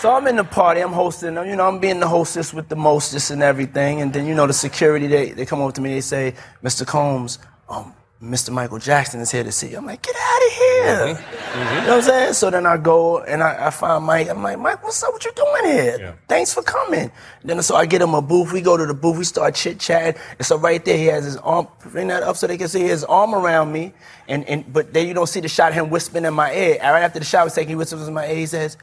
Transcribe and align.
So 0.00 0.10
I'm 0.10 0.26
in 0.28 0.36
the 0.36 0.44
party, 0.44 0.80
I'm 0.80 0.94
hosting, 0.94 1.34
them, 1.34 1.46
you 1.46 1.56
know, 1.56 1.68
I'm 1.68 1.78
being 1.78 2.00
the 2.00 2.08
hostess 2.08 2.54
with 2.54 2.70
the 2.70 2.74
mostest 2.74 3.30
and 3.30 3.42
everything. 3.42 4.00
And 4.00 4.10
then, 4.10 4.24
you 4.24 4.34
know, 4.34 4.46
the 4.46 4.54
security, 4.54 5.06
they, 5.06 5.32
they 5.32 5.44
come 5.44 5.60
over 5.60 5.72
to 5.72 5.80
me, 5.82 5.92
they 5.92 6.00
say, 6.00 6.34
Mr. 6.64 6.86
Combs, 6.86 7.38
um, 7.68 7.92
Mr. 8.22 8.48
Michael 8.48 8.78
Jackson 8.78 9.20
is 9.20 9.30
here 9.30 9.44
to 9.44 9.52
see 9.52 9.68
you. 9.68 9.76
I'm 9.76 9.84
like, 9.84 10.00
get 10.00 10.16
out 10.16 10.46
of 10.46 10.52
here. 10.52 10.84
Mm-hmm. 10.86 11.22
Mm-hmm. 11.22 11.74
You 11.74 11.80
know 11.82 11.86
what 11.88 11.96
I'm 11.96 12.02
saying? 12.02 12.32
So 12.32 12.48
then 12.48 12.64
I 12.64 12.78
go 12.78 13.18
and 13.20 13.42
I, 13.42 13.66
I, 13.66 13.70
find 13.70 14.02
Mike. 14.02 14.30
I'm 14.30 14.42
like, 14.42 14.58
Mike, 14.58 14.82
what's 14.82 15.02
up? 15.02 15.12
What 15.12 15.22
you 15.22 15.32
doing 15.36 15.64
here? 15.66 15.96
Yeah. 16.00 16.12
Thanks 16.26 16.54
for 16.54 16.62
coming. 16.62 17.12
Then 17.44 17.60
so 17.60 17.76
I 17.76 17.84
get 17.84 18.00
him 18.00 18.14
a 18.14 18.22
booth. 18.22 18.54
We 18.54 18.62
go 18.62 18.78
to 18.78 18.86
the 18.86 18.94
booth. 18.94 19.18
We 19.18 19.24
start 19.24 19.54
chit 19.54 19.78
chatting. 19.78 20.18
And 20.38 20.46
so 20.46 20.56
right 20.56 20.82
there, 20.82 20.96
he 20.96 21.06
has 21.06 21.26
his 21.26 21.36
arm, 21.36 21.68
bring 21.90 22.08
that 22.08 22.22
up 22.22 22.38
so 22.38 22.46
they 22.46 22.56
can 22.56 22.68
see 22.68 22.84
his 22.84 23.04
arm 23.04 23.34
around 23.34 23.70
me. 23.70 23.92
And, 24.28 24.46
and 24.46 24.72
but 24.72 24.94
then 24.94 25.08
you 25.08 25.12
don't 25.12 25.28
see 25.28 25.40
the 25.40 25.48
shot 25.48 25.72
of 25.72 25.74
him 25.74 25.90
whispering 25.90 26.24
in 26.24 26.32
my 26.32 26.54
ear. 26.54 26.78
Right 26.80 27.02
after 27.02 27.18
the 27.18 27.26
shot 27.26 27.44
was 27.44 27.54
taken, 27.54 27.68
he 27.68 27.74
whispers 27.74 28.08
in 28.08 28.14
my 28.14 28.26
ear. 28.26 28.36
He 28.36 28.46
says, 28.46 28.78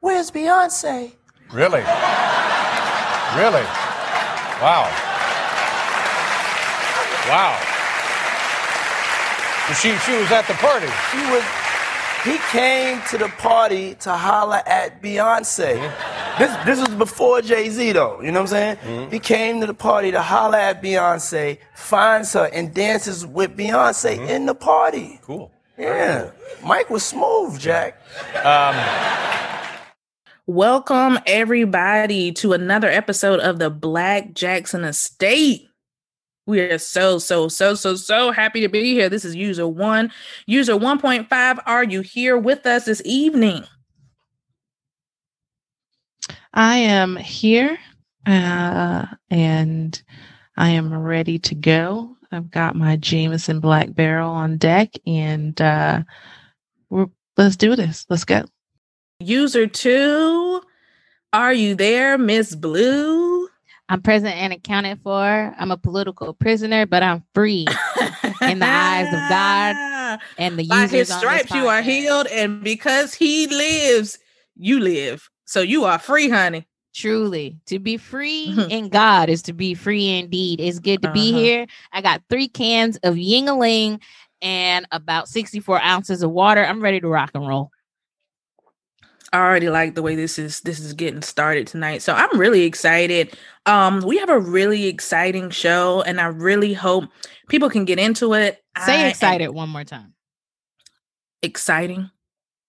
"Where's 0.00 0.30
Beyonce?" 0.30 1.12
Really? 1.52 1.80
really? 3.36 3.66
Wow. 4.60 4.88
Wow. 7.28 7.58
She 9.80 9.94
she 9.98 10.16
was 10.16 10.30
at 10.32 10.46
the 10.46 10.54
party. 10.54 10.88
She 11.10 11.18
was. 11.30 11.44
He 12.24 12.38
came 12.50 13.00
to 13.10 13.18
the 13.18 13.28
party 13.38 13.94
to 13.96 14.12
holler 14.12 14.62
at 14.66 15.02
Beyonce. 15.02 15.78
Mm-hmm. 15.78 16.38
This 16.38 16.64
this 16.64 16.80
was 16.80 16.96
before 16.96 17.42
Jay 17.42 17.68
Z 17.68 17.92
though. 17.92 18.20
You 18.20 18.32
know 18.32 18.40
what 18.40 18.52
I'm 18.52 18.56
saying? 18.56 18.76
Mm-hmm. 18.76 19.12
He 19.12 19.18
came 19.18 19.60
to 19.60 19.66
the 19.66 19.74
party 19.74 20.10
to 20.10 20.22
holler 20.22 20.58
at 20.58 20.82
Beyonce, 20.82 21.58
finds 21.74 22.32
her, 22.32 22.50
and 22.52 22.72
dances 22.74 23.26
with 23.26 23.56
Beyonce 23.56 24.16
mm-hmm. 24.16 24.28
in 24.28 24.46
the 24.46 24.54
party. 24.54 25.20
Cool. 25.22 25.50
Yeah. 25.78 26.30
Mike 26.64 26.90
was 26.90 27.04
smooth, 27.04 27.58
Jack. 27.60 28.00
Um, 28.44 28.74
Welcome 30.48 31.18
everybody 31.26 32.32
to 32.32 32.54
another 32.54 32.88
episode 32.88 33.38
of 33.40 33.58
the 33.58 33.68
Black 33.68 34.32
Jackson 34.32 34.82
Estate. 34.82 35.68
We 36.46 36.60
are 36.60 36.78
so, 36.78 37.18
so, 37.18 37.48
so, 37.48 37.74
so, 37.74 37.96
so 37.96 38.30
happy 38.30 38.62
to 38.62 38.68
be 38.70 38.94
here. 38.94 39.10
This 39.10 39.26
is 39.26 39.36
user 39.36 39.68
one. 39.68 40.10
User 40.46 40.72
1.5, 40.72 41.58
are 41.66 41.84
you 41.84 42.00
here 42.00 42.38
with 42.38 42.64
us 42.64 42.86
this 42.86 43.02
evening? 43.04 43.62
I 46.54 46.78
am 46.78 47.16
here 47.16 47.76
uh, 48.24 49.04
and 49.28 50.02
I 50.56 50.70
am 50.70 50.94
ready 50.94 51.38
to 51.40 51.54
go. 51.54 52.16
I've 52.32 52.50
got 52.50 52.74
my 52.74 52.96
Jameson 52.96 53.60
Black 53.60 53.92
Barrel 53.92 54.30
on 54.30 54.56
deck 54.56 54.94
and 55.06 55.60
uh, 55.60 56.04
we're, 56.88 57.08
let's 57.36 57.56
do 57.56 57.76
this. 57.76 58.06
Let's 58.08 58.24
go. 58.24 58.46
User 59.20 59.66
two, 59.66 60.62
are 61.32 61.52
you 61.52 61.74
there, 61.74 62.16
Miss 62.16 62.54
Blue? 62.54 63.48
I'm 63.88 64.00
present 64.00 64.36
and 64.36 64.52
accounted 64.52 65.00
for. 65.02 65.52
I'm 65.58 65.72
a 65.72 65.76
political 65.76 66.32
prisoner, 66.34 66.86
but 66.86 67.02
I'm 67.02 67.24
free 67.34 67.66
in 68.42 68.60
the 68.60 68.66
eyes 68.66 69.08
of 69.08 69.28
God 69.28 70.20
and 70.38 70.56
the 70.56 70.68
By. 70.68 70.86
His 70.86 71.12
stripes, 71.12 71.50
you 71.50 71.66
are 71.66 71.82
healed, 71.82 72.28
and 72.28 72.62
because 72.62 73.12
He 73.12 73.48
lives, 73.48 74.20
you 74.54 74.78
live. 74.78 75.28
So 75.46 75.62
you 75.62 75.84
are 75.84 75.98
free, 75.98 76.28
honey. 76.28 76.68
Truly, 76.94 77.58
to 77.66 77.80
be 77.80 77.96
free 77.96 78.54
mm-hmm. 78.56 78.70
in 78.70 78.88
God 78.88 79.28
is 79.28 79.42
to 79.42 79.52
be 79.52 79.74
free 79.74 80.16
indeed. 80.16 80.60
It's 80.60 80.78
good 80.78 81.02
to 81.02 81.08
uh-huh. 81.08 81.14
be 81.14 81.32
here. 81.32 81.66
I 81.92 82.02
got 82.02 82.22
three 82.30 82.46
cans 82.46 82.98
of 82.98 83.16
Yuengling 83.16 84.00
and 84.42 84.86
about 84.92 85.28
64 85.28 85.82
ounces 85.82 86.22
of 86.22 86.30
water. 86.30 86.64
I'm 86.64 86.80
ready 86.80 87.00
to 87.00 87.08
rock 87.08 87.32
and 87.34 87.48
roll. 87.48 87.72
I 89.32 89.38
already 89.38 89.68
like 89.68 89.94
the 89.94 90.02
way 90.02 90.14
this 90.14 90.38
is 90.38 90.60
this 90.60 90.80
is 90.80 90.94
getting 90.94 91.22
started 91.22 91.66
tonight. 91.66 92.02
So 92.02 92.14
I'm 92.14 92.38
really 92.38 92.62
excited. 92.62 93.36
Um 93.66 94.00
we 94.00 94.18
have 94.18 94.30
a 94.30 94.38
really 94.38 94.86
exciting 94.86 95.50
show 95.50 96.02
and 96.02 96.20
I 96.20 96.26
really 96.26 96.72
hope 96.72 97.04
people 97.48 97.68
can 97.68 97.84
get 97.84 97.98
into 97.98 98.34
it. 98.34 98.62
Say 98.84 99.04
I 99.04 99.08
excited 99.08 99.48
one 99.48 99.68
more 99.68 99.84
time. 99.84 100.14
Exciting 101.42 102.10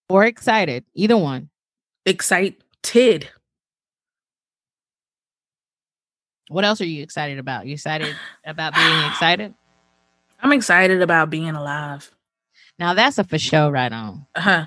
or 0.09 0.25
excited, 0.25 0.85
either 0.93 1.17
one. 1.17 1.49
Excited. 2.05 3.29
What 6.49 6.65
else 6.65 6.81
are 6.81 6.85
you 6.85 7.03
excited 7.03 7.37
about? 7.37 7.67
You 7.67 7.73
excited 7.73 8.15
about 8.45 8.73
being 8.73 9.05
excited? 9.05 9.53
I'm 10.41 10.51
excited 10.51 11.01
about 11.01 11.29
being 11.29 11.49
alive. 11.49 12.11
Now 12.79 12.93
that's 12.93 13.17
a 13.17 13.23
for 13.23 13.37
show 13.37 13.69
right 13.69 13.91
on. 13.91 14.25
Uh-huh. 14.35 14.65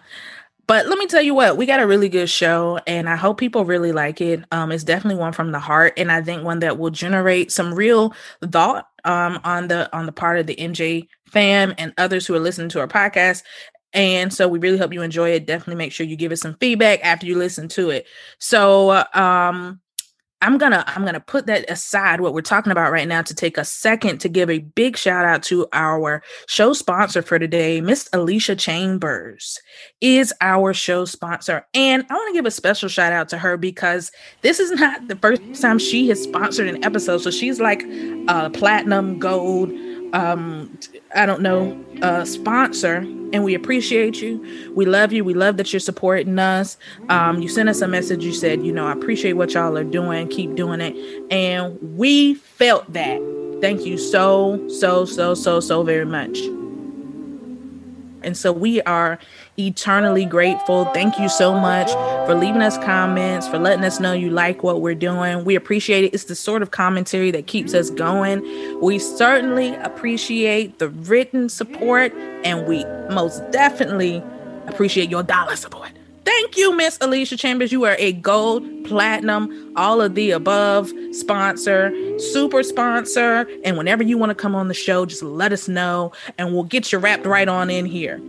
But 0.66 0.86
let 0.86 0.98
me 0.98 1.06
tell 1.06 1.20
you 1.22 1.34
what, 1.34 1.56
we 1.56 1.66
got 1.66 1.80
a 1.80 1.86
really 1.86 2.08
good 2.08 2.30
show 2.30 2.78
and 2.86 3.08
I 3.08 3.16
hope 3.16 3.38
people 3.38 3.64
really 3.64 3.92
like 3.92 4.20
it. 4.20 4.44
Um, 4.52 4.72
it's 4.72 4.84
definitely 4.84 5.20
one 5.20 5.32
from 5.32 5.52
the 5.52 5.58
heart 5.58 5.94
and 5.98 6.10
I 6.10 6.22
think 6.22 6.44
one 6.44 6.60
that 6.60 6.78
will 6.78 6.90
generate 6.90 7.52
some 7.52 7.74
real 7.74 8.14
thought 8.50 8.88
um, 9.04 9.40
on 9.44 9.68
the 9.68 9.94
on 9.94 10.06
the 10.06 10.12
part 10.12 10.38
of 10.38 10.46
the 10.46 10.56
MJ 10.56 11.08
fam 11.26 11.74
and 11.78 11.92
others 11.98 12.26
who 12.26 12.34
are 12.34 12.40
listening 12.40 12.68
to 12.70 12.80
our 12.80 12.88
podcast. 12.88 13.42
And 13.92 14.32
so 14.32 14.48
we 14.48 14.58
really 14.58 14.78
hope 14.78 14.94
you 14.94 15.02
enjoy 15.02 15.30
it. 15.30 15.46
Definitely 15.46 15.74
make 15.76 15.92
sure 15.92 16.06
you 16.06 16.16
give 16.16 16.32
us 16.32 16.40
some 16.40 16.56
feedback 16.58 17.04
after 17.04 17.26
you 17.26 17.36
listen 17.36 17.68
to 17.70 17.90
it. 17.90 18.06
So 18.38 19.04
um 19.14 19.81
I'm 20.42 20.58
gonna 20.58 20.84
I'm 20.88 21.04
gonna 21.04 21.20
put 21.20 21.47
that 21.47 21.70
aside 21.70 22.20
what 22.20 22.34
we're 22.34 22.42
talking 22.42 22.72
about 22.72 22.91
right 22.91 23.06
now 23.06 23.22
to 23.22 23.34
take 23.34 23.56
a 23.56 23.64
second 23.64 24.19
to 24.19 24.28
give 24.28 24.50
a 24.50 24.58
big 24.58 24.97
shout 24.97 25.25
out 25.25 25.44
to 25.44 25.69
our 25.72 26.22
show 26.48 26.72
sponsor 26.72 27.22
for 27.22 27.38
today, 27.38 27.80
Miss 27.80 28.08
Alysha 28.10 28.58
Chambers 28.58 29.60
is 30.00 30.34
our 30.41 30.75
show 30.75 31.04
sponsor, 31.04 31.64
and 31.75 32.04
I 32.10 32.14
want 32.14 32.28
to 32.28 32.38
give 32.38 32.44
a 32.44 32.50
special 32.50 32.88
shout 32.88 33.12
out 33.12 33.28
to 33.28 33.38
her 33.38 33.56
because 33.56 34.10
this 34.42 34.58
is 34.58 34.72
not 34.72 35.06
the 35.06 35.16
first 35.16 35.62
time 35.62 35.78
she 35.78 36.08
has 36.08 36.20
sponsored 36.20 36.66
an 36.66 36.84
episode, 36.84 37.19
so 37.19 37.30
she's 37.30 37.60
like 37.60 37.84
a 38.26 38.50
platinum, 38.50 39.20
gold, 39.20 39.70
um, 40.12 40.78
I 41.14 41.26
don't 41.26 41.42
know, 41.42 41.82
uh, 42.02 42.24
sponsor, 42.24 42.96
and 42.96 43.44
we 43.44 43.54
appreciate 43.54 44.20
you. 44.20 44.72
We 44.74 44.84
love 44.84 45.12
you. 45.12 45.24
We 45.24 45.34
love 45.34 45.56
that 45.56 45.72
you're 45.72 45.80
supporting 45.80 46.38
us. 46.38 46.76
Um, 47.08 47.40
you 47.40 47.48
sent 47.48 47.68
us 47.68 47.80
a 47.80 47.88
message. 47.88 48.24
You 48.24 48.32
said, 48.32 48.62
you 48.62 48.72
know, 48.72 48.86
I 48.86 48.92
appreciate 48.92 49.34
what 49.34 49.52
y'all 49.54 49.76
are 49.76 49.84
doing. 49.84 50.28
Keep 50.28 50.54
doing 50.54 50.80
it, 50.80 50.96
and 51.30 51.78
we 51.96 52.34
felt 52.34 52.92
that. 52.92 53.20
Thank 53.60 53.86
you 53.86 53.96
so, 53.96 54.68
so, 54.68 55.04
so, 55.04 55.34
so, 55.34 55.60
so 55.60 55.82
very 55.84 56.04
much. 56.04 56.36
And 58.24 58.36
so 58.36 58.52
we 58.52 58.82
are 58.82 59.18
eternally 59.58 60.24
grateful. 60.24 60.86
Thank 60.86 61.18
you 61.18 61.28
so 61.28 61.52
much 61.52 61.90
for 62.26 62.34
leaving 62.34 62.62
us 62.62 62.78
comments, 62.78 63.46
for 63.46 63.58
letting 63.58 63.84
us 63.84 64.00
know 64.00 64.12
you 64.12 64.30
like 64.30 64.62
what 64.62 64.80
we're 64.80 64.94
doing. 64.94 65.44
We 65.44 65.54
appreciate 65.54 66.04
it. 66.04 66.14
It's 66.14 66.24
the 66.24 66.34
sort 66.34 66.62
of 66.62 66.70
commentary 66.70 67.30
that 67.32 67.46
keeps 67.46 67.74
us 67.74 67.91
going. 67.91 68.42
We 68.80 68.98
certainly 68.98 69.74
appreciate 69.76 70.78
the 70.78 70.88
written 70.88 71.48
support, 71.48 72.14
and 72.44 72.66
we 72.66 72.84
most 73.14 73.42
definitely 73.50 74.22
appreciate 74.66 75.10
your 75.10 75.22
dollar 75.22 75.56
support. 75.56 75.91
Thank 76.24 76.56
you, 76.56 76.74
Miss 76.76 76.98
Alysha 76.98 77.38
Chambers. 77.38 77.72
You 77.72 77.84
are 77.84 77.96
a 77.98 78.12
gold, 78.12 78.62
platinum, 78.84 79.72
all 79.76 80.00
of 80.00 80.14
the 80.14 80.30
above 80.30 80.92
sponsor, 81.10 81.92
super 82.18 82.62
sponsor. 82.62 83.46
And 83.64 83.76
whenever 83.76 84.04
you 84.04 84.16
want 84.18 84.30
to 84.30 84.34
come 84.34 84.54
on 84.54 84.68
the 84.68 84.74
show, 84.74 85.04
just 85.04 85.22
let 85.22 85.52
us 85.52 85.66
know 85.66 86.12
and 86.38 86.54
we'll 86.54 86.62
get 86.62 86.92
you 86.92 86.98
wrapped 86.98 87.26
right 87.26 87.48
on 87.48 87.70
in 87.70 87.86
here. 87.86 88.20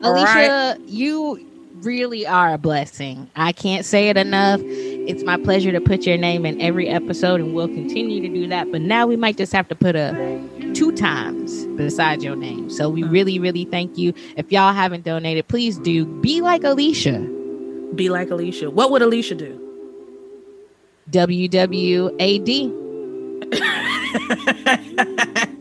Alysha, 0.00 0.24
right? 0.24 0.80
you 0.86 1.46
really 1.82 2.26
are 2.26 2.52
a 2.52 2.58
blessing. 2.58 3.30
I 3.36 3.52
can't 3.52 3.84
say 3.84 4.08
it 4.08 4.16
enough. 4.16 4.60
It's 4.62 5.22
my 5.22 5.36
pleasure 5.36 5.72
to 5.72 5.80
put 5.80 6.06
your 6.06 6.16
name 6.16 6.44
in 6.46 6.60
every 6.60 6.88
episode, 6.88 7.40
and 7.40 7.54
we'll 7.54 7.68
continue 7.68 8.20
to 8.20 8.28
do 8.28 8.48
that. 8.48 8.70
But 8.72 8.80
now 8.82 9.06
we 9.06 9.16
might 9.16 9.36
just 9.36 9.52
have 9.52 9.68
to 9.68 9.74
put 9.74 9.94
a 9.96 10.12
two 10.74 10.92
times 10.92 11.64
beside 11.76 12.22
your 12.22 12.36
name. 12.36 12.70
So 12.70 12.88
we 12.90 13.02
really, 13.02 13.38
really 13.38 13.64
thank 13.64 13.96
you. 13.96 14.12
If 14.36 14.50
y'all 14.50 14.72
haven't 14.72 15.04
donated, 15.04 15.48
please 15.48 15.78
do. 15.78 16.04
Be 16.04 16.40
like 16.40 16.62
Alysha. 16.62 17.34
Be 17.94 18.10
like 18.10 18.28
Alysha. 18.28 18.72
What 18.72 18.90
would 18.90 19.02
Alysha 19.02 19.36
do? 19.36 19.62
WWAD. 21.10 22.82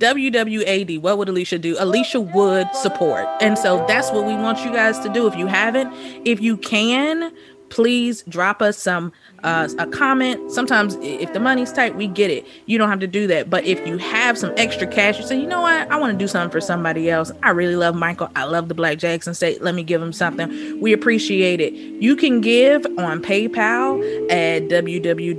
WWAD, 0.00 1.00
what 1.02 1.18
would 1.18 1.28
Alysha 1.28 1.60
do? 1.60 1.76
Alysha 1.76 2.34
would 2.34 2.74
support. 2.74 3.26
And 3.42 3.58
so 3.58 3.84
that's 3.86 4.10
what 4.10 4.24
we 4.24 4.32
want 4.32 4.64
you 4.64 4.72
guys 4.72 4.98
to 5.00 5.10
do. 5.10 5.26
If 5.26 5.36
you 5.36 5.46
haven't, 5.46 5.92
if 6.24 6.40
you 6.40 6.56
can, 6.56 7.30
please 7.68 8.22
drop 8.22 8.62
us 8.62 8.78
some 8.78 9.12
uh, 9.44 9.68
a 9.78 9.86
comment. 9.86 10.52
Sometimes 10.52 10.96
if 11.02 11.34
the 11.34 11.40
money's 11.40 11.70
tight, 11.70 11.96
we 11.96 12.06
get 12.06 12.30
it. 12.30 12.46
You 12.64 12.78
don't 12.78 12.88
have 12.88 13.00
to 13.00 13.06
do 13.06 13.26
that. 13.26 13.50
But 13.50 13.64
if 13.64 13.86
you 13.86 13.98
have 13.98 14.38
some 14.38 14.54
extra 14.56 14.86
cash, 14.86 15.18
you 15.18 15.26
say, 15.26 15.38
you 15.38 15.46
know 15.46 15.60
what, 15.60 15.90
I 15.90 15.96
want 15.96 16.12
to 16.12 16.18
do 16.18 16.26
something 16.26 16.50
for 16.50 16.62
somebody 16.62 17.10
else. 17.10 17.30
I 17.42 17.50
really 17.50 17.76
love 17.76 17.94
Michael. 17.94 18.30
I 18.34 18.44
love 18.44 18.68
the 18.68 18.74
Black 18.74 18.96
Jackson 18.96 19.32
Estate. 19.32 19.60
Let 19.60 19.74
me 19.74 19.82
give 19.82 20.00
him 20.00 20.14
something. 20.14 20.80
We 20.80 20.94
appreciate 20.94 21.60
it. 21.60 21.74
You 21.74 22.16
can 22.16 22.40
give 22.40 22.86
on 22.98 23.22
PayPal 23.22 24.00
at 24.30 24.62
www.paypal.me 24.62 25.36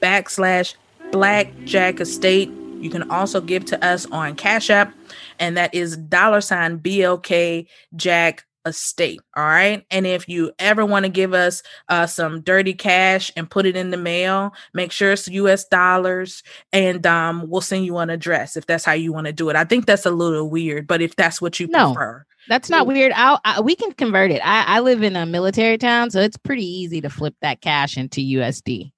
backslash 0.00 0.74
Black 1.12 1.52
Jack 1.64 2.00
Estate. 2.00 2.50
You 2.80 2.90
can 2.90 3.10
also 3.10 3.40
give 3.40 3.64
to 3.66 3.84
us 3.84 4.06
on 4.06 4.34
Cash 4.36 4.68
App, 4.68 4.92
and 5.38 5.56
that 5.56 5.74
is 5.74 5.96
dollar 5.96 6.40
sign 6.40 6.78
BLK 6.78 7.66
Jack 7.96 8.44
estate 8.66 9.20
all 9.36 9.44
right 9.44 9.84
and 9.90 10.06
if 10.06 10.26
you 10.26 10.50
ever 10.58 10.86
want 10.86 11.04
to 11.04 11.10
give 11.10 11.34
us 11.34 11.62
uh, 11.90 12.06
some 12.06 12.40
dirty 12.40 12.72
cash 12.72 13.30
and 13.36 13.50
put 13.50 13.66
it 13.66 13.76
in 13.76 13.90
the 13.90 13.96
mail 13.96 14.54
make 14.72 14.90
sure 14.90 15.12
it's 15.12 15.28
us 15.28 15.66
dollars 15.66 16.42
and 16.72 17.06
um, 17.06 17.44
we'll 17.48 17.60
send 17.60 17.84
you 17.84 17.98
an 17.98 18.08
address 18.08 18.56
if 18.56 18.64
that's 18.64 18.84
how 18.84 18.92
you 18.92 19.12
want 19.12 19.26
to 19.26 19.34
do 19.34 19.50
it 19.50 19.56
i 19.56 19.64
think 19.64 19.84
that's 19.84 20.06
a 20.06 20.10
little 20.10 20.48
weird 20.48 20.86
but 20.86 21.02
if 21.02 21.14
that's 21.14 21.42
what 21.42 21.60
you 21.60 21.66
No. 21.66 21.92
prefer 21.92 22.24
That's 22.48 22.70
not 22.70 22.86
weird. 22.86 23.12
I'll, 23.12 23.40
I, 23.44 23.60
we 23.60 23.74
can 23.74 23.92
convert 23.92 24.30
it. 24.30 24.40
I, 24.44 24.64
I 24.76 24.80
live 24.80 25.02
in 25.02 25.16
a 25.16 25.24
military 25.24 25.78
town, 25.78 26.10
so 26.10 26.20
it's 26.20 26.36
pretty 26.36 26.66
easy 26.66 27.00
to 27.00 27.08
flip 27.08 27.34
that 27.40 27.62
cash 27.62 27.96
into 27.96 28.20
USD. 28.20 28.92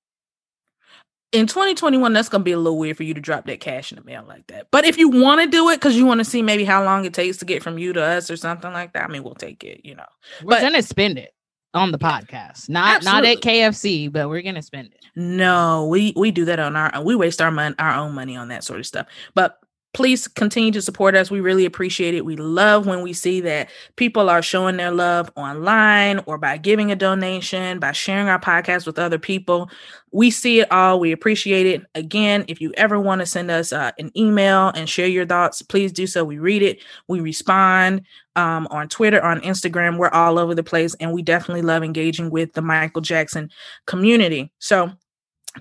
In 1.33 1.47
2021 1.47 2.13
that's 2.13 2.29
going 2.29 2.41
to 2.41 2.45
be 2.45 2.53
a 2.53 2.59
little 2.59 2.79
weird 2.79 2.97
for 2.97 3.03
you 3.03 3.13
to 3.15 3.21
drop 3.21 3.47
that 3.47 3.61
cash 3.61 3.91
in 3.93 3.97
the 3.99 4.05
mail 4.05 4.25
like 4.29 4.47
that 4.47 4.69
but 4.71 4.85
if 4.85 4.97
you 4.97 5.09
want 5.09 5.41
to 5.41 5.47
do 5.47 5.69
it 5.71 5.77
because 5.77 5.97
you 5.97 6.07
want 6.07 6.19
to 6.21 6.25
see 6.25 6.41
maybe 6.41 6.65
how 6.65 6.83
long 6.85 7.05
it 7.05 7.13
takes 7.13 7.37
to 7.39 7.45
get 7.45 7.63
from 7.63 7.79
you 7.79 7.93
to 7.93 8.03
us 8.03 8.31
or 8.31 8.37
something 8.37 8.73
like 8.73 8.93
that 8.93 9.05
i 9.05 9.09
mean 9.09 9.23
we'll 9.25 9.35
take 9.35 9.65
it 9.65 9.81
you 9.85 9.95
know 9.95 10.05
We're 10.43 10.51
But- 10.51 10.61
gonna 10.63 10.83
spend 10.83 11.19
it 11.19 11.33
on 11.75 11.93
the 11.93 11.99
podcast, 11.99 12.71
not 12.71 13.05
not 13.05 13.27
at 13.27 13.43
KFC, 13.43 14.11
but 14.11 14.31
we're 14.31 14.41
gonna 14.41 14.63
spend 14.63 14.95
it. 14.95 15.05
No, 15.15 15.87
we 15.89 16.15
we 16.17 16.31
do 16.31 16.47
that 16.47 16.59
on 16.59 16.75
our 16.75 16.95
own. 16.95 17.05
we 17.05 17.15
waste 17.15 17.43
our 17.43 17.51
money 17.51 17.75
our 17.79 17.93
own 17.93 18.15
money 18.15 18.35
on 18.35 18.49
that 18.49 18.65
sort 18.65 18.81
of 18.81 18.87
stuff. 18.87 19.07
But 19.35 19.59
please 19.97 20.29
continue 20.29 20.71
to 20.71 20.83
support 20.83 21.17
us. 21.17 21.31
We 21.31 21.41
really 21.41 21.65
appreciate 21.65 22.13
it. 22.13 22.27
We 22.27 22.37
love 22.37 22.87
when 22.87 23.01
we 23.01 23.15
see 23.15 23.41
that 23.41 23.71
people 23.97 24.29
are 24.29 24.43
showing 24.43 24.77
their 24.77 24.91
love 24.91 25.33
online 25.37 26.21
or 26.27 26.37
by 26.37 26.59
giving 26.59 26.93
a 26.93 26.95
donation, 26.95 27.79
by 27.79 27.93
sharing 27.93 28.29
our 28.29 28.39
podcast 28.39 28.85
with 28.85 28.99
other 28.99 29.19
people. 29.19 29.71
We 30.13 30.31
see 30.31 30.61
it 30.61 30.71
all. 30.71 31.01
We 31.01 31.13
appreciate 31.13 31.65
it. 31.65 31.83
Again, 31.95 32.45
if 32.47 32.61
you 32.61 32.75
ever 32.77 33.01
want 33.01 33.23
to 33.23 33.27
send 33.27 33.51
us 33.51 33.73
uh, 33.73 33.93
an 33.99 34.11
email 34.15 34.69
and 34.75 34.87
share 34.87 35.07
your 35.07 35.25
thoughts, 35.25 35.63
please 35.63 35.93
do 35.93 36.07
so. 36.07 36.27
We 36.27 36.37
read 36.37 36.61
it, 36.61 36.81
we 37.09 37.21
respond 37.21 38.03
um, 38.37 38.69
on 38.71 38.89
Twitter, 38.89 39.23
on 39.23 39.41
Instagram. 39.41 39.97
We're 39.97 40.11
all 40.11 40.39
over 40.39 40.55
the 40.55 40.63
place, 40.63 40.95
and 41.01 41.15
we 41.15 41.23
definitely 41.23 41.63
love 41.63 41.83
engaging 41.83 42.29
with 42.29 42.53
the 42.53 42.61
Michael 42.61 43.01
Jackson 43.01 43.51
community. 43.87 44.53
So, 44.59 44.91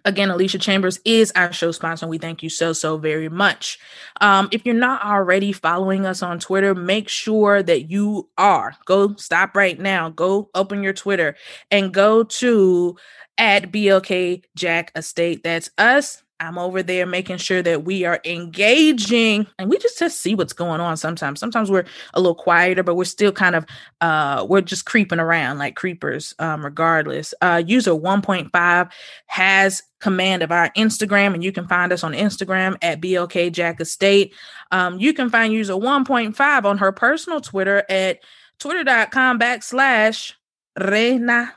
again, 0.04 0.30
Alysha 0.30 0.60
Chambers 0.60 1.00
is 1.06 1.32
our 1.36 1.54
show 1.54 1.72
sponsor. 1.72 2.06
and 2.06 2.10
We 2.10 2.18
thank 2.18 2.44
you 2.44 2.50
so, 2.50 2.74
so 2.74 2.98
very 2.98 3.30
much. 3.30 3.80
Um, 4.20 4.50
if 4.52 4.66
you're 4.66 4.76
not 4.76 5.04
already 5.04 5.52
following 5.52 6.06
us 6.06 6.22
on 6.22 6.40
Twitter, 6.40 6.76
make 6.76 7.08
sure 7.08 7.64
that 7.64 7.90
you 7.90 8.30
are. 8.38 8.76
Go 8.86 9.16
stop 9.16 9.56
right 9.56 9.80
now. 9.80 10.10
Go 10.10 10.50
open 10.54 10.84
your 10.84 10.94
Twitter 10.94 11.36
and 11.72 11.94
go 11.94 12.24
to 12.24 12.98
at 13.38 13.72
BLK 13.72 14.44
Jack 14.56 14.92
Estate. 14.96 15.44
That's 15.44 15.70
us. 15.78 16.24
I'm 16.40 16.58
over 16.58 16.84
there 16.84 17.06
making 17.06 17.38
sure 17.38 17.62
that 17.62 17.86
we 17.86 18.04
are 18.04 18.20
engaging 18.26 19.48
and 19.58 19.70
we 19.70 19.78
just 19.78 19.98
just 19.98 20.20
see 20.20 20.36
what's 20.36 20.52
going 20.52 20.82
on 20.82 20.98
sometimes. 20.98 21.40
Sometimes 21.40 21.72
we're 21.72 21.86
a 22.14 22.20
little 22.20 22.36
quieter, 22.36 22.84
but 22.84 22.96
we're 22.96 23.06
still 23.06 23.32
kind 23.32 23.56
of 23.56 23.66
uh 24.02 24.46
we're 24.48 24.62
just 24.62 24.86
creeping 24.86 25.20
around 25.20 25.60
like 25.60 25.76
creepers 25.76 26.36
um 26.40 26.64
regardless. 26.64 27.34
Uh 27.42 27.64
user 27.66 27.92
1.5 27.92 28.92
has 29.28 29.82
command 30.02 30.44
of 30.44 30.52
our 30.52 30.70
Instagram 30.72 31.34
and 31.34 31.44
you 31.44 31.54
can 31.54 31.68
find 31.68 31.94
us 31.94 32.04
on 32.04 32.12
Instagram 32.12 32.76
at 32.82 33.00
BLK 33.00 33.52
Jack 33.52 33.80
Estate. 33.80 34.34
Um 34.72 35.00
you 35.00 35.14
can 35.14 35.30
find 35.30 35.54
user 35.54 35.74
1.5 35.74 36.66
on 36.66 36.78
her 36.78 36.92
personal 36.92 37.40
Twitter 37.40 37.84
at 37.90 38.20
twitter.com 38.60 39.40
backslash 39.40 40.34
Reina 40.78 41.54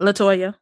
Latoya. 0.00 0.54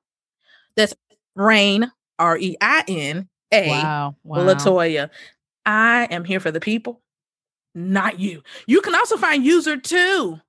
That's 0.76 0.94
Rain 1.34 1.90
R 2.20 2.38
E 2.38 2.56
I 2.60 2.84
N 2.86 3.28
A 3.52 3.68
Wow, 3.68 4.16
wow. 4.24 4.38
Latoya. 4.38 5.10
I 5.64 6.08
am 6.10 6.24
here 6.24 6.40
for 6.40 6.50
the 6.50 6.60
people, 6.60 7.00
not 7.74 8.18
you. 8.18 8.42
You 8.66 8.80
can 8.80 8.94
also 8.94 9.16
find 9.16 9.44
user 9.44 9.76
two. 9.76 10.40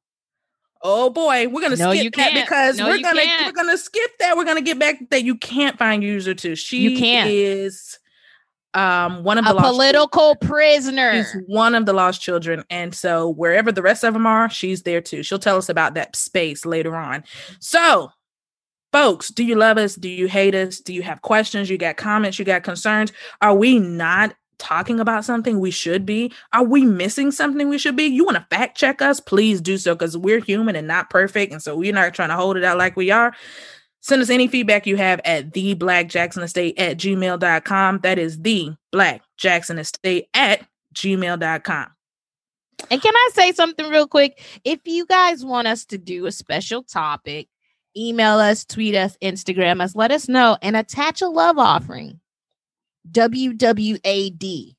Oh 0.82 1.10
boy, 1.10 1.48
we're 1.48 1.62
gonna 1.62 1.76
No, 1.78 1.92
skip 1.92 2.04
you 2.04 2.12
that 2.12 2.32
can't. 2.32 2.46
because 2.46 2.78
No, 2.78 2.88
we're 2.88 3.02
gonna 3.02 3.22
can't. 3.22 3.46
we're 3.46 3.64
gonna 3.64 3.78
skip 3.78 4.12
that. 4.20 4.36
We're 4.36 4.44
gonna 4.46 4.62
get 4.62 4.80
back 4.80 4.98
that 5.12 5.24
you 5.24 5.36
can't 5.36 5.78
find 5.78 6.04
user 6.04 6.34
two. 6.34 6.56
She 6.56 6.98
can't. 6.98 7.30
is 7.30 8.00
um 8.74 9.24
one 9.24 9.38
of 9.38 9.46
A 9.46 9.50
the 9.50 9.54
lost 9.54 9.70
political 9.70 10.36
prisoner. 10.36 11.24
She's 11.24 11.44
one 11.46 11.76
of 11.76 11.86
the 11.86 11.94
lost 11.94 12.22
children. 12.22 12.64
And 12.70 12.94
so 12.94 13.30
wherever 13.30 13.72
the 13.72 13.82
rest 13.84 14.04
of 14.04 14.14
them 14.14 14.26
are, 14.26 14.50
she's 14.50 14.82
there 14.82 15.00
too. 15.00 15.24
She'll 15.24 15.40
tell 15.40 15.58
us 15.58 15.70
about 15.70 15.94
that 15.94 16.16
space 16.16 16.66
later 16.66 16.96
on. 16.96 17.24
So, 17.60 18.12
folks, 18.94 19.30
do 19.30 19.44
you 19.44 19.56
love 19.56 19.78
us? 19.78 19.96
Do 19.96 20.08
you 20.08 20.28
hate 20.28 20.56
us? 20.56 20.80
Do 20.80 20.94
you 20.94 21.02
have 21.02 21.22
questions? 21.22 21.70
You 21.70 21.78
got 21.78 21.98
comments? 21.98 22.40
You 22.40 22.46
got 22.46 22.64
concerns? 22.64 23.12
Are 23.42 23.56
we 23.56 23.80
not 23.80 24.36
talking 24.60 25.00
about 25.00 25.26
something 25.26 25.60
we 25.60 25.72
should 25.72 26.06
be? 26.06 26.32
Are 26.54 26.64
we 26.64 26.86
missing 26.86 27.32
something 27.32 27.68
we 27.68 27.78
should 27.78 27.98
be? 27.98 28.06
You 28.06 28.24
want 28.24 28.38
to 28.38 28.48
fact 28.50 28.78
check 28.78 29.02
us? 29.02 29.20
Please 29.20 29.60
do 29.60 29.78
so 29.78 29.96
because 29.96 30.16
we're 30.16 30.40
human 30.40 30.78
and 30.78 30.88
not 30.88 31.10
perfect. 31.10 31.52
And 31.52 31.62
so 31.62 31.76
we're 31.76 31.92
not 31.92 32.14
trying 32.14 32.30
to 32.30 32.36
hold 32.36 32.56
it 32.56 32.64
out 32.64 32.78
like 32.78 32.96
we 32.96 33.12
are. 33.12 33.34
Send 34.00 34.22
us 34.22 34.30
any 34.30 34.48
feedback 34.48 34.86
you 34.86 34.98
have 34.98 35.20
at 35.26 35.54
the 35.54 35.74
black 35.74 36.08
jackson 36.08 36.44
estate 36.44 36.78
at 36.78 36.98
gmail.com. 36.98 38.00
That 38.04 38.20
is 38.20 38.42
the 38.42 38.72
black 38.92 39.22
jackson 39.38 39.80
estate 39.80 40.28
at 40.34 40.68
gmail.com. 40.94 41.88
And 42.92 43.02
can 43.02 43.16
I 43.16 43.30
say 43.34 43.52
something 43.54 43.90
real 43.90 44.08
quick? 44.08 44.42
If 44.64 44.82
you 44.86 45.06
guys 45.06 45.44
want 45.44 45.68
us 45.68 45.86
to 45.86 45.98
do 45.98 46.26
a 46.26 46.32
special 46.32 46.84
topic, 46.84 47.48
email 47.96 48.40
us, 48.40 48.66
tweet 48.66 48.96
us, 48.96 49.18
Instagram 49.22 49.82
us, 49.82 49.96
let 49.96 50.12
us 50.12 50.28
know, 50.28 50.58
and 50.62 50.76
attach 50.76 51.22
a 51.22 51.28
love 51.28 51.58
offering. 51.58 52.20
WWAD. 53.12 54.76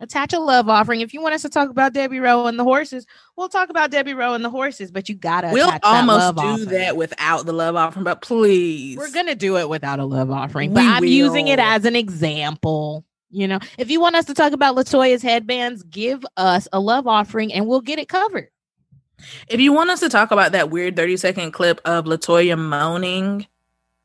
Attach 0.00 0.32
a 0.32 0.40
love 0.40 0.68
offering. 0.68 1.00
If 1.00 1.14
you 1.14 1.22
want 1.22 1.34
us 1.34 1.42
to 1.42 1.48
talk 1.48 1.70
about 1.70 1.92
Debbie 1.94 2.18
Rowe 2.18 2.46
and 2.46 2.58
the 2.58 2.64
horses, 2.64 3.06
we'll 3.36 3.48
talk 3.48 3.70
about 3.70 3.90
Debbie 3.90 4.12
Rowe 4.12 4.34
and 4.34 4.44
the 4.44 4.50
horses, 4.50 4.90
but 4.90 5.08
you 5.08 5.14
gotta 5.14 5.50
We'll 5.52 5.68
attach 5.68 5.82
that 5.82 5.88
almost 5.88 6.18
love 6.18 6.36
do 6.36 6.42
offering. 6.42 6.68
that 6.68 6.96
without 6.96 7.46
the 7.46 7.52
love 7.52 7.76
offering, 7.76 8.04
but 8.04 8.20
please. 8.20 8.98
We're 8.98 9.12
gonna 9.12 9.36
do 9.36 9.56
it 9.56 9.68
without 9.68 10.00
a 10.00 10.04
love 10.04 10.30
offering, 10.30 10.74
but 10.74 10.84
I'm 10.84 11.04
using 11.04 11.48
it 11.48 11.58
as 11.58 11.84
an 11.84 11.96
example. 11.96 13.04
You 13.30 13.48
know, 13.48 13.58
if 13.78 13.90
you 13.90 14.00
want 14.00 14.16
us 14.16 14.26
to 14.26 14.34
talk 14.34 14.52
about 14.52 14.76
Latoya's 14.76 15.22
headbands, 15.22 15.82
give 15.84 16.24
us 16.36 16.68
a 16.72 16.80
love 16.80 17.06
offering 17.06 17.52
and 17.52 17.66
we'll 17.66 17.80
get 17.80 17.98
it 17.98 18.08
covered. 18.08 18.48
If 19.48 19.60
you 19.60 19.72
want 19.72 19.90
us 19.90 20.00
to 20.00 20.08
talk 20.08 20.30
about 20.30 20.52
that 20.52 20.70
weird 20.70 20.96
30 20.96 21.16
second 21.16 21.50
clip 21.52 21.80
of 21.84 22.04
Latoya 22.04 22.58
moaning 22.58 23.46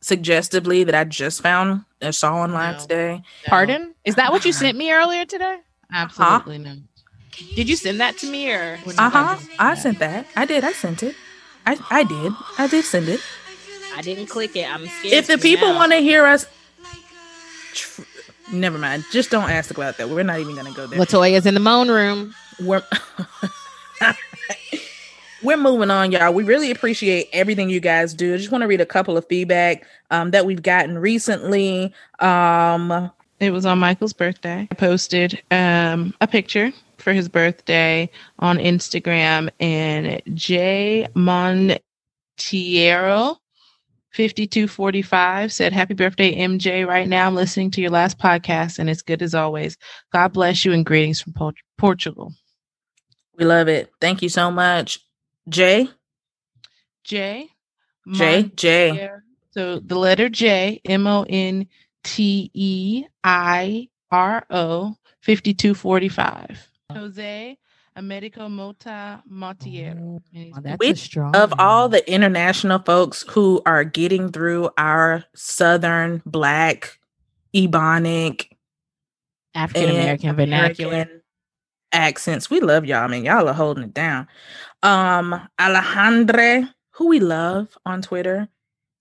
suggestively 0.02 0.84
that 0.86 0.96
I 0.96 1.04
just 1.04 1.42
found 1.42 1.84
and 2.02 2.16
saw 2.16 2.36
online 2.36 2.74
No. 2.74 2.80
today. 2.80 3.22
Pardon? 3.46 3.94
Is 4.06 4.16
that 4.16 4.32
what 4.32 4.46
you 4.46 4.52
sent 4.54 4.78
me 4.78 4.92
earlier 4.92 5.26
today? 5.26 5.58
Absolutely 5.92 6.60
no. 6.60 6.76
Did 7.56 7.70
you 7.70 7.76
send 7.76 8.00
that 8.02 8.18
to 8.20 8.30
me 8.30 8.52
or? 8.52 8.78
Uh 8.98 9.10
huh. 9.10 9.38
I 9.58 9.76
sent 9.76 10.00
that. 10.00 10.26
I 10.36 10.46
did. 10.46 10.64
I 10.64 10.72
sent 10.74 11.04
it. 11.04 11.16
I, 11.66 11.78
I 11.90 12.04
did. 12.04 12.34
I 12.58 12.68
did 12.68 12.84
send 12.86 13.08
it. 13.10 13.20
I 13.96 14.02
didn't 14.02 14.28
click 14.28 14.56
it. 14.56 14.70
I'm 14.70 14.86
scared. 14.88 15.14
If 15.14 15.28
the 15.28 15.38
people 15.38 15.74
want 15.74 15.92
to 15.94 15.98
hear 16.00 16.26
us, 16.26 16.46
tr- 17.74 18.04
never 18.52 18.78
mind. 18.78 19.04
Just 19.12 19.30
don't 19.32 19.50
ask 19.50 19.72
about 19.72 19.98
that. 19.98 20.10
We're 20.10 20.24
not 20.24 20.40
even 20.40 20.54
going 20.56 20.68
to 20.68 20.74
go 20.74 20.86
there. 20.88 21.00
Latoya's 21.00 21.46
in 21.46 21.54
the 21.54 21.60
moan 21.60 21.90
room. 21.90 22.34
we're 22.62 22.84
we're 25.44 25.58
moving 25.58 25.90
on 25.92 26.12
y'all 26.12 26.34
we 26.34 26.44
really 26.44 26.72
appreciate 26.72 27.28
everything 27.34 27.70
you 27.70 27.80
guys 27.80 28.14
do 28.14 28.34
i 28.34 28.38
just 28.38 28.52
want 28.52 28.62
to 28.62 28.68
read 28.68 28.82
a 28.82 28.86
couple 28.86 29.16
of 29.18 29.26
feedback 29.28 29.86
um, 30.12 30.32
that 30.32 30.46
we've 30.46 30.64
gotten 30.64 30.98
recently 30.98 31.94
um, 32.20 33.10
It 33.40 33.52
was 33.52 33.66
on 33.66 33.80
Michael's 33.80 34.12
birthday. 34.14 34.68
I 34.70 34.76
posted 34.76 35.42
um, 35.52 36.14
a 36.20 36.28
picture 36.28 36.74
for 36.98 37.14
his 37.14 37.30
birthday 37.30 38.10
on 38.40 38.58
Instagram, 38.58 39.50
and 39.62 40.22
Jay 40.34 41.08
Monteiro, 41.16 41.78
5245, 44.12 45.54
said, 45.54 45.72
Happy 45.72 45.94
birthday, 45.94 46.36
MJ. 46.36 46.86
Right 46.86 47.08
now, 47.08 47.28
I'm 47.28 47.36
listening 47.36 47.72
to 47.72 47.82
your 47.82 47.92
last 47.92 48.18
podcast, 48.20 48.78
and 48.80 48.90
it's 48.90 49.02
good 49.02 49.22
as 49.22 49.34
always. 49.34 49.78
God 50.12 50.34
bless 50.34 50.66
you, 50.66 50.74
and 50.74 50.86
greetings 50.86 51.22
from 51.22 51.32
Port- 51.34 51.56
Portugal. 51.78 52.34
we 53.38 53.46
love 53.46 53.70
it 53.70 53.90
thank 54.02 54.22
you 54.22 54.28
so 54.28 54.52
much 54.52 55.00
jay 55.50 55.90
Jay. 57.04 57.50
jay 58.12 58.52
jay 58.56 58.90
Monteiro. 58.92 59.22
So 59.52 59.80
the 59.80 59.98
letter 59.98 60.30
J, 60.30 60.80
M 60.86 61.08
O 61.08 61.26
N 61.28 61.68
T 62.04 62.52
E 62.54 63.06
I 63.24 63.90
R 64.12 64.46
O, 64.50 64.96
5245. 65.22 66.70
Jose 66.94 67.58
Americo 67.96 68.48
Mota 68.48 69.24
Monteiro. 69.30 70.22
Oh, 70.56 70.62
that's 70.62 71.02
strong. 71.02 71.36
of 71.36 71.54
all 71.60 71.90
the 71.90 72.10
international 72.12 72.80
folks 72.80 73.26
who 73.30 73.62
are 73.66 73.84
getting 73.84 74.32
through 74.32 74.70
our 74.78 75.26
southern 75.36 76.22
black 76.26 77.00
ebonic 77.54 78.50
African 79.56 79.90
American 79.90 80.36
vernacular. 80.36 81.08
Accents. 81.92 82.52
We 82.52 82.60
love 82.60 82.86
y'all. 82.86 83.04
I 83.04 83.08
mean, 83.08 83.26
y'all 83.26 83.50
are 83.50 83.54
holding 83.54 83.84
it 83.84 83.96
down. 83.96 84.28
Um, 84.84 85.48
Alejandre, 85.60 86.70
who 86.92 87.08
we 87.08 87.20
love 87.20 87.78
on 87.86 88.02
Twitter, 88.02 88.48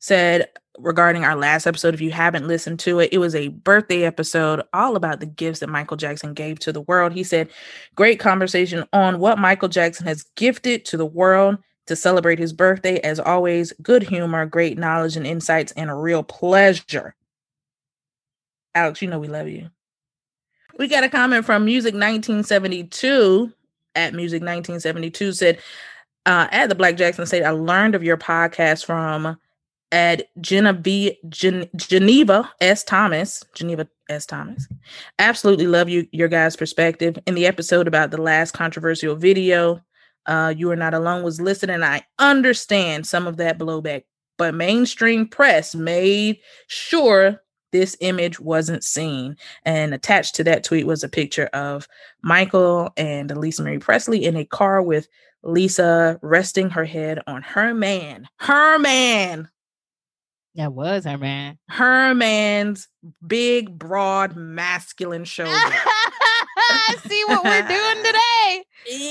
said 0.00 0.48
regarding 0.78 1.24
our 1.24 1.36
last 1.36 1.66
episode, 1.66 1.94
if 1.94 2.00
you 2.00 2.10
haven't 2.10 2.46
listened 2.46 2.78
to 2.80 3.00
it, 3.00 3.12
it 3.12 3.18
was 3.18 3.34
a 3.34 3.48
birthday 3.48 4.04
episode 4.04 4.62
all 4.72 4.96
about 4.96 5.20
the 5.20 5.26
gifts 5.26 5.60
that 5.60 5.68
Michael 5.68 5.96
Jackson 5.96 6.34
gave 6.34 6.58
to 6.60 6.72
the 6.72 6.82
world. 6.82 7.12
He 7.12 7.24
said, 7.24 7.48
Great 7.94 8.20
conversation 8.20 8.84
on 8.92 9.18
what 9.18 9.38
Michael 9.38 9.68
Jackson 9.68 10.06
has 10.06 10.24
gifted 10.36 10.84
to 10.86 10.96
the 10.96 11.06
world. 11.06 11.58
to 11.86 11.96
celebrate 11.96 12.38
his 12.38 12.52
birthday. 12.52 12.98
As 13.00 13.18
always, 13.18 13.72
good 13.80 14.02
humor, 14.02 14.44
great 14.44 14.76
knowledge 14.76 15.16
and 15.16 15.26
insights, 15.26 15.72
and 15.72 15.88
a 15.88 15.94
real 15.94 16.22
pleasure. 16.22 17.14
Alex, 18.74 19.00
you 19.00 19.08
know 19.08 19.18
we 19.18 19.26
love 19.26 19.48
you. 19.48 19.70
We 20.78 20.86
got 20.86 21.02
a 21.02 21.08
comment 21.08 21.46
from 21.46 21.64
Music 21.64 21.94
1972 21.94 23.52
at 23.98 24.14
Music 24.14 24.40
1972 24.40 25.32
said, 25.32 25.58
uh, 26.24 26.46
at 26.52 26.68
the 26.68 26.74
Black 26.74 26.96
Jackson 26.96 27.24
Estate, 27.24 27.44
I 27.44 27.50
learned 27.50 27.94
of 27.94 28.04
your 28.04 28.16
podcast 28.16 28.84
from 28.84 29.38
at 29.90 30.28
Genevieve, 30.40 31.16
Gen- 31.28 31.68
Geneva 31.76 32.50
S. 32.60 32.84
Thomas. 32.84 33.42
Geneva 33.54 33.88
S. 34.08 34.26
Thomas. 34.26 34.68
Absolutely 35.18 35.66
love 35.66 35.88
you, 35.88 36.06
your 36.12 36.28
guys' 36.28 36.56
perspective. 36.56 37.18
In 37.26 37.34
the 37.34 37.46
episode 37.46 37.88
about 37.88 38.10
the 38.10 38.20
last 38.20 38.52
controversial 38.52 39.16
video, 39.16 39.80
uh, 40.26 40.52
You 40.56 40.70
Are 40.70 40.76
Not 40.76 40.94
Alone 40.94 41.22
was 41.22 41.40
listed, 41.40 41.70
and 41.70 41.84
I 41.84 42.02
understand 42.18 43.06
some 43.06 43.26
of 43.26 43.38
that 43.38 43.58
blowback, 43.58 44.04
but 44.36 44.54
mainstream 44.54 45.26
press 45.26 45.74
made 45.74 46.38
sure 46.66 47.42
this 47.72 47.96
image 48.00 48.40
wasn't 48.40 48.82
seen. 48.84 49.36
And 49.64 49.92
attached 49.94 50.34
to 50.36 50.44
that 50.44 50.64
tweet 50.64 50.86
was 50.86 51.02
a 51.04 51.08
picture 51.08 51.46
of 51.52 51.86
Michael 52.22 52.90
and 52.96 53.34
Lisa 53.36 53.62
Marie 53.62 53.78
Presley 53.78 54.24
in 54.24 54.36
a 54.36 54.44
car 54.44 54.82
with 54.82 55.08
Lisa 55.42 56.18
resting 56.22 56.70
her 56.70 56.84
head 56.84 57.20
on 57.26 57.42
her 57.42 57.72
man, 57.74 58.28
her 58.38 58.78
man, 58.78 59.48
That 60.56 60.72
was 60.72 61.04
her 61.04 61.16
man. 61.18 61.58
her 61.68 62.14
man's 62.14 62.88
big, 63.26 63.78
broad, 63.78 64.34
masculine 64.36 65.24
shoulder. 65.24 65.52
I 66.58 66.96
see 67.06 67.24
what 67.26 67.44
we're 67.44 67.68
doing 67.68 68.04
today. 68.04 68.64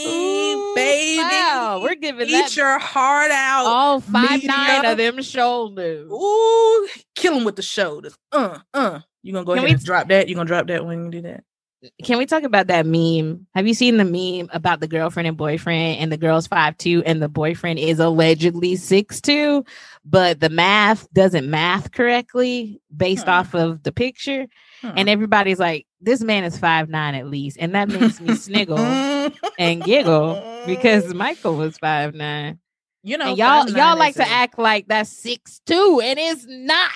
Ooh, 0.08 0.74
baby. 0.75 1.20
wow, 1.20 1.80
we're 1.84 1.96
giving 1.96 2.27
Eat 2.27 2.32
that 2.32 2.56
your 2.58 2.80
heart 2.80 3.32
out. 3.32 3.66
all 3.66 4.00
five 4.00 4.44
nine 4.44 4.86
of 4.86 4.98
them 4.98 5.22
shoulders. 5.22 6.10
Ooh, 6.12 6.88
kill 7.16 7.36
him 7.36 7.44
with 7.44 7.56
the 7.56 7.62
shoulders. 7.62 8.16
Uh, 8.32 8.60
uh. 8.74 9.00
You 9.24 9.34
gonna 9.34 9.46
go 9.46 9.54
Can 9.54 9.60
ahead 9.60 9.70
we 9.70 9.74
and 9.74 9.84
drop 9.84 10.08
that? 10.10 10.30
You're 10.30 10.36
gonna 10.38 10.48
drop 10.48 10.68
that 10.68 10.86
when 10.86 11.06
you 11.06 11.12
do 11.12 11.22
that? 11.24 11.44
Can 12.03 12.17
we 12.17 12.25
talk 12.25 12.41
about 12.43 12.67
that 12.67 12.88
meme? 12.88 13.46
Have 13.53 13.67
you 13.67 13.75
seen 13.75 13.98
the 13.98 14.03
meme 14.03 14.50
about 14.51 14.79
the 14.79 14.88
girlfriend 14.88 15.27
and 15.27 15.38
boyfriend 15.38 16.00
and 16.00 16.12
the 16.12 16.17
girl's 16.17 16.48
five 16.48 16.75
two 16.77 17.03
and 17.05 17.22
the 17.22 17.29
boyfriend 17.29 17.77
is 17.77 18.00
allegedly 18.00 18.75
six 18.75 19.22
two, 19.22 19.63
but 20.03 20.39
the 20.39 20.50
math 20.50 21.12
doesn't 21.13 21.48
math 21.50 21.91
correctly 21.91 22.81
based 22.96 23.25
Hmm. 23.25 23.29
off 23.31 23.53
of 23.53 23.84
the 23.84 23.91
picture, 23.91 24.48
and 24.84 25.07
everybody's 25.07 25.60
like, 25.60 25.86
"This 26.01 26.22
man 26.22 26.43
is 26.46 26.57
five 26.57 26.89
nine 26.89 27.13
at 27.13 27.27
least," 27.27 27.57
and 27.60 27.75
that 27.75 27.89
makes 27.89 28.19
me 28.19 28.34
sniggle 28.36 28.79
and 29.60 29.84
giggle 29.84 30.41
because 30.65 31.13
Michael 31.13 31.57
was 31.57 31.77
five 31.77 32.15
nine, 32.15 32.57
you 33.03 33.19
know, 33.19 33.29
and 33.29 33.38
y'all 33.38 33.69
y'all 33.69 33.98
like 33.98 34.15
to 34.15 34.27
act 34.27 34.57
like 34.57 34.88
that's 34.88 35.12
six 35.12 35.62
two, 35.67 36.01
and 36.03 36.17
it's 36.17 36.46
not. 36.48 36.89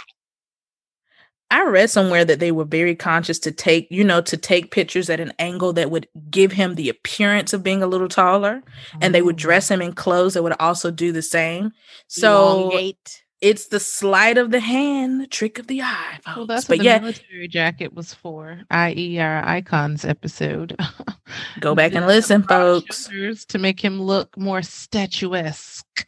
I 1.52 1.64
read 1.66 1.90
somewhere 1.90 2.26
that 2.26 2.40
they 2.40 2.52
were 2.52 2.66
very 2.66 2.96
conscious 2.96 3.38
to 3.40 3.52
take, 3.52 3.88
you 3.92 4.04
know, 4.04 4.22
to 4.22 4.38
take 4.38 4.72
pictures 4.72 5.10
at 5.10 5.20
an 5.20 5.34
angle 5.38 5.74
that 5.74 5.92
would 5.92 6.08
give 6.30 6.52
him 6.54 6.76
the 6.76 6.90
appearance 6.90 7.54
of 7.54 7.62
being 7.64 7.84
a 7.84 7.88
little 7.88 8.08
taller, 8.08 8.64
and 9.02 9.14
they 9.14 9.22
would 9.22 9.36
Oh. 9.36 9.38
dress 9.38 9.70
him 9.70 9.82
in 9.82 9.94
clothes 9.94 10.34
that 10.34 10.44
would 10.44 10.56
also 10.60 10.90
do 10.92 11.12
the 11.12 11.22
same. 11.22 11.72
So 12.08 12.70
Elongate. 12.72 13.24
it's 13.42 13.68
the 13.68 13.80
sleight 13.80 14.38
of 14.38 14.52
the 14.52 14.60
hand, 14.62 15.20
the 15.22 15.28
trick 15.28 15.60
of 15.60 15.68
the 15.68 15.82
eye. 15.82 16.20
Well, 16.26 16.36
folks. 16.36 16.48
that's 16.48 16.66
but 16.68 16.78
what 16.78 16.80
the 16.80 16.86
yeah, 16.86 17.00
military 17.00 17.48
jacket 17.48 17.94
was 17.94 18.14
for, 18.14 18.62
i.e., 18.72 19.20
our 19.20 19.44
icons 19.46 20.06
episode. 20.06 20.76
go 21.60 21.76
back 21.80 21.94
and 21.94 22.08
listen, 22.08 22.44
folks. 22.44 23.10
To 23.50 23.58
make 23.60 23.84
him 23.84 24.02
look 24.02 24.38
more 24.38 24.62
statuesque. 24.62 26.06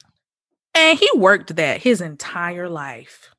And 0.75 0.97
he 0.97 1.09
worked 1.15 1.55
that 1.57 1.81
his 1.81 2.01
entire 2.01 2.67
life. 2.69 3.29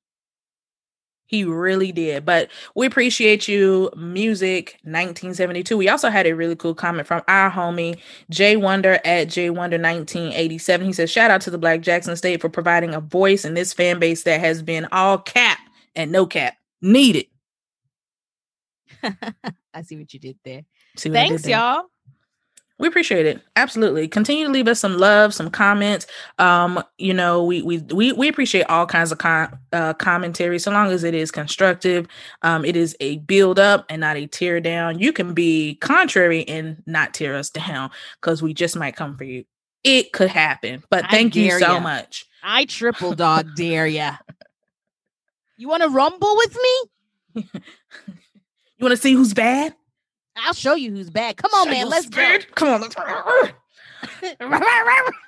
He 1.35 1.43
really 1.43 1.91
did. 1.91 2.25
But 2.25 2.49
we 2.77 2.87
appreciate 2.87 3.49
you, 3.49 3.91
Music 3.97 4.79
1972. 4.85 5.77
We 5.77 5.89
also 5.89 6.09
had 6.09 6.29
a 6.29 6.33
really 6.37 6.55
cool 6.55 6.77
comment 6.77 7.09
from 7.09 7.23
our 7.27 7.51
homie 7.51 7.99
Jay 8.31 8.55
Wonder 8.55 9.01
at 9.05 9.25
Jay 9.25 9.51
Wonder 9.51 9.77
1987. 9.77 10.87
He 10.87 10.93
says, 10.93 11.11
Shout 11.11 11.33
out 11.33 11.41
to 11.41 11.51
the 11.51 11.59
Black 11.59 11.81
Jackson 11.81 12.13
Estate 12.13 12.41
for 12.41 12.49
providing 12.49 12.95
a 12.95 13.01
voice 13.01 13.45
in 13.45 13.55
this 13.55 13.73
fan 13.73 13.99
base 13.99 14.23
that 14.23 14.39
has 14.39 14.63
been 14.63 14.87
all 14.93 15.19
cap 15.19 15.59
and 15.97 16.13
no 16.13 16.25
cap 16.25 16.55
needed. 16.81 17.27
I 19.03 19.83
see 19.83 19.97
what 19.97 20.15
you 20.15 20.21
did 20.21 20.39
there. 20.45 20.63
What 20.95 21.03
did 21.03 21.13
Thanks, 21.15 21.43
there? 21.43 21.59
y'all. 21.59 21.83
We 22.79 22.89
appreciate 22.89 23.25
it. 23.25 23.41
Absolutely. 23.55 24.09
Continue 24.09 24.47
to 24.47 24.51
leave 24.51 24.67
us 24.67 24.81
some 24.81 24.99
love, 24.99 25.33
some 25.33 25.49
comments. 25.49 26.09
Um, 26.39 26.83
you 26.99 27.15
know, 27.15 27.45
we 27.45 27.63
we 27.63 27.79
we, 27.79 28.13
we 28.13 28.29
appreciate 28.29 28.65
all 28.65 28.85
kinds 28.85 29.13
of 29.13 29.19
con- 29.19 29.57
uh, 29.73 29.95
commentary 29.95 30.59
so 30.59 30.73
long 30.73 30.91
as 30.91 31.05
it 31.05 31.15
is 31.15 31.31
constructive. 31.31 32.09
Um, 32.43 32.65
it 32.65 32.75
is 32.75 32.97
a 32.99 33.19
build 33.19 33.61
up 33.61 33.87
and 33.89 34.01
not 34.01 34.17
a 34.17 34.27
tear 34.27 34.61
down. 34.61 34.99
You 34.99 35.13
can 35.13 35.35
be 35.35 35.77
contrary 35.77 36.47
and 36.49 36.83
not 36.85 37.15
tear 37.15 37.37
us 37.37 37.49
down 37.49 37.91
because 38.21 38.43
we 38.43 38.53
just 38.53 38.75
might 38.77 38.97
come 38.97 39.17
for 39.17 39.25
you. 39.25 39.45
It 39.85 40.13
could 40.13 40.31
happen. 40.31 40.83
But 40.91 41.05
I 41.05 41.09
thank 41.09 41.37
you 41.37 41.53
so 41.53 41.75
ya. 41.75 41.81
much. 41.81 42.27
I 42.43 42.65
triple 42.65 43.15
dog 43.15 43.55
dare 43.57 43.87
ya. 43.87 44.17
You 45.57 45.69
want 45.69 45.85
to 45.85 45.89
rumble 45.89 46.37
with 46.37 46.59
me? 47.35 47.45
You 48.77 48.85
want 48.85 48.97
to 48.97 49.01
see 49.01 49.13
who's 49.13 49.33
bad? 49.35 49.75
I'll 50.37 50.53
show 50.53 50.75
you 50.75 50.91
who's 50.91 51.11
bad. 51.11 51.37
Come 51.37 51.53
on, 51.55 51.67
Show 51.67 51.71
man. 51.71 51.89
Let's 51.89 52.09
go. 52.09 52.39
Come 52.55 52.69
on. 52.69 52.81
Let's 52.81 52.95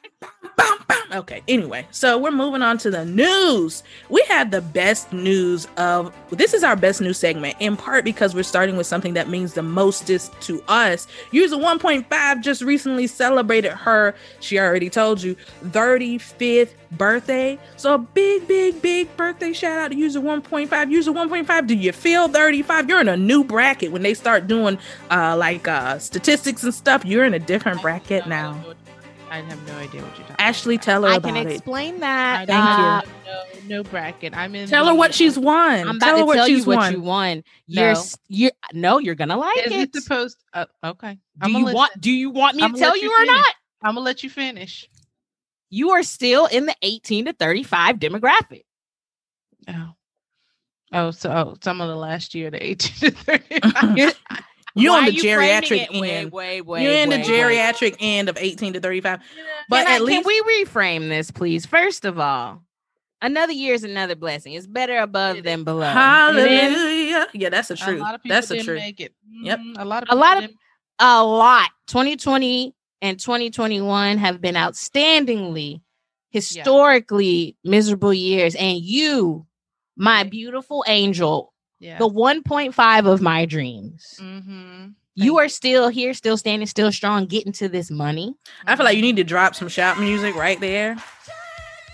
Bum, 0.57 0.79
bum. 0.89 0.97
Okay, 1.13 1.43
anyway, 1.49 1.87
so 1.91 2.19
we're 2.19 2.31
moving 2.31 2.63
on 2.63 2.79
to 2.79 2.91
the 2.91 3.05
news. 3.05 3.83
We 4.09 4.23
had 4.29 4.51
the 4.51 4.61
best 4.61 5.13
news 5.13 5.69
of 5.77 6.13
this 6.31 6.53
is 6.55 6.65
our 6.65 6.77
best 6.77 7.01
news 7.01 7.19
segment, 7.19 7.57
in 7.61 7.77
part 7.77 8.05
because 8.05 8.35
we're 8.35 8.43
starting 8.43 8.77
with 8.77 8.87
something 8.87 9.15
that 9.15 9.29
means 9.29 9.53
the 9.55 9.63
mostest 9.63 10.39
to 10.43 10.63
us. 10.69 11.07
User 11.31 11.57
1.5 11.57 12.43
just 12.43 12.63
recently 12.63 13.07
celebrated 13.07 13.73
her, 13.73 14.15
she 14.41 14.59
already 14.59 14.91
told 14.91 15.23
you, 15.23 15.37
35th 15.67 16.71
birthday. 16.93 17.59
So 17.77 17.95
a 17.95 17.99
big, 17.99 18.47
big, 18.49 18.81
big 18.83 19.17
birthday 19.17 19.53
shout 19.53 19.79
out 19.79 19.91
to 19.93 19.97
user 19.97 20.21
1.5. 20.21 20.91
User 20.91 21.13
1.5, 21.13 21.67
do 21.67 21.75
you 21.75 21.93
feel 21.93 22.29
35? 22.29 22.89
You're 22.89 23.01
in 23.01 23.09
a 23.09 23.17
new 23.17 23.45
bracket 23.45 23.93
when 23.93 24.03
they 24.03 24.15
start 24.15 24.47
doing 24.47 24.79
uh 25.11 25.37
like 25.37 25.69
uh 25.69 25.99
statistics 25.99 26.63
and 26.63 26.75
stuff. 26.75 27.05
You're 27.05 27.25
in 27.25 27.35
a 27.35 27.39
different 27.39 27.83
bracket 27.83 28.27
now. 28.27 28.63
I 29.37 29.41
have 29.43 29.67
no 29.67 29.77
idea 29.77 30.03
what 30.03 30.17
you're 30.17 30.27
talking 30.27 30.37
Ashley, 30.39 30.79
tell 30.79 31.03
her 31.03 31.09
I 31.09 31.17
about 31.17 31.35
can 31.35 31.47
it. 31.47 31.53
explain 31.53 32.01
that. 32.01 32.47
Thank 32.47 33.07
you. 33.07 33.13
No, 33.27 33.77
no 33.77 33.83
bracket. 33.83 34.35
I'm 34.37 34.55
in. 34.55 34.67
Tell 34.69 34.87
her 34.87 34.95
what 34.95 35.15
she's 35.15 35.39
won. 35.39 35.87
I'm 35.87 35.99
tell 35.99 36.11
about 36.11 36.17
her 36.17 36.19
to 36.21 36.25
what 36.25 36.35
tell 36.37 36.49
you 36.49 36.57
she's 36.57 36.67
what 36.67 36.77
won. 36.79 36.93
you 36.95 37.01
won. 37.03 37.45
You're 37.67 37.93
No. 37.93 38.03
you're 38.29 38.51
no, 38.73 38.99
you're 38.99 39.15
gonna 39.15 39.37
like 39.37 39.67
Is 39.67 39.73
it. 39.73 39.95
it 39.95 40.03
supposed? 40.03 40.39
Uh, 40.55 40.65
okay. 40.83 41.19
do 41.43 41.51
you 41.51 41.67
want? 41.67 42.01
Do 42.01 42.11
you 42.11 42.31
want 42.31 42.57
me 42.57 42.63
I'ma 42.63 42.79
tell 42.79 42.97
you 42.97 43.05
you 43.11 43.23
or 43.23 43.27
not? 43.27 43.55
I'm 43.83 43.95
gonna 43.95 44.01
let 44.01 44.23
you 44.23 44.31
finish. 44.31 44.89
You 45.69 45.91
are 45.91 46.03
still 46.03 46.47
in 46.47 46.65
the 46.67 46.75
18 46.81 47.27
to 47.27 47.33
35 47.35 47.97
demographic. 47.97 48.63
Oh. 49.69 49.91
Oh, 50.93 51.11
so 51.11 51.31
oh, 51.31 51.57
some 51.63 51.81
of 51.81 51.89
the 51.89 51.97
last 51.97 52.35
year, 52.35 52.51
the 52.51 52.65
18 52.65 53.11
to 53.11 53.17
35. 53.61 54.15
You're, 54.79 54.93
Why 54.93 54.99
on 54.99 55.05
the 55.07 55.15
you 55.15 55.23
geriatric 55.23 55.85
it? 55.93 56.01
Wait, 56.01 56.11
end. 56.13 56.33
wait, 56.33 56.61
wait. 56.63 56.83
You're 56.83 56.93
in 56.93 57.09
the 57.09 57.17
wait, 57.17 57.27
wait. 57.29 57.33
geriatric 57.75 57.97
end 57.99 58.29
of 58.29 58.37
18 58.39 58.75
to 58.75 58.81
35. 58.81 59.21
But 59.69 59.77
can, 59.85 59.87
I- 59.87 59.95
at 59.97 60.03
least 60.03 60.25
can 60.25 60.43
we 60.47 60.65
reframe 60.65 61.09
this, 61.09 61.31
please? 61.31 61.65
First 61.65 62.05
of 62.05 62.19
all, 62.19 62.63
another 63.23 63.53
year 63.53 63.73
is 63.75 63.85
another 63.85 64.15
blessing. 64.15 64.53
It's 64.53 64.67
better 64.67 64.99
above 64.99 65.43
than 65.43 65.65
below. 65.65 65.91
Hallelujah. 65.91 67.27
Yeah, 67.33 67.49
that's 67.49 67.69
the 67.69 67.75
A 67.75 67.77
truth. 67.79 68.01
lot 68.01 68.15
of 68.15 68.23
people 68.23 68.35
That's 68.37 68.49
the 68.49 68.63
truth. 68.63 68.79
make 68.79 69.01
it. 69.01 69.15
Yep. 69.43 69.59
Mhm, 69.59 69.75
A 69.79 69.85
lot 69.85 70.03
of 70.03 70.09
A 70.11 70.15
lot 70.15 70.37
of- 70.37 70.43
didn't- 70.43 70.57
A 70.99 71.25
lot. 71.25 71.71
2020 71.89 72.75
and 73.03 73.19
2021 73.19 74.19
have 74.19 74.41
been 74.41 74.55
outstandingly, 74.57 75.81
historically 76.31 77.57
miserable 77.65 78.13
years. 78.15 78.55
And 78.55 78.79
you, 78.79 79.47
my 79.97 80.23
beautiful 80.25 80.85
angel, 80.87 81.53
yeah. 81.79 81.99
the 81.99 82.09
1.5 82.09 83.07
of 83.07 83.21
my 83.21 83.45
dreams. 83.45 84.19
mm-hmm. 84.21 84.89
You 85.19 85.39
are 85.39 85.49
still 85.49 85.89
here, 85.89 86.13
still 86.13 86.37
standing, 86.37 86.67
still 86.67 86.93
strong, 86.93 87.25
getting 87.25 87.53
to 87.55 87.71
this 87.71 87.91
money. 87.91 88.35
I 88.67 88.77
feel 88.77 88.85
like 88.85 88.97
you 88.97 89.03
need 89.03 89.17
to 89.17 89.25
drop 89.25 89.55
some 89.55 89.69
shop 89.69 89.99
music 89.99 90.35
right 90.37 90.61
there. 90.61 90.97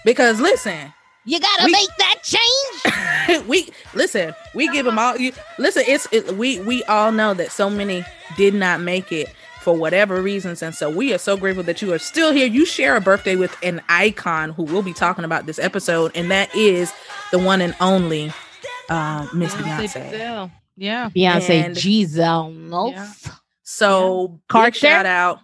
Because 0.05 0.41
listen, 0.41 0.93
You 1.25 1.39
gotta 1.39 1.67
We- 1.67 1.71
make 1.71 1.89
that 1.99 2.17
change. 2.25 3.47
we 3.49 3.71
listen, 3.95 4.35
we 4.55 4.67
give 4.73 4.85
them 4.85 4.99
all 4.99 5.17
you 5.17 5.33
listen, 5.59 5.85
it's 5.87 6.09
it, 6.11 6.37
we 6.37 6.59
we 6.61 6.83
all 6.85 7.13
know 7.13 7.33
that 7.35 7.53
so 7.53 7.71
many 7.71 8.05
did 8.37 8.55
not 8.55 8.81
make 8.81 9.13
it 9.13 9.29
for 9.61 9.77
whatever 9.77 10.21
reasons 10.21 10.61
and 10.61 10.75
so 10.75 10.91
we 10.91 11.15
are 11.15 11.19
so 11.19 11.37
grateful 11.37 11.63
that 11.63 11.81
you 11.81 11.93
are 11.93 11.99
still 12.01 12.33
here. 12.33 12.47
You 12.49 12.67
share 12.67 12.97
a 12.97 13.01
birthday 13.01 13.37
with 13.37 13.57
an 13.63 13.81
icon 13.89 14.51
who 14.51 14.65
we'll 14.65 14.83
be 14.83 14.93
talking 14.93 15.25
about 15.25 15.47
this 15.47 15.61
episode 15.61 16.11
and 16.17 16.29
that 16.33 16.53
is 16.57 16.93
the 17.31 17.39
one 17.39 17.61
and 17.61 17.77
only 17.81 18.33
uh 18.93 19.27
Miss 19.35 19.55
Beyonce. 19.55 19.81
Giselle. 19.83 20.51
Yeah. 20.77 21.11
Beyonce 21.11 21.65
And- 21.65 21.77
Giselle. 21.77 22.53
So 23.63 24.29
big 24.29 24.41
Carter? 24.49 24.79
shout 24.79 25.07
out. 25.07 25.41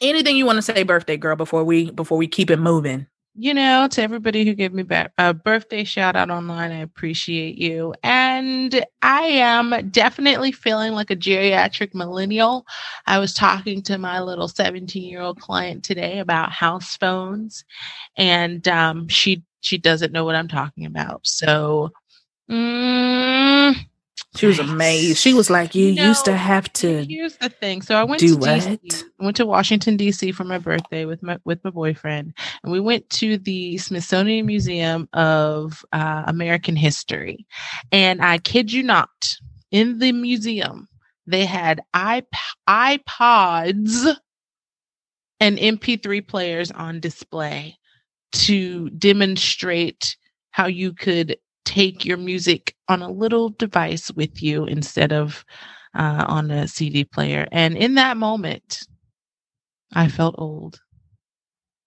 Anything 0.00 0.36
you 0.36 0.44
want 0.44 0.56
to 0.56 0.62
say, 0.62 0.82
birthday 0.82 1.16
girl, 1.16 1.36
before 1.36 1.64
we 1.64 1.90
before 1.90 2.18
we 2.18 2.28
keep 2.28 2.50
it 2.50 2.58
moving? 2.58 3.06
you 3.38 3.52
know, 3.52 3.86
to 3.90 4.02
everybody 4.02 4.46
who 4.46 4.54
gave 4.54 4.72
me 4.72 4.82
back 4.82 5.12
a 5.18 5.34
birthday 5.34 5.84
shout 5.84 6.16
out 6.16 6.30
online, 6.30 6.72
I 6.72 6.78
appreciate 6.80 7.58
you. 7.58 7.92
And 8.02 8.82
I 9.02 9.22
am 9.24 9.90
definitely 9.90 10.52
feeling 10.52 10.92
like 10.92 11.10
a 11.10 11.16
geriatric 11.16 11.94
millennial. 11.94 12.66
I 13.06 13.18
was 13.18 13.34
talking 13.34 13.82
to 13.82 13.98
my 13.98 14.20
little 14.20 14.48
17 14.48 15.02
year 15.02 15.20
old 15.20 15.38
client 15.38 15.84
today 15.84 16.18
about 16.18 16.50
house 16.50 16.96
phones, 16.96 17.64
and 18.16 18.66
um, 18.68 19.06
she 19.08 19.42
she 19.60 19.76
doesn't 19.76 20.12
know 20.12 20.24
what 20.24 20.34
I'm 20.36 20.48
talking 20.48 20.86
about. 20.86 21.26
So. 21.26 21.92
Mm, 22.50 23.76
she 24.36 24.46
was 24.46 24.58
amazed. 24.58 25.18
She 25.18 25.34
was 25.34 25.50
like, 25.50 25.74
"You 25.74 25.92
No, 25.92 26.04
used 26.04 26.24
to 26.26 26.36
have 26.36 26.72
to." 26.74 27.04
Here's 27.04 27.36
the 27.38 27.48
thing. 27.48 27.82
So 27.82 27.96
I 27.96 28.04
went 28.04 28.20
to 28.20 28.36
DC, 28.36 28.80
what? 28.80 29.04
went 29.18 29.36
to 29.36 29.46
Washington 29.46 29.96
D.C. 29.96 30.32
for 30.32 30.44
my 30.44 30.58
birthday 30.58 31.04
with 31.04 31.22
my 31.22 31.38
with 31.44 31.62
my 31.64 31.70
boyfriend, 31.70 32.34
and 32.62 32.72
we 32.72 32.80
went 32.80 33.08
to 33.10 33.38
the 33.38 33.78
Smithsonian 33.78 34.46
Museum 34.46 35.08
of 35.12 35.84
uh, 35.92 36.24
American 36.26 36.76
History. 36.76 37.46
And 37.90 38.22
I 38.22 38.38
kid 38.38 38.72
you 38.72 38.82
not, 38.82 39.36
in 39.70 39.98
the 39.98 40.12
museum 40.12 40.88
they 41.26 41.44
had 41.44 41.80
iP- 41.94 42.26
iPods 42.68 44.16
and 45.40 45.58
MP3 45.58 46.26
players 46.26 46.70
on 46.70 47.00
display 47.00 47.76
to 48.32 48.90
demonstrate 48.90 50.16
how 50.50 50.66
you 50.66 50.92
could 50.92 51.36
take 51.66 52.04
your 52.06 52.16
music 52.16 52.74
on 52.88 53.02
a 53.02 53.10
little 53.10 53.50
device 53.50 54.10
with 54.12 54.42
you 54.42 54.64
instead 54.64 55.12
of 55.12 55.44
uh, 55.94 56.24
on 56.28 56.50
a 56.50 56.66
CD 56.68 57.04
player. 57.04 57.46
And 57.52 57.76
in 57.76 57.96
that 57.96 58.16
moment, 58.16 58.86
I 59.92 60.08
felt 60.08 60.36
old. 60.38 60.80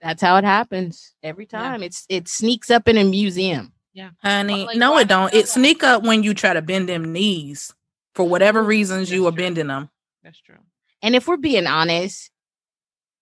That's 0.01 0.21
how 0.21 0.37
it 0.37 0.43
happens 0.43 1.15
every 1.23 1.47
Yeah. 1.51 1.59
time. 1.59 1.83
It's 1.83 2.05
it 2.09 2.27
sneaks 2.27 2.69
up 2.69 2.87
in 2.87 2.97
a 2.97 3.03
museum. 3.03 3.73
Yeah, 3.93 4.11
honey, 4.21 4.65
Like, 4.65 4.77
no, 4.77 4.97
it 4.97 5.07
don't. 5.07 5.33
It 5.33 5.47
sneak 5.47 5.83
up 5.83 6.03
when 6.03 6.23
you 6.23 6.33
try 6.33 6.53
to 6.53 6.61
bend 6.61 6.87
them 6.87 7.11
knees 7.11 7.73
for 8.13 8.27
whatever 8.27 8.61
Ooh, 8.61 8.67
reasons 8.67 9.11
you 9.11 9.23
that's 9.23 9.33
are 9.33 9.37
bending 9.37 9.67
them. 9.67 9.89
That's 10.23 10.39
true. 10.39 10.59
And 11.01 11.15
if 11.15 11.27
we're 11.27 11.37
being 11.37 11.67
honest, 11.67 12.29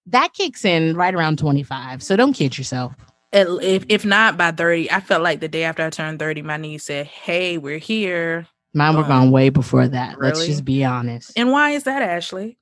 that 0.08 0.34
kicks 0.34 0.66
in 0.66 0.96
right 0.96 1.14
around 1.14 1.38
25. 1.40 2.04
So 2.04 2.16
don't 2.16 2.34
kid 2.34 2.58
yourself. 2.58 2.94
At- 3.34 3.48
If 3.62 3.86
if 3.90 4.06
not 4.06 4.38
by 4.38 4.52
thirty, 4.52 4.90
I 4.92 5.00
felt 5.02 5.22
like 5.22 5.40
the 5.42 5.48
day 5.48 5.64
after 5.64 5.86
I 5.86 5.90
turned 5.90 6.20
thirty, 6.20 6.42
my 6.42 6.58
niece 6.58 6.86
said, 6.86 7.06
"Hey, 7.08 7.58
we're 7.58 7.78
here." 7.78 8.48
Mine 8.74 8.96
were 8.96 9.04
Oh. 9.04 9.08
gone 9.08 9.32
way 9.32 9.50
before 9.50 9.88
that. 9.88 10.20
Let's 10.22 10.46
just 10.46 10.64
be 10.64 10.84
honest. 10.86 11.32
And 11.36 11.52
why 11.52 11.72
is 11.72 11.84
that, 11.84 12.02
Ashley? 12.02 12.58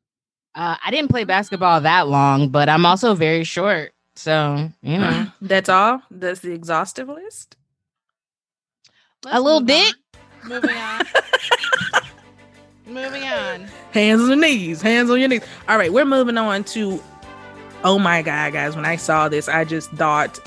Uh, 0.55 0.75
I 0.84 0.89
didn't 0.91 1.10
play 1.10 1.25
basketball 1.25 1.81
that 1.81 2.07
long, 2.07 2.50
but 2.50 2.69
I'm 2.69 2.86
also 2.86 3.13
very 3.15 3.43
short. 3.43 3.91
So, 4.15 4.69
you 4.81 4.98
know, 4.98 5.27
That's 5.41 5.67
all. 5.67 6.01
That's 6.10 6.39
the 6.39 6.53
exhaustive 6.53 7.10
list. 7.10 7.57
Let's 9.25 9.39
little 9.39 9.60
move 9.60 9.67
dick? 9.67 9.93
on. 10.43 10.50
Moving 10.50 10.77
on. 10.77 11.01
Moving 12.88 13.24
on. 13.24 13.67
Hands 13.91 14.22
on 14.22 14.29
the 14.29 14.36
knees. 14.36 14.81
Hands 14.81 15.10
on 15.10 15.19
your 15.19 15.27
knees. 15.27 15.41
All 15.67 15.77
right, 15.77 15.91
we're 15.91 16.05
moving 16.05 16.38
on 16.38 16.63
to. 16.65 17.01
Oh 17.84 18.00
my 18.00 18.22
god, 18.22 18.53
guys! 18.53 18.75
When 18.75 18.86
I 18.86 18.96
saw 18.96 19.29
this, 19.29 19.48
I 19.48 19.63
just 19.63 19.91
thought, 19.91 20.39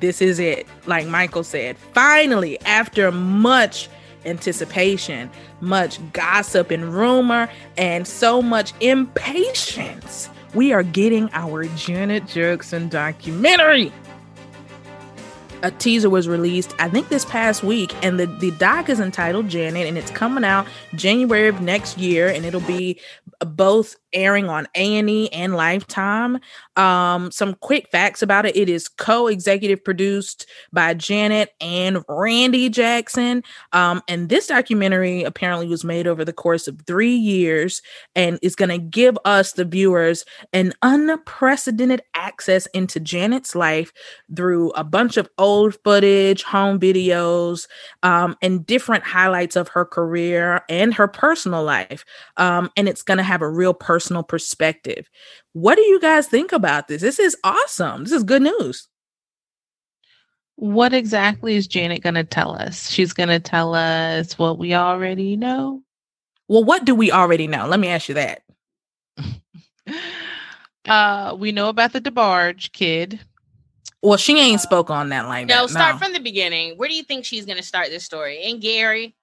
this 0.00 0.22
is 0.22 0.38
it. 0.38 0.66
Like 0.86 1.06
Michael 1.06 1.44
said, 1.44 1.76
finally, 1.92 2.60
after 2.60 3.10
much 3.10 3.88
anticipation, 4.24 5.30
much 5.60 5.98
gossip 6.12 6.70
and 6.70 6.92
rumor, 6.92 7.48
and 7.76 8.06
so 8.06 8.42
much 8.42 8.72
impatience, 8.80 10.28
we 10.54 10.72
are 10.72 10.82
getting 10.82 11.30
our 11.32 11.64
Janet 11.76 12.26
Jackson 12.26 12.88
documentary. 12.88 13.92
A 15.62 15.70
teaser 15.70 16.10
was 16.10 16.28
released, 16.28 16.74
I 16.78 16.88
think, 16.88 17.08
this 17.08 17.24
past 17.24 17.62
week, 17.62 17.94
and 18.04 18.20
the, 18.20 18.26
the 18.26 18.50
doc 18.52 18.88
is 18.88 19.00
entitled 19.00 19.48
Janet, 19.48 19.86
and 19.86 19.96
it's 19.96 20.10
coming 20.10 20.44
out 20.44 20.66
January 20.94 21.48
of 21.48 21.60
next 21.60 21.98
year, 21.98 22.28
and 22.28 22.44
it'll 22.44 22.60
be 22.60 23.00
both 23.40 23.96
airing 24.16 24.48
on 24.48 24.66
A&E 24.74 25.28
and 25.28 25.54
Lifetime. 25.54 26.40
Um, 26.74 27.30
some 27.30 27.54
quick 27.54 27.88
facts 27.92 28.22
about 28.22 28.46
it. 28.46 28.56
It 28.56 28.68
is 28.68 28.88
co-executive 28.88 29.84
produced 29.84 30.46
by 30.72 30.94
Janet 30.94 31.54
and 31.60 32.02
Randy 32.08 32.68
Jackson. 32.68 33.44
Um, 33.72 34.02
and 34.08 34.28
this 34.28 34.48
documentary 34.48 35.22
apparently 35.22 35.68
was 35.68 35.84
made 35.84 36.06
over 36.06 36.24
the 36.24 36.32
course 36.32 36.66
of 36.66 36.80
three 36.86 37.14
years 37.14 37.82
and 38.14 38.38
is 38.42 38.56
going 38.56 38.70
to 38.70 38.78
give 38.78 39.16
us, 39.24 39.52
the 39.52 39.64
viewers, 39.64 40.24
an 40.52 40.72
unprecedented 40.82 42.02
access 42.14 42.66
into 42.68 42.98
Janet's 42.98 43.54
life 43.54 43.92
through 44.34 44.70
a 44.70 44.82
bunch 44.82 45.16
of 45.16 45.28
old 45.38 45.76
footage, 45.84 46.42
home 46.42 46.80
videos, 46.80 47.68
um, 48.02 48.36
and 48.40 48.66
different 48.66 49.04
highlights 49.04 49.56
of 49.56 49.68
her 49.68 49.84
career 49.84 50.62
and 50.68 50.94
her 50.94 51.06
personal 51.06 51.62
life. 51.62 52.04
Um, 52.38 52.70
and 52.76 52.88
it's 52.88 53.02
going 53.02 53.18
to 53.18 53.24
have 53.24 53.42
a 53.42 53.48
real 53.48 53.74
personal 53.74 54.05
perspective. 54.22 55.08
What 55.52 55.76
do 55.76 55.82
you 55.82 56.00
guys 56.00 56.26
think 56.26 56.52
about 56.52 56.88
this? 56.88 57.02
This 57.02 57.18
is 57.18 57.36
awesome. 57.44 58.04
This 58.04 58.12
is 58.12 58.22
good 58.22 58.42
news. 58.42 58.88
What 60.56 60.94
exactly 60.94 61.56
is 61.56 61.66
Janet 61.66 62.02
going 62.02 62.14
to 62.14 62.24
tell 62.24 62.52
us? 62.52 62.90
She's 62.90 63.12
going 63.12 63.28
to 63.28 63.40
tell 63.40 63.74
us 63.74 64.38
what 64.38 64.58
we 64.58 64.74
already 64.74 65.36
know. 65.36 65.82
Well, 66.48 66.64
what 66.64 66.84
do 66.84 66.94
we 66.94 67.12
already 67.12 67.46
know? 67.46 67.66
Let 67.66 67.80
me 67.80 67.88
ask 67.88 68.08
you 68.08 68.14
that. 68.14 68.42
Uh, 70.88 71.34
we 71.36 71.52
know 71.52 71.68
about 71.68 71.92
the 71.92 72.00
DeBarge 72.00 72.72
kid. 72.72 73.18
Well, 74.02 74.16
she 74.16 74.38
ain't 74.38 74.60
spoke 74.60 74.88
on 74.88 75.08
that 75.08 75.26
like 75.26 75.46
no, 75.46 75.62
that. 75.62 75.70
start 75.70 75.98
from 75.98 76.12
the 76.12 76.20
beginning. 76.20 76.76
Where 76.76 76.88
do 76.88 76.94
you 76.94 77.02
think 77.02 77.24
she's 77.24 77.44
going 77.44 77.58
to 77.58 77.64
start 77.64 77.88
this 77.88 78.04
story? 78.04 78.44
In 78.44 78.60
Gary? 78.60 79.16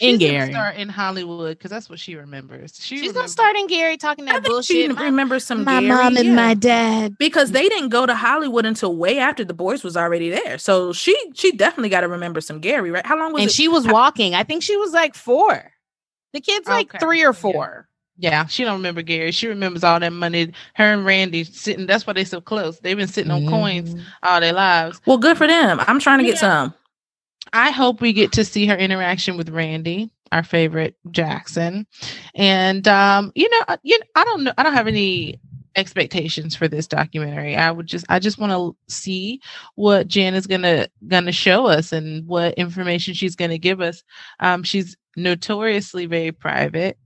She's 0.00 0.14
In 0.14 0.18
gonna 0.20 0.30
Gary. 0.32 0.52
start 0.52 0.76
in 0.76 0.88
Hollywood 0.88 1.58
because 1.58 1.70
that's 1.72 1.90
what 1.90 1.98
she 1.98 2.14
remembers. 2.14 2.78
She 2.80 2.98
She's 2.98 3.12
gonna 3.12 3.26
start 3.28 3.56
in 3.56 3.66
Gary 3.66 3.96
talking 3.96 4.26
that 4.26 4.44
bullshit. 4.44 4.66
she 4.76 4.88
My- 4.88 5.02
remembers 5.02 5.44
some 5.44 5.64
my 5.64 5.80
Gary, 5.80 5.88
mom 5.92 6.16
and 6.16 6.26
yeah. 6.28 6.34
my 6.34 6.54
dad. 6.54 7.16
because 7.18 7.50
they 7.50 7.68
didn't 7.68 7.88
go 7.88 8.06
to 8.06 8.14
Hollywood 8.14 8.64
until 8.64 8.94
way 8.96 9.18
after 9.18 9.44
the 9.44 9.54
boys 9.54 9.82
was 9.82 9.96
already 9.96 10.30
there. 10.30 10.56
So 10.58 10.92
she 10.92 11.16
she 11.34 11.50
definitely 11.52 11.88
got 11.88 12.02
to 12.02 12.08
remember 12.08 12.40
some 12.40 12.60
Gary, 12.60 12.90
right? 12.92 13.04
How 13.04 13.18
long 13.18 13.32
was 13.32 13.42
And 13.42 13.50
it? 13.50 13.54
she 13.54 13.66
was 13.66 13.86
walking. 13.88 14.34
I 14.36 14.44
think 14.44 14.62
she 14.62 14.76
was 14.76 14.92
like 14.92 15.14
four. 15.16 15.72
The 16.32 16.40
kid's 16.40 16.68
like 16.68 16.90
Okay, 16.94 16.98
three 16.98 17.24
or 17.24 17.32
four. 17.32 17.88
Yeah, 18.20 18.46
she 18.46 18.64
don't 18.64 18.74
remember 18.76 19.02
Gary. 19.02 19.30
She 19.32 19.46
remembers 19.46 19.84
all 19.84 20.00
that 20.00 20.12
money. 20.12 20.52
Her 20.74 20.92
and 20.92 21.04
Randy 21.04 21.44
sitting. 21.44 21.86
That's 21.86 22.06
why 22.06 22.12
they 22.14 22.24
so 22.24 22.40
close. 22.40 22.78
They've 22.80 22.96
been 22.96 23.06
sitting 23.08 23.30
on 23.30 23.46
coins 23.48 23.94
Mhm. 23.94 24.02
all 24.24 24.40
their 24.40 24.52
lives. 24.52 25.00
well, 25.06 25.18
good 25.18 25.38
for 25.38 25.46
them. 25.46 25.80
I'm 25.86 26.00
trying 26.00 26.18
to 26.18 26.24
get 26.24 26.34
Yeah. 26.34 26.40
some. 26.40 26.74
I 27.52 27.70
hope 27.70 28.00
we 28.00 28.12
get 28.12 28.32
to 28.32 28.44
see 28.44 28.66
her 28.66 28.76
interaction 28.76 29.36
with 29.36 29.48
Randy, 29.48 30.10
our 30.32 30.42
favorite 30.42 30.96
Jackson. 31.10 31.86
And 32.34 32.86
um, 32.88 33.32
you 33.34 33.48
know, 33.50 33.76
you 33.82 33.98
know, 33.98 34.06
I 34.14 34.24
don't 34.24 34.44
know. 34.44 34.52
I 34.58 34.62
don't 34.62 34.74
have 34.74 34.88
any 34.88 35.40
expectations 35.76 36.56
for 36.56 36.68
this 36.68 36.86
documentary. 36.86 37.56
I 37.56 37.70
would 37.70 37.86
just 37.86 38.04
I 38.08 38.18
just 38.18 38.38
want 38.38 38.52
to 38.52 38.76
see 38.92 39.40
what 39.76 40.08
Jan 40.08 40.34
is 40.34 40.46
gonna 40.46 40.88
gonna 41.06 41.32
show 41.32 41.66
us 41.66 41.92
and 41.92 42.26
what 42.26 42.54
information 42.54 43.14
she's 43.14 43.36
gonna 43.36 43.58
give 43.58 43.80
us. 43.80 44.02
Um, 44.40 44.62
she's 44.62 44.96
notoriously 45.16 46.06
very 46.06 46.32
private 46.32 46.98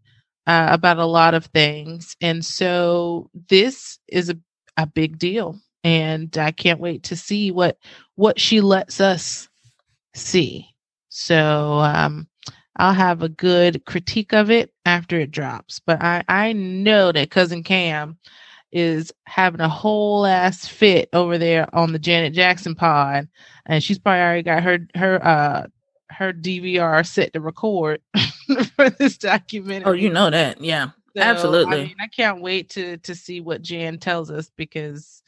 uh, 0.47 0.69
about 0.71 0.99
a 0.99 1.07
lot 1.07 1.35
of 1.35 1.47
things, 1.47 2.17
and 2.21 2.45
so 2.45 3.31
this 3.49 3.99
is 4.09 4.31
a 4.31 4.39
a 4.77 4.87
big 4.87 5.19
deal. 5.19 5.59
And 5.85 6.37
I 6.39 6.53
can't 6.53 6.81
wait 6.81 7.03
to 7.05 7.17
see 7.17 7.51
what 7.51 7.77
what 8.15 8.39
she 8.41 8.61
lets 8.61 9.01
us 9.01 9.49
see. 10.15 10.69
So 11.09 11.79
um, 11.81 12.27
I'll 12.77 12.95
have 12.95 13.23
a 13.23 13.29
good 13.29 13.85
critique 13.85 14.33
of 14.33 14.51
it 14.51 14.73
after 14.87 15.19
it 15.19 15.31
drops. 15.31 15.81
But 15.85 16.03
I, 16.03 16.25
I 16.29 16.53
know 16.53 17.13
that 17.13 17.31
cousin 17.31 17.63
Cam 17.63 18.19
is 18.73 19.13
having 19.25 19.61
a 19.61 19.69
whole 19.69 20.25
ass 20.25 20.67
fit 20.67 21.09
over 21.13 21.37
there 21.37 21.73
on 21.75 21.93
the 21.93 21.99
Janet 21.99 22.33
Jackson 22.33 22.75
pod, 22.75 23.29
and 23.67 23.83
she's 23.83 23.99
probably 23.99 24.21
already 24.21 24.43
got 24.43 24.63
her 24.63 24.79
her 24.95 25.25
uh 25.25 25.67
her 26.11 26.33
DVR 26.33 27.07
set 27.07 27.33
to 27.33 27.41
record 27.41 28.01
for 28.77 28.91
this 28.91 29.19
documentary. 29.19 29.91
Oh, 29.91 29.93
you 29.93 30.11
know 30.11 30.31
that, 30.31 30.63
yeah. 30.63 30.89
So, 31.15 31.23
absolutely. 31.23 31.81
I, 31.81 31.85
mean, 31.85 31.97
I 32.01 32.07
can't 32.07 32.41
wait 32.41 32.71
to 32.71 32.97
to 32.99 33.15
see 33.15 33.41
what 33.41 33.63
Jan 33.63 33.99
tells 33.99 34.31
us 34.31 34.51
because 34.57 35.22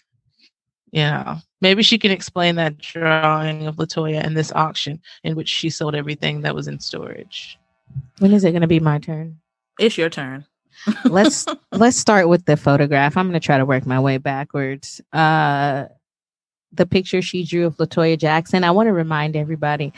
you 0.94 1.02
know 1.02 1.38
maybe 1.60 1.82
she 1.82 1.98
can 1.98 2.10
explain 2.10 2.54
that 2.54 2.78
drawing 2.78 3.66
of 3.66 3.76
Latoya 3.76 4.24
and 4.24 4.36
this 4.36 4.52
auction 4.52 5.00
in 5.24 5.34
which 5.34 5.48
she 5.48 5.68
sold 5.68 5.94
everything 5.94 6.42
that 6.42 6.54
was 6.54 6.68
in 6.68 6.78
storage. 6.78 7.58
When 8.18 8.32
is 8.32 8.44
it 8.44 8.52
going 8.52 8.62
to 8.62 8.68
be 8.68 8.80
my 8.80 8.98
turn? 8.98 9.40
It's 9.78 9.98
your 9.98 10.08
turn. 10.08 10.46
let's 11.04 11.46
let's 11.72 11.96
start 11.96 12.28
with 12.28 12.44
the 12.44 12.56
photograph. 12.56 13.16
I'm 13.16 13.26
going 13.28 13.40
to 13.40 13.44
try 13.44 13.58
to 13.58 13.66
work 13.66 13.86
my 13.86 14.00
way 14.00 14.18
backwards. 14.18 15.00
Uh 15.12 15.86
the 16.72 16.86
picture 16.86 17.22
she 17.22 17.44
drew 17.44 17.66
of 17.66 17.76
Latoya 17.76 18.18
Jackson. 18.18 18.64
I 18.64 18.72
want 18.72 18.88
to 18.88 18.92
remind 18.92 19.36
everybody 19.36 19.92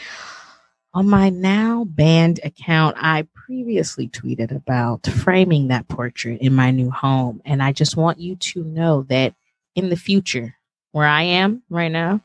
on 0.96 1.06
my 1.10 1.28
now 1.28 1.84
banned 1.84 2.40
account, 2.42 2.96
I 2.98 3.26
previously 3.34 4.08
tweeted 4.08 4.50
about 4.50 5.06
framing 5.06 5.68
that 5.68 5.88
portrait 5.88 6.40
in 6.40 6.54
my 6.54 6.70
new 6.70 6.90
home. 6.90 7.42
And 7.44 7.62
I 7.62 7.72
just 7.72 7.98
want 7.98 8.18
you 8.18 8.36
to 8.36 8.64
know 8.64 9.02
that 9.10 9.34
in 9.74 9.90
the 9.90 9.96
future, 9.96 10.56
where 10.96 11.06
I 11.06 11.24
am 11.24 11.62
right 11.68 11.92
now, 11.92 12.22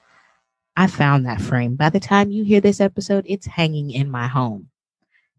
I 0.78 0.88
found 0.88 1.26
that 1.26 1.42
frame. 1.42 1.76
By 1.76 1.90
the 1.90 2.00
time 2.00 2.32
you 2.32 2.46
hear 2.46 2.62
this 2.62 2.80
episode, 2.80 3.26
it's 3.28 3.46
hanging 3.46 3.92
in 3.92 4.10
my 4.10 4.28
home. 4.28 4.70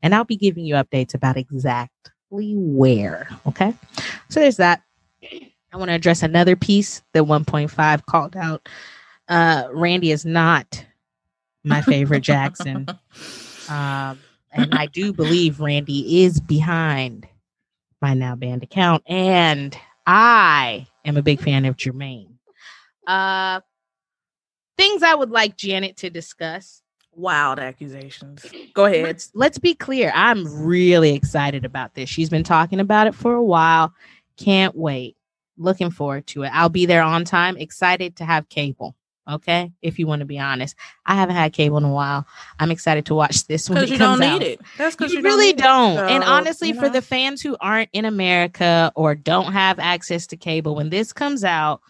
And 0.03 0.15
I'll 0.15 0.27
be 0.27 0.37
giving 0.37 0.67
you 0.67 0.75
updates 0.75 1.15
about 1.15 1.39
exactly 1.39 2.53
where. 2.55 3.27
Okay. 3.47 3.73
So 4.29 4.41
there's 4.41 4.59
that. 4.59 4.83
I 5.23 5.79
want 5.79 5.89
to 5.89 5.95
address 5.95 6.23
another 6.23 6.57
piece 6.57 7.03
that 7.15 7.23
1.5 7.23 8.05
called 8.05 8.37
out. 8.37 8.69
Uh, 9.29 9.69
Randy 9.73 10.11
is 10.11 10.27
not 10.27 10.85
my 11.65 11.81
favorite 11.81 12.21
Jackson. 12.21 12.87
Um, 13.69 14.19
and 14.51 14.75
I 14.75 14.87
do 14.87 15.13
believe 15.13 15.61
Randy 15.61 16.25
is 16.25 16.41
behind 16.41 17.27
my 18.03 18.13
now 18.13 18.35
banned 18.35 18.65
account. 18.65 19.05
And 19.07 19.75
I 20.05 20.89
am 21.07 21.17
a 21.17 21.23
big 21.23 21.41
fan 21.41 21.65
of 21.65 21.77
Jermaine. 21.77 22.32
Uh, 23.07 23.61
things 24.77 25.03
I 25.03 25.15
would 25.15 25.31
like 25.31 25.57
Janet 25.57 25.97
to 25.99 26.11
discuss. 26.11 26.83
Wild 27.15 27.59
accusations. 27.59 28.45
Go 28.73 28.87
ahead. 28.87 29.05
Let's, 29.05 29.31
let's 29.35 29.59
be 29.59 29.75
clear. 29.75 30.11
I'm 30.15 30.65
really 30.65 31.15
excited 31.15 31.65
about 31.65 31.95
this. 31.95 32.09
She's 32.09 32.31
been 32.31 32.45
talking 32.45 32.81
about 32.81 33.07
it 33.07 33.15
for 33.15 33.35
a 33.35 33.43
while. 33.43 33.93
Can't 34.39 34.75
wait. 34.75 35.17
Looking 35.59 35.91
forward 35.91 36.27
to 36.29 36.45
it. 36.45 36.51
I'll 36.55 36.71
be 36.71 36.87
there 36.87 37.03
on 37.03 37.25
time. 37.25 37.57
Excited 37.59 38.17
to 38.17 38.25
have 38.25 38.49
cable. 38.49 38.97
Okay, 39.31 39.71
if 39.83 40.01
you 40.01 40.09
want 40.09 40.19
to 40.19 40.27
be 40.27 40.41
honest, 40.41 40.75
I 41.07 41.15
haven't 41.15 41.37
had 41.37 41.53
cable 41.53 41.77
in 41.77 41.85
a 41.85 41.93
while. 41.93 42.27
I'm 42.59 42.73
excited 42.73 43.07
to 43.07 43.15
watch 43.15 43.47
this 43.47 43.71
when 43.71 43.79
it 43.79 43.83
Because 43.83 43.91
you 43.93 43.99
comes 43.99 44.19
don't 44.19 44.29
out. 44.29 44.41
need 44.41 44.47
it. 44.49 44.61
That's 44.77 44.97
because 44.97 45.13
You, 45.13 45.19
you, 45.19 45.25
really 45.25 45.53
don't. 45.53 45.95
don't. 45.95 46.09
it. 46.09 46.11
and 46.11 46.25
honestly, 46.25 46.69
you 46.69 46.75
for 46.75 46.89
the 46.89 47.01
fans 47.03 47.41
who 47.41 47.57
aren't 47.61 47.89
in 47.93 48.05
America 48.05 48.91
or 48.97 49.15
don't 49.15 49.53
have 49.53 49.79
access 49.79 50.27
to 50.29 50.37
cable, 50.37 50.75
when 50.75 50.91
this 50.91 51.13
comes 51.13 51.45
out, 51.45 51.83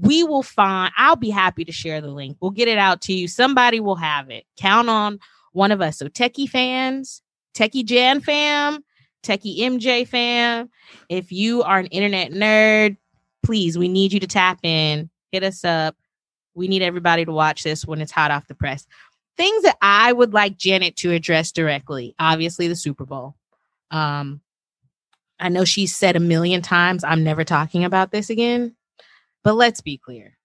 we 0.00 0.24
will 0.24 0.42
find. 0.42 0.92
I'll 0.96 1.16
be 1.16 1.30
happy 1.30 1.64
to 1.64 1.72
share 1.72 2.00
the 2.00 2.08
link. 2.08 2.38
We'll 2.40 2.50
get 2.50 2.68
it 2.68 2.78
out 2.78 3.02
to 3.02 3.12
you. 3.12 3.28
Somebody 3.28 3.80
will 3.80 3.96
have 3.96 4.30
it. 4.30 4.44
Count 4.56 4.88
on 4.88 5.18
one 5.52 5.72
of 5.72 5.80
us. 5.80 5.98
So 5.98 6.08
Techie 6.08 6.48
fans, 6.48 7.22
Techie 7.54 7.84
Jan 7.84 8.20
fam, 8.20 8.82
Techie 9.22 9.60
MJ 9.60 10.06
fam. 10.06 10.70
If 11.08 11.32
you 11.32 11.62
are 11.62 11.78
an 11.78 11.86
internet 11.86 12.32
nerd, 12.32 12.96
please, 13.42 13.76
we 13.76 13.88
need 13.88 14.12
you 14.12 14.20
to 14.20 14.26
tap 14.26 14.58
in. 14.62 15.10
Hit 15.32 15.44
us 15.44 15.64
up. 15.64 15.96
We 16.54 16.68
need 16.68 16.82
everybody 16.82 17.24
to 17.24 17.32
watch 17.32 17.62
this 17.62 17.84
when 17.84 18.00
it's 18.00 18.12
hot 18.12 18.30
off 18.30 18.46
the 18.46 18.54
press. 18.54 18.86
Things 19.36 19.64
that 19.64 19.76
I 19.82 20.12
would 20.12 20.32
like 20.32 20.56
Janet 20.56 20.96
to 20.96 21.10
address 21.10 21.50
directly. 21.50 22.14
Obviously, 22.18 22.68
the 22.68 22.76
Super 22.76 23.04
Bowl. 23.04 23.34
Um, 23.90 24.40
I 25.40 25.48
know 25.48 25.64
she's 25.64 25.94
said 25.94 26.14
a 26.14 26.20
million 26.20 26.62
times, 26.62 27.02
I'm 27.02 27.24
never 27.24 27.42
talking 27.42 27.84
about 27.84 28.12
this 28.12 28.30
again. 28.30 28.76
But 29.44 29.54
let's 29.54 29.80
be 29.82 29.98
clear. 29.98 30.36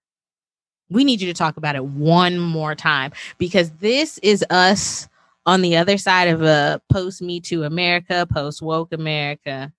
We 0.90 1.04
need 1.04 1.20
you 1.20 1.26
to 1.28 1.34
talk 1.38 1.56
about 1.56 1.74
it 1.76 1.84
one 1.84 2.38
more 2.38 2.74
time 2.74 3.12
because 3.38 3.70
this 3.72 4.18
is 4.18 4.44
us 4.50 5.08
on 5.46 5.62
the 5.62 5.76
other 5.76 5.96
side 5.98 6.28
of 6.28 6.42
a 6.42 6.80
post 6.92 7.22
Me 7.22 7.40
Too 7.40 7.64
America, 7.64 8.26
post 8.30 8.60
woke 8.60 8.92
America. 8.92 9.72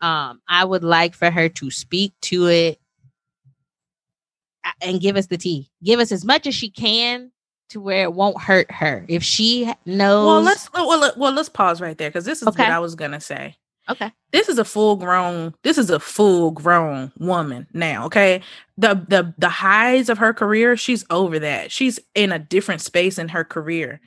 Um, 0.00 0.42
I 0.48 0.64
would 0.64 0.82
like 0.82 1.14
for 1.14 1.30
her 1.30 1.48
to 1.50 1.70
speak 1.70 2.12
to 2.22 2.46
it 2.48 2.80
and 4.82 5.00
give 5.00 5.16
us 5.16 5.26
the 5.26 5.36
tea. 5.38 5.70
Give 5.82 6.00
us 6.00 6.10
as 6.10 6.24
much 6.24 6.46
as 6.46 6.54
she 6.54 6.70
can 6.70 7.30
to 7.70 7.80
where 7.80 8.02
it 8.02 8.12
won't 8.12 8.40
hurt 8.40 8.70
her. 8.70 9.04
If 9.08 9.22
she 9.22 9.72
knows, 9.86 10.26
Well, 10.26 10.42
let's 10.42 10.72
well, 10.72 10.98
let- 10.98 11.16
well 11.16 11.32
let's 11.32 11.48
pause 11.48 11.80
right 11.80 11.96
there 11.96 12.08
because 12.08 12.24
this 12.24 12.42
is 12.42 12.48
Okay. 12.48 12.62
what 12.64 12.72
I 12.72 12.78
was 12.80 12.94
gonna 12.94 13.20
say. 13.20 13.56
Okay. 13.88 14.12
This 14.32 14.48
is 14.48 14.58
a 14.58 14.64
full 14.64 14.96
grown. 14.96 15.54
This 15.62 15.78
is 15.78 15.90
a 15.90 16.00
full 16.00 16.50
grown 16.50 17.12
woman 17.18 17.66
now. 17.72 18.06
Okay, 18.06 18.42
the 18.76 18.94
the 19.08 19.34
the 19.38 19.48
highs 19.48 20.08
of 20.08 20.18
her 20.18 20.34
career, 20.34 20.76
she's 20.76 21.04
over 21.10 21.38
that. 21.38 21.70
She's 21.70 21.98
in 22.14 22.32
a 22.32 22.38
different 22.38 22.80
space 22.80 23.18
in 23.18 23.28
her 23.28 23.44
career. 23.44 24.00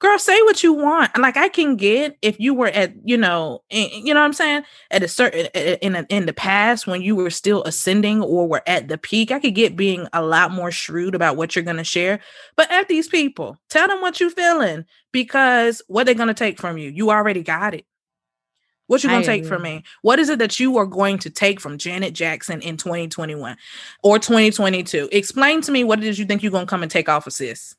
Girl, 0.00 0.18
say 0.18 0.40
what 0.42 0.62
you 0.62 0.72
want. 0.72 1.16
Like 1.18 1.36
I 1.36 1.48
can 1.48 1.76
get 1.76 2.16
if 2.22 2.40
you 2.40 2.54
were 2.54 2.68
at 2.68 2.94
you 3.04 3.18
know 3.18 3.62
in, 3.68 4.06
you 4.06 4.14
know 4.14 4.20
what 4.20 4.26
I'm 4.26 4.32
saying 4.32 4.62
at 4.90 5.02
a 5.02 5.08
certain 5.08 5.46
in 5.54 5.94
a, 5.94 6.06
in 6.08 6.24
the 6.24 6.32
past 6.32 6.86
when 6.86 7.02
you 7.02 7.14
were 7.14 7.28
still 7.28 7.62
ascending 7.64 8.22
or 8.22 8.48
were 8.48 8.62
at 8.66 8.88
the 8.88 8.96
peak. 8.96 9.30
I 9.30 9.38
could 9.38 9.54
get 9.54 9.76
being 9.76 10.08
a 10.14 10.22
lot 10.22 10.52
more 10.52 10.70
shrewd 10.70 11.14
about 11.14 11.36
what 11.36 11.54
you're 11.54 11.66
gonna 11.66 11.84
share. 11.84 12.20
But 12.56 12.70
at 12.70 12.88
these 12.88 13.08
people, 13.08 13.58
tell 13.68 13.88
them 13.88 14.00
what 14.00 14.20
you're 14.20 14.30
feeling 14.30 14.86
because 15.12 15.82
what 15.86 16.06
they're 16.06 16.14
gonna 16.14 16.32
take 16.32 16.58
from 16.58 16.78
you, 16.78 16.88
you 16.88 17.10
already 17.10 17.42
got 17.42 17.74
it. 17.74 17.84
What 18.90 19.04
you 19.04 19.08
gonna 19.08 19.24
take 19.24 19.46
from 19.46 19.62
me? 19.62 19.84
What 20.02 20.18
is 20.18 20.28
it 20.30 20.40
that 20.40 20.58
you 20.58 20.76
are 20.76 20.84
going 20.84 21.18
to 21.18 21.30
take 21.30 21.60
from 21.60 21.78
Janet 21.78 22.12
Jackson 22.12 22.60
in 22.60 22.76
2021 22.76 23.56
or 24.02 24.18
2022? 24.18 25.08
Explain 25.12 25.60
to 25.60 25.70
me 25.70 25.84
what 25.84 26.00
it 26.00 26.06
is 26.06 26.18
you 26.18 26.24
think 26.24 26.42
you're 26.42 26.50
gonna 26.50 26.66
come 26.66 26.82
and 26.82 26.90
take 26.90 27.08
off 27.08 27.24
of 27.28 27.32
sis. 27.32 27.76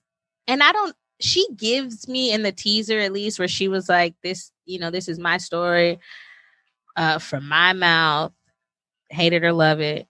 and 0.47 0.63
I 0.63 0.71
don't 0.71 0.95
she 1.19 1.45
gives 1.57 2.07
me 2.07 2.31
in 2.31 2.43
the 2.43 2.53
teaser 2.53 2.97
at 2.97 3.11
least 3.11 3.39
where 3.39 3.49
she 3.49 3.67
was 3.67 3.89
like 3.89 4.15
this, 4.23 4.53
you 4.65 4.79
know, 4.79 4.89
this 4.89 5.09
is 5.09 5.19
my 5.19 5.35
story 5.35 5.99
uh 6.95 7.19
from 7.19 7.45
my 7.45 7.73
mouth. 7.73 8.31
Hate 9.09 9.33
it 9.33 9.43
or 9.43 9.51
love 9.51 9.81
it. 9.81 10.07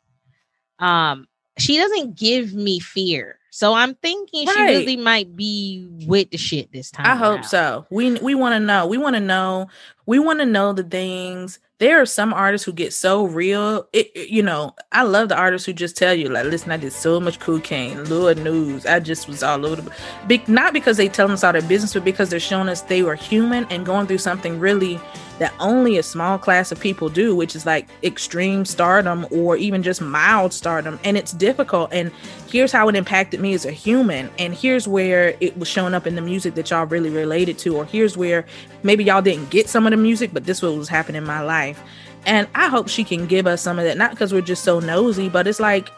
Um 0.78 1.28
she 1.58 1.78
doesn't 1.78 2.16
give 2.16 2.54
me 2.54 2.80
fear. 2.80 3.40
So 3.54 3.74
I'm 3.74 3.96
thinking 3.96 4.48
she 4.48 4.62
really 4.64 4.96
might 4.96 5.36
be 5.36 5.86
with 6.08 6.32
the 6.32 6.38
shit 6.38 6.72
this 6.72 6.90
time. 6.90 7.06
I 7.06 7.16
hope 7.16 7.44
so. 7.44 7.86
We 7.92 8.14
we 8.20 8.34
want 8.34 8.54
to 8.56 8.60
know. 8.60 8.88
We 8.88 8.98
want 8.98 9.16
to 9.18 9.20
know. 9.20 9.68
We 10.06 10.20
want 10.20 10.40
to 10.40 10.46
know 10.46 10.72
the 10.72 10.84
things. 10.84 11.60
There 11.80 12.02
are 12.02 12.06
some 12.06 12.34
artists 12.34 12.64
who 12.64 12.72
get 12.72 12.94
so 12.94 13.26
real. 13.26 13.88
It, 13.92 14.10
it- 14.16 14.30
you 14.30 14.42
know, 14.42 14.74
I 14.94 15.04
love 15.04 15.28
the 15.30 15.36
artists 15.36 15.66
who 15.66 15.74
just 15.74 15.98
tell 15.98 16.14
you, 16.14 16.30
like, 16.30 16.46
listen, 16.46 16.72
I 16.72 16.78
did 16.78 16.94
so 16.94 17.20
much 17.20 17.40
cocaine, 17.40 18.10
Lord 18.10 18.38
news. 18.38 18.86
I 18.86 19.00
just 19.02 19.28
was 19.28 19.44
all 19.44 19.66
over 19.66 19.82
the 19.82 19.92
big 20.28 20.48
not 20.48 20.72
because 20.74 20.96
they 20.96 21.10
telling 21.10 21.34
us 21.34 21.44
all 21.44 21.52
their 21.52 21.62
business, 21.62 21.94
but 21.94 22.06
because 22.06 22.30
they're 22.30 22.40
showing 22.40 22.70
us 22.70 22.82
they 22.82 23.04
were 23.04 23.16
human 23.16 23.66
and 23.66 23.86
going 23.86 24.08
through 24.08 24.20
something 24.20 24.60
really 24.60 24.98
that 25.42 25.52
only 25.60 25.98
a 25.98 26.04
small 26.04 26.38
class 26.38 26.72
of 26.72 26.80
people 26.80 27.10
do, 27.10 27.36
which 27.36 27.56
is 27.56 27.66
like 27.66 27.90
extreme 28.04 28.64
stardom 28.64 29.26
or 29.32 29.58
even 29.58 29.82
just 29.82 30.00
mild 30.00 30.54
stardom. 30.54 31.00
And 31.04 31.18
it's 31.18 31.32
difficult. 31.32 31.92
And 31.92 32.12
here's 32.48 32.72
how 32.72 32.88
it 32.90 32.96
impacted 32.96 33.40
me 33.40 33.56
as 33.56 33.66
a 33.66 33.72
human. 33.72 34.30
And 34.38 34.54
here's 34.54 34.88
where 34.88 35.36
it 35.40 35.58
was 35.58 35.68
showing 35.68 35.96
up 35.96 36.06
in 36.06 36.14
the 36.14 36.22
music 36.22 36.54
that 36.54 36.70
y'all 36.70 36.86
really 36.86 37.10
related 37.10 37.58
to. 37.58 37.76
Or 37.76 37.86
here's 37.86 38.16
where 38.16 38.46
maybe 38.84 39.04
y'all 39.04 39.24
didn't 39.24 39.50
get 39.50 39.68
some 39.68 39.88
of 39.88 39.90
the 39.90 39.98
music, 39.98 40.30
but 40.32 40.46
this 40.46 40.62
was 40.62 40.88
happening 40.88 41.24
in 41.24 41.28
my 41.28 41.42
life. 41.42 41.82
And 42.28 42.48
I 42.54 42.68
hope 42.68 42.88
she 42.88 43.04
can 43.04 43.26
give 43.26 43.48
us 43.48 43.64
some 43.64 43.80
of 43.80 43.86
that, 43.86 43.98
not 43.98 44.12
because 44.12 44.32
we're 44.32 44.42
just 44.42 44.64
so 44.64 44.80
nosy, 44.80 45.28
but 45.28 45.48
it's 45.48 45.60
like 45.60 45.90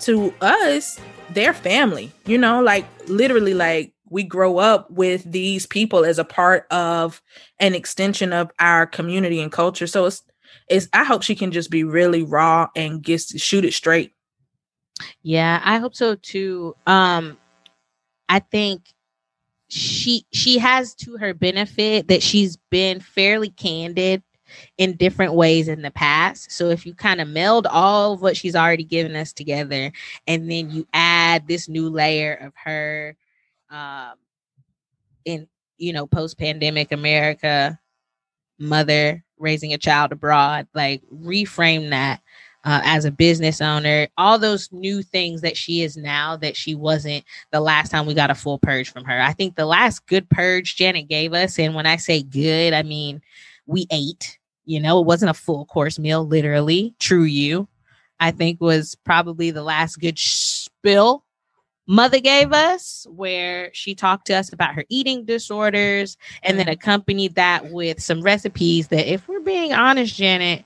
to 0.00 0.34
us, 0.42 1.00
they're 1.30 1.54
family, 1.54 2.12
you 2.26 2.36
know, 2.36 2.60
like 2.60 2.84
literally, 3.08 3.54
like 3.54 3.94
we 4.10 4.22
grow 4.22 4.58
up 4.58 4.90
with 4.90 5.30
these 5.30 5.66
people 5.66 6.04
as 6.04 6.18
a 6.18 6.24
part 6.24 6.66
of 6.70 7.22
an 7.58 7.74
extension 7.74 8.32
of 8.32 8.50
our 8.58 8.86
community 8.86 9.40
and 9.40 9.52
culture. 9.52 9.86
So 9.86 10.06
it's, 10.06 10.22
it's 10.68 10.88
I 10.92 11.04
hope 11.04 11.22
she 11.22 11.34
can 11.34 11.52
just 11.52 11.70
be 11.70 11.84
really 11.84 12.22
raw 12.22 12.68
and 12.74 13.02
gets 13.02 13.40
shoot 13.40 13.64
it 13.64 13.74
straight. 13.74 14.12
Yeah, 15.22 15.60
I 15.64 15.78
hope 15.78 15.94
so 15.94 16.14
too. 16.16 16.74
Um 16.86 17.38
I 18.28 18.40
think 18.40 18.82
she 19.68 20.24
she 20.32 20.58
has 20.58 20.94
to 20.94 21.16
her 21.18 21.34
benefit 21.34 22.08
that 22.08 22.22
she's 22.22 22.56
been 22.70 23.00
fairly 23.00 23.50
candid 23.50 24.22
in 24.78 24.96
different 24.96 25.34
ways 25.34 25.68
in 25.68 25.82
the 25.82 25.90
past. 25.90 26.50
So 26.50 26.70
if 26.70 26.86
you 26.86 26.94
kind 26.94 27.20
of 27.20 27.28
meld 27.28 27.66
all 27.66 28.14
of 28.14 28.22
what 28.22 28.36
she's 28.36 28.56
already 28.56 28.84
given 28.84 29.14
us 29.14 29.32
together 29.32 29.92
and 30.26 30.50
then 30.50 30.70
you 30.70 30.86
add 30.94 31.46
this 31.46 31.68
new 31.68 31.90
layer 31.90 32.34
of 32.34 32.52
her 32.64 33.16
um 33.70 34.14
in 35.24 35.48
you 35.76 35.92
know 35.92 36.06
post-pandemic 36.06 36.92
America 36.92 37.78
mother 38.58 39.24
raising 39.38 39.72
a 39.72 39.78
child 39.78 40.12
abroad 40.12 40.66
like 40.74 41.02
reframe 41.12 41.90
that 41.90 42.20
uh, 42.64 42.80
as 42.84 43.04
a 43.04 43.10
business 43.10 43.60
owner, 43.60 44.08
all 44.18 44.38
those 44.38 44.68
new 44.72 45.02
things 45.02 45.40
that 45.40 45.56
she 45.56 45.82
is 45.82 45.96
now 45.96 46.36
that 46.36 46.56
she 46.56 46.74
wasn't 46.74 47.24
the 47.52 47.60
last 47.60 47.90
time 47.90 48.04
we 48.04 48.14
got 48.14 48.30
a 48.30 48.34
full 48.34 48.58
purge 48.58 48.90
from 48.90 49.04
her. 49.04 49.20
I 49.22 49.32
think 49.32 49.54
the 49.54 49.64
last 49.64 50.04
good 50.06 50.28
purge 50.28 50.76
Janet 50.76 51.08
gave 51.08 51.32
us, 51.32 51.58
and 51.58 51.74
when 51.74 51.86
I 51.86 51.96
say 51.96 52.22
good, 52.22 52.74
I 52.74 52.82
mean 52.82 53.22
we 53.66 53.86
ate, 53.90 54.38
you 54.64 54.80
know, 54.80 55.00
it 55.00 55.06
wasn't 55.06 55.30
a 55.30 55.34
full 55.34 55.66
course 55.66 55.98
meal, 55.98 56.26
literally. 56.26 56.94
True, 56.98 57.22
you, 57.22 57.68
I 58.18 58.32
think, 58.32 58.60
was 58.60 58.96
probably 59.04 59.50
the 59.50 59.62
last 59.62 59.96
good 59.96 60.18
spill 60.18 61.24
mother 61.88 62.20
gave 62.20 62.52
us 62.52 63.06
where 63.10 63.70
she 63.72 63.94
talked 63.94 64.26
to 64.26 64.34
us 64.34 64.52
about 64.52 64.74
her 64.74 64.84
eating 64.90 65.24
disorders 65.24 66.16
and 66.42 66.58
then 66.58 66.66
mm. 66.66 66.72
accompanied 66.72 67.34
that 67.34 67.72
with 67.72 68.00
some 68.00 68.22
recipes 68.22 68.88
that 68.88 69.10
if 69.10 69.26
we're 69.26 69.40
being 69.40 69.72
honest 69.72 70.14
janet 70.14 70.64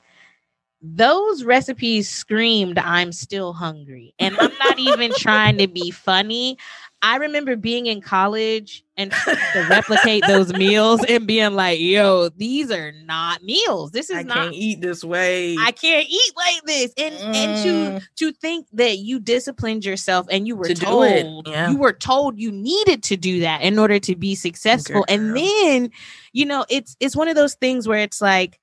those 0.83 1.45
recipes 1.45 2.09
screamed 2.09 2.77
i'm 2.79 3.13
still 3.13 3.53
hungry. 3.53 4.13
And 4.19 4.37
i'm 4.39 4.53
not 4.59 4.79
even 4.79 5.13
trying 5.17 5.57
to 5.59 5.69
be 5.69 5.93
funny 5.93 6.59
I 7.03 7.17
remember 7.17 7.57
being 7.57 7.87
in 7.87 8.01
college 8.01 8.85
and 8.97 9.11
to 9.11 9.67
replicate 9.69 10.23
those 10.27 10.53
meals 10.53 11.05
and 11.09 11.27
being 11.27 11.55
like, 11.55 11.81
"Yo, 11.81 12.29
these 12.31 12.71
are 12.71 12.93
not 13.05 13.43
meals. 13.43 13.91
This 13.91 14.09
is 14.09 14.19
I 14.19 14.23
not 14.23 14.37
can't 14.37 14.55
eat 14.55 14.81
this 14.81 15.03
way. 15.03 15.57
I 15.59 15.73
can't 15.73 16.07
eat 16.09 16.33
like 16.37 16.63
this. 16.65 16.93
And 16.97 17.15
and 17.15 17.63
to 17.65 17.69
mm. 17.69 18.03
to 18.17 18.33
think 18.33 18.69
that 18.75 18.99
you 18.99 19.19
disciplined 19.19 19.85
yourself 19.85 20.27
and 20.31 20.47
you 20.47 20.55
were 20.55 20.67
To 20.67 20.75
told 20.75 21.49
yeah. 21.49 21.71
you 21.71 21.77
were 21.77 21.93
told 21.93 22.39
you 22.39 22.53
needed 22.53 23.03
to 23.05 23.17
do 23.17 23.41
that 23.41 23.63
in 23.63 23.79
order 23.79 23.99
to 23.99 24.15
be 24.15 24.37
successful. 24.37 25.05
And 25.09 25.37
then, 25.37 25.91
you 26.33 26.47
know, 26.47 26.65
it's 26.69 26.97
it's 27.01 27.17
one 27.17 27.29
of 27.29 27.35
those 27.35 27.55
things 27.55 27.89
where 27.89 27.99
it's 27.99 28.21
like 28.21 28.61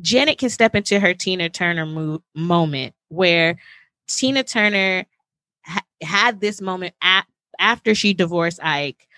Janet 0.00 0.38
can 0.38 0.50
step 0.50 0.74
into 0.74 0.98
her 0.98 1.14
Tina 1.14 1.48
Turner 1.50 1.86
mo- 1.86 2.22
moment 2.34 2.94
where 3.08 3.56
Tina 4.08 4.42
Turner 4.42 5.04
ha- 5.64 5.84
had 6.02 6.40
this 6.40 6.60
moment 6.60 6.94
at, 7.02 7.26
after 7.58 7.94
she 7.94 8.14
divorced 8.14 8.60
Ike 8.62 9.08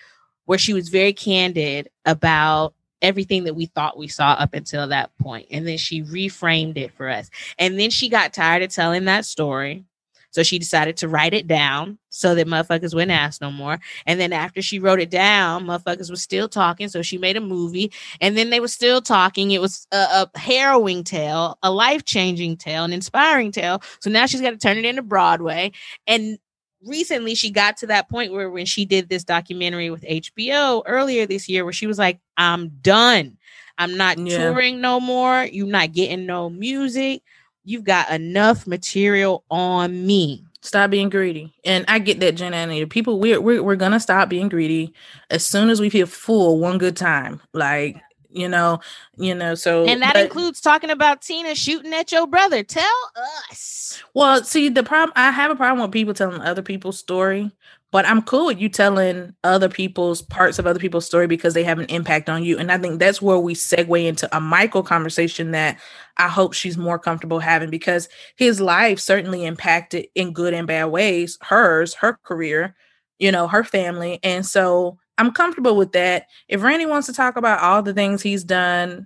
where 0.45 0.57
she 0.57 0.73
was 0.73 0.89
very 0.89 1.13
candid 1.13 1.89
about 2.05 2.73
everything 3.01 3.45
that 3.45 3.55
we 3.55 3.65
thought 3.67 3.97
we 3.97 4.07
saw 4.07 4.31
up 4.31 4.53
until 4.53 4.87
that 4.87 5.15
point 5.19 5.47
and 5.51 5.67
then 5.67 5.77
she 5.77 6.03
reframed 6.03 6.77
it 6.77 6.91
for 6.93 7.07
us 7.07 7.29
and 7.57 7.79
then 7.79 7.89
she 7.89 8.09
got 8.09 8.33
tired 8.33 8.61
of 8.61 8.69
telling 8.69 9.05
that 9.05 9.23
story 9.25 9.85
so 10.31 10.43
she 10.43 10.59
decided 10.59 10.97
to 10.97 11.07
write 11.07 11.33
it 11.33 11.47
down 11.47 11.97
so 12.09 12.35
that 12.35 12.47
motherfuckers 12.47 12.93
wouldn't 12.93 13.11
ask 13.11 13.41
no 13.41 13.51
more. 13.51 13.79
And 14.05 14.19
then 14.19 14.31
after 14.31 14.61
she 14.61 14.79
wrote 14.79 14.99
it 14.99 15.09
down, 15.09 15.65
motherfuckers 15.65 16.09
was 16.09 16.21
still 16.21 16.47
talking. 16.47 16.87
So 16.87 17.01
she 17.01 17.17
made 17.17 17.37
a 17.37 17.41
movie. 17.41 17.91
And 18.21 18.37
then 18.37 18.49
they 18.49 18.59
were 18.59 18.67
still 18.67 19.01
talking. 19.01 19.51
It 19.51 19.61
was 19.61 19.87
a, 19.91 20.27
a 20.33 20.39
harrowing 20.39 21.03
tale, 21.03 21.57
a 21.63 21.71
life 21.71 22.05
changing 22.05 22.57
tale, 22.57 22.83
an 22.83 22.93
inspiring 22.93 23.51
tale. 23.51 23.81
So 24.01 24.09
now 24.09 24.25
she's 24.25 24.41
got 24.41 24.51
to 24.51 24.57
turn 24.57 24.77
it 24.77 24.85
into 24.85 25.01
Broadway. 25.01 25.71
And 26.05 26.37
recently 26.85 27.35
she 27.35 27.49
got 27.51 27.77
to 27.77 27.87
that 27.87 28.09
point 28.09 28.31
where 28.31 28.49
when 28.49 28.65
she 28.65 28.85
did 28.85 29.09
this 29.09 29.23
documentary 29.23 29.89
with 29.89 30.01
HBO 30.03 30.83
earlier 30.85 31.25
this 31.25 31.49
year, 31.49 31.63
where 31.63 31.73
she 31.73 31.87
was 31.87 31.97
like, 31.97 32.19
I'm 32.37 32.69
done. 32.81 33.37
I'm 33.77 33.95
not 33.97 34.17
Yeah. 34.17 34.37
touring 34.37 34.81
no 34.81 34.99
more. 34.99 35.45
You're 35.45 35.67
not 35.67 35.93
getting 35.93 36.25
no 36.25 36.49
music. 36.49 37.21
You've 37.63 37.83
got 37.83 38.09
enough 38.11 38.67
material 38.67 39.43
on 39.49 40.05
me. 40.05 40.43
Stop 40.61 40.89
being 40.89 41.09
greedy. 41.09 41.53
And 41.63 41.85
I 41.87 41.99
get 41.99 42.19
that, 42.19 42.35
Jenna 42.35 42.57
and 42.57 42.89
People, 42.89 43.19
we're, 43.19 43.39
we're, 43.39 43.63
we're 43.63 43.77
going 43.77 43.93
to 43.93 43.99
stop 43.99 44.27
being 44.27 44.49
greedy 44.49 44.93
as 45.29 45.45
soon 45.45 45.69
as 45.69 45.79
we 45.79 45.89
feel 45.89 46.05
full 46.05 46.59
one 46.59 46.77
good 46.77 46.97
time. 46.97 47.39
Like, 47.53 48.01
you 48.29 48.47
know, 48.47 48.79
you 49.17 49.33
know, 49.33 49.55
so. 49.55 49.85
And 49.85 50.01
that 50.01 50.13
but- 50.13 50.25
includes 50.25 50.61
talking 50.61 50.89
about 50.89 51.21
Tina 51.21 51.55
shooting 51.55 51.93
at 51.93 52.11
your 52.11 52.27
brother. 52.27 52.63
Tell 52.63 53.11
us. 53.49 54.01
Well, 54.13 54.43
see, 54.43 54.69
the 54.69 54.83
problem 54.83 55.13
I 55.15 55.31
have 55.31 55.51
a 55.51 55.55
problem 55.55 55.81
with 55.81 55.91
people 55.91 56.13
telling 56.13 56.41
other 56.41 56.61
people's 56.61 56.99
story, 56.99 57.51
but 57.91 58.05
I'm 58.05 58.21
cool 58.21 58.45
with 58.47 58.59
you 58.59 58.69
telling 58.69 59.33
other 59.43 59.67
people's 59.67 60.21
parts 60.21 60.59
of 60.59 60.67
other 60.67 60.79
people's 60.79 61.05
story 61.05 61.25
because 61.25 61.53
they 61.55 61.63
have 61.63 61.79
an 61.79 61.87
impact 61.87 62.29
on 62.29 62.43
you. 62.43 62.57
And 62.59 62.71
I 62.71 62.77
think 62.77 62.99
that's 62.99 63.21
where 63.21 63.39
we 63.39 63.55
segue 63.55 64.05
into 64.05 64.35
a 64.35 64.39
Michael 64.39 64.83
conversation 64.83 65.51
that 65.51 65.79
I 66.17 66.27
hope 66.27 66.53
she's 66.53 66.77
more 66.77 66.99
comfortable 66.99 67.39
having 67.39 67.71
because 67.71 68.07
his 68.35 68.61
life 68.61 68.99
certainly 68.99 69.43
impacted 69.45 70.07
in 70.13 70.33
good 70.33 70.53
and 70.53 70.67
bad 70.67 70.85
ways, 70.85 71.37
hers, 71.41 71.95
her 71.95 72.19
career, 72.23 72.75
you 73.17 73.31
know, 73.31 73.47
her 73.47 73.63
family. 73.63 74.19
And 74.21 74.45
so 74.45 74.99
I'm 75.19 75.31
comfortable 75.31 75.75
with 75.75 75.91
that. 75.91 76.27
If 76.47 76.63
Randy 76.63 76.85
wants 76.87 77.05
to 77.07 77.13
talk 77.13 77.35
about 77.37 77.59
all 77.59 77.83
the 77.83 77.93
things 77.93 78.21
he's 78.23 78.43
done, 78.43 79.05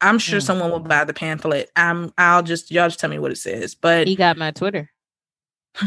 I'm 0.00 0.18
sure 0.18 0.38
Mm. 0.38 0.44
someone 0.44 0.70
will 0.70 0.80
buy 0.80 1.04
the 1.04 1.14
pamphlet. 1.14 1.70
I'm 1.74 2.12
I'll 2.18 2.42
just 2.42 2.70
y'all 2.70 2.88
just 2.88 3.00
tell 3.00 3.10
me 3.10 3.18
what 3.18 3.32
it 3.32 3.38
says. 3.38 3.74
But 3.74 4.06
He 4.06 4.14
got 4.14 4.36
my 4.36 4.50
Twitter. 4.52 4.90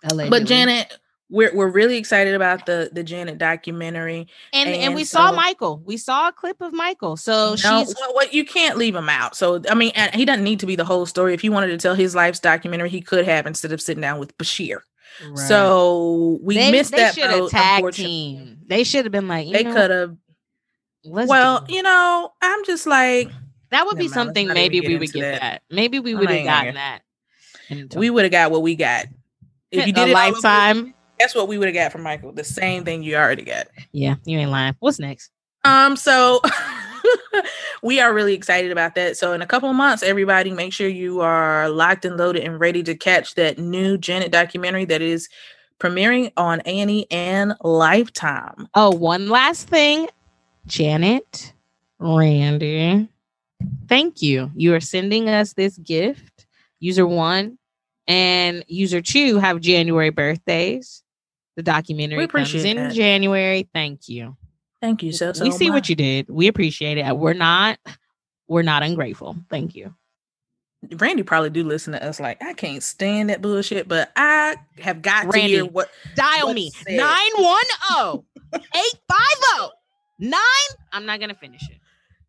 But 0.00 0.44
Janet, 0.44 0.96
we're 1.28 1.54
we're 1.54 1.68
really 1.68 1.96
excited 1.96 2.34
about 2.34 2.66
the 2.66 2.88
the 2.92 3.02
Janet 3.02 3.36
documentary. 3.38 4.28
and, 4.52 4.68
and 4.68 4.82
and 4.82 4.94
we 4.94 5.04
saw 5.04 5.32
Michael. 5.32 5.82
We 5.84 5.96
saw 5.96 6.28
a 6.28 6.32
clip 6.32 6.60
of 6.60 6.72
Michael. 6.72 7.16
So 7.16 7.50
no, 7.50 7.56
she's 7.56 7.94
well, 7.98 8.14
what 8.14 8.32
you 8.32 8.44
can't 8.44 8.78
leave 8.78 8.94
him 8.94 9.08
out. 9.08 9.36
So 9.36 9.60
I 9.68 9.74
mean, 9.74 9.92
he 10.14 10.24
doesn't 10.24 10.44
need 10.44 10.60
to 10.60 10.66
be 10.66 10.76
the 10.76 10.84
whole 10.84 11.04
story. 11.04 11.34
If 11.34 11.40
he 11.40 11.48
wanted 11.48 11.68
to 11.68 11.78
tell 11.78 11.94
his 11.94 12.14
life's 12.14 12.38
documentary, 12.40 12.90
he 12.90 13.00
could 13.00 13.24
have 13.26 13.46
instead 13.46 13.72
of 13.72 13.80
sitting 13.82 14.00
down 14.00 14.18
with 14.20 14.36
Bashir. 14.38 14.78
So 15.48 16.38
we 16.42 16.56
they, 16.56 16.70
missed 16.70 16.92
they 16.92 16.98
that. 16.98 17.14
should 17.14 17.24
have 17.24 17.38
boat, 17.40 17.50
tag 17.50 17.92
team. 17.92 18.58
They 18.66 18.84
should 18.84 19.04
have 19.04 19.12
been 19.12 19.28
like, 19.28 19.46
you 19.46 19.52
They 19.52 19.64
could 19.64 19.90
have. 19.90 20.16
Well, 21.04 21.64
you 21.68 21.82
know, 21.82 22.32
I'm 22.42 22.64
just 22.64 22.86
like 22.86 23.30
that 23.70 23.86
would 23.86 23.96
never 23.96 23.98
be 23.98 24.04
mind, 24.04 24.10
let's 24.10 24.14
something 24.14 24.48
maybe 24.48 24.80
we 24.80 24.96
would 24.96 25.12
get 25.12 25.20
that. 25.20 25.40
that. 25.40 25.62
Maybe 25.70 26.00
we 26.00 26.14
would 26.14 26.28
have 26.28 26.40
even 26.40 26.46
gotten 26.46 26.74
that. 26.74 27.00
we 27.96 28.10
would 28.10 28.24
have 28.24 28.32
got 28.32 28.50
what 28.50 28.62
we 28.62 28.74
got. 28.76 29.06
If 29.70 29.86
you 29.86 29.92
did 29.92 30.08
a 30.08 30.10
it 30.10 30.14
lifetime. 30.14 30.94
that's 31.18 31.34
what 31.34 31.48
we 31.48 31.58
would 31.58 31.68
have 31.68 31.74
got 31.74 31.92
from 31.92 32.02
Michael? 32.02 32.32
The 32.32 32.44
same 32.44 32.84
thing 32.84 33.02
you 33.02 33.16
already 33.16 33.42
got. 33.42 33.68
Yeah, 33.92 34.16
you 34.24 34.38
ain't 34.38 34.50
lying. 34.50 34.74
What's 34.80 34.98
next? 34.98 35.30
Um, 35.64 35.96
so 35.96 36.40
we 37.82 38.00
are 38.00 38.12
really 38.12 38.34
excited 38.34 38.70
about 38.70 38.94
that. 38.94 39.16
So 39.16 39.32
in 39.32 39.42
a 39.42 39.46
couple 39.46 39.70
of 39.70 39.76
months, 39.76 40.02
everybody 40.02 40.50
make 40.50 40.72
sure 40.72 40.88
you 40.88 41.20
are 41.20 41.68
locked 41.68 42.04
and 42.04 42.16
loaded 42.16 42.44
and 42.44 42.58
ready 42.58 42.82
to 42.84 42.94
catch 42.94 43.34
that 43.34 43.58
new 43.58 43.98
Janet 43.98 44.32
documentary 44.32 44.84
that 44.86 45.02
is 45.02 45.28
premiering 45.78 46.32
on 46.36 46.60
A&E 46.66 47.06
Lifetime. 47.62 48.68
Oh, 48.74 48.90
one 48.94 49.28
last 49.28 49.68
thing. 49.68 50.08
Janet, 50.66 51.52
Randy, 51.98 53.08
thank 53.88 54.22
you. 54.22 54.50
You 54.54 54.74
are 54.74 54.80
sending 54.80 55.28
us 55.28 55.54
this 55.54 55.78
gift. 55.78 56.46
User 56.80 57.06
one 57.06 57.58
and 58.06 58.64
user 58.68 59.00
two 59.00 59.38
have 59.38 59.60
January 59.60 60.10
birthdays. 60.10 61.02
The 61.56 61.62
documentary 61.62 62.26
comes 62.28 62.54
in 62.54 62.76
that. 62.76 62.94
January. 62.94 63.68
Thank 63.74 64.08
you. 64.08 64.36
Thank 64.80 65.02
you 65.02 65.12
so 65.12 65.32
so 65.32 65.44
we 65.44 65.50
see 65.50 65.70
what 65.70 65.88
you 65.88 65.96
did. 65.96 66.28
We 66.28 66.46
appreciate 66.48 66.98
it. 66.98 67.16
We're 67.16 67.32
not 67.32 67.78
we're 68.46 68.62
not 68.62 68.82
ungrateful. 68.82 69.36
Thank 69.50 69.74
you. 69.74 69.94
Randy 70.96 71.24
probably 71.24 71.50
do 71.50 71.64
listen 71.64 71.92
to 71.92 72.04
us 72.04 72.20
like 72.20 72.42
I 72.42 72.52
can't 72.52 72.82
stand 72.82 73.30
that 73.30 73.42
bullshit, 73.42 73.88
but 73.88 74.12
I 74.14 74.56
have 74.78 75.02
got 75.02 75.30
to 75.30 75.38
hear 75.38 75.64
what 75.64 75.90
Dial 76.14 76.54
me 76.54 76.70
said? 76.70 76.96
910 76.96 78.24
850 78.54 79.74
9. 80.20 80.40
I'm 80.92 81.06
not 81.06 81.18
going 81.18 81.30
to 81.30 81.34
finish 81.34 81.62
it. 81.68 81.78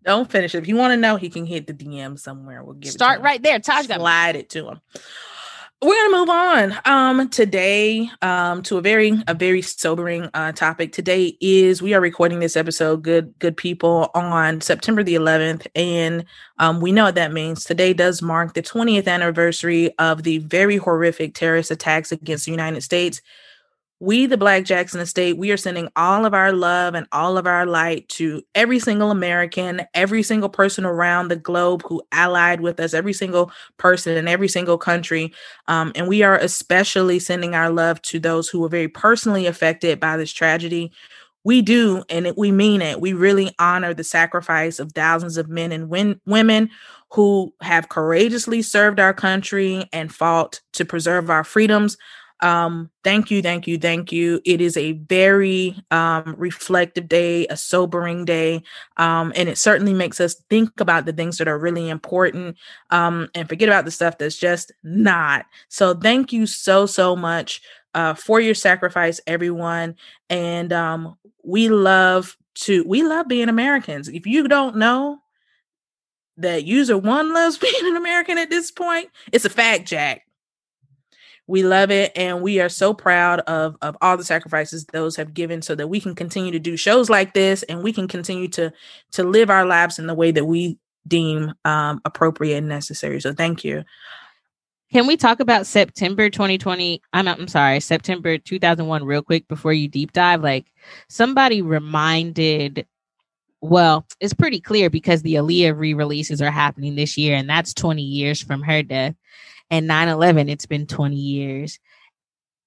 don't 0.04 0.30
finish 0.30 0.56
it. 0.56 0.60
If 0.60 0.68
you 0.68 0.76
want 0.76 0.92
to 0.92 0.98
know, 0.98 1.16
he 1.16 1.30
can 1.30 1.46
hit 1.46 1.68
the 1.68 1.74
DM 1.74 2.20
somewhere. 2.20 2.64
We'll 2.64 2.74
give 2.74 2.90
it 2.90 2.92
to 2.92 2.98
Start 2.98 3.20
him. 3.20 3.26
right 3.26 3.42
there. 3.42 3.60
Taj 3.60 3.88
got 3.88 4.00
slide 4.00 4.36
it 4.36 4.50
to 4.50 4.70
him. 4.70 4.82
We're 5.82 5.96
gonna 5.96 6.18
move 6.18 6.30
on 6.30 6.80
um 6.84 7.30
today 7.30 8.10
um 8.22 8.62
to 8.64 8.78
a 8.78 8.82
very 8.82 9.14
a 9.28 9.34
very 9.34 9.62
sobering 9.62 10.30
uh 10.34 10.52
topic. 10.52 10.92
Today 10.92 11.38
is 11.40 11.82
we 11.82 11.94
are 11.94 12.02
recording 12.02 12.40
this 12.40 12.58
episode, 12.58 13.02
good 13.02 13.34
good 13.40 13.56
people, 13.56 14.12
on 14.14 14.60
September 14.60 15.04
the 15.04 15.16
11th, 15.16 15.68
and 15.76 16.26
um 16.58 16.82
we 16.82 16.92
know 16.92 17.06
what 17.06 17.16
that 17.16 17.32
means. 17.32 17.64
Today 17.64 17.94
does 17.94 18.22
mark 18.22 18.56
the 18.56 18.62
20th 18.62 19.08
anniversary 19.08 19.98
of 20.00 20.24
the 20.24 20.40
very 20.40 20.76
horrific 20.76 21.34
terrorist 21.34 21.72
attacks 21.72 22.12
against 22.12 22.44
the 22.44 22.52
United 22.52 22.82
States. 22.82 23.22
We, 24.02 24.28
the 24.28 24.38
Black 24.38 24.64
Jackson 24.64 25.02
Estate, 25.02 25.38
we 25.38 25.52
are 25.52 25.58
sending 25.58 25.90
all 25.98 26.26
of 26.26 26.34
our 26.34 26.54
love 26.54 26.96
and 26.96 27.06
all 27.12 27.38
of 27.38 27.46
our 27.46 27.66
light 27.66 28.08
to 28.10 28.42
every 28.56 28.80
single 28.80 29.12
American, 29.12 29.82
every 29.94 30.24
single 30.24 30.48
person 30.48 30.86
around 30.86 31.28
the 31.28 31.36
globe 31.36 31.84
who 31.86 32.02
allied 32.14 32.62
with 32.62 32.80
us, 32.80 32.94
every 32.94 33.12
single 33.12 33.52
person 33.78 34.16
in 34.16 34.26
every 34.26 34.48
single 34.48 34.78
country. 34.78 35.34
Um, 35.68 35.92
and 35.96 36.08
we 36.08 36.24
are 36.24 36.38
especially 36.38 37.20
sending 37.20 37.56
our 37.56 37.70
love 37.70 38.02
to 38.04 38.20
those 38.20 38.48
who 38.48 38.62
were 38.62 38.70
very 38.70 38.88
personally 38.88 39.46
affected 39.48 40.00
by 40.00 40.16
this 40.16 40.32
tragedy. 40.32 40.94
We 41.44 41.62
do, 41.62 42.04
and 42.10 42.32
we 42.38 42.54
mean 42.54 42.82
it. 42.82 43.02
We 43.02 43.12
really 43.12 43.54
honor 43.60 43.94
the 43.94 44.04
sacrifice 44.06 44.80
of 44.80 44.94
thousands 44.94 45.36
of 45.36 45.50
men 45.50 45.74
and 45.74 45.90
win- 45.90 46.22
women 46.26 46.70
who 47.12 47.54
have 47.62 47.90
courageously 47.90 48.62
served 48.62 49.00
our 49.00 49.14
country 49.14 49.90
and 49.92 50.14
fought 50.14 50.62
to 50.74 50.86
preserve 50.86 51.30
our 51.30 51.44
freedoms. 51.44 51.98
Um, 52.42 52.90
thank 53.04 53.32
you, 53.32 53.42
thank 53.42 53.68
you, 53.68 53.78
thank 53.78 54.12
you. 54.12 54.42
It 54.46 54.62
is 54.62 54.78
a 54.78 54.94
very 54.94 55.76
um, 55.92 56.36
reflective 56.38 57.10
day, 57.10 57.46
a 57.48 57.58
sobering 57.58 58.26
day, 58.26 58.64
um, 58.98 59.34
and 59.36 59.50
it 59.50 59.58
certainly 59.58 59.94
makes 59.94 60.20
us 60.22 60.36
think 60.50 60.80
about 60.80 61.06
the 61.06 61.14
things 61.14 61.38
that 61.38 61.48
are 61.48 61.60
really 61.60 61.90
important 61.90 62.56
um, 62.92 63.30
and 63.36 63.50
forget 63.50 63.68
about 63.68 63.86
the 63.86 63.92
stuff 63.92 64.18
that's 64.18 64.38
just 64.38 64.72
not. 64.84 65.46
So, 65.68 65.94
thank 65.94 66.32
you 66.32 66.46
so, 66.46 66.86
so 66.86 67.16
much 67.16 67.62
uh, 67.94 68.14
for 68.14 68.40
your 68.40 68.56
sacrifice, 68.56 69.20
everyone. 69.28 69.96
And 70.30 70.72
um, 70.72 71.18
we 71.44 71.70
love 71.70 72.38
to, 72.56 72.84
we 72.86 73.04
love 73.04 73.28
being 73.28 73.50
Americans. 73.50 74.08
If 74.08 74.26
you 74.26 74.48
don't 74.48 74.78
know, 74.78 75.20
that 76.38 76.66
user 76.66 76.98
one 76.98 77.34
loves 77.34 77.58
being 77.60 77.74
an 77.86 77.98
American 77.98 78.38
at 78.38 78.50
this 78.50 78.72
point, 78.72 79.10
it's 79.32 79.46
a 79.46 79.50
fact, 79.50 79.88
Jack. 79.88 80.24
We 81.50 81.64
love 81.64 81.90
it, 81.90 82.12
and 82.16 82.42
we 82.42 82.60
are 82.60 82.70
so 82.70 82.94
proud 82.94 83.40
of 83.42 83.76
of 83.82 83.98
all 84.02 84.18
the 84.18 84.24
sacrifices 84.24 84.86
those 84.86 85.16
have 85.16 85.34
given, 85.34 85.64
so 85.64 85.74
that 85.74 85.88
we 85.88 86.00
can 86.00 86.14
continue 86.14 86.52
to 86.52 86.60
do 86.60 86.78
shows 86.78 87.10
like 87.10 87.34
this, 87.34 87.64
and 87.64 87.84
we 87.84 87.92
can 87.92 88.08
continue 88.08 88.48
to 88.50 88.72
to 89.14 89.24
live 89.24 89.50
our 89.50 89.66
lives 89.66 89.98
in 89.98 90.06
the 90.06 90.14
way 90.14 90.30
that 90.30 90.46
we 90.46 90.78
deem 91.08 91.54
um, 91.66 92.02
appropriate 92.06 92.58
and 92.58 92.70
necessary. 92.70 93.20
So, 93.20 93.34
thank 93.34 93.64
you. 93.64 93.84
Can 94.92 95.08
we 95.08 95.18
talk 95.18 95.40
about 95.40 95.66
September 95.66 96.30
2020? 96.30 97.02
I'm 97.14 97.28
I'm 97.28 97.48
sorry, 97.48 97.80
September 97.80 98.38
2001 98.38 99.04
real 99.04 99.24
quick 99.24 99.48
before 99.48 99.74
you 99.74 99.88
deep 99.88 100.14
dive. 100.14 100.44
Like 100.44 100.68
somebody 101.08 101.64
reminded 101.64 102.86
well, 103.62 104.06
it's 104.22 104.34
pretty 104.34 104.62
clear 104.62 104.90
because 104.90 105.22
the 105.22 105.34
Aaliyah 105.34 105.78
re-releases 105.78 106.42
are 106.42 106.52
happening 106.52 106.96
this 106.96 107.18
year 107.18 107.36
and 107.36 107.50
that's 107.50 107.74
20 107.74 108.02
years 108.02 108.42
from 108.42 108.62
her 108.62 108.84
death. 108.84 109.16
And 109.72 109.88
9/11 109.88 110.50
it's 110.50 110.66
been 110.66 110.88
20 110.88 111.16
years. 111.16 111.80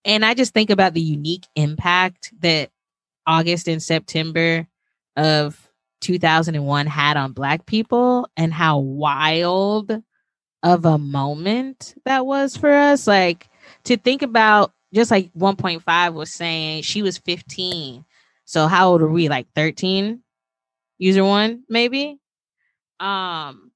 And 0.04 0.24
I 0.24 0.34
just 0.34 0.52
think 0.54 0.70
about 0.70 0.94
the 0.94 1.00
unique 1.00 1.46
impact 1.54 2.32
that 2.40 2.70
August 3.26 3.68
and 3.68 3.82
September 3.82 4.66
of 5.16 5.68
2001 6.00 6.86
had 6.86 7.16
on 7.16 7.32
black 7.32 7.66
people 7.66 8.28
and 8.36 8.52
how 8.52 8.78
wild 8.78 10.02
of 10.62 10.84
a 10.84 10.98
moment 10.98 11.94
that 12.04 12.26
was 12.26 12.56
for 12.56 12.72
us. 12.72 13.06
Like 13.06 13.48
to 13.84 13.96
think 13.96 14.22
about, 14.22 14.72
just 14.94 15.10
like 15.10 15.32
1.5 15.34 16.14
was 16.14 16.30
saying, 16.30 16.82
she 16.82 17.02
was 17.02 17.18
15. 17.18 18.04
So 18.44 18.66
how 18.66 18.90
old 18.90 19.02
are 19.02 19.08
we? 19.08 19.28
Like 19.28 19.46
13? 19.54 20.22
User 20.98 21.24
one, 21.24 21.64
maybe? 21.68 22.18
Um, 23.00 23.71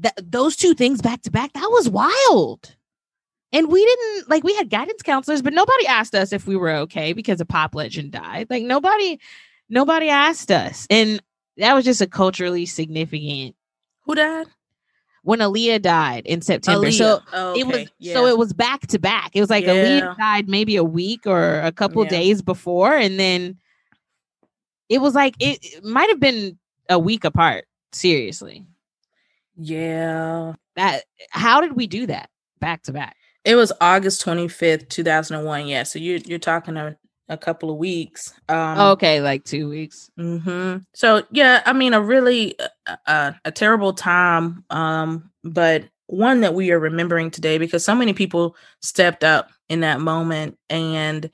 th- 0.00 0.14
those 0.22 0.56
two 0.56 0.74
things 0.74 1.02
back 1.02 1.22
to 1.22 1.30
back, 1.30 1.52
that 1.54 1.68
was 1.70 1.88
wild. 1.88 2.76
And 3.52 3.68
we 3.70 3.84
didn't 3.84 4.30
like 4.30 4.44
we 4.44 4.54
had 4.54 4.70
guidance 4.70 5.02
counselors, 5.02 5.42
but 5.42 5.52
nobody 5.52 5.86
asked 5.86 6.14
us 6.14 6.32
if 6.32 6.46
we 6.46 6.56
were 6.56 6.70
okay 6.70 7.12
because 7.12 7.40
a 7.40 7.44
pop 7.44 7.74
legend 7.74 8.12
died. 8.12 8.46
Like 8.48 8.62
nobody, 8.62 9.18
nobody 9.68 10.08
asked 10.08 10.50
us. 10.50 10.86
And 10.88 11.20
that 11.58 11.74
was 11.74 11.84
just 11.84 12.00
a 12.00 12.06
culturally 12.06 12.64
significant 12.64 13.54
Who 14.06 14.14
died? 14.14 14.46
when 15.22 15.40
Aaliyah 15.40 15.82
died 15.82 16.24
in 16.24 16.40
September. 16.40 16.90
So 16.90 17.20
Oh, 17.32 17.54
it 17.54 17.66
was. 17.66 17.88
Yeah. 17.98 18.14
so 18.14 18.26
it 18.26 18.38
was 18.38 18.54
back 18.54 18.86
to 18.88 18.98
back. 18.98 19.32
It 19.34 19.40
was 19.40 19.50
like 19.50 19.64
Yeah. 19.66 19.74
Aaliyah 19.74 20.16
died 20.16 20.48
maybe 20.48 20.76
a 20.76 20.84
week 20.84 21.26
or 21.26 21.60
a 21.60 21.72
couple 21.72 22.02
Yeah. 22.04 22.08
days 22.10 22.40
before, 22.40 22.94
and 22.96 23.20
then 23.20 23.58
it 24.88 25.02
was 25.02 25.14
like 25.14 25.34
it, 25.40 25.58
it 25.62 25.84
might 25.84 26.08
have 26.08 26.20
been 26.20 26.58
a 26.88 26.98
week 26.98 27.24
apart. 27.24 27.66
Seriously, 27.92 28.64
yeah. 29.56 30.52
that 30.76 31.04
how 31.30 31.60
did 31.60 31.74
we 31.76 31.86
do 31.86 32.06
that 32.06 32.30
back 32.60 32.82
to 32.84 32.92
back? 32.92 33.16
It 33.44 33.56
was 33.56 33.72
August 33.80 34.24
25th, 34.24 34.88
2001. 34.88 35.66
Yeah. 35.66 35.82
So 35.82 35.98
you're 35.98 36.18
you're 36.18 36.38
talking 36.38 36.76
a, 36.76 36.96
a 37.28 37.36
couple 37.36 37.70
of 37.70 37.76
weeks. 37.76 38.32
Um 38.48 38.78
okay, 38.92 39.20
like 39.20 39.44
two 39.44 39.68
weeks. 39.68 40.10
hmm 40.16 40.76
So 40.94 41.24
yeah, 41.30 41.62
I 41.66 41.72
mean, 41.72 41.94
a 41.94 42.00
really 42.00 42.58
uh, 42.86 42.96
uh, 43.06 43.32
a 43.44 43.50
terrible 43.50 43.92
time, 43.92 44.64
um, 44.70 45.30
but 45.44 45.84
one 46.06 46.40
that 46.42 46.54
we 46.54 46.70
are 46.70 46.78
remembering 46.78 47.30
today 47.30 47.58
because 47.58 47.84
so 47.84 47.94
many 47.94 48.12
people 48.12 48.54
stepped 48.80 49.24
up 49.24 49.50
in 49.68 49.80
that 49.80 50.00
moment, 50.00 50.58
and 50.68 51.30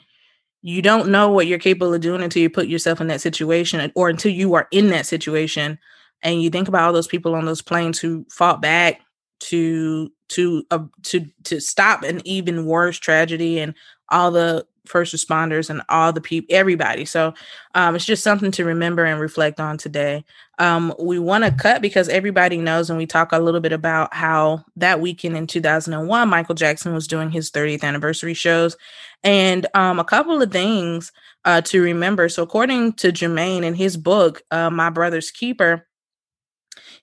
you 0.63 0.83
don't 0.83 1.09
know 1.09 1.31
what 1.31 1.47
you're 1.47 1.59
capable 1.59 1.93
of 1.95 2.01
doing 2.01 2.23
until 2.23 2.43
you 2.43 2.51
put 2.51 2.69
yourself 2.69 3.01
in 3.01 3.09
that 3.09 3.21
situation, 3.21 3.91
or 3.95 4.09
until 4.09 4.33
you 4.33 4.55
are 4.55 4.69
in 4.71 4.89
that 4.89 5.07
situation, 5.07 5.79
and 6.23 6.43
you 6.43 6.51
think 6.51 6.69
about 6.69 6.83
all 6.83 6.93
those 6.93 7.07
people 7.07 7.35
on 7.35 7.47
those 7.47 7.63
planes 7.63 7.99
who 7.99 8.27
fought 8.31 8.61
back 8.61 9.01
to 9.41 10.11
to 10.31 10.65
uh, 10.71 10.85
to 11.05 11.27
to 11.45 11.61
stop 11.61 12.03
an 12.03 12.21
even 12.27 12.67
worse 12.67 12.99
tragedy, 12.99 13.59
and 13.59 13.75
all 14.11 14.31
the 14.31 14.67
first 14.89 15.15
responders 15.15 15.71
and 15.71 15.83
all 15.89 16.13
the 16.13 16.21
people, 16.21 16.55
everybody. 16.55 17.05
So 17.05 17.35
um, 17.75 17.95
it's 17.95 18.05
just 18.05 18.25
something 18.25 18.51
to 18.53 18.65
remember 18.65 19.05
and 19.05 19.21
reflect 19.21 19.61
on 19.61 19.79
today. 19.79 20.25
Um, 20.59 20.95
we 20.99 21.19
want 21.19 21.45
to 21.45 21.53
cut 21.53 21.83
because 21.83 22.09
everybody 22.09 22.57
knows, 22.57 22.91
and 22.91 22.99
we 22.99 23.07
talk 23.07 23.33
a 23.33 23.39
little 23.39 23.61
bit 23.61 23.73
about 23.73 24.13
how 24.13 24.65
that 24.77 25.01
weekend 25.01 25.37
in 25.37 25.47
2001, 25.47 26.29
Michael 26.29 26.55
Jackson 26.55 26.95
was 26.95 27.07
doing 27.07 27.31
his 27.31 27.51
30th 27.51 27.85
anniversary 27.85 28.35
shows. 28.35 28.77
And 29.23 29.67
um, 29.75 29.99
a 29.99 30.05
couple 30.05 30.41
of 30.41 30.51
things 30.51 31.13
uh, 31.45 31.61
to 31.63 31.83
remember. 31.83 32.29
So, 32.29 32.43
according 32.43 32.95
to 32.95 33.13
Jermaine 33.13 33.63
in 33.63 33.75
his 33.75 33.97
book, 33.97 34.43
uh, 34.51 34.71
My 34.71 34.91
Brother's 34.91 35.31
Keeper, 35.31 35.88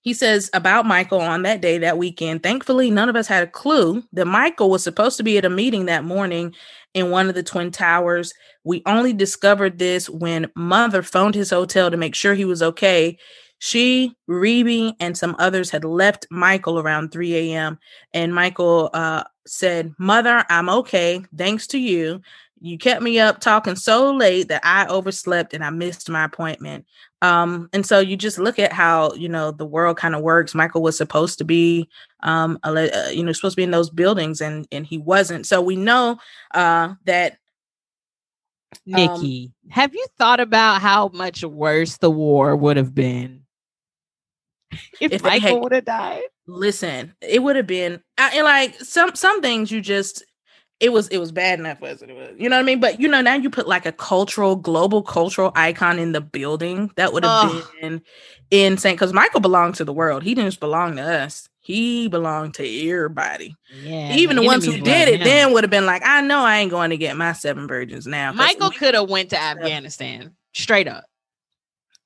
he 0.05 0.13
says 0.13 0.51
about 0.53 0.85
Michael 0.85 1.19
on 1.19 1.41
that 1.41 1.61
day, 1.61 1.79
that 1.79 1.97
weekend, 1.97 2.43
thankfully, 2.43 2.91
none 2.91 3.09
of 3.09 3.15
us 3.15 3.25
had 3.25 3.41
a 3.41 3.51
clue 3.51 4.03
that 4.13 4.27
Michael 4.27 4.69
was 4.69 4.83
supposed 4.83 5.17
to 5.17 5.23
be 5.23 5.35
at 5.39 5.45
a 5.45 5.49
meeting 5.49 5.87
that 5.87 6.03
morning 6.03 6.53
in 6.93 7.09
one 7.09 7.27
of 7.27 7.33
the 7.33 7.41
Twin 7.41 7.71
Towers. 7.71 8.31
We 8.63 8.83
only 8.85 9.13
discovered 9.13 9.79
this 9.79 10.07
when 10.07 10.45
Mother 10.55 11.01
phoned 11.01 11.33
his 11.33 11.49
hotel 11.49 11.89
to 11.89 11.97
make 11.97 12.13
sure 12.13 12.35
he 12.35 12.45
was 12.45 12.61
okay. 12.61 13.17
She, 13.57 14.15
Rebbie, 14.29 14.93
and 14.99 15.17
some 15.17 15.35
others 15.39 15.71
had 15.71 15.83
left 15.83 16.27
Michael 16.29 16.77
around 16.77 17.11
3 17.11 17.35
a.m. 17.35 17.79
And 18.13 18.35
Michael 18.35 18.91
uh, 18.93 19.23
said, 19.47 19.91
Mother, 19.97 20.45
I'm 20.49 20.69
okay. 20.69 21.25
Thanks 21.35 21.65
to 21.67 21.79
you. 21.79 22.21
You 22.61 22.77
kept 22.77 23.01
me 23.01 23.19
up 23.19 23.39
talking 23.39 23.75
so 23.75 24.13
late 24.13 24.49
that 24.49 24.61
I 24.63 24.85
overslept 24.85 25.55
and 25.55 25.63
I 25.63 25.71
missed 25.71 26.11
my 26.11 26.25
appointment. 26.25 26.85
Um, 27.25 27.69
and 27.73 27.85
so 27.85 27.99
you 27.99 28.15
just 28.15 28.37
look 28.37 28.59
at 28.59 28.71
how 28.71 29.13
you 29.13 29.27
know 29.27 29.51
the 29.51 29.65
world 29.65 29.97
kind 29.97 30.15
of 30.15 30.21
works. 30.21 30.53
Michael 30.53 30.81
was 30.81 30.97
supposed 30.97 31.37
to 31.39 31.43
be, 31.43 31.89
um, 32.21 32.59
a, 32.63 32.69
uh, 32.69 33.09
you 33.09 33.23
know, 33.23 33.31
supposed 33.31 33.53
to 33.53 33.59
be 33.59 33.63
in 33.63 33.71
those 33.71 33.89
buildings, 33.89 34.41
and 34.41 34.67
and 34.71 34.85
he 34.85 34.97
wasn't. 34.97 35.45
So 35.45 35.61
we 35.61 35.75
know 35.75 36.17
uh, 36.53 36.93
that 37.05 37.37
Nikki, 38.85 39.51
have 39.69 39.93
you 39.93 40.05
thought 40.17 40.39
about 40.39 40.81
how 40.81 41.09
much 41.09 41.43
worse 41.43 41.97
the 41.97 42.11
war 42.11 42.55
would 42.55 42.77
have 42.77 42.93
been 42.93 43.43
if, 44.99 45.13
If 45.13 45.23
Michael 45.23 45.61
would 45.61 45.71
have 45.71 45.85
died? 45.85 46.23
listen, 46.47 47.13
it 47.21 47.41
would 47.41 47.55
have 47.55 47.67
been 47.67 48.01
and 48.17 48.43
like 48.43 48.79
some 48.79 49.15
some 49.15 49.41
things 49.41 49.71
you 49.71 49.81
just 49.81 50.23
it 50.79 50.91
was 50.91 51.07
it 51.07 51.17
was 51.17 51.31
bad 51.31 51.59
enough 51.59 51.81
as 51.83 52.01
it 52.01 52.13
was. 52.13 52.35
You 52.37 52.49
know 52.49 52.57
what 52.57 52.63
I 52.63 52.65
mean? 52.65 52.79
But 52.79 52.99
you 52.99 53.07
know, 53.07 53.21
now 53.21 53.35
you 53.35 53.49
put 53.49 53.67
like 53.67 53.85
a 53.85 53.91
cultural, 53.91 54.55
global 54.55 55.01
cultural 55.01 55.51
icon 55.55 55.99
in 55.99 56.11
the 56.11 56.21
building. 56.21 56.91
That 56.95 57.13
would 57.13 57.23
have 57.23 57.43
Ugh. 57.43 57.63
been 57.81 58.01
insane. 58.51 58.95
Because 58.95 59.13
Michael 59.13 59.39
belonged 59.39 59.75
to 59.75 59.85
the 59.85 59.93
world. 59.93 60.23
He 60.23 60.35
didn't 60.35 60.49
just 60.49 60.59
belong 60.59 60.97
to 60.97 61.01
us. 61.01 61.47
He 61.61 62.07
belonged 62.09 62.53
to 62.55 62.89
everybody. 62.89 63.55
Yeah, 63.73 64.13
Even 64.13 64.35
the, 64.35 64.43
ones 64.43 64.65
who 64.65 64.77
did 64.77 65.07
it 65.07 65.23
then 65.23 65.51
would 65.53 65.63
have 65.63 65.71
been 65.71 65.87
like, 65.87 66.03
I 66.05 66.21
know 66.21 66.41
I 66.41 66.57
ain't 66.57 66.69
going 66.69 66.91
to 66.91 66.97
get 66.97 67.17
my 67.17 67.33
seven 67.33 67.67
virgins 67.67 68.05
now. 68.05 68.31
Michael 68.33 68.69
could 68.69 68.93
have 68.93 69.09
went 69.09 69.31
to 69.31 69.41
Afghanistan 69.41 70.35
straight 70.53 70.87
up. 70.87 71.05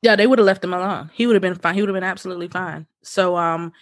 yeah, 0.01 0.15
they 0.15 0.27
would 0.27 0.39
have 0.39 0.45
left 0.45 0.63
him 0.63 0.73
alone. 0.73 1.09
He 1.13 1.27
would 1.27 1.33
have 1.33 1.41
been 1.41 1.55
fine. 1.55 1.75
He 1.75 1.81
would 1.81 1.89
have 1.89 1.95
been 1.95 2.03
absolutely 2.05 2.47
fine. 2.47 2.87
So 3.03 3.35
um 3.35 3.73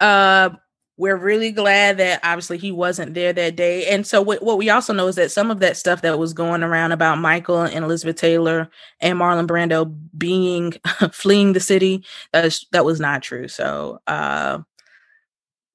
uh 0.00 0.50
we're 0.96 1.16
really 1.16 1.50
glad 1.50 1.96
that 1.98 2.20
obviously 2.22 2.56
he 2.56 2.70
wasn't 2.70 3.14
there 3.14 3.32
that 3.32 3.56
day. 3.56 3.86
And 3.86 4.06
so 4.06 4.22
what, 4.22 4.42
what 4.42 4.58
we 4.58 4.70
also 4.70 4.92
know 4.92 5.08
is 5.08 5.16
that 5.16 5.32
some 5.32 5.50
of 5.50 5.58
that 5.58 5.76
stuff 5.76 6.02
that 6.02 6.18
was 6.18 6.32
going 6.32 6.62
around 6.62 6.92
about 6.92 7.18
Michael 7.18 7.62
and 7.62 7.84
Elizabeth 7.84 8.16
Taylor 8.16 8.70
and 9.00 9.18
Marlon 9.18 9.48
Brando 9.48 9.92
being 10.16 10.72
fleeing 11.12 11.52
the 11.52 11.60
city, 11.60 12.04
that's 12.32 12.64
that 12.70 12.84
was 12.84 13.00
not 13.00 13.22
true. 13.22 13.48
So 13.48 14.00
uh 14.06 14.58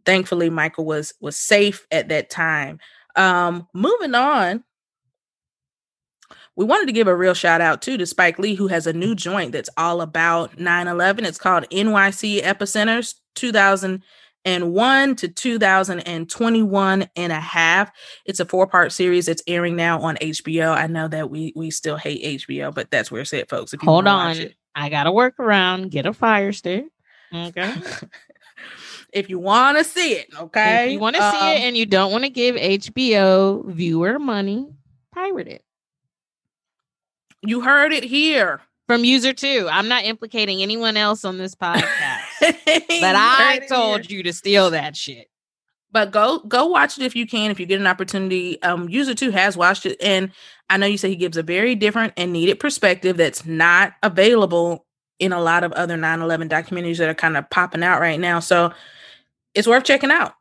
thankfully 0.06 0.50
Michael 0.50 0.86
was 0.86 1.14
was 1.20 1.36
safe 1.36 1.86
at 1.92 2.08
that 2.10 2.30
time. 2.30 2.80
Um 3.16 3.68
moving 3.74 4.16
on 4.16 4.64
we 6.56 6.66
wanted 6.66 6.88
to 6.88 6.92
give 6.92 7.08
a 7.08 7.16
real 7.16 7.34
shout 7.34 7.62
out 7.62 7.82
too 7.82 7.98
to 7.98 8.06
Spike 8.06 8.38
Lee, 8.38 8.54
who 8.54 8.68
has 8.68 8.86
a 8.86 8.92
new 8.92 9.16
joint 9.16 9.54
that's 9.54 9.70
all 9.78 10.02
about 10.02 10.60
9 10.60 10.88
11. 10.90 11.24
It's 11.24 11.38
called 11.38 11.66
NYC 11.70 12.42
Epicenters 12.42 13.16
2001 14.46 15.16
to 15.18 15.28
2021 15.28 17.10
and 17.16 17.32
a 17.32 17.40
half. 17.40 17.92
It's 18.26 18.40
a 18.40 18.46
four 18.46 18.68
part 18.68 18.92
series 18.92 19.28
It's 19.28 19.44
airing 19.48 19.76
now 19.76 20.00
on 20.02 20.16
HBO. 20.18 20.76
I 20.76 20.88
know 20.88 21.08
that 21.08 21.30
we 21.30 21.54
we 21.56 21.72
still 21.72 21.98
hate 21.98 22.42
HBO, 22.42 22.74
but 22.74 22.92
that's 22.92 23.12
where 23.12 23.22
it's 23.22 23.34
at, 23.34 23.50
folks. 23.50 23.74
If 23.74 23.84
you 23.84 23.90
Hold 23.90 24.08
on. 24.08 24.36
I 24.76 24.90
got 24.90 25.04
to 25.04 25.12
work 25.12 25.40
around, 25.40 25.92
get 25.92 26.06
a 26.06 26.14
fire 26.14 26.54
stick. 26.54 26.86
Okay. 27.34 27.74
if 29.14 29.30
you 29.30 29.40
want 29.40 29.78
to 29.78 29.84
see 29.84 30.14
it, 30.14 30.28
okay. 30.40 30.86
If 30.86 30.92
you 30.94 31.00
want 31.00 31.16
to 31.16 31.32
see 31.32 31.38
it 31.38 31.58
Um, 31.58 31.64
and 31.64 31.78
you 31.78 31.86
don't 31.86 32.12
want 32.12 32.24
to 32.24 32.30
give 32.30 32.56
HBO 32.56 33.66
viewer 33.66 34.20
money, 34.20 34.68
pirate 35.14 35.48
it. 35.48 35.64
you 37.42 37.62
heard 37.62 37.94
it 37.94 38.04
here. 38.04 38.62
From 38.88 39.04
user 39.04 39.34
two. 39.34 39.68
I'm 39.72 39.88
not 39.88 40.04
implicating 40.06 40.64
anyone 40.64 40.98
else 40.98 41.24
on 41.24 41.38
this 41.38 41.54
podcast. 41.54 42.19
But 42.40 42.56
I 43.16 43.62
told 43.70 44.10
you 44.10 44.24
to 44.24 44.34
steal 44.34 44.72
that 44.72 44.96
shit. 44.96 45.28
but 45.92 46.12
go 46.12 46.40
go 46.48 46.66
watch 46.68 46.98
it 46.98 47.04
if 47.04 47.16
you 47.16 47.26
can 47.28 47.52
if 47.52 47.60
you 47.60 47.66
get 47.66 47.80
an 47.80 47.88
opportunity 47.88 48.62
um 48.64 48.88
user 48.90 49.14
2 49.16 49.32
has 49.32 49.58
watched 49.58 49.86
it 49.86 49.98
and 50.02 50.32
i 50.70 50.78
know 50.78 50.86
you 50.86 50.98
say 50.98 51.10
he 51.10 51.16
gives 51.16 51.38
a 51.38 51.44
very 51.44 51.76
different 51.76 52.14
and 52.18 52.32
needed 52.32 52.60
perspective 52.60 53.18
that's 53.18 53.46
not 53.46 53.94
available 54.04 54.86
in 55.20 55.34
a 55.34 55.42
lot 55.42 55.64
of 55.64 55.72
other 55.74 55.98
9-11 55.98 56.48
documentaries 56.50 56.98
that 56.98 57.10
are 57.10 57.16
kind 57.16 57.36
of 57.38 57.50
popping 57.50 57.84
out 57.84 58.00
right 58.00 58.20
now 58.20 58.40
so 58.40 58.72
it's 59.56 59.68
worth 59.68 59.84
checking 59.84 60.12
out 60.12 60.34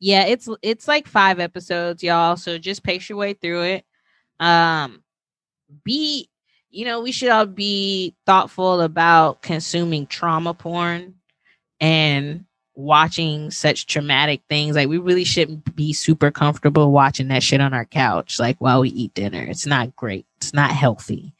Yeah, 0.00 0.24
it's 0.26 0.48
it's 0.62 0.88
like 0.88 1.06
five 1.06 1.38
episodes, 1.38 2.02
y'all. 2.02 2.36
So 2.36 2.58
just 2.58 2.82
pace 2.82 3.08
your 3.08 3.18
way 3.18 3.34
through 3.34 3.62
it. 3.62 3.84
Um 4.40 5.04
be 5.84 6.28
you 6.72 6.86
know, 6.86 7.02
we 7.02 7.12
should 7.12 7.28
all 7.28 7.46
be 7.46 8.14
thoughtful 8.24 8.80
about 8.80 9.42
consuming 9.42 10.06
trauma 10.06 10.54
porn 10.54 11.14
and 11.80 12.46
watching 12.74 13.50
such 13.50 13.86
traumatic 13.86 14.40
things. 14.48 14.74
Like 14.74 14.88
we 14.88 14.96
really 14.96 15.24
shouldn't 15.24 15.76
be 15.76 15.92
super 15.92 16.30
comfortable 16.30 16.90
watching 16.90 17.28
that 17.28 17.42
shit 17.42 17.60
on 17.60 17.74
our 17.74 17.84
couch, 17.84 18.40
like 18.40 18.56
while 18.58 18.80
we 18.80 18.88
eat 18.88 19.12
dinner. 19.12 19.42
It's 19.42 19.66
not 19.66 19.94
great. 19.94 20.24
It's 20.38 20.54
not 20.54 20.70
healthy. 20.70 21.34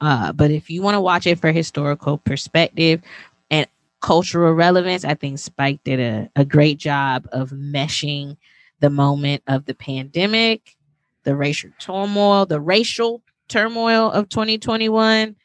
Uh, 0.00 0.32
but 0.32 0.50
if 0.50 0.70
you 0.70 0.80
want 0.80 0.94
to 0.94 1.00
watch 1.00 1.26
it 1.26 1.38
for 1.38 1.52
historical 1.52 2.16
perspective 2.16 3.02
and 3.50 3.66
cultural 4.00 4.54
relevance, 4.54 5.04
I 5.04 5.14
think 5.14 5.38
Spike 5.38 5.84
did 5.84 6.00
a, 6.00 6.30
a 6.34 6.46
great 6.46 6.78
job 6.78 7.28
of 7.30 7.50
meshing 7.50 8.38
the 8.80 8.90
moment 8.90 9.42
of 9.46 9.66
the 9.66 9.74
pandemic, 9.74 10.76
the 11.24 11.36
racial 11.36 11.70
turmoil, 11.78 12.46
the 12.46 12.60
racial 12.60 13.22
turmoil 13.48 14.10
of 14.10 14.28
2021 14.28 15.36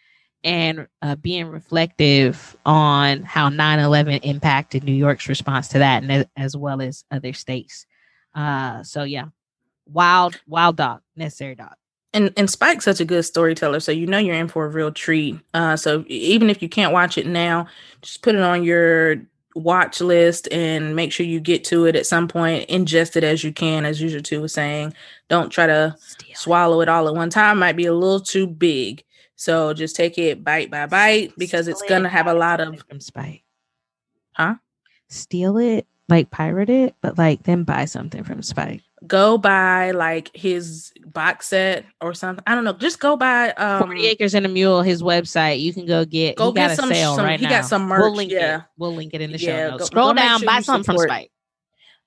and 0.44 0.88
uh, 1.02 1.16
being 1.16 1.48
reflective 1.48 2.56
on 2.66 3.24
how 3.24 3.50
9-11 3.50 4.20
impacted 4.24 4.84
new 4.84 4.94
york's 4.94 5.28
response 5.28 5.68
to 5.70 5.80
that 5.80 6.04
and 6.04 6.28
as 6.38 6.56
well 6.56 6.82
as 6.82 7.04
other 7.12 7.34
states. 7.34 7.86
Uh, 8.38 8.84
so 8.84 9.04
yeah. 9.04 9.26
Wild 9.88 10.40
wild 10.48 10.78
dog. 10.78 11.02
Necessary 11.16 11.56
dog. 11.56 11.74
And 12.14 12.32
and 12.38 12.50
Spike's 12.50 12.86
such 12.86 13.00
a 13.00 13.06
good 13.06 13.24
storyteller, 13.24 13.80
so 13.80 13.92
you 13.92 14.08
know 14.08 14.18
you're 14.18 14.36
in 14.36 14.48
for 14.48 14.66
a 14.66 14.70
real 14.70 14.92
treat. 14.92 15.40
Uh, 15.54 15.76
so 15.76 16.06
even 16.08 16.50
if 16.50 16.62
you 16.62 16.70
can't 16.70 16.94
watch 16.94 17.18
it 17.18 17.28
now, 17.28 17.68
just 18.02 18.22
put 18.22 18.36
it 18.36 18.42
on 18.42 18.64
your 18.64 19.18
watch 19.58 20.02
list 20.02 20.48
and 20.52 20.96
make 20.96 21.12
sure 21.12 21.26
you 21.26 21.40
get 21.40 21.64
to 21.66 21.86
it 21.86 21.96
at 21.96 22.06
some 22.06 22.28
point. 22.28 22.70
Ingest 22.70 23.16
it 23.16 23.24
as 23.24 23.44
you 23.44 23.52
can, 23.52 23.86
as 23.86 24.02
usual 24.02 24.22
two 24.22 24.42
was 24.42 24.54
saying. 24.54 24.94
Don't 25.30 25.50
try 25.50 25.68
to 25.68 25.96
Steal 26.00 26.36
swallow 26.36 26.82
it 26.82 26.90
all 26.90 27.08
at 27.08 27.16
one 27.16 27.30
time; 27.30 27.60
might 27.60 27.76
be 27.76 27.86
a 27.86 27.94
little 27.94 28.20
too 28.20 28.48
big. 28.48 29.04
So 29.36 29.74
just 29.74 29.96
take 29.96 30.18
it 30.18 30.44
bite 30.44 30.72
by 30.72 30.86
bite 30.86 31.34
because 31.38 31.68
it's 31.68 31.84
gonna 31.84 32.10
have 32.10 32.28
a 32.28 32.34
lot 32.34 32.60
of 32.60 32.84
from 32.88 33.00
Spike. 33.00 33.44
Huh? 34.34 34.56
Steal 35.10 35.58
it, 35.58 35.88
like 36.10 36.32
pirate 36.32 36.70
it, 36.70 36.96
but 37.02 37.18
like 37.18 37.44
then 37.44 37.64
buy 37.64 37.86
something 37.86 38.24
from 38.24 38.42
Spike. 38.42 38.82
Go 39.06 39.38
buy 39.38 39.92
like 39.92 40.36
his 40.36 40.92
box 41.06 41.50
set 41.50 41.86
or 42.02 42.16
something. 42.16 42.44
I 42.48 42.56
don't 42.56 42.64
know. 42.64 42.74
Just 42.74 43.00
go 43.00 43.16
buy 43.16 43.52
um 43.52 43.84
40 43.84 44.08
acres 44.08 44.34
and 44.34 44.46
a 44.46 44.50
mule, 44.50 44.82
his 44.82 45.04
website. 45.04 45.60
You 45.60 45.72
can 45.72 45.86
go 45.86 46.04
get 46.04 46.36
go 46.36 46.52
get 46.52 46.76
some, 46.76 46.92
some 46.92 47.20
right 47.20 47.40
he 47.40 47.46
now. 47.46 47.62
got 47.62 47.66
some 47.66 47.84
merch. 47.84 48.02
We'll 48.02 48.16
link 48.16 48.32
yeah. 48.32 48.58
it. 48.58 48.64
We'll 48.78 48.96
link 48.96 49.14
it 49.14 49.22
in 49.22 49.32
the 49.32 49.38
Yeah, 49.38 49.48
show 49.48 49.70
notes. 49.72 49.82
go- 49.82 49.86
Scroll 49.86 50.08
go 50.10 50.14
down, 50.16 50.40
sure 50.40 50.48
buy 50.48 50.60
something 50.62 50.96
from. 50.96 50.98
Spike. 50.98 51.32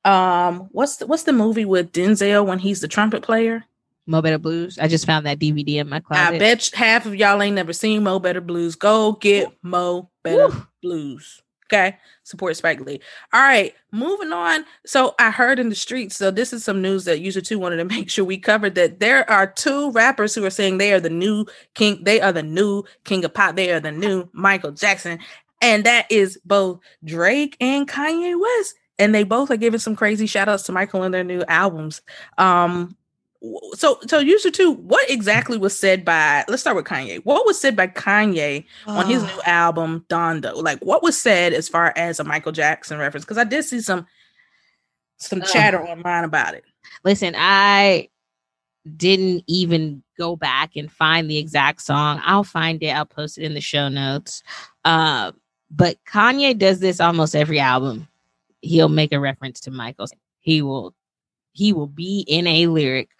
Um 0.05 0.69
what's 0.73 0.97
the, 0.97 1.07
what's 1.07 1.23
the 1.23 1.33
movie 1.33 1.65
with 1.65 1.93
Denzel 1.93 2.45
when 2.45 2.59
he's 2.59 2.81
the 2.81 2.89
trumpet 2.89 3.23
player? 3.23 3.65
Mo 4.07 4.21
Better 4.21 4.39
Blues. 4.39 4.77
I 4.79 4.89
just 4.89 5.07
found 5.07 5.27
that 5.27 5.39
DVD 5.39 5.77
in 5.77 5.89
my 5.89 6.01
closet. 6.01 6.35
I 6.35 6.39
bet 6.39 6.71
half 6.75 7.07
of 7.07 7.15
y'all 7.15 7.41
ain't 7.41 7.55
never 7.55 7.73
seen 7.73 8.03
Mo 8.03 8.19
Better 8.19 8.41
Blues. 8.41 8.75
Go 8.75 9.13
get 9.13 9.49
Mo 9.63 10.11
Better 10.25 10.49
Woo. 10.49 10.67
Blues. 10.83 11.43
Okay. 11.71 11.97
Support 12.25 12.57
Spike 12.57 12.81
Lee. 12.81 13.01
All 13.33 13.41
right. 13.41 13.75
Moving 13.93 14.33
on. 14.33 14.65
So 14.85 15.15
I 15.21 15.31
heard 15.31 15.61
in 15.61 15.69
the 15.69 15.75
streets. 15.77 16.17
So 16.17 16.33
this 16.33 16.53
is 16.53 16.65
some 16.65 16.83
news 16.83 17.05
that 17.05 17.21
user 17.21 17.41
two 17.41 17.61
wanted 17.61 17.77
to 17.77 17.85
make 17.97 18.11
sure 18.11 18.25
we 18.25 18.39
covered 18.39 18.75
that 18.75 18.99
there 18.99 19.29
are 19.31 19.47
two 19.47 19.93
rappers 19.93 20.35
who 20.35 20.45
are 20.45 20.51
saying 20.51 20.79
they 20.79 20.93
are 20.93 21.01
the 21.01 21.11
new 21.11 21.47
king. 21.75 22.03
They 22.03 22.21
are 22.21 22.33
the 22.33 22.43
new 22.43 22.85
king 23.05 23.25
of 23.25 23.35
pop. 23.35 23.55
They 23.55 23.71
are 23.73 23.81
the 23.81 23.93
new 23.93 24.29
Michael 24.33 24.73
Jackson. 24.73 25.21
And 25.63 25.85
that 25.85 26.11
is 26.11 26.41
both 26.45 26.81
Drake 27.05 27.57
and 27.61 27.89
Kanye 27.89 28.41
West. 28.41 28.75
And 28.99 29.15
they 29.15 29.25
both 29.25 29.51
are 29.51 29.57
giving 29.57 29.81
some 29.81 29.97
crazy 29.97 30.27
shout 30.27 30.49
outs 30.49 30.65
to 30.65 30.73
Michael 30.73 31.05
in 31.05 31.13
their 31.13 31.25
new 31.25 31.43
albums. 31.49 32.03
Um, 32.37 32.97
so 33.75 33.99
so 34.07 34.19
user 34.19 34.51
two, 34.51 34.73
what 34.73 35.09
exactly 35.09 35.57
was 35.57 35.79
said 35.79 36.05
by 36.05 36.45
let's 36.49 36.61
start 36.61 36.77
with 36.77 36.85
Kanye. 36.85 37.25
What 37.25 37.47
was 37.47 37.59
said 37.59 37.75
by 37.75 37.87
Kanye 37.87 38.65
on 38.87 39.07
his 39.07 39.23
new 39.23 39.41
album 39.47 40.05
donda 40.09 40.55
Like 40.63 40.79
what 40.81 41.03
was 41.03 41.19
said 41.19 41.53
as 41.53 41.69
far 41.69 41.93
as 41.97 42.21
a 42.21 42.25
Michael 42.25 42.53
Jackson 42.53 42.99
reference? 42.99 43.25
Because 43.25 43.39
I 43.39 43.45
did 43.45 43.65
see 43.65 43.81
some 43.81 44.07
some 45.17 45.43
chatter 45.43 45.83
online 45.83 46.25
about 46.25 46.55
it. 46.55 46.65
Listen, 47.05 47.35
I 47.37 48.09
didn't 48.97 49.45
even 49.47 50.03
go 50.19 50.37
back 50.37 50.77
and 50.77 50.91
find 50.91 51.31
the 51.31 51.39
exact 51.39 51.83
song. 51.83 52.21
I'll 52.25 52.45
find 52.45 52.83
it. 52.83 52.91
I'll 52.91 53.07
post 53.07 53.39
it 53.39 53.45
in 53.45 53.55
the 53.55 53.61
show 53.61 53.89
notes. 53.89 54.43
Uh, 54.85 55.33
but 55.71 55.97
Kanye 56.05 56.59
does 56.59 56.81
this 56.81 57.01
almost 57.01 57.37
every 57.37 57.61
album. 57.61 58.09
He'll 58.61 58.89
make 58.89 59.13
a 59.13 59.21
reference 59.21 59.61
to 59.61 59.71
Michael. 59.71 60.09
He 60.41 60.63
will 60.63 60.95
he 61.53 61.73
will 61.73 61.87
be 61.87 62.25
in 62.29 62.47
a 62.47 62.67
lyric 62.69 63.11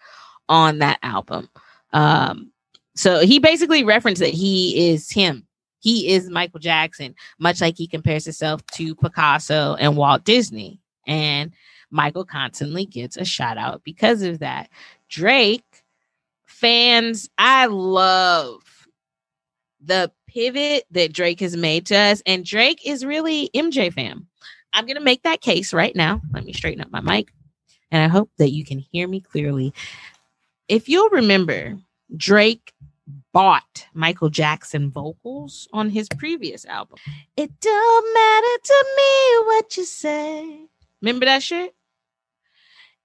on 0.51 0.79
that 0.79 0.99
album. 1.01 1.49
Um, 1.93 2.51
so 2.95 3.21
he 3.21 3.39
basically 3.39 3.83
referenced 3.83 4.19
that 4.19 4.33
he 4.33 4.91
is 4.91 5.09
him. 5.09 5.47
He 5.79 6.09
is 6.09 6.29
Michael 6.29 6.59
Jackson, 6.59 7.15
much 7.39 7.61
like 7.61 7.77
he 7.77 7.87
compares 7.87 8.25
himself 8.25 8.63
to 8.73 8.93
Picasso 8.93 9.75
and 9.79 9.97
Walt 9.97 10.25
Disney. 10.25 10.79
And 11.07 11.53
Michael 11.89 12.25
constantly 12.25 12.85
gets 12.85 13.17
a 13.17 13.25
shout 13.25 13.57
out 13.57 13.81
because 13.83 14.21
of 14.21 14.39
that. 14.39 14.69
Drake 15.09 15.63
fans, 16.45 17.29
I 17.37 17.65
love 17.67 18.61
the 19.83 20.11
pivot 20.27 20.83
that 20.91 21.13
Drake 21.13 21.39
has 21.39 21.55
made 21.55 21.87
to 21.87 21.95
us. 21.95 22.21
And 22.25 22.45
Drake 22.45 22.81
is 22.85 23.05
really 23.05 23.49
MJ 23.55 23.91
fam. 23.91 24.27
I'm 24.73 24.85
going 24.85 24.97
to 24.97 25.03
make 25.03 25.23
that 25.23 25.41
case 25.41 25.73
right 25.73 25.95
now. 25.95 26.21
Let 26.33 26.45
me 26.45 26.53
straighten 26.53 26.81
up 26.81 26.91
my 26.91 27.01
mic. 27.01 27.33
And 27.89 28.03
I 28.03 28.07
hope 28.07 28.29
that 28.37 28.51
you 28.51 28.63
can 28.63 28.79
hear 28.79 29.07
me 29.07 29.21
clearly. 29.21 29.73
If 30.67 30.87
you'll 30.87 31.09
remember, 31.09 31.77
Drake 32.15 32.73
bought 33.33 33.87
Michael 33.93 34.29
Jackson 34.29 34.91
vocals 34.91 35.67
on 35.73 35.89
his 35.89 36.07
previous 36.09 36.65
album. 36.65 36.97
It 37.37 37.51
don't 37.59 38.13
matter 38.13 38.63
to 38.63 38.85
me 38.97 39.45
what 39.47 39.77
you 39.77 39.85
say. 39.85 40.65
Remember 41.01 41.25
that 41.25 41.43
shit? 41.43 41.75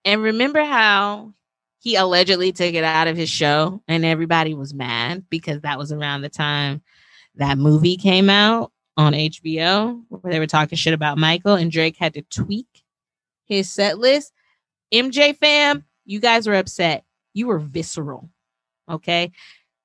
And 0.05 0.23
remember 0.23 0.63
how 0.63 1.33
he 1.81 1.97
allegedly 1.97 2.53
took 2.53 2.75
it 2.75 2.85
out 2.85 3.09
of 3.09 3.17
his 3.17 3.31
show 3.31 3.83
and 3.89 4.05
everybody 4.05 4.55
was 4.55 4.75
mad 4.75 5.25
because 5.31 5.63
that 5.63 5.79
was 5.79 5.93
around 5.93 6.23
the 6.23 6.29
time 6.29 6.83
that 7.37 7.59
movie 7.59 7.97
came 7.97 8.29
out 8.29 8.73
on 8.97 9.13
HBO 9.13 10.03
where 10.09 10.33
they 10.33 10.39
were 10.39 10.47
talking 10.47 10.77
shit 10.77 10.95
about 10.95 11.19
Michael 11.19 11.55
and 11.55 11.71
Drake 11.71 11.97
had 11.97 12.15
to 12.15 12.23
tweak 12.23 12.85
his 13.45 13.71
set 13.71 13.99
list. 13.99 14.33
MJ 14.93 15.37
fam, 15.37 15.85
you 16.05 16.21
guys 16.21 16.47
were 16.47 16.55
upset. 16.55 17.05
You 17.37 17.49
were 17.49 17.59
visceral. 17.59 18.31
Okay. 18.89 19.31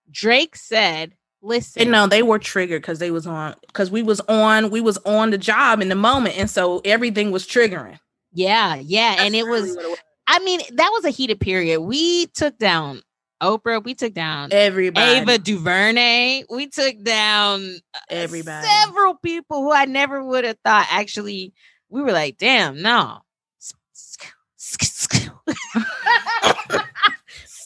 Drake 0.10 0.56
said, 0.56 1.16
listen. 1.42 1.82
And 1.82 1.92
no, 1.92 2.08
they 2.08 2.24
were 2.24 2.40
triggered 2.40 2.82
because 2.82 3.00
they 3.00 3.12
was 3.12 3.28
on 3.28 3.56
because 3.68 3.92
we 3.92 4.02
was 4.02 4.22
on 4.22 4.70
we 4.70 4.80
was 4.80 4.98
on 5.00 5.32
the 5.32 5.38
job 5.38 5.82
in 5.82 5.90
the 5.90 5.96
moment, 5.96 6.38
and 6.38 6.50
so 6.50 6.82
everything 6.86 7.30
was 7.30 7.46
triggering. 7.46 8.00
Yeah, 8.32 8.76
yeah. 8.76 9.18
and 9.20 9.36
it 9.36 9.44
really 9.44 9.72
was, 9.72 9.76
what 9.76 10.00
I 10.28 10.40
mean, 10.40 10.62
that 10.76 10.90
was 10.94 11.04
a 11.04 11.10
heated 11.10 11.42
period. 11.42 11.82
We 11.82 12.28
took 12.28 12.58
down 12.58 13.02
Oprah, 13.44 13.84
we 13.84 13.96
took 13.96 14.14
down 14.14 14.54
everybody. 14.54 15.20
Ava 15.20 15.38
DuVernay, 15.38 16.46
we 16.50 16.68
took 16.68 17.04
down 17.04 17.80
uh, 17.94 18.00
Everybody. 18.10 18.66
several 18.66 19.16
people 19.16 19.62
who 19.62 19.74
I 19.74 19.84
never 19.86 20.24
would 20.24 20.46
have 20.46 20.58
thought 20.64 20.88
actually, 20.90 21.54
we 21.90 22.02
were 22.02 22.14
like, 22.14 22.38
damn, 22.38 22.82
no. 22.82 23.24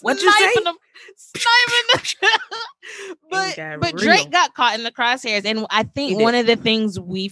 What 0.05 0.21
you 0.21 0.31
say? 0.31 0.63
Them- 0.63 0.77
sniping 1.17 2.15
but 3.31 3.55
but 3.79 3.93
real. 3.93 4.03
Drake 4.03 4.29
got 4.29 4.53
caught 4.53 4.75
in 4.75 4.83
the 4.83 4.91
crosshairs, 4.91 5.45
and 5.45 5.65
I 5.71 5.81
think 5.81 6.19
one 6.19 6.35
of 6.35 6.45
the 6.45 6.55
things 6.55 6.99
we 6.99 7.31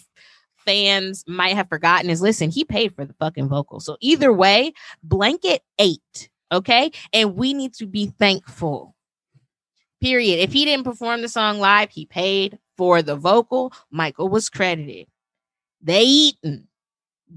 fans 0.57 1.23
might 1.27 1.55
have 1.55 1.69
forgotten 1.69 2.09
is 2.09 2.19
listen, 2.19 2.49
he 2.49 2.63
paid 2.63 2.95
for 2.95 3.05
the 3.05 3.13
fucking 3.13 3.47
vocal. 3.47 3.79
So 3.79 3.97
either 4.01 4.33
way, 4.33 4.73
blanket 5.03 5.61
eight, 5.77 6.29
okay, 6.51 6.89
and 7.13 7.35
we 7.35 7.53
need 7.53 7.75
to 7.75 7.85
be 7.85 8.07
thankful. 8.07 8.95
Period. 10.01 10.39
If 10.39 10.51
he 10.51 10.65
didn't 10.65 10.85
perform 10.85 11.21
the 11.21 11.29
song 11.29 11.59
live, 11.59 11.91
he 11.91 12.07
paid 12.07 12.57
for 12.75 13.03
the 13.03 13.15
vocal. 13.15 13.71
Michael 13.91 14.29
was 14.29 14.49
credited. 14.49 15.05
They 15.79 16.01
eaten. 16.01 16.67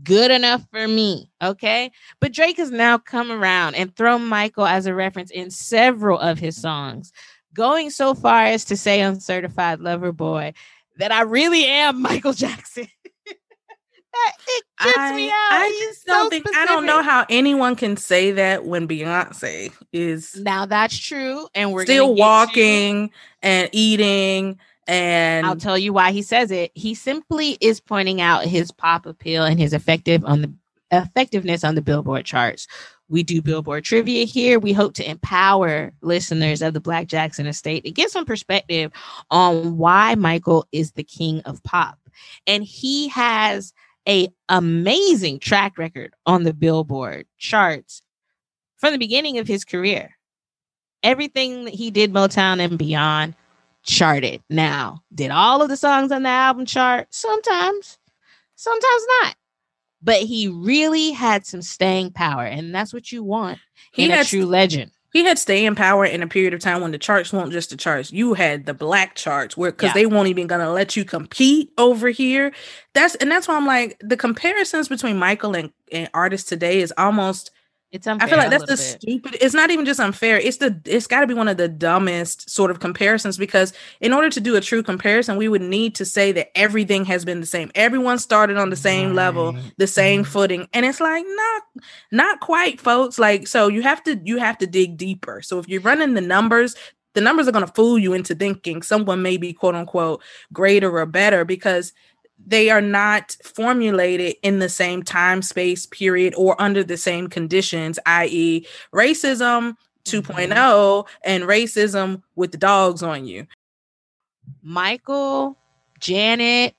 Good 0.03 0.31
enough 0.31 0.67
for 0.71 0.87
me. 0.87 1.31
Okay. 1.43 1.91
But 2.21 2.33
Drake 2.33 2.59
has 2.59 2.71
now 2.71 2.99
come 2.99 3.31
around 3.31 3.75
and 3.75 3.95
thrown 3.95 4.27
Michael 4.27 4.67
as 4.67 4.87
a 4.87 4.95
reference 4.95 5.31
in 5.31 5.51
several 5.51 6.19
of 6.19 6.39
his 6.39 6.61
songs, 6.61 7.13
going 7.55 7.91
so 7.91 8.15
far 8.15 8.45
as 8.45 8.65
to 8.67 8.77
say 8.77 9.03
on 9.03 9.21
Certified 9.21 9.81
Lover 9.81 10.13
Boy 10.13 10.53
that 10.99 11.13
I 11.13 11.23
really 11.23 11.67
am 11.67 12.01
Michael 12.03 12.33
Jackson. 12.33 12.89
it 13.29 14.65
trips 14.81 15.13
me 15.15 15.29
out. 15.29 15.35
I 15.35 15.87
just 15.87 16.07
don't 16.07 16.31
think 16.31 16.47
I 16.55 16.67
don't 16.67 16.87
know 16.87 17.03
how 17.03 17.27
anyone 17.29 17.77
can 17.77 17.97
say 17.97 18.33
that 18.33 18.65
when 18.65 18.89
Beyonce 18.89 19.73
is 19.93 20.37
Now 20.37 20.67
that's 20.67 20.99
true. 20.99 21.49
And 21.55 21.73
we're 21.73 21.85
still 21.85 22.15
walking 22.15 23.11
and 23.43 23.69
eating 23.73 24.59
and 24.87 25.47
I'll 25.47 25.57
tell 25.57 25.79
you 25.79 25.93
why 25.93 26.13
he 26.13 26.23
says 26.23 26.51
it. 26.51 26.71
He 26.75 26.95
simply 26.95 27.59
is 27.61 27.81
pointing 27.81 28.21
out 28.21 28.45
his 28.45 28.71
pop 28.71 29.07
appeal 29.07 29.45
and 29.45 29.59
his 29.59 29.73
effective 29.73 30.25
on 30.25 30.43
the 30.43 30.53
effectiveness 30.93 31.65
on 31.65 31.75
the 31.75 31.83
Billboard 31.83 32.25
charts. 32.25 32.69
We 33.09 33.23
do 33.23 33.43
Billboard 33.43 33.85
trivia 33.85 34.25
here. 34.25 34.59
We 34.59 34.73
hope 34.73 34.95
to 34.95 35.09
empower 35.09 35.93
listeners 36.03 36.63
of 36.63 36.75
the 36.75 36.81
Black 36.81 37.07
Jackson 37.07 37.47
estate 37.47 37.85
to 37.85 37.91
get 37.91 38.11
some 38.11 38.25
perspective 38.25 38.93
on 39.31 39.77
why 39.77 40.15
Michael 40.17 40.67
is 40.73 40.93
the 40.93 41.05
king 41.05 41.41
of 41.43 41.63
pop. 41.63 41.99
And 42.47 42.65
he 42.65 43.09
has 43.09 43.73
a 44.09 44.29
amazing 44.49 45.39
track 45.41 45.79
record 45.79 46.15
on 46.27 46.45
the 46.45 46.55
Billboard 46.55 47.27
charts 47.39 48.03
from 48.77 48.93
the 48.93 48.99
beginning 48.99 49.39
of 49.39 49.49
his 49.49 49.65
career. 49.65 50.17
Everything 51.03 51.65
that 51.65 51.75
he 51.75 51.91
did 51.91 52.13
Motown 52.13 52.61
and 52.61 52.79
beyond 52.79 53.35
charted. 53.87 54.43
Now, 54.51 55.03
did 55.15 55.31
all 55.31 55.63
of 55.63 55.69
the 55.69 55.77
songs 55.77 56.13
on 56.13 56.23
the 56.25 56.29
album 56.29 56.67
chart? 56.67 57.09
Sometimes, 57.11 57.99
sometimes 58.57 59.03
not. 59.23 59.37
But 60.03 60.21
he 60.23 60.49
really 60.49 61.13
had 61.13 61.47
some 61.47 61.63
staying 61.63 62.13
power, 62.13 62.45
and 62.45 62.75
that's 62.75 62.93
what 62.93 63.11
you 63.11 63.25
want 63.25 63.59
He 63.93 64.05
in 64.05 64.11
a 64.11 64.17
had 64.17 64.27
true 64.27 64.45
legend. 64.45 64.91
he 65.13 65.25
had 65.25 65.39
staying 65.39 65.75
power 65.75 66.05
in 66.05 66.23
a 66.23 66.27
period 66.29 66.53
of 66.55 66.61
time 66.61 66.83
when 66.83 66.93
the 66.93 66.99
charts 66.99 67.33
weren't 67.33 67.51
just 67.51 67.71
the 67.71 67.77
charts. 67.77 68.13
You 68.13 68.35
had 68.35 68.67
the 68.67 68.75
black 68.75 69.15
charts 69.15 69.57
where 69.57 69.71
because 69.73 69.89
Yeah. 69.89 69.95
they 69.95 70.07
won't 70.07 70.29
even 70.29 70.47
gonna 70.47 70.71
let 70.71 70.97
you 70.97 71.05
compete 71.05 71.71
over 71.79 72.11
here. 72.11 72.53
That's 72.93 73.15
and 73.17 73.31
that's 73.31 73.49
why 73.49 73.57
I'm 73.57 73.67
like 73.67 73.97
the 74.01 74.17
comparisons 74.19 74.89
between 74.89 75.17
Michael 75.17 75.57
and, 75.57 75.73
and 75.91 76.11
artists 76.13 76.49
today 76.49 76.81
is 76.81 76.93
almost 76.99 77.51
It's 77.93 78.07
unfair. 78.07 78.27
I 78.27 78.29
feel 78.29 78.39
like 78.39 78.51
that's 78.51 78.65
the 78.65 78.77
bit. 78.77 78.79
stupid. 79.03 79.37
It's 79.41 79.55
not 79.55 79.71
even 79.71 79.85
just 79.87 80.01
unfair. 80.01 80.39
It's 80.39 80.57
the 80.59 80.79
it's 80.85 81.07
got 81.07 81.21
to 81.21 81.27
be 81.27 81.35
one 81.35 81.49
of 81.49 81.57
the 81.57 81.69
dumbest 81.69 82.51
sort 82.51 82.71
of 82.71 82.81
comparisons 82.81 83.39
because 83.39 83.73
in 84.01 84.13
order 84.13 84.29
to 84.29 84.41
do 84.41 84.57
a 84.57 84.61
true 84.61 84.83
comparison, 84.83 85.37
we 85.37 85.49
would 85.49 85.63
need 85.63 85.95
to 85.95 86.05
say 86.05 86.33
that 86.33 86.49
everything 86.59 87.05
has 87.07 87.25
been 87.25 87.41
the 87.41 87.47
same. 87.47 87.71
Everyone 87.75 88.19
started 88.19 88.57
on 88.59 88.71
the 88.71 88.77
same 88.77 89.15
level, 89.15 89.57
the 89.79 89.87
same 89.87 90.25
Mhm. 90.25 90.27
footing, 90.27 90.69
and 90.75 90.85
it's 90.85 91.01
like 91.01 91.25
not 91.27 91.63
not 92.11 92.41
quite, 92.41 92.81
folks. 92.81 93.19
Like 93.19 93.47
so, 93.47 93.69
you 93.69 93.83
have 93.83 94.03
to 94.05 94.21
you 94.25 94.39
have 94.39 94.59
to 94.59 94.67
dig 94.67 94.97
deeper. 94.97 95.41
So 95.43 95.59
if 95.59 95.69
you're 95.69 95.81
running 95.81 96.15
the 96.15 96.21
numbers. 96.21 96.75
The 97.15 97.23
numbers 97.23 97.49
are 97.49 97.53
going 97.53 97.65
to 97.67 97.73
fool 97.73 97.99
you 97.99 98.13
into 98.13 98.35
thinking 98.35 98.83
someone 98.83 99.23
may 99.23 99.39
be 99.39 99.55
quote 99.55 99.75
unquote 99.75 100.23
greater 100.53 100.99
or 100.99 101.07
better 101.07 101.47
because 101.47 101.95
they 102.45 102.71
are 102.71 102.83
not 102.83 103.37
formulated 103.43 104.37
in 104.43 104.59
the 104.59 104.69
same 104.69 105.03
time 105.03 105.43
space 105.43 105.87
period 105.87 106.35
or 106.37 106.61
under 106.61 106.85
the 106.85 106.97
same 106.97 107.29
conditions 107.29 107.99
i.e 108.07 108.67
racism 108.93 109.77
mm-hmm. 110.05 110.33
2.0 110.33 111.07
and 111.25 111.45
racism 111.45 112.23
with 112.35 112.53
the 112.53 112.59
dogs 112.59 113.03
on 113.03 113.27
you 113.27 113.47
Michael, 114.63 115.57
Janet, 116.01 116.75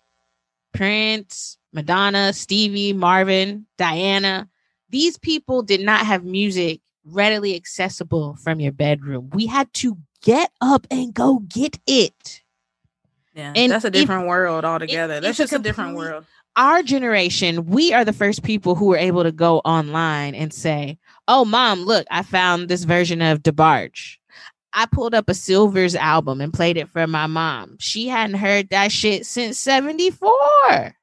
Prince, 0.74 1.58
Madonna, 1.74 2.34
Stevie, 2.34 2.93
Marvin, 2.93 3.66
Diana. 3.78 4.49
These 4.89 5.18
people 5.18 5.64
did 5.64 5.82
not 5.82 6.05
have 6.05 6.24
music 6.24 6.82
readily 7.05 7.55
accessible 7.55 8.36
from 8.36 8.60
your 8.60 8.72
bedroom. 8.72 9.30
We 9.34 9.47
had 9.47 9.74
to 9.76 9.97
get 10.22 10.51
up 10.62 10.88
and 10.91 11.14
go 11.14 11.39
get 11.39 11.80
it. 11.88 12.41
Yeah 13.38 13.54
And 13.56 13.72
that's 13.72 13.86
a 13.86 13.88
if- 13.88 13.94
different 13.94 14.28
world 14.28 14.66
altogether 14.66 15.14
it's 15.16 15.26
that's 15.26 15.38
just 15.38 15.54
a 15.54 15.60
different 15.60 15.96
world 15.96 16.26
Our 16.58 16.82
generation, 16.82 17.68
we 17.68 17.94
are 17.94 18.04
the 18.04 18.12
first 18.14 18.42
people 18.42 18.74
who 18.76 18.88
were 18.88 18.98
able 18.98 19.22
to 19.24 19.32
go 19.32 19.60
online 19.60 20.34
and 20.34 20.52
say, 20.52 20.98
Oh, 21.28 21.46
mom, 21.46 21.82
look, 21.82 22.08
I 22.10 22.24
found 22.24 22.68
this 22.68 22.84
version 22.84 23.22
of 23.22 23.44
DeBarge. 23.44 24.18
I 24.74 24.88
pulled 24.88 25.14
up 25.14 25.30
a 25.30 25.36
Sylvers 25.36 25.94
album 25.96 26.42
and 26.42 26.52
played 26.52 26.78
it 26.78 26.90
for 26.90 27.06
my 27.06 27.28
mom. 27.28 27.78
She 27.80 28.08
hadn't 28.08 28.38
heard 28.38 28.70
that 28.70 28.92
shit 28.92 29.28
since 29.28 29.60
74. 29.60 30.96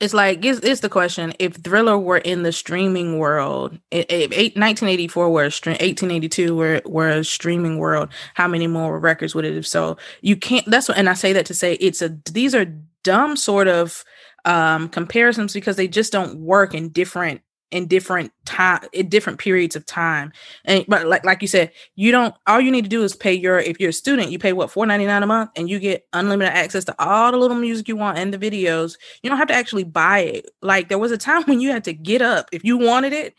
It's 0.00 0.14
like 0.14 0.44
it's, 0.44 0.60
it's 0.60 0.80
the 0.80 0.88
question 0.88 1.32
if 1.38 1.54
thriller 1.54 1.98
were 1.98 2.18
in 2.18 2.42
the 2.42 2.52
streaming 2.52 3.18
world 3.18 3.78
if, 3.90 4.06
if 4.08 4.56
1984 4.56 5.30
were 5.30 5.44
a 5.44 5.50
stream 5.50 5.74
1882 5.74 6.54
were, 6.54 6.82
were 6.84 7.08
a 7.08 7.24
streaming 7.24 7.78
world 7.78 8.08
how 8.34 8.48
many 8.48 8.66
more 8.66 8.98
records 8.98 9.34
would 9.34 9.44
it 9.44 9.54
have 9.54 9.66
sold? 9.66 9.98
You 10.20 10.36
can't 10.36 10.66
that's 10.66 10.88
what 10.88 10.98
and 10.98 11.08
i 11.08 11.14
say 11.14 11.32
that 11.32 11.46
to 11.46 11.54
say 11.54 11.74
it's 11.74 12.02
a 12.02 12.16
these 12.32 12.54
are 12.54 12.66
dumb 13.02 13.36
sort 13.36 13.68
of 13.68 14.04
um 14.44 14.88
comparisons 14.88 15.52
because 15.52 15.76
they 15.76 15.88
just 15.88 16.12
don't 16.12 16.38
work 16.38 16.74
in 16.74 16.90
different 16.90 17.40
in 17.74 17.88
different 17.88 18.32
time 18.44 18.80
in 18.92 19.08
different 19.08 19.40
periods 19.40 19.74
of 19.74 19.84
time. 19.84 20.32
And 20.64 20.84
but 20.86 21.06
like 21.08 21.24
like 21.24 21.42
you 21.42 21.48
said 21.48 21.72
you 21.96 22.12
don't 22.12 22.32
all 22.46 22.60
you 22.60 22.70
need 22.70 22.84
to 22.84 22.88
do 22.88 23.02
is 23.02 23.16
pay 23.16 23.34
your 23.34 23.58
if 23.58 23.80
you're 23.80 23.90
a 23.90 23.92
student 23.92 24.30
you 24.30 24.38
pay 24.38 24.52
what 24.52 24.70
4.99 24.70 25.22
a 25.22 25.26
month 25.26 25.50
and 25.56 25.68
you 25.68 25.80
get 25.80 26.06
unlimited 26.12 26.54
access 26.54 26.84
to 26.84 26.94
all 27.00 27.32
the 27.32 27.36
little 27.36 27.56
music 27.56 27.88
you 27.88 27.96
want 27.96 28.16
and 28.16 28.32
the 28.32 28.38
videos. 28.38 28.96
You 29.22 29.28
don't 29.28 29.40
have 29.40 29.48
to 29.48 29.54
actually 29.54 29.82
buy 29.82 30.20
it. 30.20 30.50
Like 30.62 30.88
there 30.88 31.00
was 31.00 31.10
a 31.10 31.18
time 31.18 31.42
when 31.46 31.60
you 31.60 31.72
had 31.72 31.84
to 31.84 31.92
get 31.92 32.22
up. 32.22 32.48
If 32.52 32.64
you 32.64 32.78
wanted 32.78 33.12
it 33.12 33.34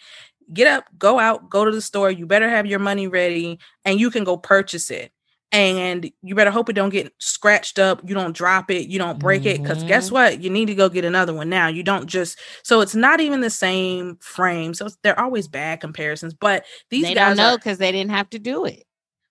get 0.53 0.67
up 0.67 0.86
go 0.99 1.17
out 1.17 1.49
go 1.49 1.63
to 1.63 1.71
the 1.71 1.81
store. 1.81 2.11
You 2.11 2.25
better 2.25 2.49
have 2.49 2.65
your 2.65 2.79
money 2.79 3.07
ready 3.07 3.57
and 3.86 3.99
you 3.99 4.11
can 4.11 4.25
go 4.25 4.36
purchase 4.36 4.91
it 4.91 5.11
and 5.51 6.11
you 6.21 6.35
better 6.35 6.51
hope 6.51 6.69
it 6.69 6.73
don't 6.73 6.89
get 6.89 7.13
scratched 7.19 7.79
up 7.79 8.01
you 8.07 8.15
don't 8.15 8.35
drop 8.35 8.69
it 8.71 8.87
you 8.87 8.97
don't 8.97 9.19
break 9.19 9.45
it 9.45 9.61
because 9.61 9.83
guess 9.83 10.07
mm-hmm. 10.07 10.15
what 10.15 10.41
you 10.41 10.49
need 10.49 10.65
to 10.65 10.75
go 10.75 10.89
get 10.89 11.05
another 11.05 11.33
one 11.33 11.49
now 11.49 11.67
you 11.67 11.83
don't 11.83 12.07
just 12.07 12.39
so 12.63 12.81
it's 12.81 12.95
not 12.95 13.19
even 13.19 13.41
the 13.41 13.49
same 13.49 14.17
frame 14.17 14.73
so 14.73 14.85
it's- 14.85 14.97
they're 15.03 15.19
always 15.19 15.47
bad 15.47 15.79
comparisons 15.79 16.33
but 16.33 16.65
these 16.89 17.03
they 17.03 17.13
guys 17.13 17.37
don't 17.37 17.37
know 17.37 17.57
because 17.57 17.77
they 17.77 17.91
didn't 17.91 18.11
have 18.11 18.29
to 18.29 18.39
do 18.39 18.65
it. 18.65 18.84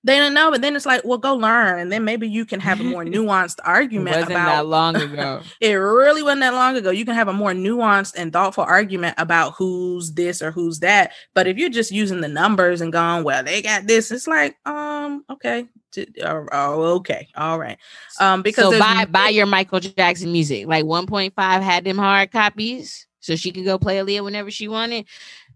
They 0.05 0.19
don't 0.19 0.35
know 0.35 0.51
but 0.51 0.61
then 0.61 0.77
it's 0.77 0.87
like 0.87 1.03
well 1.05 1.19
go 1.19 1.35
learn 1.35 1.79
and 1.79 1.91
then 1.91 2.05
maybe 2.05 2.29
you 2.29 2.45
can 2.45 2.61
have 2.61 2.81
a 2.81 2.85
more 2.85 3.05
nuanced 3.05 3.59
It 3.59 3.67
argument 3.67 4.17
wasn't 4.17 4.31
about 4.33 4.47
that 4.47 4.67
long 4.67 4.97
ago. 4.97 5.41
it 5.61 5.75
really 5.75 6.23
wasn't 6.23 6.41
that 6.41 6.55
long 6.55 6.77
ago. 6.77 6.91
You 6.91 7.05
can 7.05 7.15
have 7.15 7.29
a 7.29 7.33
more 7.33 7.53
nuanced 7.53 8.15
and 8.17 8.33
thoughtful 8.33 8.65
argument 8.65 9.15
about 9.19 9.55
who's 9.57 10.13
this 10.13 10.43
or 10.43 10.51
who's 10.51 10.81
that. 10.81 11.13
But 11.35 11.47
if 11.47 11.57
you're 11.57 11.71
just 11.71 11.91
using 11.91 12.21
the 12.21 12.29
numbers 12.29 12.81
and 12.81 12.93
going, 12.93 13.25
well, 13.25 13.43
they 13.43 13.63
got 13.63 13.87
this, 13.87 14.11
it's 14.11 14.27
like, 14.27 14.57
um, 14.67 15.25
okay, 15.31 15.67
oh, 16.23 16.47
oh, 16.53 16.83
okay, 16.97 17.29
all 17.37 17.59
right. 17.59 17.79
Um, 18.21 18.43
because 18.43 18.73
so 18.73 18.79
buy 18.79 19.05
buy 19.07 19.29
your 19.29 19.47
Michael 19.47 19.81
Jackson 19.81 20.33
music. 20.33 20.67
Like 20.67 20.85
1.5 20.85 21.33
had 21.63 21.85
them 21.85 21.99
hard 21.99 22.31
copies, 22.31 23.07
so 23.21 23.37
she 23.37 23.53
could 23.53 23.65
go 23.65 23.79
play 23.79 23.99
Aaliyah 23.99 24.25
whenever 24.25 24.51
she 24.51 24.69
wanted. 24.69 25.07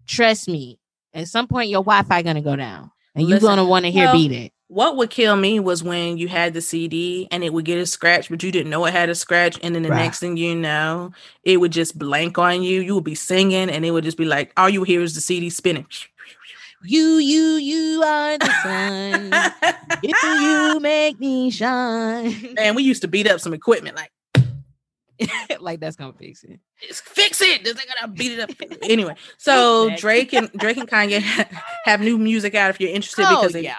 Trust 0.07 0.47
me, 0.47 0.79
at 1.13 1.27
some 1.27 1.47
point 1.47 1.69
your 1.69 1.83
Wi-Fi 1.83 2.21
gonna 2.21 2.41
go 2.41 2.55
down, 2.55 2.91
and 3.15 3.27
you're 3.27 3.39
gonna 3.39 3.65
want 3.65 3.85
to 3.85 3.91
hear 3.91 4.05
well, 4.05 4.13
beat 4.13 4.31
it. 4.31 4.51
what 4.67 4.97
would 4.97 5.09
kill 5.09 5.35
me 5.35 5.59
was 5.59 5.83
when 5.83 6.17
you 6.17 6.27
had 6.27 6.53
the 6.53 6.61
CD 6.61 7.27
and 7.31 7.43
it 7.43 7.51
would 7.53 7.65
get 7.65 7.77
a 7.79 7.85
scratch, 7.85 8.29
but 8.29 8.41
you 8.43 8.51
didn't 8.51 8.69
know 8.69 8.85
it 8.85 8.91
had 8.93 9.09
a 9.09 9.15
scratch, 9.15 9.57
and 9.63 9.73
then 9.75 9.83
the 9.83 9.89
Right. 9.89 9.97
next 10.03 10.19
thing 10.19 10.37
you 10.37 10.55
know, 10.55 11.11
it 11.43 11.57
would 11.57 11.71
just 11.71 11.97
blank 11.97 12.37
on 12.37 12.63
you. 12.63 12.81
You 12.81 12.95
would 12.95 13.03
be 13.03 13.15
singing, 13.15 13.69
and 13.69 13.83
it 13.85 13.91
would 13.91 14.03
just 14.03 14.17
be 14.17 14.25
like 14.25 14.51
all 14.57 14.69
you 14.69 14.83
hear 14.83 15.01
is 15.01 15.15
the 15.15 15.21
CD 15.21 15.49
spinning. 15.49 15.85
You, 16.83 17.17
you, 17.17 17.43
you 17.55 18.01
are 18.03 18.37
the 18.37 18.51
sun. 18.63 19.33
you, 20.03 20.13
you 20.39 20.79
make 20.79 21.19
me 21.19 21.51
shine. 21.51 22.53
Man, 22.53 22.73
we 22.75 22.83
used 22.83 23.01
to 23.01 23.07
beat 23.09 23.29
up 23.29 23.41
some 23.41 23.53
equipment 23.53 23.97
like. 23.97 24.11
like 25.59 25.79
that's 25.79 25.95
gonna 25.95 26.13
fix 26.13 26.43
it. 26.43 26.59
Just 26.87 27.03
fix 27.03 27.41
it. 27.41 27.63
They're 27.63 27.73
gonna 27.73 28.13
beat 28.13 28.33
it 28.33 28.39
up. 28.39 28.49
anyway, 28.83 29.15
so 29.37 29.89
Drake 29.97 30.33
and 30.33 30.49
Drake 30.53 30.77
and 30.77 30.89
Kanye 30.89 31.21
have 31.85 32.01
new 32.01 32.17
music 32.17 32.55
out 32.55 32.69
if 32.69 32.79
you're 32.79 32.89
interested 32.91 33.25
Oh, 33.27 33.41
because 33.41 33.53
they 33.53 33.63
yeah. 33.63 33.75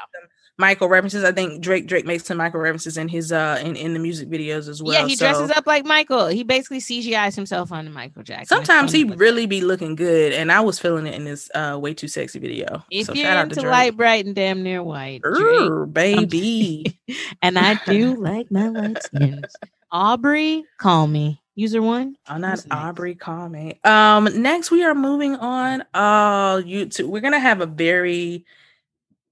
Michael 0.59 0.91
references. 0.91 1.25
I 1.25 1.33
think 1.33 1.63
Drake 1.63 1.87
Drake 1.87 2.05
makes 2.05 2.27
some 2.27 2.37
Michael 2.37 2.61
references 2.61 2.99
in 2.99 3.09
his 3.09 3.33
uh 3.33 3.59
in, 3.65 3.77
in 3.77 3.95
the 3.95 3.99
music 3.99 4.29
videos 4.29 4.69
as 4.69 4.83
well. 4.83 4.93
yeah, 4.93 5.07
he 5.07 5.17
dresses 5.17 5.51
up 5.51 5.67
like 5.67 5.87
Michael. 5.87 6.27
He 6.27 6.43
basically 6.43 6.81
CGIs 6.81 7.35
himself 7.35 7.73
on 7.73 7.87
the 7.87 7.91
Michael 7.91 8.23
Jackson. 8.23 8.47
Sometimes 8.59 8.93
he 8.93 9.05
really 9.05 9.47
be 9.47 9.63
looking 9.63 9.95
good, 9.95 10.35
and 10.35 10.53
I 10.53 10.61
was 10.61 10.79
feeling 10.79 11.07
it 11.07 11.15
in 11.15 11.25
this 11.25 11.51
uh 11.55 11.79
way 11.81 11.95
too 11.95 12.09
sexy 12.09 12.39
video. 12.41 12.85
If 12.91 13.07
so 13.07 13.15
you're 13.15 13.25
shout 13.25 13.39
out 13.39 13.57
into 13.57 13.67
light, 13.67 13.97
bright, 13.97 14.27
and 14.27 14.35
damn 14.35 14.63
near 14.63 14.83
white, 14.83 15.23
Drake. 15.23 15.95
Baby. 15.95 16.99
and 17.43 17.59
I 17.59 17.81
do 17.87 18.21
like 18.21 18.51
my 18.51 18.69
light 18.69 19.03
skins. 19.03 19.57
Aubrey, 19.93 20.65
call 20.79 21.07
me. 21.07 21.41
User 21.57 21.83
one. 21.83 22.17
Oh, 22.29 22.39
not? 22.39 22.65
Aubrey. 22.71 23.15
Call 23.15 23.49
me. 23.49 23.81
Um, 23.85 24.29
next 24.41 24.71
we 24.71 24.83
are 24.85 24.95
moving 24.95 25.35
on. 25.37 25.83
Uh, 25.93 26.57
YouTube. 26.59 27.07
We're 27.07 27.21
gonna 27.21 27.41
have 27.41 27.61
a 27.61 27.67
very 27.67 28.47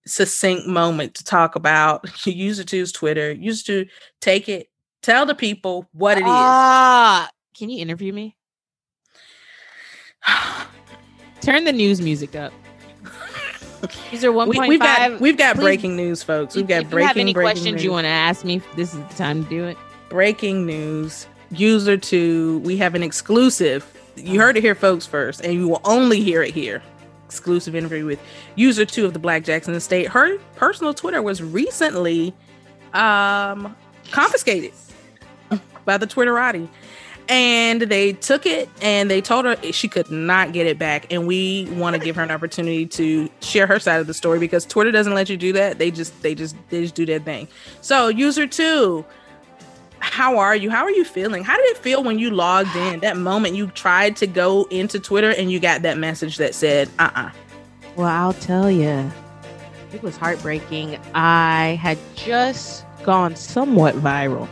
succinct 0.04 0.66
moment 0.66 1.14
to 1.14 1.24
talk 1.24 1.54
about 1.54 2.26
user 2.26 2.64
two's 2.64 2.92
Twitter. 2.92 3.32
User 3.32 3.64
two, 3.64 3.86
take 4.20 4.48
it, 4.48 4.68
tell 5.02 5.26
the 5.26 5.34
people 5.34 5.86
what 5.92 6.18
it 6.18 6.22
is. 6.22 6.26
Ah, 6.28 7.30
can 7.56 7.70
you 7.70 7.80
interview 7.80 8.12
me? 8.12 8.36
Turn 11.40 11.64
the 11.64 11.72
news 11.72 12.00
music 12.00 12.34
up. 12.34 12.52
User 14.10 14.32
one 14.32 14.48
we, 14.48 14.56
point 14.56 14.68
we've 14.68 14.80
got 14.80 15.20
we've 15.20 15.38
got 15.38 15.54
please- 15.54 15.62
breaking 15.62 15.96
news, 15.96 16.22
folks. 16.22 16.56
We've 16.56 16.66
got 16.66 16.78
if 16.78 16.84
you 16.84 16.90
breaking. 16.90 17.08
have 17.08 17.16
any 17.16 17.32
breaking 17.32 17.46
questions 17.46 17.74
news. 17.76 17.84
you 17.84 17.92
want 17.92 18.06
to 18.06 18.10
ask 18.10 18.44
me, 18.44 18.60
this 18.74 18.92
is 18.92 19.00
the 19.00 19.14
time 19.14 19.44
to 19.44 19.48
do 19.48 19.64
it. 19.66 19.76
Breaking 20.08 20.66
news. 20.66 21.26
User 21.50 21.96
two 21.96 22.58
we 22.60 22.76
have 22.76 22.94
an 22.94 23.02
exclusive. 23.02 23.86
You 24.16 24.40
heard 24.40 24.56
it 24.56 24.62
here 24.62 24.74
folks 24.74 25.06
first 25.06 25.40
and 25.40 25.54
you 25.54 25.68
will 25.68 25.80
only 25.84 26.20
hear 26.20 26.42
it 26.42 26.52
here. 26.54 26.82
Exclusive 27.26 27.74
interview 27.74 28.04
with 28.04 28.20
user 28.54 28.84
two 28.84 29.04
of 29.04 29.12
the 29.12 29.18
black 29.18 29.44
jackson 29.44 29.74
estate. 29.74 30.08
Her 30.08 30.38
personal 30.56 30.94
twitter 30.94 31.22
was 31.22 31.42
recently 31.42 32.34
um 32.94 33.74
confiscated 34.10 34.72
by 35.84 35.96
the 35.96 36.06
twitterati. 36.06 36.68
And 37.30 37.82
they 37.82 38.14
took 38.14 38.46
it 38.46 38.70
and 38.80 39.10
they 39.10 39.20
told 39.20 39.44
her 39.44 39.56
she 39.70 39.86
could 39.86 40.10
not 40.10 40.52
get 40.52 40.66
it 40.66 40.78
back. 40.78 41.12
And 41.12 41.26
we 41.26 41.68
want 41.72 41.94
to 41.94 42.00
give 42.00 42.16
her 42.16 42.22
an 42.22 42.30
opportunity 42.30 42.86
to 42.86 43.28
share 43.40 43.66
her 43.66 43.78
side 43.78 44.00
of 44.00 44.06
the 44.06 44.14
story 44.14 44.38
because 44.38 44.64
twitter 44.64 44.90
doesn't 44.90 45.12
let 45.14 45.28
you 45.28 45.36
do 45.36 45.52
that. 45.52 45.78
They 45.78 45.90
just 45.90 46.20
they 46.22 46.34
just 46.34 46.56
they 46.70 46.82
just 46.82 46.94
do 46.94 47.04
their 47.04 47.20
thing. 47.20 47.48
So 47.82 48.08
user 48.08 48.46
two 48.46 49.04
how 50.10 50.38
are 50.38 50.56
you? 50.56 50.70
How 50.70 50.82
are 50.84 50.90
you 50.90 51.04
feeling? 51.04 51.44
How 51.44 51.56
did 51.56 51.66
it 51.66 51.78
feel 51.78 52.02
when 52.02 52.18
you 52.18 52.30
logged 52.30 52.74
in? 52.74 53.00
That 53.00 53.16
moment 53.16 53.54
you 53.54 53.68
tried 53.68 54.16
to 54.16 54.26
go 54.26 54.64
into 54.70 54.98
Twitter 54.98 55.30
and 55.30 55.50
you 55.50 55.60
got 55.60 55.82
that 55.82 55.98
message 55.98 56.38
that 56.38 56.54
said, 56.54 56.88
uh 56.98 57.10
uh 57.14 57.30
Well, 57.96 58.08
I'll 58.08 58.32
tell 58.32 58.70
you, 58.70 59.10
it 59.92 60.02
was 60.02 60.16
heartbreaking. 60.16 60.98
I 61.14 61.78
had 61.80 61.98
just 62.14 62.84
gone 63.02 63.36
somewhat 63.36 63.94
viral 63.96 64.48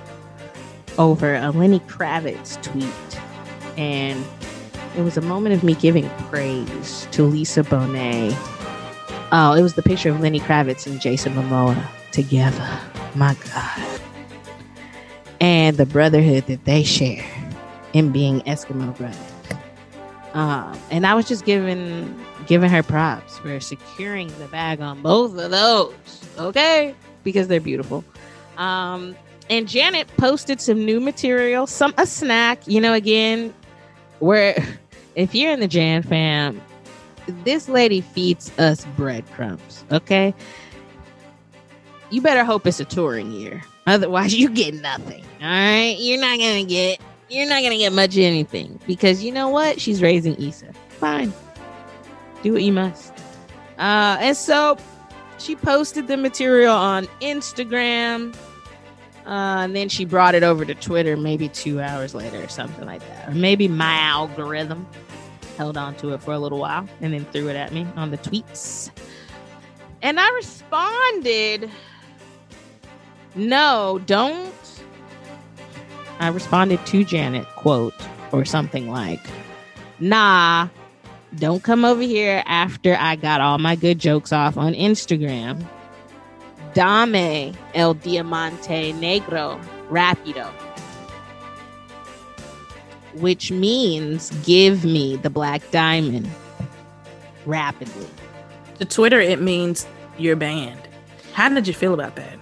over 0.98 1.34
a 1.34 1.50
Lenny 1.50 1.80
Kravitz 1.80 2.62
tweet, 2.62 3.20
and 3.76 4.24
it 4.96 5.02
was 5.02 5.16
a 5.16 5.22
moment 5.22 5.54
of 5.54 5.62
me 5.62 5.74
giving 5.74 6.08
praise 6.30 7.06
to 7.12 7.22
Lisa 7.22 7.62
Bonet. 7.62 8.34
Oh, 9.32 9.54
it 9.54 9.62
was 9.62 9.74
the 9.74 9.82
picture 9.82 10.10
of 10.10 10.20
Lenny 10.20 10.40
Kravitz 10.40 10.86
and 10.86 11.00
Jason 11.00 11.34
Momoa 11.34 11.84
together. 12.12 12.80
My 13.14 13.34
God. 13.52 14.00
And 15.40 15.76
the 15.76 15.86
brotherhood 15.86 16.46
that 16.46 16.64
they 16.64 16.82
share 16.82 17.24
in 17.92 18.12
being 18.12 18.40
Eskimo 18.42 18.96
brothers. 18.96 19.18
Um, 20.36 20.78
and 20.90 21.06
I 21.06 21.14
was 21.14 21.26
just 21.26 21.46
giving 21.46 22.14
giving 22.46 22.68
her 22.68 22.82
props 22.82 23.38
for 23.38 23.58
securing 23.58 24.28
the 24.38 24.46
bag 24.48 24.82
on 24.82 25.00
both 25.00 25.36
of 25.38 25.50
those. 25.50 25.94
Okay, 26.38 26.94
because 27.24 27.48
they're 27.48 27.58
beautiful. 27.58 28.04
Um, 28.58 29.16
and 29.48 29.66
Janet 29.66 30.08
posted 30.18 30.60
some 30.60 30.84
new 30.84 31.00
material, 31.00 31.66
some 31.66 31.94
a 31.96 32.06
snack. 32.06 32.60
You 32.66 32.82
know, 32.82 32.92
again, 32.92 33.54
where 34.18 34.62
if 35.14 35.34
you're 35.34 35.52
in 35.52 35.60
the 35.60 35.68
Jan 35.68 36.02
fam, 36.02 36.60
this 37.44 37.68
lady 37.70 38.02
feeds 38.02 38.52
us 38.58 38.84
breadcrumbs. 38.94 39.84
Okay, 39.90 40.34
you 42.10 42.20
better 42.20 42.44
hope 42.44 42.66
it's 42.66 42.78
a 42.78 42.84
touring 42.84 43.32
year. 43.32 43.62
Otherwise, 43.86 44.34
you 44.34 44.50
get 44.50 44.74
nothing. 44.74 45.24
All 45.40 45.48
right, 45.48 45.96
you're 45.98 46.20
not 46.20 46.38
gonna 46.38 46.64
get 46.64 47.00
you're 47.28 47.48
not 47.48 47.62
gonna 47.62 47.78
get 47.78 47.92
much 47.92 48.16
of 48.16 48.22
anything 48.22 48.80
because 48.86 49.22
you 49.22 49.32
know 49.32 49.48
what? 49.48 49.80
She's 49.80 50.02
raising 50.02 50.34
Eissa. 50.36 50.74
Fine, 50.88 51.32
do 52.42 52.52
what 52.52 52.62
you 52.62 52.72
must. 52.72 53.12
Uh, 53.78 54.16
and 54.20 54.36
so 54.36 54.78
she 55.38 55.54
posted 55.54 56.08
the 56.08 56.16
material 56.16 56.74
on 56.74 57.06
Instagram. 57.20 58.34
Uh, 59.26 59.64
and 59.64 59.74
then 59.74 59.88
she 59.88 60.04
brought 60.04 60.36
it 60.36 60.44
over 60.44 60.64
to 60.64 60.74
Twitter 60.74 61.16
maybe 61.16 61.48
two 61.48 61.80
hours 61.80 62.14
later 62.14 62.42
or 62.42 62.48
something 62.48 62.86
like 62.86 63.00
that. 63.08 63.28
Or 63.28 63.32
maybe 63.32 63.66
my 63.66 63.98
algorithm 63.98 64.86
held 65.56 65.76
on 65.76 65.96
to 65.96 66.12
it 66.14 66.22
for 66.22 66.32
a 66.32 66.38
little 66.38 66.58
while 66.58 66.88
and 67.00 67.12
then 67.12 67.24
threw 67.26 67.48
it 67.48 67.56
at 67.56 67.72
me 67.72 67.86
on 67.96 68.10
the 68.10 68.18
tweets. 68.18 68.90
And 70.02 70.20
I 70.20 70.30
responded, 70.30 71.70
no, 73.36 74.00
don't. 74.06 74.52
I 76.18 76.28
responded 76.28 76.84
to 76.86 77.04
Janet, 77.04 77.46
quote, 77.56 77.94
or 78.32 78.44
something 78.44 78.90
like, 78.90 79.20
nah, 80.00 80.68
don't 81.36 81.62
come 81.62 81.84
over 81.84 82.00
here 82.00 82.42
after 82.46 82.96
I 82.98 83.16
got 83.16 83.40
all 83.40 83.58
my 83.58 83.76
good 83.76 83.98
jokes 83.98 84.32
off 84.32 84.56
on 84.56 84.72
Instagram. 84.72 85.64
Dame 86.72 87.54
el 87.74 87.94
diamante 87.94 88.92
negro 88.94 89.62
rapido. 89.90 90.50
Which 93.14 93.50
means 93.50 94.30
give 94.44 94.84
me 94.84 95.16
the 95.16 95.30
black 95.30 95.62
diamond 95.70 96.28
rapidly. 97.46 98.08
To 98.78 98.84
Twitter, 98.84 99.20
it 99.20 99.40
means 99.40 99.86
you're 100.18 100.36
banned. 100.36 100.80
How 101.32 101.48
did 101.48 101.66
you 101.66 101.74
feel 101.74 101.94
about 101.94 102.16
that? 102.16 102.35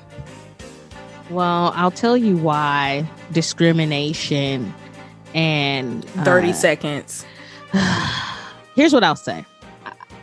Well, 1.31 1.73
I'll 1.75 1.91
tell 1.91 2.17
you 2.17 2.37
why 2.37 3.09
discrimination 3.33 4.73
and 5.35 6.05
30 6.05 6.51
uh, 6.51 6.53
seconds. 6.53 7.25
here's 8.75 8.93
what 8.93 9.05
I'll 9.05 9.17
say. 9.17 9.45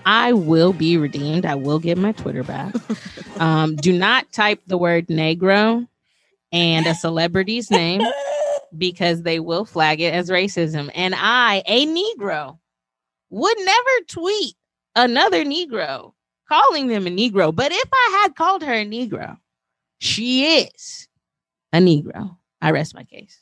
I 0.06 0.34
will 0.34 0.74
be 0.74 0.98
redeemed. 0.98 1.46
I 1.46 1.56
will 1.56 1.80
get 1.80 1.98
my 1.98 2.12
Twitter 2.12 2.44
back. 2.44 2.74
um, 3.40 3.76
do 3.76 3.92
not 3.92 4.32
type 4.32 4.62
the 4.68 4.78
word 4.78 5.08
negro 5.08 5.88
and 6.52 6.86
a 6.86 6.96
celebrity's 6.96 7.70
name 7.72 8.02
because 8.78 9.24
they 9.24 9.40
will 9.40 9.66
flag 9.66 10.02
it 10.02 10.14
as 10.14 10.30
racism. 10.30 10.90
And 10.96 11.14
I, 11.16 11.64
a 11.66 11.86
Negro, 11.86 12.58
would 13.30 13.58
never 13.60 14.06
tweet 14.08 14.56
another 14.96 15.46
Negro 15.46 16.14
calling 16.48 16.88
them 16.88 17.08
a 17.08 17.10
Negro. 17.10 17.56
But 17.56 17.72
if 17.72 17.90
I 17.92 18.20
had 18.22 18.36
called 18.36 18.64
her 18.64 18.74
a 18.74 18.86
Negro, 18.86 19.38
she 20.02 20.58
is 20.58 21.08
a 21.72 21.78
Negro. 21.78 22.38
I 22.62 22.72
rest 22.72 22.96
my 22.96 23.04
case. 23.04 23.40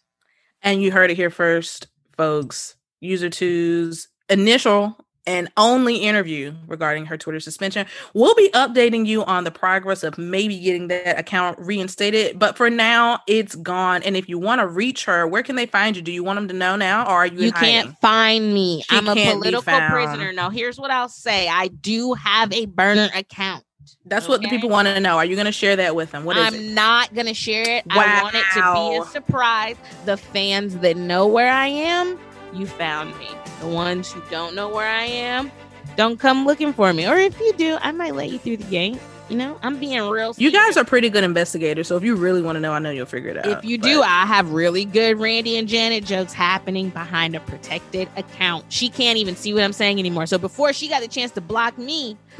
And 0.61 0.81
you 0.81 0.91
heard 0.91 1.09
it 1.09 1.15
here 1.15 1.29
first, 1.29 1.87
folks. 2.17 2.75
User 2.99 3.29
two's 3.29 4.09
initial 4.27 4.97
and 5.25 5.49
only 5.55 5.97
interview 5.97 6.53
regarding 6.67 7.05
her 7.05 7.17
Twitter 7.17 7.39
suspension. 7.39 7.85
We'll 8.13 8.35
be 8.35 8.49
updating 8.49 9.05
you 9.05 9.23
on 9.23 9.45
the 9.45 9.51
progress 9.51 10.03
of 10.03 10.17
maybe 10.17 10.59
getting 10.59 10.89
that 10.89 11.17
account 11.17 11.57
reinstated. 11.59 12.37
But 12.37 12.57
for 12.57 12.69
now, 12.69 13.19
it's 13.25 13.55
gone. 13.55 14.03
And 14.03 14.17
if 14.17 14.27
you 14.27 14.37
want 14.37 14.59
to 14.59 14.67
reach 14.67 15.05
her, 15.05 15.25
where 15.27 15.43
can 15.43 15.55
they 15.55 15.65
find 15.65 15.95
you? 15.95 16.01
Do 16.01 16.11
you 16.11 16.23
want 16.23 16.37
them 16.37 16.49
to 16.49 16.53
know 16.53 16.75
now, 16.75 17.05
or 17.05 17.11
are 17.11 17.27
you? 17.27 17.39
You 17.39 17.51
can't 17.53 17.97
find 17.99 18.53
me. 18.53 18.83
She 18.89 18.97
I'm 18.97 19.07
a 19.07 19.13
political 19.13 19.61
prisoner. 19.61 20.33
No, 20.33 20.49
here's 20.49 20.77
what 20.77 20.91
I'll 20.91 21.07
say. 21.07 21.47
I 21.47 21.67
do 21.67 22.15
have 22.15 22.51
a 22.51 22.65
burner 22.65 23.09
account. 23.15 23.63
That's 24.05 24.27
what 24.27 24.41
the 24.41 24.49
people 24.49 24.69
want 24.69 24.87
to 24.87 24.99
know. 24.99 25.17
Are 25.17 25.25
you 25.25 25.35
going 25.35 25.45
to 25.45 25.51
share 25.51 25.75
that 25.75 25.95
with 25.95 26.11
them? 26.11 26.25
What 26.25 26.37
is 26.37 26.45
I'm 26.45 26.55
it? 26.55 26.73
not 26.73 27.13
gonna 27.13 27.33
share 27.33 27.67
it. 27.67 27.85
I 27.89 28.21
want 28.21 28.35
it 28.35 28.43
to 28.53 28.73
be 28.73 28.97
a 28.97 29.05
surprise. 29.11 29.75
The 30.05 30.17
fans 30.17 30.77
that 30.77 30.97
know 30.97 31.27
where 31.27 31.51
I 31.51 31.67
am, 31.67 32.19
you 32.53 32.65
found 32.65 33.17
me. 33.17 33.27
The 33.61 33.67
ones 33.67 34.11
who 34.11 34.21
don't 34.29 34.55
know 34.55 34.69
where 34.69 34.87
I 34.87 35.03
am, 35.03 35.51
don't 35.95 36.19
come 36.19 36.45
looking 36.45 36.73
for 36.73 36.93
me. 36.93 37.07
Or 37.07 37.17
if 37.17 37.39
you 37.39 37.53
do, 37.53 37.77
I 37.81 37.91
might 37.91 38.15
let 38.15 38.29
you 38.29 38.39
through 38.39 38.57
the 38.57 38.69
gate. 38.69 38.99
You 39.29 39.37
know, 39.37 39.59
I'm 39.61 39.77
being 39.79 40.01
real. 40.09 40.33
You 40.37 40.51
guys 40.51 40.75
are 40.75 40.83
pretty 40.83 41.07
good 41.09 41.23
investigators, 41.23 41.87
so 41.87 41.95
if 41.95 42.03
you 42.03 42.15
really 42.15 42.41
want 42.41 42.55
to 42.55 42.59
know, 42.59 42.73
I 42.73 42.79
know 42.79 42.89
you'll 42.89 43.05
figure 43.05 43.29
it 43.29 43.37
out. 43.37 43.45
If 43.45 43.63
you 43.63 43.77
but- 43.77 43.85
do, 43.87 44.01
I 44.01 44.25
have 44.25 44.51
really 44.51 44.85
good 44.85 45.19
Randy 45.19 45.55
and 45.57 45.67
Janet 45.67 46.03
jokes 46.03 46.33
happening 46.33 46.89
behind 46.89 47.35
a 47.35 47.39
protected 47.41 48.09
account. 48.17 48.65
She 48.69 48.89
can't 48.89 49.17
even 49.17 49.35
see 49.35 49.53
what 49.53 49.63
I'm 49.63 49.73
saying 49.73 49.99
anymore. 49.99 50.25
So 50.25 50.39
before 50.39 50.73
she 50.73 50.87
got 50.89 51.01
the 51.03 51.07
chance 51.07 51.31
to 51.33 51.41
block 51.41 51.77
me, 51.77 52.17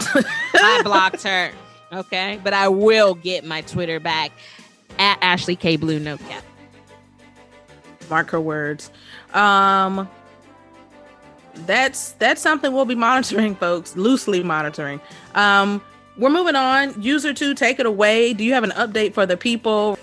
I 0.56 0.82
blocked 0.84 1.22
her. 1.24 1.52
Okay, 1.94 2.40
but 2.44 2.54
I 2.54 2.68
will 2.70 3.14
get 3.14 3.46
my 3.46 3.62
Twitter 3.62 4.00
back 4.00 4.32
at 4.98 5.20
Ashley 5.22 5.56
K 5.56 5.76
Blue 5.76 6.00
No 6.00 6.18
Cap. 6.18 6.44
mark 8.10 8.32
her 8.32 8.42
words. 8.42 8.90
Um, 9.34 10.10
that's 11.66 12.12
that's 12.14 12.42
something 12.42 12.74
we'll 12.74 12.86
be 12.86 12.96
monitoring, 12.96 13.56
folks. 13.56 13.96
Loosely 13.96 14.44
monitoring. 14.44 15.00
Um, 15.36 15.82
we're 16.20 16.30
moving 16.30 16.56
on. 16.56 17.02
User 17.02 17.34
two, 17.34 17.56
take 17.56 17.80
it 17.80 17.86
away. 17.86 18.34
Do 18.34 18.44
you 18.44 18.52
have 18.54 18.66
an 18.66 18.72
update 18.72 19.14
for 19.14 19.26
the 19.26 19.38
people? 19.38 19.98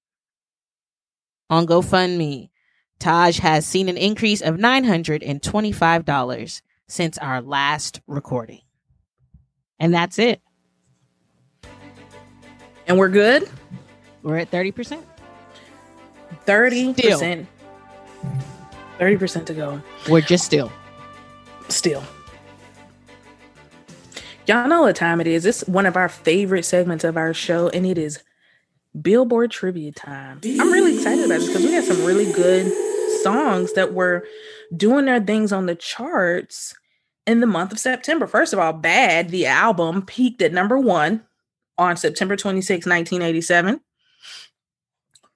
on 1.49 1.67
GoFundMe. 1.67 2.49
Taj 2.99 3.39
has 3.39 3.65
seen 3.65 3.89
an 3.89 3.97
increase 3.97 4.41
of 4.41 4.55
$925 4.55 6.61
since 6.88 7.17
our 7.17 7.41
last 7.41 7.99
recording. 8.07 8.61
And 9.79 9.93
that's 9.93 10.17
it. 10.19 10.41
And 12.91 12.99
we're 12.99 13.07
good. 13.07 13.47
We're 14.21 14.39
at 14.39 14.51
30%. 14.51 15.01
Thirty 16.43 16.93
percent. 16.93 17.47
Thirty 18.99 19.15
percent 19.15 19.47
to 19.47 19.53
go. 19.53 19.81
We're 20.09 20.19
just 20.19 20.43
still. 20.43 20.69
Still. 21.69 22.03
Y'all 24.45 24.67
know 24.67 24.81
what 24.81 24.97
time 24.97 25.21
it 25.21 25.27
is. 25.27 25.45
It's 25.45 25.65
one 25.69 25.85
of 25.85 25.95
our 25.95 26.09
favorite 26.09 26.65
segments 26.65 27.05
of 27.05 27.15
our 27.15 27.33
show, 27.33 27.69
and 27.69 27.85
it 27.85 27.97
is 27.97 28.19
Billboard 29.01 29.51
trivia 29.51 29.93
time. 29.93 30.41
I'm 30.43 30.69
really 30.69 30.95
excited 30.95 31.23
about 31.23 31.39
this 31.39 31.47
because 31.47 31.63
we 31.63 31.71
got 31.71 31.85
some 31.85 32.03
really 32.03 32.29
good 32.33 32.69
songs 33.23 33.71
that 33.71 33.93
were 33.93 34.25
doing 34.75 35.05
their 35.05 35.21
things 35.21 35.53
on 35.53 35.65
the 35.65 35.75
charts 35.75 36.75
in 37.25 37.39
the 37.39 37.47
month 37.47 37.71
of 37.71 37.79
September. 37.79 38.27
First 38.27 38.51
of 38.51 38.59
all, 38.59 38.73
Bad, 38.73 39.29
the 39.29 39.45
album, 39.45 40.01
peaked 40.05 40.41
at 40.41 40.51
number 40.51 40.77
one 40.77 41.23
on 41.78 41.97
September 41.97 42.36
26, 42.36 42.86
1987. 42.86 43.82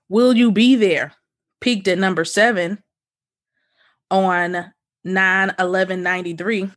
Will 0.09 0.33
You 0.33 0.51
Be 0.51 0.75
There 0.75 1.13
peaked 1.61 1.87
at 1.87 1.97
number 1.97 2.25
seven 2.25 2.83
on 4.11 4.71
9 5.03 5.55
11 5.57 6.03
93. 6.03 6.71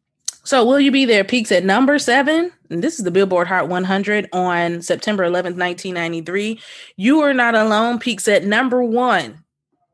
So, 0.44 0.64
Will 0.64 0.80
You 0.80 0.90
Be 0.90 1.04
There 1.04 1.24
peaks 1.24 1.52
at 1.52 1.64
number 1.64 1.98
seven. 1.98 2.50
And 2.70 2.82
this 2.82 2.98
is 2.98 3.04
the 3.04 3.10
Billboard 3.10 3.48
Hot 3.48 3.68
100 3.68 4.28
on 4.32 4.80
September 4.80 5.24
11th, 5.24 5.56
1993. 5.58 6.60
You 6.96 7.20
Are 7.20 7.34
Not 7.34 7.54
Alone 7.54 7.98
peaks 7.98 8.26
at 8.28 8.44
number 8.44 8.82
one, 8.82 9.44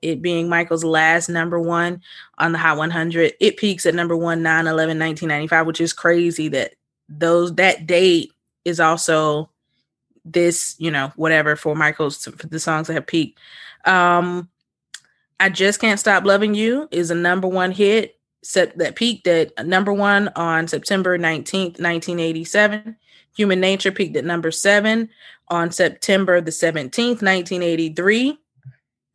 it 0.01 0.23
being 0.23 0.49
Michael's 0.49 0.85
last 0.85 1.29
number 1.29 1.59
one 1.59 2.03
on 2.39 2.53
the 2.53 2.59
Hot 2.59 2.77
100. 2.77 3.33
It 3.41 3.57
peaks 3.57 3.85
at 3.87 3.95
number 3.97 4.17
one, 4.17 4.43
9 4.43 4.67
11 4.67 4.99
1995, 4.99 5.67
which 5.67 5.81
is 5.81 5.93
crazy 5.93 6.49
that 6.49 6.75
those 7.09 7.55
that 7.57 7.87
date 7.87 8.33
is 8.65 8.81
also 8.81 9.51
this, 10.25 10.75
you 10.79 10.91
know, 10.91 11.13
whatever 11.17 11.57
for 11.57 11.75
Michael's 11.75 12.25
for 12.25 12.47
the 12.47 12.61
songs 12.61 12.87
that 12.87 12.95
have 12.95 13.07
peaked. 13.07 13.39
Um, 13.85 14.49
I 15.41 15.49
just 15.49 15.81
can't 15.81 16.01
stop 16.01 16.25
loving 16.25 16.55
you 16.55 16.89
is 16.91 17.11
a 17.11 17.15
number 17.15 17.49
one 17.49 17.73
hit 17.73 18.19
set 18.43 18.77
that 18.79 18.95
peaked 18.95 19.27
at 19.27 19.67
number 19.67 19.93
one 19.93 20.29
on 20.37 20.69
September 20.69 21.19
19th, 21.19 21.81
1987. 21.81 22.97
Human 23.37 23.61
Nature 23.61 23.91
peaked 23.91 24.17
at 24.17 24.25
number 24.25 24.51
seven 24.51 25.09
on 25.49 25.71
September 25.71 26.41
the 26.41 26.51
17th, 26.51 27.23
1983. 27.23 28.39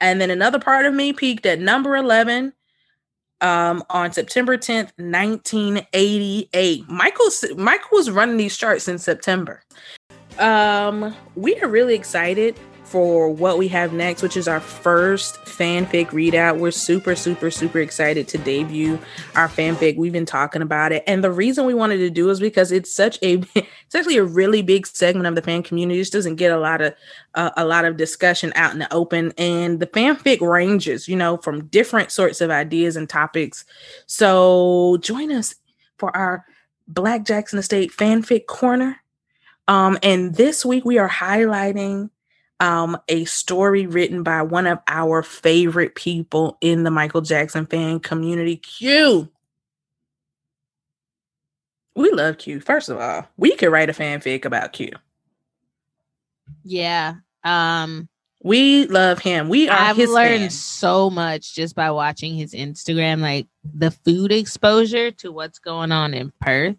And 0.02 0.22
then 0.22 0.30
another 0.32 0.60
part 0.60 0.86
of 0.86 0.94
me 0.94 1.14
peaked 1.14 1.46
at 1.46 1.60
number 1.60 1.96
11 1.96 2.54
um, 3.42 3.84
on 3.90 4.12
September 4.12 4.58
10th, 4.58 4.92
1988. 4.98 6.90
Michael, 6.90 7.30
Michael 7.56 7.90
was 7.92 8.12
running 8.12 8.38
these 8.38 8.58
charts 8.58 8.88
in 8.88 8.98
September. 8.98 9.62
Um, 10.40 11.16
we 11.36 11.60
are 11.62 11.68
really 11.68 11.96
excited 11.96 12.58
for 12.90 13.30
what 13.30 13.60
we 13.60 13.68
have 13.68 13.94
next, 13.94 14.24
which 14.24 14.36
is 14.36 14.48
our 14.48 14.60
first 14.60 15.36
fanfic 15.46 16.08
readout. 16.08 16.58
We're 16.58 16.72
super, 16.72 17.16
super, 17.16 17.52
super 17.52 17.80
excited 17.80 18.28
to 18.30 18.40
debut 18.40 18.98
our 19.36 19.48
fanfic. 19.48 19.96
We've 19.96 20.12
been 20.12 20.26
talking 20.26 20.64
about 20.64 20.92
it. 20.92 21.04
And 21.06 21.24
the 21.24 21.32
reason 21.32 21.68
we 21.68 21.76
wanted 21.76 21.98
to 21.98 22.10
do 22.10 22.32
is 22.32 22.40
because 22.40 22.72
it's 22.72 22.92
such 22.92 23.20
a 23.22 23.44
it's 23.56 23.94
actually 23.94 24.18
a 24.18 24.24
really 24.24 24.64
big 24.64 24.88
segment 24.88 25.28
of 25.28 25.36
the 25.36 25.44
fan 25.44 25.62
community. 25.62 26.00
Just 26.00 26.14
doesn't 26.14 26.38
get 26.38 26.52
a 26.52 26.58
lot 26.58 26.82
of 26.82 26.96
uh, 27.36 27.52
a 27.58 27.66
lot 27.66 27.86
of 27.86 27.96
discussion 27.96 28.52
out 28.56 28.74
in 28.74 28.80
the 28.80 28.92
open. 28.92 29.34
And 29.38 29.80
the 29.80 29.88
fanfic 29.88 30.42
ranges, 30.42 31.08
you 31.08 31.16
know, 31.16 31.38
from 31.38 31.66
different 31.66 32.12
sorts 32.12 32.42
of 32.42 32.50
ideas 32.50 32.96
and 32.96 33.08
topics. 33.08 33.66
So 34.08 34.98
join 35.02 35.32
us 35.32 35.54
for 35.98 36.16
our 36.18 36.44
Black 36.88 37.24
Jackson 37.24 37.60
Estate 37.60 37.92
fanfic 37.92 38.48
corner. 38.48 38.98
Um, 39.70 40.00
and 40.02 40.34
this 40.34 40.66
week 40.66 40.84
we 40.84 40.98
are 40.98 41.08
highlighting 41.08 42.10
um, 42.60 42.98
a 43.08 43.26
story 43.26 43.86
written 43.86 44.24
by 44.24 44.42
one 44.42 44.66
of 44.66 44.80
our 44.88 45.22
favorite 45.22 45.94
people 45.94 46.58
in 46.60 46.84
the 46.84 46.90
Michael 46.90 47.22
Jackson 47.22 47.68
fan 47.68 48.00
community, 48.00 48.58
Q. 48.58 49.30
We 51.96 52.10
love 52.10 52.40
Q. 52.40 52.62
First 52.62 52.90
of 52.90 53.00
all, 53.00 53.28
we 53.38 53.56
could 53.56 53.72
write 53.72 53.92
a 53.92 53.94
fanfic 53.94 54.44
about 54.44 54.74
Q. 54.74 54.90
Yeah. 56.64 57.16
Um 57.44 58.10
we 58.42 58.88
love 58.88 59.20
him. 59.20 59.50
We 59.50 59.70
are 59.70 59.78
I've 59.78 59.98
learned 59.98 60.40
fans. 60.40 60.60
so 60.60 61.12
much 61.12 61.54
just 61.54 61.76
by 61.76 61.92
watching 61.92 62.34
his 62.34 62.56
Instagram, 62.56 63.20
like 63.20 63.48
the 63.64 63.92
food 63.92 64.32
exposure 64.32 65.12
to 65.12 65.32
what's 65.32 65.60
going 65.60 65.92
on 65.92 66.16
in 66.16 66.34
Perth. 66.42 66.78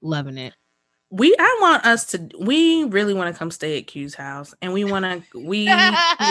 Loving 0.00 0.38
it 0.38 0.54
we 1.10 1.34
I 1.38 1.58
want 1.62 1.86
us 1.86 2.04
to 2.06 2.28
we 2.38 2.84
really 2.84 3.14
want 3.14 3.34
to 3.34 3.38
come 3.38 3.50
stay 3.50 3.78
at 3.78 3.86
Q's 3.86 4.14
house 4.14 4.54
and 4.60 4.72
we 4.74 4.84
want 4.84 5.04
to 5.32 5.38
we 5.38 5.68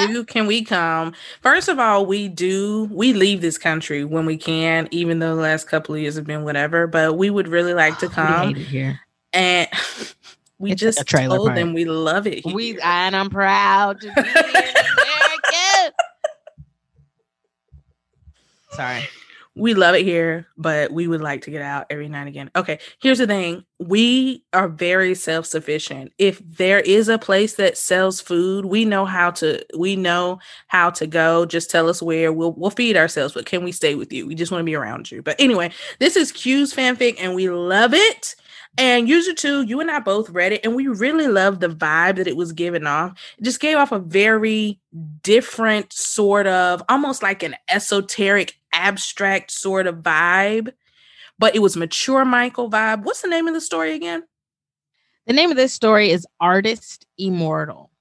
you 0.10 0.24
can 0.28 0.46
we 0.46 0.64
come 0.64 1.14
first 1.42 1.68
of 1.68 1.80
all 1.80 2.06
we 2.06 2.28
do 2.28 2.88
we 2.92 3.14
leave 3.14 3.42
this 3.42 3.58
country 3.58 4.04
when 4.06 4.26
we 4.26 4.38
can 4.38 4.88
even 4.92 5.20
though 5.20 5.36
the 5.36 5.42
last 5.42 5.68
couple 5.68 5.96
of 5.96 6.02
years 6.02 6.16
have 6.16 6.26
been 6.28 6.44
whatever 6.44 6.86
but 6.88 7.18
we 7.18 7.30
would 7.30 7.48
really 7.48 7.74
like 7.74 7.98
to 7.98 8.08
come 8.10 8.54
here 8.54 9.00
and 9.34 9.68
we 10.60 10.72
It's 10.74 10.82
just 10.82 10.98
like 11.00 11.08
told 11.28 11.48
park. 11.48 11.56
them 11.56 11.74
we 11.74 11.86
love 11.86 12.28
it 12.28 12.46
we 12.46 12.80
and 12.82 13.16
I'm 13.16 13.30
proud 13.32 14.02
to 14.02 14.14
be. 14.16 14.24
Sorry. 18.72 19.08
We 19.58 19.74
love 19.74 19.96
it 19.96 20.04
here, 20.04 20.48
but 20.58 20.92
we 20.92 21.08
would 21.08 21.22
like 21.22 21.42
to 21.42 21.52
get 21.52 21.62
out 21.62 21.88
every 21.90 22.06
and 22.06 22.28
again. 22.28 22.50
Okay, 22.56 22.80
here's 23.02 23.18
the 23.18 23.28
thing. 23.28 23.66
We 23.80 24.44
are 24.54 24.68
very 24.68 25.16
self-sufficient. 25.16 26.14
If 26.18 26.40
there 26.40 26.80
is 26.80 27.10
a 27.10 27.18
place 27.18 27.56
that 27.56 27.78
sells 27.78 28.22
food, 28.22 28.66
we 28.66 28.86
know 28.86 29.06
how 29.06 29.32
to 29.32 29.66
we 29.78 29.96
know 29.96 30.40
how 30.68 30.90
to 30.92 31.08
go. 31.08 31.46
Just 31.46 31.70
tell 31.70 31.90
us 31.90 32.02
where. 32.02 32.32
We'll 32.32 32.54
we'll 32.54 32.70
feed 32.70 32.98
ourselves, 32.98 33.34
but 33.34 33.46
can 33.46 33.64
we 33.64 33.72
stay 33.72 33.96
with 33.96 34.14
you? 34.14 34.28
We 34.28 34.36
just 34.36 34.52
want 34.52 34.62
to 34.62 34.66
be 34.66 34.76
around 34.76 35.12
you. 35.12 35.22
But 35.22 35.36
anyway, 35.40 35.72
this 36.00 36.16
is 36.16 36.32
Q's 36.32 36.74
fanfic 36.74 37.18
and 37.20 37.36
we 37.36 37.50
love 37.50 37.94
it. 37.94 38.36
And 38.80 39.10
user 39.10 39.34
two, 39.34 39.64
you 39.64 39.80
and 39.82 39.90
I 39.90 40.00
both 40.00 40.30
read 40.30 40.52
it, 40.52 40.64
and 40.64 40.76
we 40.76 40.88
really 40.88 41.28
loved 41.28 41.62
the 41.62 41.68
vibe 41.68 42.18
that 42.18 42.28
it 42.28 42.38
was 42.38 42.52
giving 42.52 42.86
off. 42.86 43.20
It 43.40 43.44
just 43.44 43.60
gave 43.60 43.76
off 43.76 43.92
a 43.92 43.98
very 43.98 44.80
different 45.24 45.92
sort 45.92 46.46
of 46.46 46.84
almost 46.88 47.24
like 47.24 47.42
an 47.42 47.56
esoteric, 47.72 48.60
abstract 48.78 49.52
sort 49.52 49.88
of 49.88 49.98
vibe. 49.98 50.74
But 51.40 51.56
it 51.56 51.60
was 51.60 51.78
mature 51.78 52.26
Michael 52.26 52.70
vibe. 52.70 53.04
What's 53.04 53.22
the 53.22 53.28
name 53.28 53.48
of 53.48 53.54
the 53.54 53.62
story 53.62 53.94
again? 53.94 54.24
The 55.28 55.34
name 55.34 55.52
of 55.52 55.58
this 55.58 55.74
story 55.74 56.10
is 56.10 56.26
Artist 56.40 57.06
Immortal. 57.18 57.92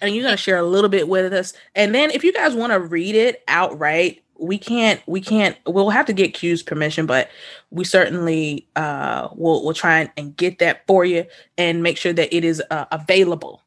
And 0.00 0.14
you're 0.14 0.24
gonna 0.24 0.36
share 0.36 0.56
a 0.56 0.62
little 0.62 0.88
bit 0.88 1.08
with 1.08 1.32
us. 1.32 1.52
And 1.74 1.94
then 1.94 2.10
if 2.10 2.24
you 2.24 2.32
guys 2.32 2.54
want 2.54 2.72
to 2.72 2.80
read 2.80 3.14
it 3.14 3.42
outright, 3.48 4.22
we 4.38 4.56
can't 4.56 5.02
we 5.06 5.20
can't 5.20 5.56
we'll 5.66 5.90
have 5.90 6.06
to 6.06 6.12
get 6.12 6.32
Q's 6.32 6.62
permission, 6.62 7.04
but 7.04 7.28
we 7.70 7.84
certainly 7.84 8.66
uh 8.76 9.28
will 9.34 9.62
we'll 9.64 9.74
try 9.74 10.00
and, 10.00 10.10
and 10.16 10.36
get 10.36 10.58
that 10.60 10.86
for 10.86 11.04
you 11.04 11.26
and 11.58 11.82
make 11.82 11.98
sure 11.98 12.12
that 12.12 12.34
it 12.34 12.44
is 12.44 12.62
uh, 12.70 12.86
available. 12.90 13.62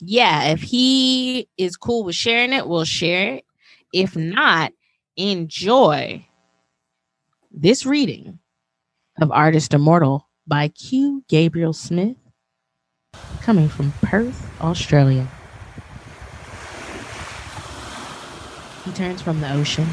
Yeah, 0.00 0.50
if 0.50 0.60
he 0.60 1.48
is 1.56 1.76
cool 1.76 2.04
with 2.04 2.16
sharing 2.16 2.52
it, 2.52 2.66
we'll 2.66 2.84
share 2.84 3.34
it. 3.36 3.44
If 3.92 4.16
not, 4.16 4.72
enjoy 5.16 6.26
this 7.50 7.86
reading 7.86 8.38
of 9.20 9.30
Artist 9.30 9.74
Immortal 9.74 10.28
by 10.46 10.68
Q. 10.68 11.24
Gabriel 11.28 11.72
Smith, 11.72 12.16
coming 13.42 13.68
from 13.68 13.92
Perth, 14.02 14.50
Australia. 14.60 15.28
He 18.84 18.92
turns 18.92 19.22
from 19.22 19.40
the 19.40 19.52
ocean 19.52 19.86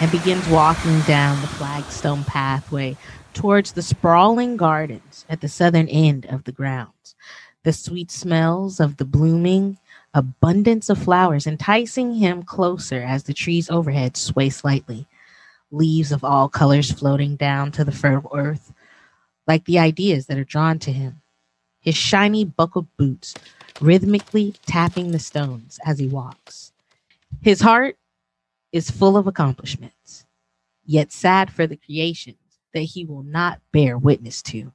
and 0.00 0.10
begins 0.10 0.48
walking 0.48 1.00
down 1.02 1.40
the 1.40 1.46
flagstone 1.46 2.24
pathway 2.24 2.96
towards 3.34 3.72
the 3.72 3.82
sprawling 3.82 4.56
gardens 4.56 5.26
at 5.28 5.40
the 5.42 5.48
southern 5.48 5.88
end 5.88 6.26
of 6.26 6.44
the 6.44 6.52
grounds. 6.52 7.14
The 7.62 7.72
sweet 7.74 8.10
smells 8.10 8.80
of 8.80 8.96
the 8.96 9.04
blooming 9.04 9.78
abundance 10.14 10.88
of 10.88 10.98
flowers 10.98 11.46
enticing 11.46 12.14
him 12.14 12.42
closer 12.42 13.02
as 13.02 13.24
the 13.24 13.34
trees 13.34 13.70
overhead 13.70 14.16
sway 14.16 14.50
slightly, 14.50 15.06
leaves 15.70 16.10
of 16.10 16.24
all 16.24 16.48
colors 16.48 16.90
floating 16.90 17.36
down 17.36 17.70
to 17.72 17.84
the 17.84 17.92
fertile 17.92 18.30
earth, 18.34 18.72
like 19.46 19.64
the 19.64 19.78
ideas 19.78 20.26
that 20.26 20.38
are 20.38 20.44
drawn 20.44 20.78
to 20.80 20.92
him. 20.92 21.20
His 21.80 21.96
shiny 21.96 22.44
buckled 22.44 22.88
boots 22.96 23.34
rhythmically 23.80 24.54
tapping 24.66 25.12
the 25.12 25.18
stones 25.18 25.78
as 25.86 25.98
he 25.98 26.06
walks. 26.06 26.72
His 27.40 27.60
heart 27.60 27.96
is 28.72 28.90
full 28.90 29.16
of 29.16 29.26
accomplishments, 29.26 30.26
yet 30.84 31.12
sad 31.12 31.52
for 31.52 31.66
the 31.66 31.76
creations 31.76 32.36
that 32.74 32.80
he 32.80 33.04
will 33.04 33.22
not 33.22 33.60
bear 33.72 33.96
witness 33.96 34.42
to. 34.42 34.72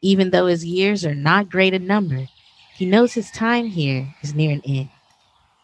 Even 0.00 0.30
though 0.30 0.46
his 0.46 0.64
years 0.64 1.04
are 1.04 1.14
not 1.14 1.50
great 1.50 1.74
in 1.74 1.86
number, 1.86 2.28
he 2.76 2.86
knows 2.86 3.14
his 3.14 3.30
time 3.30 3.66
here 3.66 4.14
is 4.22 4.34
near 4.34 4.52
an 4.52 4.62
end. 4.66 4.90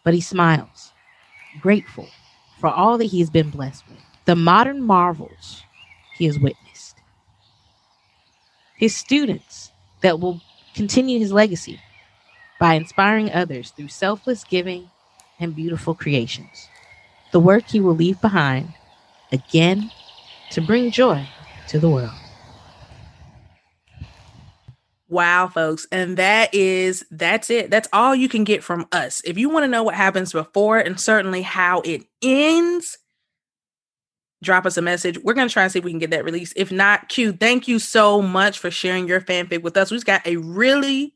But 0.03 0.13
he 0.13 0.21
smiles, 0.21 0.93
grateful 1.59 2.07
for 2.59 2.69
all 2.69 2.97
that 2.97 3.05
he 3.05 3.19
has 3.19 3.29
been 3.29 3.49
blessed 3.49 3.87
with, 3.89 3.99
the 4.25 4.35
modern 4.35 4.81
marvels 4.83 5.63
he 6.17 6.25
has 6.25 6.39
witnessed, 6.39 6.97
his 8.77 8.95
students 8.95 9.71
that 10.01 10.19
will 10.19 10.41
continue 10.75 11.19
his 11.19 11.31
legacy 11.31 11.79
by 12.59 12.75
inspiring 12.75 13.31
others 13.31 13.71
through 13.71 13.89
selfless 13.89 14.43
giving 14.43 14.89
and 15.39 15.55
beautiful 15.55 15.95
creations. 15.95 16.69
The 17.31 17.39
work 17.39 17.67
he 17.67 17.79
will 17.79 17.95
leave 17.95 18.21
behind, 18.21 18.73
again, 19.31 19.91
to 20.51 20.61
bring 20.61 20.91
joy 20.91 21.27
to 21.69 21.79
the 21.79 21.89
world. 21.89 22.22
Wow, 25.13 25.47
folks. 25.47 25.85
And 25.91 26.17
that 26.17 26.53
is, 26.55 27.05
that's 27.11 27.51
it. 27.51 27.69
That's 27.69 27.87
all 27.93 28.15
you 28.15 28.27
can 28.27 28.43
get 28.43 28.63
from 28.63 28.87
us. 28.91 29.21
If 29.23 29.37
you 29.37 29.47
want 29.47 29.63
to 29.63 29.67
know 29.67 29.83
what 29.83 29.93
happens 29.93 30.31
before 30.31 30.79
and 30.79 30.99
certainly 30.99 31.43
how 31.43 31.81
it 31.81 32.03
ends, 32.23 32.97
drop 34.41 34.65
us 34.65 34.75
a 34.75 34.81
message. 34.81 35.19
We're 35.19 35.35
going 35.35 35.47
to 35.47 35.53
try 35.53 35.61
and 35.63 35.71
see 35.71 35.77
if 35.77 35.85
we 35.85 35.91
can 35.91 35.99
get 35.99 36.09
that 36.09 36.25
released. 36.25 36.53
If 36.55 36.71
not, 36.71 37.09
Q, 37.09 37.31
thank 37.33 37.67
you 37.67 37.77
so 37.77 38.23
much 38.23 38.57
for 38.57 38.71
sharing 38.71 39.07
your 39.07 39.21
fanfic 39.21 39.61
with 39.61 39.77
us. 39.77 39.91
We've 39.91 40.03
got 40.03 40.25
a 40.25 40.37
really 40.37 41.13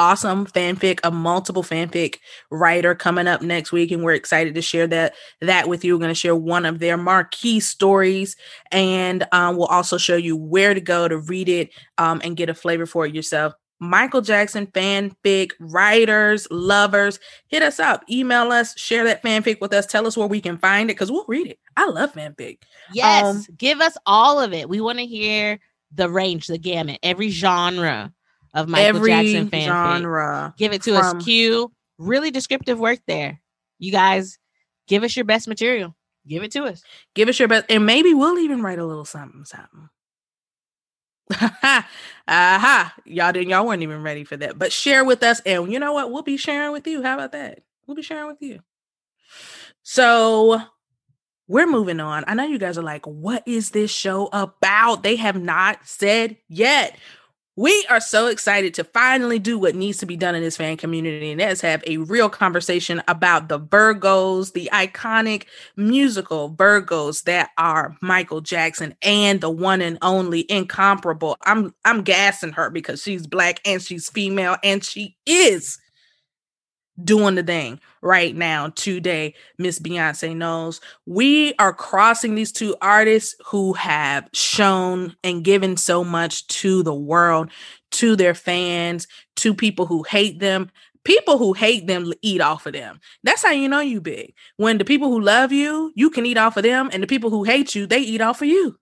awesome 0.00 0.46
fanfic, 0.46 0.98
a 1.04 1.10
multiple 1.10 1.62
fanfic 1.62 2.16
writer 2.50 2.94
coming 2.94 3.28
up 3.28 3.42
next 3.42 3.70
week, 3.70 3.90
and 3.90 4.02
we're 4.02 4.14
excited 4.14 4.54
to 4.54 4.62
share 4.62 4.86
that 4.86 5.14
that 5.42 5.68
with 5.68 5.84
you. 5.84 5.94
We're 5.94 6.00
going 6.00 6.08
to 6.08 6.14
share 6.14 6.34
one 6.34 6.64
of 6.64 6.78
their 6.78 6.96
marquee 6.96 7.60
stories, 7.60 8.34
and 8.72 9.26
um, 9.32 9.58
we'll 9.58 9.66
also 9.66 9.98
show 9.98 10.16
you 10.16 10.36
where 10.36 10.72
to 10.72 10.80
go 10.80 11.06
to 11.06 11.18
read 11.18 11.50
it 11.50 11.70
um, 11.98 12.22
and 12.24 12.34
get 12.34 12.48
a 12.48 12.54
flavor 12.54 12.86
for 12.86 13.04
it 13.04 13.14
yourself. 13.14 13.52
Michael 13.78 14.22
Jackson 14.22 14.66
fanfic 14.68 15.52
writers, 15.60 16.48
lovers, 16.50 17.20
hit 17.48 17.62
us 17.62 17.78
up, 17.78 18.02
email 18.10 18.52
us, 18.52 18.78
share 18.78 19.04
that 19.04 19.22
fanfic 19.22 19.60
with 19.60 19.74
us, 19.74 19.84
tell 19.84 20.06
us 20.06 20.16
where 20.16 20.26
we 20.26 20.40
can 20.40 20.56
find 20.56 20.88
it 20.90 20.94
because 20.94 21.12
we'll 21.12 21.26
read 21.28 21.46
it. 21.46 21.58
I 21.76 21.86
love 21.86 22.14
fanfic. 22.14 22.62
Yes, 22.94 23.24
um, 23.24 23.44
give 23.58 23.82
us 23.82 23.98
all 24.06 24.40
of 24.40 24.54
it. 24.54 24.70
We 24.70 24.80
want 24.80 24.98
to 24.98 25.06
hear 25.06 25.60
the 25.92 26.08
range, 26.08 26.46
the 26.46 26.58
gamut, 26.58 27.00
every 27.02 27.28
genre 27.28 28.12
of 28.54 28.68
Michael 28.68 28.96
Every 28.96 29.10
Jackson 29.10 29.48
fan 29.48 29.68
genre. 29.68 30.54
Give 30.56 30.72
it 30.72 30.82
to 30.82 30.98
from- 30.98 31.18
us. 31.18 31.24
Q. 31.24 31.72
Really 31.98 32.30
descriptive 32.30 32.78
work 32.78 33.00
there. 33.06 33.40
You 33.78 33.92
guys 33.92 34.38
give 34.88 35.02
us 35.02 35.14
your 35.14 35.24
best 35.26 35.46
material. 35.46 35.94
Give 36.26 36.42
it 36.42 36.52
to 36.52 36.64
us. 36.64 36.82
Give 37.14 37.28
us 37.28 37.38
your 37.38 37.48
best, 37.48 37.66
and 37.68 37.84
maybe 37.86 38.14
we'll 38.14 38.38
even 38.38 38.62
write 38.62 38.78
a 38.78 38.84
little 38.86 39.04
something, 39.04 39.44
something. 39.44 39.88
Aha! 42.28 42.94
Y'all 43.04 43.32
didn't. 43.32 43.50
Y'all 43.50 43.66
weren't 43.66 43.82
even 43.82 44.02
ready 44.02 44.24
for 44.24 44.36
that. 44.36 44.58
But 44.58 44.72
share 44.72 45.04
with 45.04 45.22
us, 45.22 45.40
and 45.46 45.72
you 45.72 45.78
know 45.78 45.92
what? 45.92 46.10
We'll 46.10 46.22
be 46.22 46.36
sharing 46.36 46.72
with 46.72 46.86
you. 46.86 47.02
How 47.02 47.14
about 47.14 47.32
that? 47.32 47.60
We'll 47.86 47.96
be 47.96 48.02
sharing 48.02 48.28
with 48.28 48.40
you. 48.42 48.60
So 49.82 50.60
we're 51.48 51.66
moving 51.66 52.00
on. 52.00 52.24
I 52.26 52.34
know 52.34 52.44
you 52.44 52.58
guys 52.58 52.78
are 52.78 52.82
like, 52.82 53.04
what 53.06 53.42
is 53.46 53.70
this 53.70 53.90
show 53.90 54.28
about? 54.32 55.02
They 55.02 55.16
have 55.16 55.40
not 55.40 55.80
said 55.84 56.36
yet. 56.48 56.96
We 57.60 57.84
are 57.90 58.00
so 58.00 58.28
excited 58.28 58.72
to 58.72 58.84
finally 58.84 59.38
do 59.38 59.58
what 59.58 59.74
needs 59.74 59.98
to 59.98 60.06
be 60.06 60.16
done 60.16 60.34
in 60.34 60.42
this 60.42 60.56
fan 60.56 60.78
community, 60.78 61.30
and 61.30 61.38
that's 61.38 61.60
have 61.60 61.84
a 61.86 61.98
real 61.98 62.30
conversation 62.30 63.02
about 63.06 63.50
the 63.50 63.60
Virgos, 63.60 64.54
the 64.54 64.70
iconic 64.72 65.44
musical 65.76 66.52
Virgos 66.52 67.24
that 67.24 67.50
are 67.58 67.94
Michael 68.00 68.40
Jackson 68.40 68.94
and 69.02 69.42
the 69.42 69.50
one 69.50 69.82
and 69.82 69.98
only 70.00 70.50
incomparable. 70.50 71.36
I'm 71.42 71.74
I'm 71.84 72.00
gassing 72.00 72.52
her 72.52 72.70
because 72.70 73.02
she's 73.02 73.26
black 73.26 73.60
and 73.66 73.82
she's 73.82 74.08
female 74.08 74.56
and 74.64 74.82
she 74.82 75.18
is 75.26 75.76
doing 77.04 77.34
the 77.34 77.42
thing 77.42 77.80
right 78.02 78.34
now 78.34 78.68
today 78.70 79.34
miss 79.58 79.78
beyonce 79.78 80.36
Knowles. 80.36 80.80
We 81.06 81.54
are 81.58 81.72
crossing 81.72 82.34
these 82.34 82.52
two 82.52 82.76
artists 82.80 83.34
who 83.46 83.72
have 83.74 84.28
shown 84.32 85.16
and 85.22 85.44
given 85.44 85.76
so 85.76 86.04
much 86.04 86.46
to 86.48 86.82
the 86.82 86.94
world 86.94 87.50
to 87.92 88.16
their 88.16 88.34
fans 88.34 89.06
to 89.36 89.54
people 89.54 89.86
who 89.86 90.02
hate 90.02 90.40
them. 90.40 90.70
People 91.04 91.38
who 91.38 91.54
hate 91.54 91.86
them 91.86 92.12
eat 92.20 92.42
off 92.42 92.66
of 92.66 92.74
them. 92.74 93.00
That's 93.24 93.42
how 93.42 93.52
you 93.52 93.68
know 93.68 93.80
you 93.80 94.02
big. 94.02 94.34
When 94.58 94.76
the 94.76 94.84
people 94.84 95.08
who 95.08 95.20
love 95.20 95.52
you 95.52 95.92
you 95.94 96.10
can 96.10 96.26
eat 96.26 96.38
off 96.38 96.56
of 96.56 96.62
them 96.62 96.90
and 96.92 97.02
the 97.02 97.06
people 97.06 97.30
who 97.30 97.44
hate 97.44 97.74
you 97.74 97.86
they 97.86 98.00
eat 98.00 98.20
off 98.20 98.42
of 98.42 98.48
you 98.48 98.76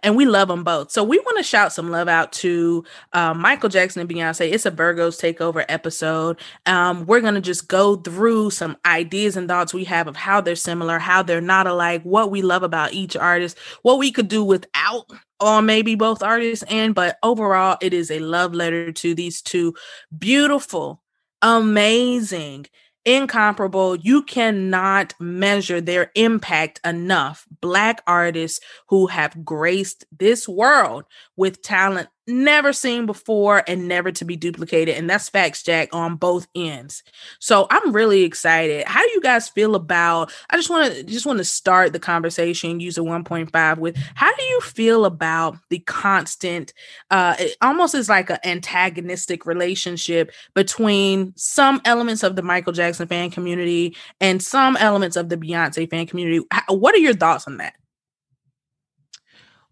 and 0.00 0.16
we 0.16 0.24
love 0.24 0.48
them 0.48 0.64
both. 0.64 0.90
So 0.90 1.02
we 1.02 1.18
want 1.18 1.38
to 1.38 1.42
shout 1.42 1.72
some 1.72 1.90
love 1.90 2.08
out 2.08 2.32
to 2.34 2.84
uh, 3.12 3.34
Michael 3.34 3.68
Jackson 3.68 4.00
and 4.00 4.10
Beyonce. 4.10 4.52
It's 4.52 4.66
a 4.66 4.70
Virgos 4.70 5.20
takeover 5.20 5.64
episode. 5.68 6.38
Um, 6.66 7.06
we're 7.06 7.20
gonna 7.20 7.40
just 7.40 7.68
go 7.68 7.96
through 7.96 8.50
some 8.50 8.76
ideas 8.86 9.36
and 9.36 9.48
thoughts 9.48 9.74
we 9.74 9.84
have 9.84 10.06
of 10.06 10.16
how 10.16 10.40
they're 10.40 10.56
similar, 10.56 10.98
how 10.98 11.22
they're 11.22 11.40
not 11.40 11.66
alike, 11.66 12.02
what 12.02 12.30
we 12.30 12.42
love 12.42 12.62
about 12.62 12.92
each 12.92 13.16
artist, 13.16 13.58
what 13.82 13.98
we 13.98 14.10
could 14.10 14.28
do 14.28 14.44
without 14.44 15.10
or 15.40 15.60
maybe 15.62 15.94
both 15.94 16.22
artists. 16.22 16.64
And 16.68 16.94
but 16.94 17.18
overall, 17.22 17.76
it 17.80 17.92
is 17.92 18.10
a 18.10 18.20
love 18.20 18.54
letter 18.54 18.92
to 18.92 19.14
these 19.14 19.42
two 19.42 19.74
beautiful, 20.16 21.02
amazing 21.42 22.66
incomparable. 23.04 23.96
You 23.96 24.22
cannot 24.22 25.14
measure 25.20 25.80
their 25.80 26.10
impact 26.14 26.80
enough. 26.84 27.46
Black 27.60 28.02
artists 28.06 28.60
who 28.88 29.08
have 29.08 29.44
graced 29.44 30.04
this 30.16 30.48
world 30.48 31.04
with 31.36 31.62
talent 31.62 32.08
never 32.26 32.72
seen 32.72 33.06
before 33.06 33.62
and 33.66 33.88
never 33.88 34.10
to 34.12 34.24
be 34.24 34.36
duplicated. 34.36 34.96
And 34.96 35.08
that's 35.08 35.28
facts, 35.28 35.62
Jack, 35.62 35.88
on 35.92 36.16
both 36.16 36.46
ends. 36.54 37.02
So 37.38 37.66
I'm 37.70 37.92
really 37.92 38.22
excited. 38.22 38.86
How 38.86 39.02
do 39.02 39.10
you 39.10 39.20
guys 39.20 39.48
feel 39.48 39.74
about? 39.74 40.32
I 40.50 40.56
just 40.56 40.70
want 40.70 40.92
to 40.92 41.02
just 41.04 41.26
want 41.26 41.38
to 41.38 41.44
start 41.44 41.92
the 41.92 41.98
conversation. 41.98 42.80
User 42.80 43.02
1.5 43.02 43.78
with 43.78 43.96
how 44.14 44.34
do 44.34 44.42
you 44.42 44.60
feel 44.60 45.04
about 45.04 45.56
the 45.70 45.80
constant? 45.80 46.72
Uh, 47.10 47.36
it 47.38 47.56
almost 47.60 47.94
is 47.94 48.08
like 48.08 48.30
an 48.30 48.38
antagonistic 48.44 49.46
relationship 49.46 50.32
between 50.54 51.32
some 51.36 51.80
elements 51.84 52.22
of 52.22 52.36
the 52.36 52.42
Michael 52.42 52.72
Jackson 52.72 53.06
fan 53.06 53.30
community 53.30 53.96
and 54.20 54.42
some 54.42 54.76
elements 54.76 55.16
of 55.16 55.28
the 55.28 55.36
Beyonce 55.36 55.88
fan 55.88 56.06
community. 56.06 56.44
What 56.68 56.94
are 56.94 56.98
your 56.98 57.14
thoughts 57.14 57.46
on 57.46 57.58
that? 57.58 57.74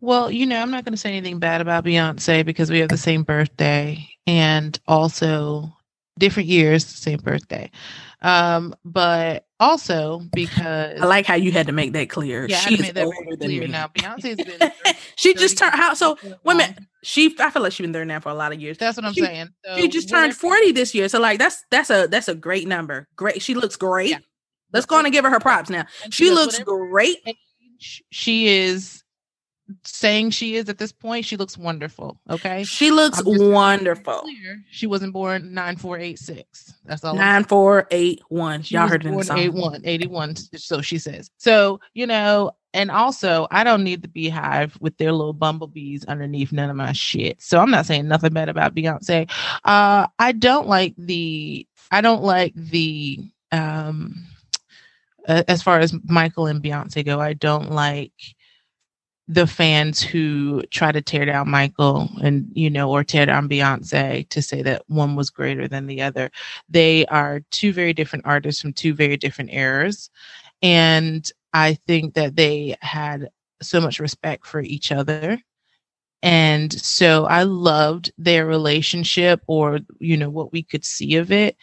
Well, 0.03 0.33
you 0.33 0.47
know, 0.47 0.61
I'm 0.61 0.73
not 0.73 0.85
going 0.85 0.95
to 0.95 0.99
say 0.99 1.17
anything 1.17 1.39
bad 1.39 1.61
about 1.61 1.85
Beyonce 1.85 2.45
because 2.45 2.71
we 2.71 2.81
have 2.81 2.89
the 2.89 2.97
same 2.97 3.23
birthday 3.23 4.05
and 4.27 4.77
also 4.89 5.73
different 6.19 6.49
years, 6.49 6.85
same 6.85 7.21
birthday. 7.21 7.71
Um, 8.21 8.75
but 8.85 9.47
also 9.61 10.23
because 10.33 11.01
I 11.01 11.07
like 11.07 11.25
how 11.25 11.37
you 11.37 11.53
had 11.53 11.69
to 11.69 11.73
make 11.73 11.93
that 11.93 12.11
clear. 12.11 12.47
Yeah, 12.49 12.57
she's 12.57 12.81
older 12.81 12.93
that 12.93 13.39
than 13.39 13.49
clear 13.49 13.61
me. 13.63 13.69
now. 13.69 13.89
Beyonce's 13.89 14.45
been 14.45 14.73
she 15.17 15.35
just 15.35 15.57
turned 15.57 15.75
how 15.75 15.95
so 15.95 16.19
women 16.43 16.89
she 17.05 17.37
I 17.39 17.51
feel 17.51 17.63
like 17.63 17.73
she's 17.73 17.85
been 17.85 17.93
there 17.93 18.05
now 18.05 18.19
for 18.19 18.31
a 18.31 18.35
lot 18.35 18.53
of 18.53 18.61
years. 18.61 18.79
That's 18.79 18.97
what 18.97 19.07
I'm 19.07 19.13
she, 19.13 19.21
saying. 19.21 19.51
So 19.65 19.77
she 19.77 19.89
just 19.89 20.09
turned 20.09 20.35
40 20.35 20.73
this 20.73 20.97
year. 20.97 21.09
So 21.09 21.21
like 21.21 21.39
that's 21.39 21.65
that's 21.71 21.91
a 21.91 22.09
that's 22.09 22.27
a 22.27 22.35
great 22.35 22.67
number. 22.67 23.07
Great. 23.15 23.41
She 23.41 23.55
looks 23.55 23.77
great. 23.77 24.11
Yeah. 24.11 24.19
Let's 24.73 24.87
go 24.87 24.97
on 24.97 25.05
and 25.05 25.13
give 25.13 25.25
her 25.25 25.31
her 25.31 25.41
props 25.41 25.71
now. 25.71 25.87
She, 26.05 26.27
she 26.27 26.31
looks 26.33 26.59
great. 26.61 27.19
She 28.11 28.49
is 28.49 29.02
saying 29.85 30.31
she 30.31 30.57
is 30.57 30.69
at 30.69 30.79
this 30.79 30.93
point, 30.93 31.25
she 31.25 31.37
looks 31.37 31.57
wonderful. 31.57 32.19
Okay. 32.29 32.65
She 32.65 32.91
looks 32.91 33.23
wonderful. 33.25 34.25
She 34.71 34.87
wasn't 34.87 35.13
born 35.13 35.55
9486. 35.55 36.75
That's 36.85 37.05
all. 37.05 37.15
9481. 37.15 38.65
Y'all 38.69 38.89
heard 38.89 39.05
it 39.05 39.09
in 39.09 39.17
the 39.17 39.25
song. 39.25 39.39
81, 39.39 39.83
81. 39.85 40.37
So 40.57 40.81
she 40.81 40.99
says. 40.99 41.31
So, 41.39 41.81
you 41.95 42.07
know, 42.07 42.53
and 42.75 42.91
also 42.91 43.47
I 43.51 43.65
don't 43.65 43.85
need 43.85 44.03
the 44.03 44.09
BeyHive 44.09 44.81
with 44.81 44.97
their 44.99 45.13
little 45.13 45.33
bumblebees 45.33 46.05
underneath 46.07 46.53
none 46.53 46.71
of 46.71 46.77
my 46.77 46.93
shit. 46.93 47.41
So 47.43 47.61
I'm 47.61 47.71
not 47.71 47.87
saying 47.87 48.09
nothing 48.09 48.33
bad 48.33 48.49
about 48.49 48.75
Beyonce. 48.75 49.31
Uh 49.65 50.07
I 50.19 50.33
don't 50.33 50.69
like 50.69 50.95
the 50.97 51.67
I 51.91 52.01
don't 52.01 52.23
like 52.23 52.55
the 52.55 53.21
um 53.51 54.27
uh, 55.29 55.45
as 55.49 55.63
far 55.63 55.79
as 55.79 55.95
Michael 56.05 56.47
and 56.47 56.63
Beyonce 56.63 57.05
go, 57.05 57.21
I 57.21 57.35
don't 57.35 57.71
like 57.71 58.13
the 59.29 59.47
fans 59.47 60.03
who 60.03 60.63
try 60.71 60.93
to 60.93 61.01
tear 61.01 61.25
down 61.25 61.49
Michael 61.51 62.09
and 62.23 62.51
you 62.55 62.69
know 62.71 62.91
or 62.91 63.05
tear 63.05 63.27
down 63.27 63.49
Beyonce 63.49 64.29
to 64.31 64.43
say 64.43 64.63
that 64.63 64.83
one 64.89 65.17
was 65.17 65.31
greater 65.31 65.69
than 65.69 65.87
the 65.87 66.03
other. 66.03 66.31
They 66.69 67.07
are 67.07 67.41
two 67.51 67.73
very 67.73 67.93
different 67.93 68.27
artists 68.27 68.61
from 68.61 68.73
two 68.73 68.95
very 68.95 69.17
different 69.17 69.53
eras 69.53 70.11
and 70.63 71.31
I 71.53 71.75
think 71.75 72.15
that 72.15 72.37
they 72.37 72.77
had 72.81 73.31
so 73.63 73.81
much 73.81 74.01
respect 74.01 74.47
for 74.47 74.61
each 74.61 74.93
other. 74.93 75.39
And 76.23 76.73
so 76.73 77.27
I 77.27 77.45
loved 77.45 78.13
their 78.19 78.47
relationship 78.47 79.43
or 79.47 79.81
you 80.01 80.17
know 80.17 80.31
what 80.31 80.53
we 80.53 80.63
could 80.63 80.85
see 80.85 81.17
of 81.17 81.33
it 81.33 81.57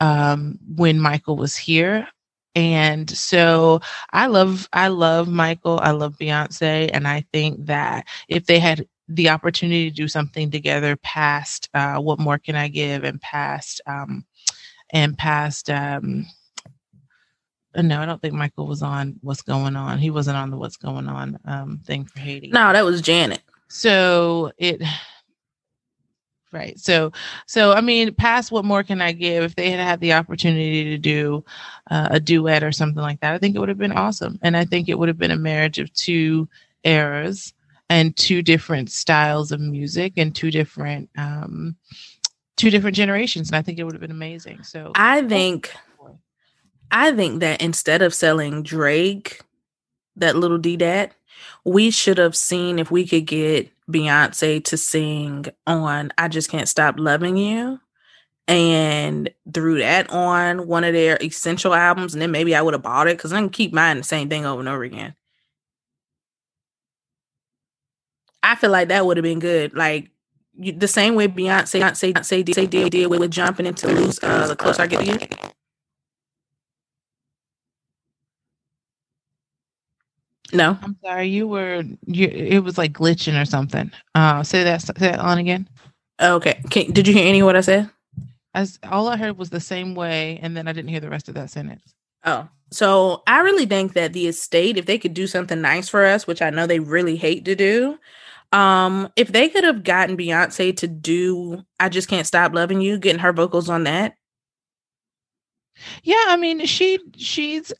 um 0.00 0.58
when 0.76 1.00
Michael 1.00 1.36
was 1.36 1.56
here 1.56 2.08
and 2.54 3.10
so 3.10 3.80
I 4.12 4.26
love 4.26 4.68
I 4.72 4.88
love 4.88 5.28
Michael, 5.28 5.80
I 5.80 5.92
love 5.92 6.16
Beyonce, 6.18 6.90
and 6.92 7.06
I 7.06 7.24
think 7.32 7.66
that 7.66 8.06
if 8.28 8.46
they 8.46 8.58
had 8.58 8.86
the 9.08 9.30
opportunity 9.30 9.90
to 9.90 9.96
do 9.96 10.06
something 10.06 10.50
together 10.50 10.96
past 10.96 11.68
uh, 11.74 11.96
what 11.96 12.18
more 12.18 12.38
can 12.38 12.56
I 12.56 12.68
give 12.68 13.04
and 13.04 13.20
past 13.20 13.80
um, 13.86 14.24
and 14.90 15.16
past 15.16 15.70
um, 15.70 16.26
uh, 17.74 17.82
no, 17.82 18.00
I 18.00 18.06
don't 18.06 18.20
think 18.20 18.34
Michael 18.34 18.66
was 18.66 18.82
on 18.82 19.16
what's 19.20 19.42
going 19.42 19.76
on. 19.76 19.98
He 19.98 20.10
wasn't 20.10 20.36
on 20.36 20.50
the 20.50 20.56
what's 20.56 20.76
going 20.76 21.06
on 21.08 21.38
um, 21.44 21.80
thing 21.84 22.06
for 22.06 22.18
Haiti. 22.18 22.48
No, 22.48 22.72
that 22.72 22.84
was 22.84 23.00
Janet. 23.00 23.42
So 23.68 24.52
it 24.58 24.82
Right. 26.50 26.78
So, 26.78 27.12
so 27.46 27.72
I 27.72 27.80
mean, 27.80 28.14
past 28.14 28.50
what 28.50 28.64
more 28.64 28.82
can 28.82 29.02
I 29.02 29.12
give? 29.12 29.44
If 29.44 29.54
they 29.54 29.70
had 29.70 29.80
had 29.80 30.00
the 30.00 30.14
opportunity 30.14 30.84
to 30.84 30.98
do 30.98 31.44
uh, 31.90 32.08
a 32.10 32.20
duet 32.20 32.62
or 32.62 32.72
something 32.72 33.02
like 33.02 33.20
that, 33.20 33.34
I 33.34 33.38
think 33.38 33.54
it 33.54 33.58
would 33.58 33.68
have 33.68 33.78
been 33.78 33.92
awesome. 33.92 34.38
And 34.42 34.56
I 34.56 34.64
think 34.64 34.88
it 34.88 34.98
would 34.98 35.08
have 35.08 35.18
been 35.18 35.30
a 35.30 35.36
marriage 35.36 35.78
of 35.78 35.92
two 35.92 36.48
eras. 36.84 37.52
and 37.90 38.16
two 38.16 38.42
different 38.42 38.90
styles 38.90 39.52
of 39.52 39.60
music 39.60 40.12
and 40.16 40.34
two 40.34 40.50
different 40.50 41.08
um, 41.16 41.76
two 42.56 42.70
different 42.70 42.96
generations, 42.96 43.48
and 43.48 43.56
I 43.56 43.62
think 43.62 43.78
it 43.78 43.84
would 43.84 43.94
have 43.94 44.00
been 44.00 44.10
amazing. 44.10 44.62
So 44.62 44.92
I 44.94 45.22
think, 45.22 45.72
I 46.90 47.12
think 47.12 47.40
that 47.40 47.62
instead 47.62 48.02
of 48.02 48.14
selling 48.14 48.62
Drake, 48.62 49.40
that 50.16 50.36
little 50.36 50.58
D 50.58 50.76
dat, 50.76 51.14
we 51.64 51.90
should 51.90 52.18
have 52.18 52.36
seen 52.36 52.78
if 52.78 52.90
we 52.90 53.06
could 53.06 53.26
get 53.26 53.70
Beyonce 53.90 54.64
to 54.64 54.76
sing 54.76 55.46
on 55.66 56.12
"I 56.18 56.28
Just 56.28 56.50
Can't 56.50 56.68
Stop 56.68 56.96
Loving 56.98 57.36
You." 57.36 57.80
and 58.48 59.28
threw 59.52 59.78
that 59.78 60.10
on 60.10 60.66
one 60.66 60.82
of 60.82 60.94
their 60.94 61.18
essential 61.22 61.74
albums, 61.74 62.14
and 62.14 62.22
then 62.22 62.30
maybe 62.30 62.54
I 62.54 62.62
would 62.62 62.72
have 62.72 62.82
bought 62.82 63.06
it 63.06 63.18
because 63.18 63.32
I 63.32 63.40
can 63.40 63.50
keep 63.50 63.74
buying 63.74 63.98
the 63.98 64.02
same 64.02 64.30
thing 64.30 64.46
over 64.46 64.60
and 64.60 64.68
over 64.68 64.82
again. 64.82 65.14
I 68.42 68.54
feel 68.54 68.70
like 68.70 68.88
that 68.88 69.04
would 69.04 69.18
have 69.18 69.24
been 69.24 69.40
good. 69.40 69.74
Like 69.74 70.10
you, 70.54 70.72
the 70.72 70.88
same 70.88 71.14
way 71.14 71.28
Beyonce, 71.28 71.80
Beyonce, 71.80 72.14
Beyonce 72.14 72.44
did, 72.44 72.70
did, 72.70 72.90
did 72.90 73.06
with, 73.08 73.30
jumping 73.30 73.66
into 73.66 73.88
lose 73.88 74.18
uh, 74.22 74.46
the 74.46 74.56
closer 74.56 74.82
I 74.82 74.86
get 74.86 75.00
to 75.00 75.06
you. 75.06 75.18
No, 80.52 80.78
I'm 80.82 80.96
sorry. 81.04 81.28
You 81.28 81.46
were 81.46 81.84
you. 82.06 82.28
It 82.28 82.60
was 82.60 82.78
like 82.78 82.92
glitching 82.92 83.40
or 83.40 83.44
something. 83.44 83.90
Uh, 84.14 84.42
say 84.42 84.64
that. 84.64 84.82
Say 84.82 84.92
that 84.98 85.18
on 85.18 85.38
again. 85.38 85.68
Okay. 86.20 86.60
Can, 86.70 86.90
did 86.92 87.06
you 87.06 87.14
hear 87.14 87.26
any 87.26 87.40
of 87.40 87.46
what 87.46 87.56
I 87.56 87.60
said? 87.60 87.90
As 88.54 88.78
all 88.84 89.08
I 89.08 89.16
heard 89.16 89.36
was 89.36 89.50
the 89.50 89.60
same 89.60 89.94
way, 89.94 90.38
and 90.42 90.56
then 90.56 90.66
I 90.66 90.72
didn't 90.72 90.88
hear 90.88 91.00
the 91.00 91.10
rest 91.10 91.28
of 91.28 91.34
that 91.34 91.50
sentence. 91.50 91.94
Oh, 92.24 92.48
so 92.70 93.22
I 93.26 93.40
really 93.40 93.66
think 93.66 93.92
that 93.92 94.12
the 94.12 94.26
estate, 94.26 94.76
if 94.76 94.86
they 94.86 94.98
could 94.98 95.14
do 95.14 95.26
something 95.26 95.60
nice 95.60 95.88
for 95.88 96.04
us, 96.04 96.26
which 96.26 96.42
I 96.42 96.50
know 96.50 96.66
they 96.66 96.80
really 96.80 97.16
hate 97.16 97.44
to 97.44 97.54
do, 97.54 97.98
um, 98.52 99.10
if 99.16 99.28
they 99.28 99.48
could 99.48 99.64
have 99.64 99.84
gotten 99.84 100.16
Beyonce 100.16 100.76
to 100.78 100.88
do 100.88 101.62
I 101.78 101.88
Just 101.88 102.08
Can't 102.08 102.26
Stop 102.26 102.54
Loving 102.54 102.80
You, 102.80 102.98
getting 102.98 103.20
her 103.20 103.32
vocals 103.32 103.68
on 103.68 103.84
that. 103.84 104.14
Yeah, 106.02 106.24
I 106.28 106.36
mean, 106.36 106.66
she 106.66 106.98
she's 107.16 107.72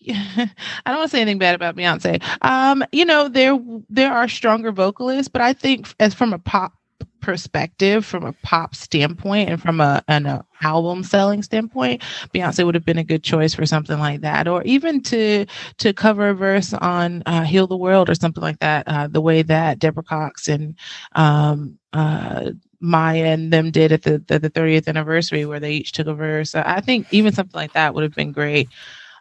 I 0.08 0.50
don't 0.86 0.98
want 0.98 1.10
to 1.10 1.16
say 1.16 1.20
anything 1.20 1.38
bad 1.38 1.54
about 1.54 1.76
Beyonce. 1.76 2.22
Um, 2.42 2.84
you 2.92 3.04
know, 3.04 3.28
there 3.28 3.58
there 3.88 4.12
are 4.12 4.28
stronger 4.28 4.72
vocalists, 4.72 5.28
but 5.28 5.42
I 5.42 5.52
think 5.52 5.94
as 6.00 6.14
from 6.14 6.32
a 6.32 6.38
pop 6.38 6.72
perspective, 7.20 8.04
from 8.04 8.24
a 8.24 8.34
pop 8.42 8.74
standpoint, 8.74 9.48
and 9.48 9.60
from 9.60 9.80
a 9.80 10.02
an 10.08 10.26
a 10.26 10.44
album 10.62 11.02
selling 11.02 11.42
standpoint, 11.42 12.02
Beyonce 12.34 12.64
would 12.64 12.74
have 12.74 12.84
been 12.84 12.98
a 12.98 13.04
good 13.04 13.22
choice 13.24 13.54
for 13.54 13.66
something 13.66 13.98
like 13.98 14.20
that, 14.20 14.46
or 14.46 14.62
even 14.64 15.02
to 15.04 15.46
to 15.78 15.92
cover 15.92 16.28
a 16.28 16.34
verse 16.34 16.74
on 16.74 17.22
uh, 17.26 17.42
"Heal 17.44 17.66
the 17.66 17.76
World" 17.76 18.10
or 18.10 18.14
something 18.14 18.42
like 18.42 18.58
that. 18.60 18.86
Uh, 18.86 19.08
the 19.08 19.22
way 19.22 19.42
that 19.42 19.78
Deborah 19.78 20.02
Cox 20.02 20.48
and 20.48 20.76
um, 21.14 21.78
uh, 21.94 22.50
Maya 22.80 23.24
and 23.24 23.50
them 23.52 23.70
did 23.70 23.92
at 23.92 24.02
the, 24.02 24.22
the, 24.28 24.38
the 24.38 24.50
30th 24.50 24.88
anniversary, 24.88 25.46
where 25.46 25.60
they 25.60 25.72
each 25.72 25.92
took 25.92 26.06
a 26.06 26.14
verse. 26.14 26.54
I 26.54 26.80
think 26.82 27.06
even 27.10 27.32
something 27.32 27.58
like 27.58 27.72
that 27.72 27.94
would 27.94 28.02
have 28.02 28.14
been 28.14 28.32
great 28.32 28.68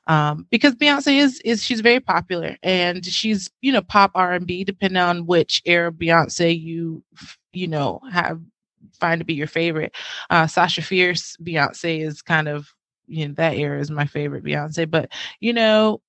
um, 0.08 0.47
because 0.51 0.76
Beyonce 0.76 1.18
is 1.18 1.39
is 1.41 1.64
she's 1.64 1.82
very 1.82 1.99
popular 1.99 2.58
and 2.62 3.06
she's 3.06 3.49
you 3.62 3.72
know 3.72 3.82
pop 3.82 4.12
R 4.16 4.34
and 4.34 4.45
B 4.45 4.64
depending 4.64 5.01
on 5.01 5.26
which 5.26 5.62
era 5.66 5.91
Beyonce 5.91 6.60
you 6.60 7.04
you 7.54 7.68
know 7.68 8.01
have 8.12 8.41
find 8.99 9.20
to 9.20 9.26
be 9.26 9.34
your 9.34 9.47
favorite. 9.47 9.95
Uh, 10.30 10.47
Sasha 10.47 10.82
Fierce 10.82 11.38
Beyonce 11.38 12.06
is 12.06 12.22
kind 12.22 12.47
of 12.47 12.74
you 13.08 13.28
know 13.28 13.34
that 13.36 13.56
era 13.56 13.80
is 13.80 13.91
my 13.91 14.06
favorite 14.06 14.43
Beyonce, 14.43 14.89
but 14.89 15.12
you 15.39 15.54
know. 15.54 16.01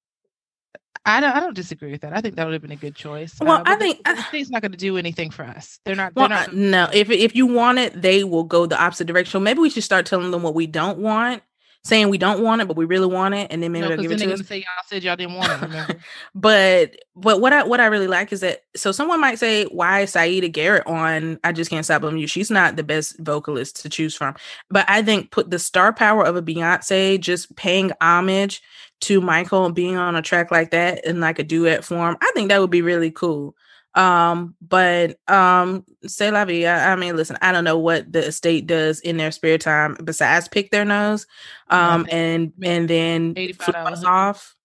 I 1.07 1.21
don't. 1.21 1.37
I 1.37 1.41
don't 1.41 1.55
disagree 1.55 1.91
with 1.91 2.01
that. 2.01 2.17
I 2.17 2.23
think 2.23 2.37
that 2.37 2.47
would 2.47 2.55
have 2.55 2.63
been 2.63 2.73
a 2.73 2.77
good 2.77 2.95
choice. 2.95 3.35
Well, 3.39 3.59
uh, 3.59 3.63
I 3.67 3.75
think 3.75 4.03
the, 4.05 4.15
the 4.15 4.23
state's 4.23 4.49
not 4.49 4.63
going 4.63 4.73
to 4.73 4.79
do 4.79 4.97
anything 4.97 5.31
for 5.31 5.43
us. 5.43 5.79
They're 5.85 5.95
not. 5.95 6.15
Well, 6.17 6.31
they're 6.31 6.39
not. 6.39 6.55
no. 6.55 6.89
If 6.95 7.11
if 7.11 7.37
you 7.37 7.47
want 7.47 7.79
it, 7.79 8.01
they 8.01 8.25
will 8.25 8.45
go 8.45 8.65
the 8.65 8.83
opposite 8.83 9.07
direction. 9.07 9.43
Maybe 9.43 9.59
we 9.59 9.69
should 9.69 9.83
start 9.83 10.07
telling 10.07 10.31
them 10.31 10.43
what 10.43 10.55
we 10.55 10.67
don't 10.67 11.01
want, 11.01 11.43
saying 11.85 12.09
we 12.09 12.17
don't 12.19 12.43
want 12.43 12.63
it, 12.63 12.69
but 12.69 12.77
we 12.77 12.87
really 12.87 13.07
want 13.07 13.35
it, 13.35 13.49
and 13.51 13.63
then 13.63 13.71
maybe 13.71 13.83
No, 13.83 13.89
they'll 13.91 14.03
give 14.03 14.13
it 14.13 14.19
to 14.19 14.33
us. 14.33 14.47
say 14.47 14.57
y'all 14.57 14.67
said 14.87 15.03
y'all 15.05 15.17
didn't 15.17 15.35
want 15.35 15.75
it. 15.75 15.97
But 16.35 16.97
but 17.15 17.41
what 17.41 17.53
I 17.53 17.63
what 17.65 17.81
I 17.81 17.87
really 17.87 18.07
like 18.07 18.33
is 18.33 18.41
that 18.41 18.65
so 18.75 18.91
someone 18.91 19.21
might 19.21 19.39
say 19.39 19.65
why 19.67 20.01
is 20.01 20.13
Siedah 20.13 20.51
Garrett 20.51 20.87
on 20.87 21.39
I 21.45 21.53
just 21.53 21.71
can't 21.71 21.85
stop 21.85 22.03
loving 22.03 22.19
you. 22.19 22.27
She's 22.27 22.51
not 22.51 22.77
the 22.77 22.83
best 22.83 23.19
vocalist 23.21 23.81
to 23.83 23.89
choose 23.89 24.15
from, 24.15 24.35
but 24.71 24.89
I 24.89 25.03
think 25.03 25.31
put 25.31 25.51
the 25.51 25.59
star 25.59 25.93
power 25.93 26.25
of 26.25 26.37
a 26.37 26.43
Beyonce 26.43 27.21
just 27.21 27.55
paying 27.57 27.93
homage 28.01 28.63
to 29.03 29.21
Michael 29.21 29.67
and 29.67 29.75
being 29.75 29.97
on 29.97 30.17
a 30.17 30.23
track 30.23 30.51
like 30.51 30.71
that 30.71 31.05
in 31.05 31.21
like 31.21 31.39
a 31.39 31.45
duet 31.45 31.85
form. 31.85 32.17
I 32.23 32.31
think 32.35 32.49
that 32.49 32.61
would 32.61 32.71
be 32.71 32.83
really 32.83 33.11
cool. 33.11 33.55
Um, 33.95 34.57
but 34.61 35.19
um, 35.29 35.85
say 36.07 36.31
la 36.31 36.45
vie. 36.45 36.65
I, 36.65 36.93
I 36.93 36.97
mean, 36.97 37.17
listen, 37.17 37.39
I 37.41 37.53
don't 37.53 37.65
know 37.65 37.79
what 37.79 38.13
the 38.13 38.27
estate 38.27 38.67
does 38.67 39.01
in 39.01 39.17
their 39.17 39.31
spare 39.31 39.59
time 39.59 39.97
besides 40.03 40.49
pick 40.49 40.71
their 40.71 40.85
nose, 40.85 41.27
um, 41.69 42.07
and 42.11 42.53
and 42.63 42.89
then 42.89 43.35
$85 43.35 43.63
flip 43.63 43.77
us 43.77 44.05
off. 44.05 44.57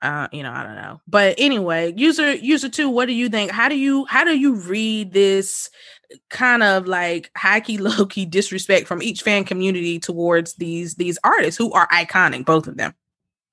Uh 0.00 0.26
you 0.32 0.42
know 0.42 0.50
i 0.50 0.64
don't 0.64 0.74
know. 0.74 1.00
But 1.06 1.36
anyway 1.38 1.94
user 1.96 2.34
user 2.34 2.68
two 2.68 2.90
what 2.90 3.06
do 3.06 3.12
you 3.12 3.28
think? 3.28 3.52
How 3.52 3.68
do 3.68 3.78
you 3.78 4.04
how 4.06 4.24
do 4.24 4.36
you 4.36 4.56
read 4.56 5.12
this 5.12 5.70
kind 6.28 6.64
of 6.64 6.88
like 6.88 7.30
high 7.36 7.60
key 7.60 7.78
low 7.78 8.04
key 8.10 8.26
disrespect 8.26 8.88
from 8.88 9.00
each 9.00 9.22
fan 9.22 9.44
community 9.44 10.00
towards 10.00 10.54
these 10.54 10.96
these 10.96 11.20
artists 11.22 11.56
who 11.56 11.72
are 11.72 11.86
iconic 11.88 12.44
both 12.44 12.66
of 12.66 12.76
them? 12.76 12.94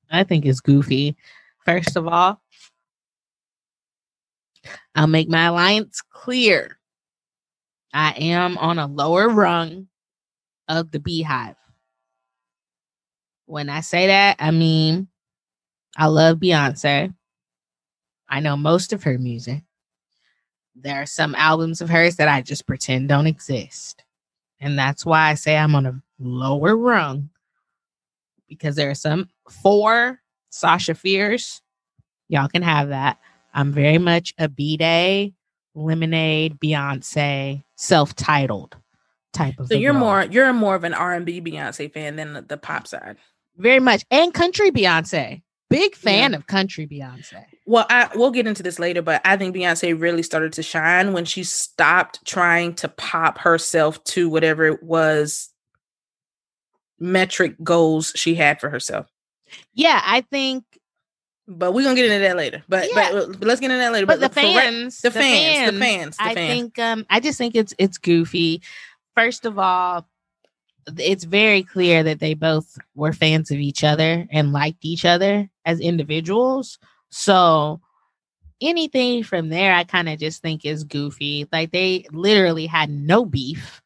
I 0.09 0.23
think 0.23 0.43
it's 0.43 0.59
goofy. 0.59 1.15
First 1.65 1.95
of 1.95 2.07
all, 2.07 2.41
I'll 4.99 5.07
make 5.07 5.29
my 5.29 5.45
alliance 5.45 6.01
clear. 6.01 6.77
I 7.93 8.11
am 8.17 8.57
on 8.57 8.79
a 8.79 8.85
lower 8.85 9.29
rung 9.29 9.87
of 10.67 10.91
the 10.91 10.99
BeyHive. 10.99 11.55
When 13.45 13.69
I 13.69 13.79
say 13.79 14.07
that, 14.07 14.35
I 14.39 14.51
mean 14.51 15.07
I 15.95 16.07
love 16.07 16.39
Beyonce. 16.39 17.13
I 18.27 18.41
know 18.41 18.57
most 18.57 18.91
of 18.91 19.03
her 19.03 19.17
music. 19.17 19.63
There 20.75 21.01
are 21.01 21.05
some 21.05 21.33
albums 21.35 21.79
of 21.79 21.89
hers 21.89 22.17
that 22.17 22.27
I 22.27 22.41
just 22.41 22.67
pretend 22.67 23.07
don't 23.07 23.25
exist. 23.25 24.03
And 24.59 24.77
that's 24.77 25.05
why 25.05 25.29
I 25.29 25.35
say 25.35 25.55
I'm 25.55 25.75
on 25.75 25.85
a 25.85 26.01
lower 26.19 26.75
rung 26.75 27.29
because 28.49 28.75
there 28.75 28.89
are 28.89 28.95
some 28.95 29.29
four 29.49 30.19
Sasha 30.49 30.93
Fierce. 30.93 31.61
Y'all 32.27 32.49
can 32.49 32.63
have 32.63 32.89
that. 32.89 33.17
I'm 33.53 33.71
very 33.71 33.97
much 33.97 34.33
a 34.37 34.47
B'Day, 34.47 35.33
Lemonade, 35.75 36.59
Beyonce, 36.59 37.63
self-titled 37.75 38.75
type 39.31 39.59
of. 39.59 39.67
so 39.67 39.75
you're 39.75 39.93
girl. 39.93 39.99
more 39.99 40.23
you're 40.23 40.51
more 40.53 40.73
of 40.73 40.83
an 40.83 40.93
r&b 40.95 41.39
beyonce 41.41 41.93
fan 41.93 42.15
than 42.15 42.33
the, 42.33 42.41
the 42.41 42.57
pop 42.57 42.87
side 42.87 43.15
very 43.57 43.79
much 43.79 44.03
and 44.09 44.33
country 44.33 44.71
Beyonce. 44.71 45.43
Big 45.69 45.93
fan 45.95 46.33
of 46.33 46.47
country 46.47 46.87
Beyonce. 46.87 47.45
well 47.67 47.85
i 47.91 48.09
we'll 48.15 48.31
get 48.31 48.47
into 48.47 48.63
this 48.63 48.79
later 48.79 49.03
but 49.03 49.21
i 49.23 49.37
think 49.37 49.55
beyonce 49.55 49.97
really 49.97 50.23
started 50.23 50.51
to 50.53 50.63
shine 50.63 51.13
when 51.13 51.25
she 51.25 51.43
stopped 51.43 52.25
trying 52.25 52.73
to 52.73 52.87
pop 52.89 53.37
herself 53.37 54.03
to 54.05 54.27
whatever 54.29 54.65
it 54.65 54.81
was 54.81 55.49
metric 56.99 57.55
goals 57.63 58.11
she 58.15 58.33
had 58.33 58.59
for 58.59 58.69
herself 58.71 59.05
Yeah, 59.73 60.01
I 60.03 60.21
think. 60.21 60.63
But 61.51 61.73
we're 61.73 61.83
gonna 61.83 61.95
get 61.95 62.05
into 62.05 62.19
that 62.19 62.37
later. 62.37 62.63
But 62.69 62.87
Yeah. 62.93 63.11
but, 63.11 63.39
but 63.39 63.47
let's 63.47 63.59
get 63.59 63.71
into 63.71 63.79
that 63.79 63.91
later. 63.91 64.05
But, 64.05 64.19
the 64.19 64.29
for 64.29 64.39
re- 64.41 64.53
fans, 64.53 65.01
the 65.01 65.09
fans, 65.09 65.71
the 65.73 65.79
fans, 65.79 66.17
the 66.17 66.23
I 66.23 66.33
fans. 66.35 66.53
think. 66.53 66.79
Um, 66.79 67.05
I 67.09 67.19
just 67.19 67.39
think 67.39 67.55
it's 67.55 67.73
it's 67.79 67.97
goofy. 67.97 68.61
First 69.15 69.45
of 69.45 69.57
all, 69.57 70.07
it's 70.97 71.23
very 71.23 71.63
clear 71.63 72.03
that 72.03 72.19
they 72.19 72.35
both 72.35 72.77
were 72.93 73.13
fans 73.13 73.49
of 73.49 73.57
each 73.57 73.83
other 73.83 74.27
and 74.31 74.53
liked 74.53 74.85
each 74.85 75.05
other 75.05 75.49
as 75.65 75.79
individuals. 75.79 76.77
So 77.09 77.81
anything 78.61 79.23
from 79.23 79.49
there, 79.49 79.73
I 79.73 79.83
kind 79.85 80.07
of 80.07 80.19
just 80.19 80.41
think 80.43 80.65
is 80.65 80.83
goofy. 80.83 81.47
Like 81.51 81.71
they 81.71 82.05
literally 82.11 82.67
had 82.67 82.89
no 82.91 83.25
beef. 83.25 83.81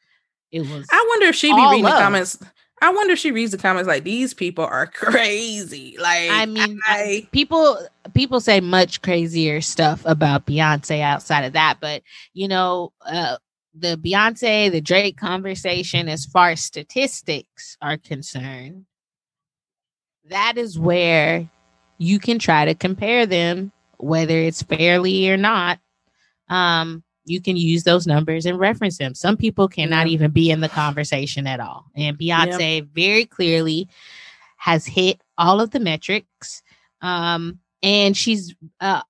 It 0.52 0.62
was. 0.62 0.86
I 0.92 1.06
wonder 1.10 1.28
if 1.28 1.36
she 1.36 1.48
be 1.54 1.62
reading 1.62 1.84
the 1.84 1.90
comments. 1.92 2.38
I 2.84 2.90
wonder 2.90 3.14
if 3.14 3.20
she 3.20 3.32
reads 3.32 3.54
the 3.54 3.58
comments 3.58 3.88
like 3.88 4.04
these 4.04 4.34
people 4.34 4.66
are 4.66 4.88
crazy. 4.88 5.96
Like 5.98 6.30
I 6.30 6.46
mean, 6.46 6.82
I, 6.86 7.26
people 7.32 7.80
people 8.14 8.42
say 8.42 8.60
much 8.60 9.02
crazier 9.02 9.62
stuff 9.62 10.02
about 10.04 10.46
Beyonce 10.46 11.00
outside 11.00 11.46
of 11.46 11.54
that, 11.54 11.78
but 11.80 12.02
you 12.34 12.50
know, 12.50 12.92
uh, 13.06 13.38
the 13.74 13.96
Beyonce 13.96 14.70
the 14.70 14.82
Drake 14.82 15.16
conversation, 15.16 16.10
as 16.10 16.26
far 16.26 16.50
as 16.50 16.62
statistics 16.62 17.78
are 17.82 17.96
concerned, 17.96 18.86
that 20.26 20.58
is 20.58 20.78
where 20.78 21.48
you 22.00 22.20
can 22.20 22.38
try 22.38 22.66
to 22.66 22.76
compare 22.76 23.26
them, 23.26 23.72
whether 23.96 24.38
it's 24.38 24.62
fairly 24.62 25.30
or 25.30 25.38
not. 25.38 25.80
Um, 26.50 27.02
you 27.26 27.42
can 27.42 27.56
use 27.56 27.84
those 27.84 28.06
numbers 28.06 28.46
and 28.46 28.60
reference 28.60 28.98
them. 28.98 29.16
Some 29.16 29.38
people 29.38 29.68
cannot 29.68 30.08
Yeah. 30.08 30.14
even 30.14 30.32
be 30.32 30.52
in 30.52 30.62
the 30.62 30.70
conversation 30.70 31.48
at 31.48 31.60
all, 31.60 31.86
and 31.96 32.18
Beyonce 32.18 32.88
very 32.94 33.26
clearly 33.26 33.88
has 34.58 34.86
hit 34.86 35.22
all 35.38 35.60
of 35.60 35.72
the 35.72 35.80
metrics 35.80 36.62
um 37.02 37.60
and 37.82 38.16
she's 38.16 38.56
uh 38.80 39.02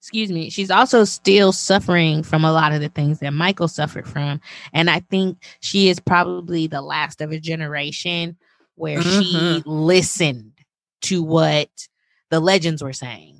excuse 0.00 0.32
me, 0.32 0.48
she's 0.48 0.70
also 0.70 1.04
still 1.04 1.52
suffering 1.52 2.22
from 2.22 2.42
a 2.42 2.52
lot 2.52 2.72
of 2.72 2.80
the 2.80 2.88
things 2.88 3.18
that 3.18 3.32
Michael 3.32 3.68
suffered 3.68 4.08
from. 4.08 4.40
And 4.72 4.88
I 4.88 5.00
think 5.00 5.36
she 5.60 5.90
is 5.90 6.00
probably 6.00 6.66
the 6.66 6.80
last 6.80 7.20
of 7.20 7.30
a 7.30 7.38
generation 7.38 8.38
where 8.76 9.00
mm-hmm. 9.00 9.20
she 9.20 9.62
listened 9.66 10.52
to 11.02 11.22
what 11.22 11.68
the 12.30 12.40
legends 12.40 12.82
were 12.82 12.94
saying. 12.94 13.37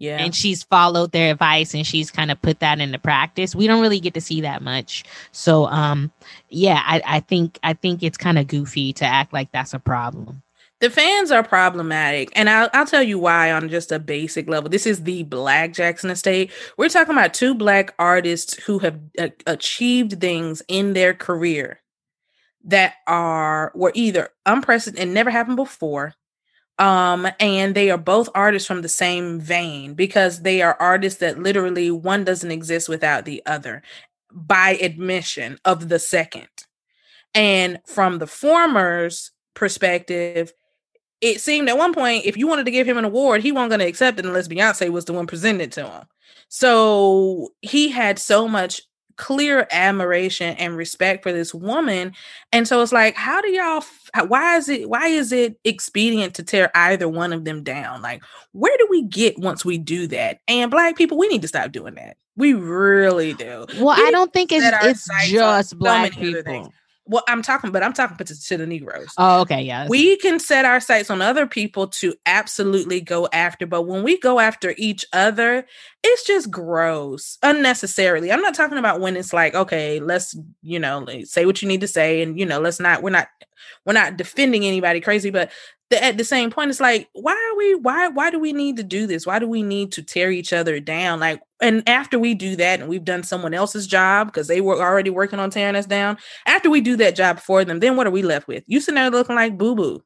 Yeah. 0.00 0.16
And 0.16 0.34
she's 0.34 0.62
followed 0.64 1.12
their 1.12 1.30
advice 1.30 1.74
and 1.74 1.86
she's 1.86 2.10
kind 2.10 2.30
of 2.30 2.40
put 2.40 2.60
that 2.60 2.80
into 2.80 2.98
practice. 2.98 3.54
We 3.54 3.66
don't 3.66 3.82
really 3.82 4.00
get 4.00 4.14
to 4.14 4.20
see 4.20 4.40
that 4.40 4.62
much. 4.62 5.04
So 5.30 5.66
um 5.66 6.10
yeah, 6.48 6.82
I, 6.84 7.02
I 7.06 7.20
think 7.20 7.58
I 7.62 7.74
think 7.74 8.02
it's 8.02 8.18
kind 8.18 8.38
of 8.38 8.48
goofy 8.48 8.92
to 8.94 9.04
act 9.04 9.32
like 9.32 9.52
that's 9.52 9.74
a 9.74 9.78
problem. 9.78 10.42
The 10.80 10.88
fans 10.88 11.30
are 11.30 11.42
problematic, 11.42 12.30
and 12.34 12.48
I'll, 12.48 12.70
I'll 12.72 12.86
tell 12.86 13.02
you 13.02 13.18
why 13.18 13.52
on 13.52 13.68
just 13.68 13.92
a 13.92 13.98
basic 13.98 14.48
level. 14.48 14.70
This 14.70 14.86
is 14.86 15.02
the 15.02 15.24
Black 15.24 15.74
Jackson 15.74 16.08
Estate. 16.08 16.50
We're 16.78 16.88
talking 16.88 17.12
about 17.12 17.34
two 17.34 17.54
Black 17.54 17.94
artists 17.98 18.54
who 18.54 18.78
have 18.78 18.98
uh, 19.18 19.28
achieved 19.46 20.18
things 20.22 20.62
in 20.68 20.94
their 20.94 21.12
career 21.12 21.82
that 22.64 22.94
are 23.06 23.72
were 23.74 23.92
either 23.94 24.30
unprecedented 24.46 25.02
and 25.02 25.12
never 25.12 25.28
happened 25.28 25.56
before, 25.56 26.14
um, 26.80 27.28
and 27.38 27.74
they 27.74 27.90
are 27.90 27.98
both 27.98 28.30
artists 28.34 28.66
from 28.66 28.80
the 28.80 28.88
same 28.88 29.38
vein 29.38 29.92
because 29.92 30.40
they 30.40 30.62
are 30.62 30.78
artists 30.80 31.20
that 31.20 31.38
literally 31.38 31.90
one 31.90 32.24
doesn't 32.24 32.50
exist 32.50 32.88
without 32.88 33.26
the 33.26 33.42
other 33.44 33.82
by 34.32 34.78
admission 34.80 35.58
of 35.66 35.90
the 35.90 35.98
second. 35.98 36.48
And 37.34 37.80
from 37.86 38.18
the 38.18 38.26
former's 38.26 39.30
perspective, 39.52 40.54
it 41.20 41.42
seemed 41.42 41.68
at 41.68 41.76
one 41.76 41.92
point 41.92 42.24
if 42.24 42.38
you 42.38 42.46
wanted 42.46 42.64
to 42.64 42.70
give 42.70 42.88
him 42.88 42.96
an 42.96 43.04
award, 43.04 43.42
he 43.42 43.52
wasn't 43.52 43.70
going 43.70 43.80
to 43.80 43.86
accept 43.86 44.18
it 44.18 44.24
unless 44.24 44.48
Beyonce 44.48 44.88
was 44.88 45.04
the 45.04 45.12
one 45.12 45.26
presented 45.26 45.70
to 45.72 45.86
him. 45.86 46.04
So 46.48 47.50
he 47.60 47.90
had 47.90 48.18
so 48.18 48.48
much 48.48 48.80
clear 49.16 49.66
admiration 49.70 50.56
and 50.56 50.76
respect 50.76 51.22
for 51.22 51.32
this 51.32 51.54
woman. 51.54 52.12
And 52.52 52.66
so 52.66 52.82
it's 52.82 52.92
like 52.92 53.14
how 53.14 53.40
do 53.40 53.50
y'all 53.50 53.84
why 54.26 54.56
is 54.56 54.68
it 54.68 54.88
why 54.88 55.08
is 55.08 55.32
it 55.32 55.58
expedient 55.64 56.34
to 56.34 56.42
tear 56.42 56.70
either 56.74 57.08
one 57.08 57.32
of 57.32 57.44
them 57.44 57.62
down? 57.62 58.02
Like 58.02 58.22
where 58.52 58.76
do 58.78 58.86
we 58.90 59.02
get 59.02 59.38
once 59.38 59.64
we 59.64 59.78
do 59.78 60.06
that? 60.08 60.40
And 60.48 60.70
black 60.70 60.96
people 60.96 61.18
we 61.18 61.28
need 61.28 61.42
to 61.42 61.48
stop 61.48 61.72
doing 61.72 61.94
that. 61.94 62.16
We 62.36 62.54
really 62.54 63.34
do. 63.34 63.66
Well 63.78 63.96
we 63.96 64.06
i 64.06 64.10
don't 64.10 64.32
think 64.32 64.52
it's, 64.52 64.64
it's 64.82 65.30
just 65.30 65.78
black 65.78 66.14
so 66.14 66.20
people 66.20 66.72
well, 67.10 67.24
I'm 67.26 67.42
talking, 67.42 67.72
but 67.72 67.82
I'm 67.82 67.92
talking 67.92 68.16
to, 68.24 68.40
to 68.40 68.56
the 68.56 68.66
Negroes. 68.66 69.08
Oh, 69.18 69.40
okay, 69.40 69.62
yeah. 69.62 69.88
We 69.88 70.16
can 70.18 70.38
set 70.38 70.64
our 70.64 70.78
sights 70.78 71.10
on 71.10 71.20
other 71.20 71.44
people 71.44 71.88
to 71.88 72.14
absolutely 72.24 73.00
go 73.00 73.28
after, 73.32 73.66
but 73.66 73.82
when 73.82 74.04
we 74.04 74.16
go 74.20 74.38
after 74.38 74.74
each 74.78 75.04
other, 75.12 75.66
it's 76.04 76.24
just 76.24 76.52
gross 76.52 77.36
unnecessarily. 77.42 78.30
I'm 78.30 78.42
not 78.42 78.54
talking 78.54 78.78
about 78.78 79.00
when 79.00 79.16
it's 79.16 79.32
like, 79.32 79.56
okay, 79.56 79.98
let's 79.98 80.36
you 80.62 80.78
know 80.78 81.04
say 81.24 81.46
what 81.46 81.60
you 81.60 81.66
need 81.66 81.80
to 81.80 81.88
say, 81.88 82.22
and 82.22 82.38
you 82.38 82.46
know, 82.46 82.60
let's 82.60 82.78
not. 82.78 83.02
We're 83.02 83.10
not 83.10 83.26
we're 83.84 83.92
not 83.92 84.16
defending 84.16 84.64
anybody 84.64 85.00
crazy, 85.00 85.30
but 85.30 85.50
the, 85.90 86.02
at 86.02 86.16
the 86.18 86.24
same 86.24 86.50
point, 86.50 86.70
it's 86.70 86.80
like, 86.80 87.08
why 87.12 87.32
are 87.32 87.56
we? 87.56 87.74
Why 87.74 88.08
why 88.08 88.30
do 88.30 88.38
we 88.38 88.52
need 88.52 88.76
to 88.78 88.82
do 88.84 89.06
this? 89.06 89.26
Why 89.26 89.38
do 89.38 89.46
we 89.48 89.62
need 89.62 89.92
to 89.92 90.02
tear 90.02 90.30
each 90.30 90.52
other 90.52 90.80
down? 90.80 91.20
Like, 91.20 91.40
and 91.60 91.86
after 91.88 92.18
we 92.18 92.34
do 92.34 92.56
that, 92.56 92.80
and 92.80 92.88
we've 92.88 93.04
done 93.04 93.22
someone 93.24 93.54
else's 93.54 93.86
job 93.86 94.28
because 94.28 94.48
they 94.48 94.60
were 94.60 94.80
already 94.80 95.10
working 95.10 95.40
on 95.40 95.50
tearing 95.50 95.76
us 95.76 95.86
down. 95.86 96.16
After 96.46 96.70
we 96.70 96.80
do 96.80 96.96
that 96.96 97.16
job 97.16 97.40
for 97.40 97.64
them, 97.64 97.80
then 97.80 97.96
what 97.96 98.06
are 98.06 98.10
we 98.12 98.22
left 98.22 98.48
with? 98.48 98.64
You 98.66 98.80
sitting 98.80 98.96
there 98.96 99.10
looking 99.10 99.36
like 99.36 99.58
boo 99.58 99.74
boo. 99.74 100.02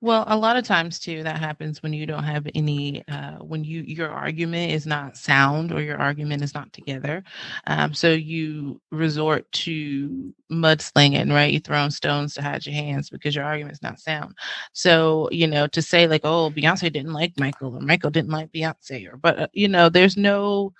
Well, 0.00 0.24
a 0.28 0.36
lot 0.36 0.56
of 0.56 0.64
times 0.64 0.98
too, 0.98 1.22
that 1.22 1.38
happens 1.38 1.82
when 1.82 1.92
you 1.92 2.06
don't 2.06 2.24
have 2.24 2.46
any, 2.54 3.02
uh, 3.08 3.36
when 3.38 3.64
you 3.64 3.82
your 3.82 4.08
argument 4.10 4.72
is 4.72 4.86
not 4.86 5.16
sound 5.16 5.72
or 5.72 5.80
your 5.82 5.98
argument 5.98 6.42
is 6.42 6.54
not 6.54 6.72
together. 6.72 7.24
Um, 7.66 7.94
so 7.94 8.12
you 8.12 8.80
resort 8.90 9.50
to 9.52 10.32
mudslinging, 10.50 11.32
right? 11.32 11.52
You 11.52 11.60
throwing 11.60 11.90
stones 11.90 12.34
to 12.34 12.42
hide 12.42 12.66
your 12.66 12.74
hands 12.74 13.10
because 13.10 13.34
your 13.34 13.44
argument's 13.44 13.82
not 13.82 13.98
sound. 14.00 14.34
So 14.72 15.28
you 15.32 15.46
know 15.46 15.66
to 15.68 15.82
say 15.82 16.06
like, 16.06 16.22
oh, 16.24 16.50
Beyonce 16.50 16.92
didn't 16.92 17.12
like 17.12 17.32
Michael 17.38 17.74
or 17.76 17.80
Michael 17.80 18.10
didn't 18.10 18.30
like 18.30 18.52
Beyonce, 18.52 19.12
or 19.12 19.16
but 19.16 19.38
uh, 19.38 19.46
you 19.52 19.68
know, 19.68 19.88
there's 19.88 20.16
no 20.16 20.72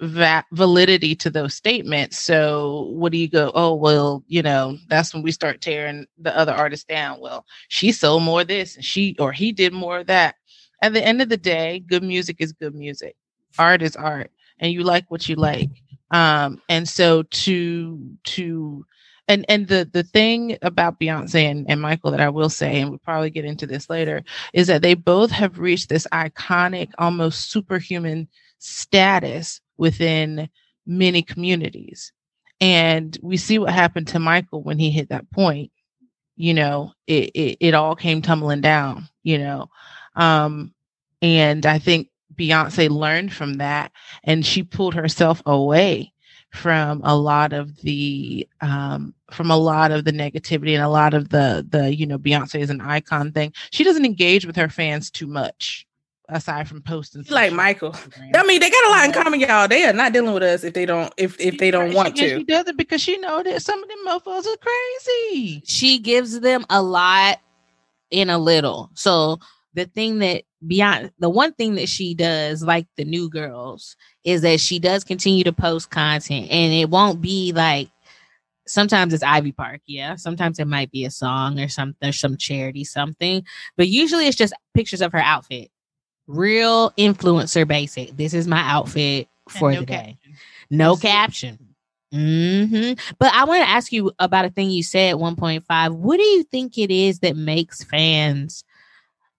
va- 0.00 0.44
validity 0.52 1.14
to 1.16 1.30
those 1.30 1.54
statements. 1.54 2.18
So 2.18 2.90
what 2.92 3.12
do 3.12 3.18
you 3.18 3.28
go? 3.28 3.52
Oh 3.54 3.74
well, 3.74 4.24
you 4.26 4.42
know 4.42 4.78
that's 4.88 5.14
when 5.14 5.22
we 5.22 5.32
start 5.32 5.60
tearing 5.60 6.06
the 6.18 6.36
other 6.36 6.52
artist 6.52 6.88
down. 6.88 7.20
Well, 7.20 7.44
she 7.68 7.92
sold 7.92 8.22
more 8.22 8.42
of 8.42 8.48
this, 8.48 8.76
and 8.76 8.84
she 8.84 9.16
or 9.18 9.32
he 9.32 9.52
did 9.52 9.72
more 9.72 9.98
of 10.00 10.06
that. 10.08 10.36
At 10.82 10.94
the 10.94 11.04
end 11.04 11.22
of 11.22 11.28
the 11.28 11.38
day, 11.38 11.80
good 11.86 12.02
music 12.02 12.36
is 12.40 12.52
good 12.52 12.74
music. 12.74 13.16
Art 13.58 13.82
is 13.82 13.96
art, 13.96 14.30
and 14.58 14.72
you 14.72 14.82
like 14.82 15.10
what 15.10 15.28
you 15.28 15.36
like. 15.36 15.70
Um, 16.10 16.60
and 16.68 16.88
so 16.88 17.22
to 17.24 18.00
to 18.24 18.86
and 19.28 19.46
and 19.48 19.68
the 19.68 19.88
the 19.92 20.04
thing 20.04 20.58
about 20.62 21.00
Beyonce 21.00 21.50
and, 21.50 21.66
and 21.70 21.80
Michael 21.80 22.12
that 22.12 22.20
I 22.20 22.28
will 22.30 22.50
say, 22.50 22.80
and 22.80 22.90
we'll 22.90 23.00
probably 23.00 23.30
get 23.30 23.46
into 23.46 23.66
this 23.66 23.90
later, 23.90 24.24
is 24.54 24.68
that 24.68 24.82
they 24.82 24.94
both 24.94 25.32
have 25.32 25.58
reached 25.58 25.88
this 25.88 26.06
iconic, 26.12 26.90
almost 26.98 27.50
superhuman 27.50 28.28
status 28.60 29.61
within 29.76 30.48
many 30.86 31.22
communities. 31.22 32.12
And 32.60 33.16
we 33.22 33.36
see 33.36 33.58
what 33.58 33.72
happened 33.72 34.08
to 34.08 34.18
Michael 34.18 34.62
when 34.62 34.78
he 34.78 34.90
hit 34.90 35.08
that 35.08 35.30
point. 35.30 35.72
You 36.36 36.54
know, 36.54 36.92
it 37.06 37.30
it, 37.34 37.56
it 37.60 37.74
all 37.74 37.96
came 37.96 38.22
tumbling 38.22 38.60
down, 38.60 39.08
you 39.22 39.38
know. 39.38 39.68
Um, 40.14 40.72
and 41.20 41.66
I 41.66 41.78
think 41.78 42.08
Beyonce 42.34 42.88
learned 42.88 43.32
from 43.32 43.54
that 43.54 43.92
and 44.24 44.44
she 44.44 44.62
pulled 44.62 44.94
herself 44.94 45.42
away 45.46 46.12
from 46.50 47.00
a 47.04 47.16
lot 47.16 47.52
of 47.52 47.80
the 47.80 48.46
um, 48.60 49.14
from 49.30 49.50
a 49.50 49.56
lot 49.56 49.90
of 49.90 50.04
the 50.04 50.12
negativity 50.12 50.74
and 50.74 50.82
a 50.82 50.88
lot 50.88 51.14
of 51.14 51.30
the 51.30 51.66
the 51.68 51.94
you 51.94 52.06
know 52.06 52.18
Beyonce 52.18 52.60
is 52.60 52.70
an 52.70 52.80
icon 52.80 53.32
thing. 53.32 53.52
She 53.70 53.84
doesn't 53.84 54.04
engage 54.04 54.46
with 54.46 54.56
her 54.56 54.68
fans 54.68 55.10
too 55.10 55.26
much 55.26 55.86
aside 56.28 56.68
from 56.68 56.82
posting 56.82 57.24
like 57.28 57.52
Michael. 57.52 57.94
I 58.34 58.44
mean, 58.44 58.60
they 58.60 58.70
got 58.70 58.86
a 58.86 58.90
lot 58.90 59.04
in 59.04 59.12
common, 59.12 59.40
y'all. 59.40 59.68
They 59.68 59.84
are 59.84 59.92
not 59.92 60.12
dealing 60.12 60.34
with 60.34 60.42
us 60.42 60.64
if 60.64 60.74
they 60.74 60.86
don't 60.86 61.12
if 61.16 61.38
if 61.40 61.58
they 61.58 61.70
don't 61.70 61.92
want 61.92 62.16
she, 62.16 62.24
to. 62.24 62.38
She 62.38 62.44
does 62.44 62.66
it 62.66 62.76
because 62.76 63.00
she 63.00 63.18
know 63.18 63.42
that 63.42 63.62
some 63.62 63.82
of 63.82 63.88
them 63.88 63.98
mofos 64.06 64.46
are 64.46 64.56
crazy. 64.56 65.62
She 65.64 65.98
gives 65.98 66.40
them 66.40 66.64
a 66.70 66.82
lot 66.82 67.40
in 68.10 68.30
a 68.30 68.38
little. 68.38 68.90
So 68.94 69.38
the 69.74 69.86
thing 69.86 70.18
that 70.20 70.44
beyond 70.66 71.10
the 71.18 71.30
one 71.30 71.52
thing 71.54 71.74
that 71.74 71.88
she 71.88 72.14
does, 72.14 72.62
like 72.62 72.86
the 72.96 73.04
new 73.04 73.28
girls, 73.28 73.96
is 74.24 74.42
that 74.42 74.60
she 74.60 74.78
does 74.78 75.04
continue 75.04 75.44
to 75.44 75.52
post 75.52 75.90
content, 75.90 76.48
and 76.50 76.72
it 76.72 76.88
won't 76.90 77.20
be 77.20 77.52
like 77.52 77.88
sometimes 78.66 79.12
it's 79.12 79.24
Ivy 79.24 79.52
Park, 79.52 79.80
yeah. 79.86 80.14
Sometimes 80.14 80.58
it 80.60 80.66
might 80.66 80.90
be 80.92 81.04
a 81.04 81.10
song 81.10 81.58
or 81.58 81.68
something, 81.68 82.08
or 82.08 82.12
some 82.12 82.36
charity, 82.36 82.84
something. 82.84 83.42
But 83.76 83.88
usually 83.88 84.28
it's 84.28 84.36
just 84.36 84.54
pictures 84.72 85.02
of 85.02 85.12
her 85.12 85.18
outfit 85.18 85.71
real 86.32 86.90
influencer 86.92 87.66
basic. 87.66 88.16
This 88.16 88.34
is 88.34 88.48
my 88.48 88.60
outfit 88.60 89.28
for 89.48 89.72
no 89.72 89.80
the 89.80 89.86
day. 89.86 90.18
Caption. 90.22 90.36
No 90.70 90.96
caption. 90.96 91.58
Mm-hmm. 92.12 93.14
But 93.18 93.32
I 93.34 93.44
want 93.44 93.62
to 93.62 93.68
ask 93.68 93.92
you 93.92 94.12
about 94.18 94.44
a 94.44 94.50
thing 94.50 94.70
you 94.70 94.82
said 94.82 95.16
1.5. 95.16 95.94
What 95.94 96.16
do 96.16 96.22
you 96.22 96.42
think 96.44 96.76
it 96.76 96.90
is 96.90 97.20
that 97.20 97.36
makes 97.36 97.84
fans 97.84 98.64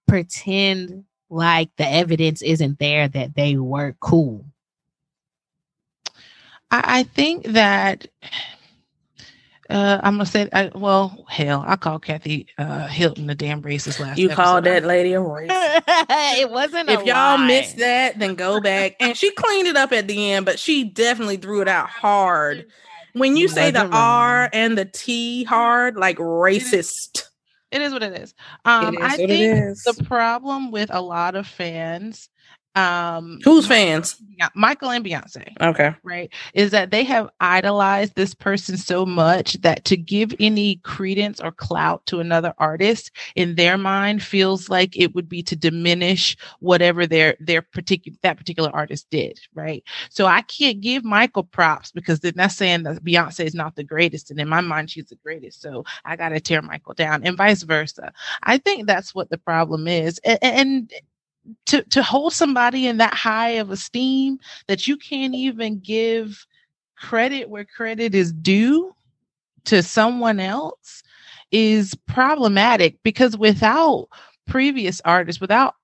pretend 0.07 1.05
like 1.29 1.69
the 1.77 1.87
evidence 1.87 2.41
isn't 2.41 2.79
there 2.79 3.07
that 3.07 3.35
they 3.35 3.57
were 3.57 3.95
cool? 3.99 4.45
I, 6.71 6.99
I 6.99 7.03
think 7.03 7.45
that 7.47 8.07
uh, 9.69 9.99
I'm 10.03 10.15
gonna 10.15 10.25
say, 10.25 10.49
I, 10.51 10.71
well, 10.75 11.25
hell, 11.29 11.63
I 11.65 11.75
called 11.77 12.03
Kathy 12.03 12.47
uh, 12.57 12.87
Hilton 12.87 13.27
the 13.27 13.35
damn 13.35 13.61
racist 13.61 13.99
last. 13.99 14.17
You 14.17 14.27
episode. 14.27 14.43
called 14.43 14.63
that 14.65 14.83
lady 14.83 15.13
a 15.13 15.19
racist. 15.19 15.47
it 16.39 16.49
wasn't. 16.49 16.89
If 16.89 17.05
y'all 17.05 17.37
lie. 17.37 17.47
missed 17.47 17.77
that, 17.77 18.19
then 18.19 18.35
go 18.35 18.59
back. 18.59 18.95
and 18.99 19.17
she 19.17 19.31
cleaned 19.31 19.67
it 19.67 19.77
up 19.77 19.93
at 19.93 20.07
the 20.07 20.31
end, 20.31 20.45
but 20.45 20.59
she 20.59 20.83
definitely 20.83 21.37
threw 21.37 21.61
it 21.61 21.67
out 21.67 21.89
hard. 21.89 22.65
When 23.13 23.37
you 23.37 23.47
say 23.47 23.71
the 23.71 23.85
R 23.85 24.49
and 24.51 24.77
the 24.77 24.85
T 24.85 25.43
hard, 25.43 25.95
like 25.95 26.17
racist. 26.17 27.23
It 27.71 27.81
is 27.81 27.91
what 27.91 28.03
it 28.03 28.13
is. 28.13 28.35
Um, 28.65 28.93
it 28.93 28.99
is 28.99 29.03
I 29.03 29.15
think 29.15 29.97
the 29.97 30.03
problem 30.03 30.69
with 30.69 30.93
a 30.93 31.01
lot 31.01 31.35
of 31.35 31.47
fans 31.47 32.29
um 32.75 33.39
who's 33.43 33.67
fans? 33.67 34.15
michael 34.55 34.89
and 34.89 35.05
beyonce 35.05 35.47
okay. 35.61 35.95
right? 36.03 36.33
Is 36.53 36.71
that 36.71 36.91
they 36.91 37.03
have 37.03 37.29
idolized 37.39 38.15
this 38.15 38.33
person 38.33 38.77
so 38.77 39.05
much 39.05 39.53
that 39.61 39.85
to 39.85 39.97
give 39.97 40.33
any 40.39 40.77
credence 40.77 41.39
or 41.39 41.51
clout 41.51 42.05
to 42.07 42.19
another 42.19 42.53
artist 42.57 43.11
in 43.35 43.55
their 43.55 43.77
mind 43.77 44.23
feels 44.23 44.69
like 44.69 44.97
it 44.97 45.15
would 45.15 45.29
be 45.29 45.43
to 45.43 45.55
diminish 45.55 46.35
whatever 46.59 47.07
their 47.07 47.35
their 47.39 47.61
particular 47.61 48.17
that 48.21 48.37
particular 48.37 48.69
artist 48.73 49.07
did 49.09 49.39
right? 49.53 49.83
So 50.09 50.25
i 50.25 50.41
can't 50.41 50.81
give 50.81 51.03
michael 51.03 51.43
props 51.43 51.91
because 51.91 52.19
they're 52.19 52.33
not 52.35 52.51
saying 52.51 52.83
that 52.83 53.03
beyonce 53.03 53.45
is 53.45 53.55
not 53.55 53.75
the 53.75 53.83
greatest 53.83 54.31
and 54.31 54.39
in 54.39 54.49
my 54.49 54.61
mind 54.61 54.89
she's 54.89 55.07
the 55.07 55.15
greatest. 55.23 55.61
So 55.61 55.85
i 56.05 56.15
gotta 56.15 56.39
tear 56.39 56.61
michael 56.61 56.93
down 56.93 57.23
and 57.23 57.37
vice 57.37 57.63
versa. 57.63 58.11
I 58.43 58.57
think 58.57 58.87
that's 58.87 59.13
what 59.15 59.29
the 59.29 59.37
problem 59.37 59.87
is. 59.87 60.19
And, 60.23 60.39
and 60.41 60.93
to 61.67 61.83
to 61.83 62.03
hold 62.03 62.33
somebody 62.33 62.87
in 62.87 62.97
that 62.97 63.13
high 63.13 63.51
of 63.51 63.71
esteem 63.71 64.39
that 64.67 64.87
you 64.87 64.97
can't 64.97 65.35
even 65.35 65.79
give 65.79 66.45
credit 66.97 67.49
where 67.49 67.65
credit 67.65 68.15
is 68.15 68.31
due 68.31 68.95
to 69.65 69.83
someone 69.83 70.39
else 70.39 71.03
is 71.51 71.95
problematic 72.07 72.97
because 73.03 73.37
without 73.37 74.07
previous 74.47 75.01
artists 75.05 75.41
without 75.41 75.75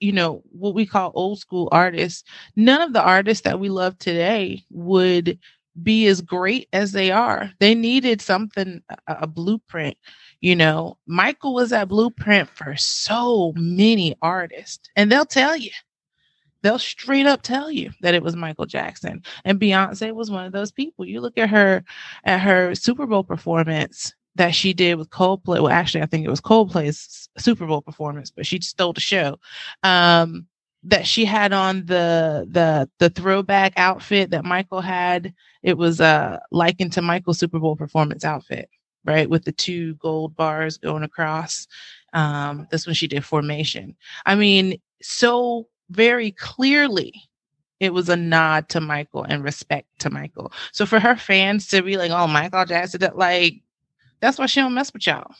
you 0.00 0.12
know 0.12 0.42
what 0.50 0.74
we 0.74 0.86
call 0.86 1.12
old 1.14 1.38
school 1.38 1.68
artists 1.72 2.24
none 2.56 2.80
of 2.80 2.92
the 2.92 3.02
artists 3.02 3.42
that 3.42 3.60
we 3.60 3.68
love 3.68 3.98
today 3.98 4.62
would 4.70 5.38
be 5.82 6.06
as 6.06 6.20
great 6.20 6.68
as 6.72 6.92
they 6.92 7.10
are. 7.10 7.50
They 7.60 7.74
needed 7.74 8.20
something 8.20 8.82
a, 9.06 9.16
a 9.22 9.26
blueprint 9.26 9.96
you 10.46 10.54
know 10.54 10.96
michael 11.08 11.54
was 11.54 11.70
that 11.70 11.88
blueprint 11.88 12.48
for 12.50 12.76
so 12.76 13.52
many 13.56 14.14
artists 14.22 14.88
and 14.94 15.10
they'll 15.10 15.24
tell 15.24 15.56
you 15.56 15.72
they'll 16.62 16.78
straight 16.78 17.26
up 17.26 17.42
tell 17.42 17.68
you 17.68 17.90
that 18.00 18.14
it 18.14 18.22
was 18.22 18.36
michael 18.36 18.64
jackson 18.64 19.20
and 19.44 19.58
beyonce 19.58 20.14
was 20.14 20.30
one 20.30 20.46
of 20.46 20.52
those 20.52 20.70
people 20.70 21.04
you 21.04 21.20
look 21.20 21.36
at 21.36 21.50
her 21.50 21.82
at 22.24 22.40
her 22.40 22.76
super 22.76 23.06
bowl 23.06 23.24
performance 23.24 24.14
that 24.36 24.54
she 24.54 24.74
did 24.74 24.96
with 24.96 25.08
Coldplay. 25.08 25.62
Well, 25.62 25.70
actually, 25.70 26.02
I 26.02 26.06
think 26.06 26.26
it 26.26 26.28
was 26.28 26.42
Coldplay's 26.42 27.26
Super 27.38 27.66
Bowl 27.66 27.80
performance, 27.80 28.30
but 28.30 28.44
she 28.44 28.60
stole 28.60 28.92
the 28.92 29.00
show. 29.00 29.38
Um, 29.82 30.46
that 30.84 31.06
she 31.06 31.24
had 31.24 31.52
on 31.54 31.86
the 31.86 32.46
the 32.50 32.88
the 32.98 33.10
throwback 33.10 33.72
outfit 33.76 34.30
that 34.30 34.44
Michael 34.44 34.80
had. 34.80 35.34
It 35.62 35.76
was 35.76 36.00
uh 36.00 36.38
likened 36.52 36.92
to 36.92 37.02
Michael's 37.02 37.38
Super 37.38 37.58
Bowl 37.58 37.76
performance 37.76 38.24
outfit, 38.24 38.68
right, 39.06 39.30
with 39.30 39.44
the 39.44 39.52
two 39.52 39.94
gold 39.94 40.36
bars 40.36 40.78
going 40.78 41.02
across. 41.02 41.66
Um, 42.12 42.66
this 42.70 42.86
one 42.86 42.94
she 42.94 43.08
did 43.08 43.24
formation. 43.24 43.96
I 44.26 44.34
mean, 44.34 44.80
so 45.02 45.68
very 45.90 46.32
clearly 46.32 47.14
it 47.80 47.92
was 47.92 48.08
a 48.08 48.16
nod 48.16 48.68
to 48.70 48.80
Michael 48.80 49.24
and 49.24 49.44
respect 49.44 49.86
to 50.00 50.10
Michael. 50.10 50.52
So 50.72 50.86
for 50.86 50.98
her 50.98 51.16
fans 51.16 51.68
to 51.68 51.82
be 51.82 51.96
like, 51.96 52.10
"Oh, 52.10 52.26
Michael 52.26 52.64
Jackson," 52.64 53.02
like 53.14 53.62
that's 54.20 54.38
why 54.38 54.46
she 54.46 54.60
don't 54.60 54.74
mess 54.74 54.92
with 54.92 55.06
y'all. 55.06 55.34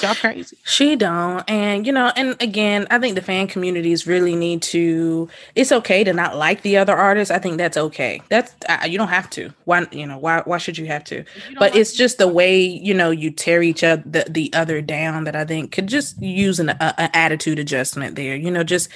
Y'all 0.00 0.14
crazy. 0.14 0.56
She 0.64 0.96
don't. 0.96 1.42
And 1.50 1.86
you 1.86 1.92
know, 1.92 2.12
and 2.16 2.40
again, 2.40 2.86
I 2.90 2.98
think 2.98 3.16
the 3.16 3.22
fan 3.22 3.48
communities 3.48 4.06
really 4.06 4.36
need 4.36 4.62
to 4.62 5.28
it's 5.54 5.72
okay 5.72 6.04
to 6.04 6.12
not 6.12 6.36
like 6.36 6.62
the 6.62 6.76
other 6.76 6.94
artists. 6.94 7.30
I 7.30 7.38
think 7.38 7.58
that's 7.58 7.76
okay. 7.76 8.22
That's 8.30 8.54
uh, 8.68 8.86
you 8.88 8.96
don't 8.96 9.08
have 9.08 9.28
to. 9.30 9.52
Why 9.64 9.86
you 9.90 10.06
know, 10.06 10.16
why 10.16 10.42
why 10.46 10.58
should 10.58 10.78
you 10.78 10.86
have 10.86 11.04
to? 11.04 11.24
But 11.58 11.74
it's 11.74 11.92
just 11.92 12.18
the 12.18 12.28
way, 12.28 12.60
you 12.62 12.94
know, 12.94 13.10
you 13.10 13.30
tear 13.30 13.62
each 13.62 13.82
other 13.82 14.02
the, 14.06 14.24
the 14.30 14.52
other 14.54 14.80
down 14.80 15.24
that 15.24 15.36
I 15.36 15.44
think 15.44 15.72
could 15.72 15.88
just 15.88 16.20
use 16.22 16.60
an 16.60 16.70
a, 16.70 16.94
an 16.98 17.10
attitude 17.12 17.58
adjustment 17.58 18.14
there. 18.14 18.36
You 18.36 18.50
know, 18.50 18.62
just 18.62 18.88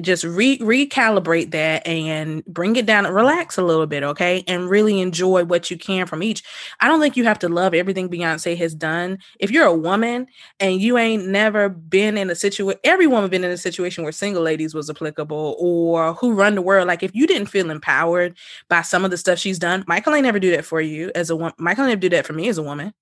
just 0.00 0.22
re 0.22 0.58
recalibrate 0.58 1.50
that 1.52 1.84
and 1.86 2.44
bring 2.44 2.76
it 2.76 2.86
down, 2.86 3.06
relax 3.06 3.56
a 3.56 3.64
little 3.64 3.86
bit, 3.86 4.02
okay? 4.04 4.44
And 4.46 4.68
really 4.68 5.00
enjoy 5.00 5.44
what 5.44 5.70
you 5.70 5.78
can 5.78 6.06
from 6.06 6.22
each. 6.22 6.44
I 6.78 6.88
don't 6.88 7.00
think 7.00 7.16
you 7.16 7.24
have 7.24 7.38
to 7.40 7.48
love 7.48 7.74
everything 7.74 8.08
Beyonce 8.08 8.56
has 8.58 8.74
done. 8.74 9.18
If 9.40 9.50
you're 9.50 9.66
a 9.66 9.74
woman 9.74 10.26
and 10.60 10.80
you 10.80 10.98
ain't 10.98 11.26
never 11.26 11.68
been 11.68 12.16
in 12.16 12.30
a 12.30 12.34
situation 12.34 12.78
every 12.84 13.06
woman 13.06 13.30
been 13.30 13.44
in 13.44 13.50
a 13.50 13.56
situation 13.56 14.02
where 14.02 14.12
single 14.12 14.42
ladies 14.42 14.74
was 14.74 14.88
applicable 14.88 15.56
or 15.58 16.14
who 16.14 16.32
run 16.32 16.54
the 16.54 16.62
world. 16.62 16.86
Like 16.86 17.02
if 17.02 17.14
you 17.14 17.26
didn't 17.26 17.48
feel 17.48 17.70
empowered 17.70 18.36
by 18.68 18.82
some 18.82 19.04
of 19.04 19.10
the 19.10 19.16
stuff 19.16 19.38
she's 19.38 19.58
done 19.58 19.84
michael 19.86 20.14
ain't 20.14 20.24
never 20.24 20.38
do 20.38 20.50
that 20.50 20.64
for 20.64 20.80
you 20.80 21.10
as 21.14 21.30
a 21.30 21.36
woman 21.36 21.52
michael 21.58 21.84
never 21.84 22.00
do 22.00 22.08
that 22.10 22.26
for 22.26 22.32
me 22.32 22.48
as 22.48 22.58
a 22.58 22.62
woman. 22.62 22.92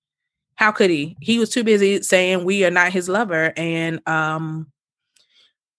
How 0.55 0.71
could 0.71 0.89
he? 0.89 1.17
He 1.21 1.39
was 1.39 1.49
too 1.49 1.63
busy 1.63 2.01
saying 2.01 2.45
we 2.45 2.63
are 2.65 2.71
not 2.71 2.91
his 2.91 3.09
lover 3.09 3.53
and 3.57 4.07
um 4.07 4.71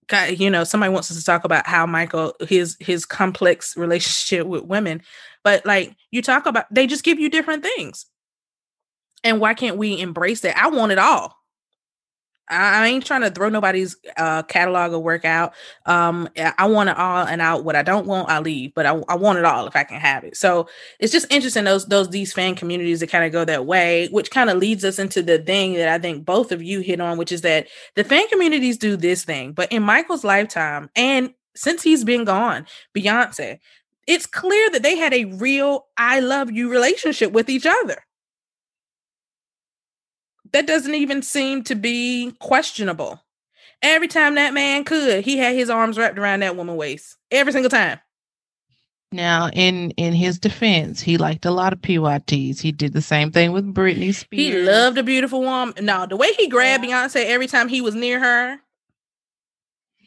God, 0.08 0.38
you 0.38 0.50
know 0.50 0.64
somebody 0.64 0.92
wants 0.92 1.10
us 1.10 1.18
to 1.18 1.24
talk 1.24 1.44
about 1.44 1.66
how 1.66 1.86
michael 1.86 2.34
his 2.40 2.76
his 2.80 3.06
complex 3.06 3.76
relationship 3.76 4.46
with 4.46 4.64
women. 4.64 5.02
But 5.44 5.64
like 5.64 5.96
you 6.10 6.22
talk 6.22 6.46
about 6.46 6.72
they 6.72 6.86
just 6.86 7.04
give 7.04 7.18
you 7.18 7.30
different 7.30 7.62
things. 7.62 8.06
And 9.24 9.40
why 9.40 9.54
can't 9.54 9.76
we 9.76 10.00
embrace 10.00 10.40
that? 10.40 10.56
I 10.56 10.68
want 10.68 10.92
it 10.92 10.98
all 10.98 11.41
I, 12.48 12.88
ain't 12.88 13.06
trying 13.06 13.22
to 13.22 13.30
throw 13.30 13.48
nobody's 13.48 13.96
uh, 14.16 14.42
catalog 14.42 14.92
of 14.92 15.02
work 15.02 15.24
out. 15.24 15.54
Um, 15.86 16.28
I 16.36 16.66
want 16.66 16.90
it 16.90 16.98
all 16.98 17.26
and 17.26 17.40
out. 17.40 17.64
What 17.64 17.76
I 17.76 17.82
don't 17.82 18.06
want, 18.06 18.28
I 18.28 18.40
leave. 18.40 18.74
But 18.74 18.86
I, 18.86 19.00
I 19.08 19.16
want 19.16 19.38
it 19.38 19.44
all 19.44 19.66
if 19.66 19.76
I 19.76 19.84
can 19.84 20.00
have 20.00 20.24
it. 20.24 20.36
So 20.36 20.68
it's 20.98 21.12
just 21.12 21.32
interesting 21.32 21.64
those 21.64 21.86
those 21.86 22.10
these 22.10 22.32
fan 22.32 22.54
communities 22.54 23.00
that 23.00 23.10
kind 23.10 23.24
of 23.24 23.32
go 23.32 23.44
that 23.44 23.66
way, 23.66 24.08
which 24.08 24.30
kind 24.30 24.50
of 24.50 24.58
leads 24.58 24.84
us 24.84 24.98
into 24.98 25.22
the 25.22 25.38
thing 25.38 25.74
that 25.74 25.88
I 25.88 25.98
think 25.98 26.24
both 26.24 26.52
of 26.52 26.62
you 26.62 26.80
hit 26.80 27.00
on, 27.00 27.16
which 27.18 27.32
is 27.32 27.42
that 27.42 27.68
the 27.94 28.04
fan 28.04 28.28
communities 28.28 28.76
do 28.76 28.96
this 28.96 29.24
thing, 29.24 29.52
but 29.52 29.70
in 29.72 29.82
Michael's 29.82 30.24
lifetime 30.24 30.90
and 30.96 31.32
since 31.54 31.82
he's 31.82 32.02
been 32.04 32.24
gone, 32.24 32.66
Beyonce, 32.96 33.58
it's 34.06 34.26
clear 34.26 34.70
that 34.70 34.82
they 34.82 34.96
had 34.96 35.14
a 35.14 35.26
real 35.26 35.86
I 35.96 36.20
love 36.20 36.50
you 36.50 36.70
relationship 36.70 37.32
with 37.32 37.48
each 37.48 37.66
other 37.66 38.04
that 40.52 40.66
doesn't 40.66 40.94
even 40.94 41.22
seem 41.22 41.62
to 41.64 41.74
be 41.74 42.32
questionable. 42.38 43.22
Every 43.82 44.08
time 44.08 44.36
that 44.36 44.54
man 44.54 44.84
could, 44.84 45.24
he 45.24 45.38
had 45.38 45.54
his 45.54 45.70
arms 45.70 45.98
wrapped 45.98 46.18
around 46.18 46.40
that 46.40 46.56
woman's 46.56 46.78
waist. 46.78 47.16
Every 47.30 47.52
single 47.52 47.70
time. 47.70 47.98
Now, 49.12 49.50
in 49.52 49.90
in 49.92 50.14
his 50.14 50.38
defense, 50.38 51.00
he 51.00 51.18
liked 51.18 51.44
a 51.44 51.50
lot 51.50 51.72
of 51.72 51.80
PYTs. 51.82 52.60
He 52.60 52.72
did 52.72 52.94
the 52.94 53.02
same 53.02 53.30
thing 53.30 53.52
with 53.52 53.74
Britney 53.74 54.14
Spears. 54.14 54.54
He 54.54 54.62
loved 54.62 54.96
a 54.98 55.02
beautiful 55.02 55.40
woman. 55.40 55.74
No, 55.84 56.06
the 56.06 56.16
way 56.16 56.32
he 56.32 56.48
grabbed 56.48 56.84
yeah. 56.84 57.06
Beyonce 57.06 57.26
every 57.26 57.46
time 57.46 57.68
he 57.68 57.82
was 57.82 57.94
near 57.94 58.18
her, 58.20 58.58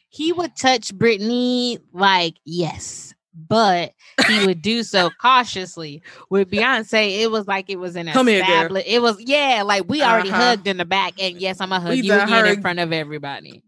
he 0.10 0.32
would 0.32 0.56
touch 0.56 0.96
Britney 0.96 1.78
like 1.94 2.36
yes, 2.46 3.14
but 3.36 3.94
he 4.28 4.46
would 4.46 4.62
do 4.62 4.84
so 4.84 5.10
cautiously. 5.22 6.02
With 6.30 6.50
Beyonce, 6.52 7.20
it 7.22 7.32
was 7.32 7.48
like 7.48 7.70
it 7.70 7.78
was 7.78 7.96
an 7.96 8.08
Come 8.08 8.30
established. 8.30 8.88
Here, 8.88 8.98
it 8.98 9.02
was 9.02 9.22
yeah, 9.22 9.64
like 9.66 9.88
we 9.88 10.02
already 10.02 10.30
uh-huh. 10.30 10.42
hugged 10.42 10.68
in 10.68 10.78
the 10.78 10.86
back, 10.86 11.14
and 11.22 11.40
yes, 11.40 11.62
I'm 11.62 11.72
a 11.72 11.80
hug 11.80 11.90
we 11.90 12.02
you 12.02 12.14
again 12.14 12.46
in 12.46 12.62
front 12.62 12.80
of 12.80 12.94
everybody. 12.94 13.64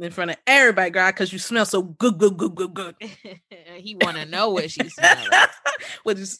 In 0.00 0.12
front 0.12 0.30
of 0.30 0.36
everybody, 0.46 0.90
girl, 0.90 1.08
because 1.08 1.32
you 1.32 1.40
smell 1.40 1.66
so 1.66 1.82
good, 1.82 2.18
good, 2.18 2.36
good, 2.36 2.54
good, 2.54 2.72
good. 2.72 2.94
he 3.74 3.96
want 4.00 4.16
to 4.16 4.26
know 4.26 4.50
what 4.50 4.70
she 4.70 4.88
smells. 4.88 5.28
Like. 5.30 5.50
what 6.04 6.18
is? 6.18 6.38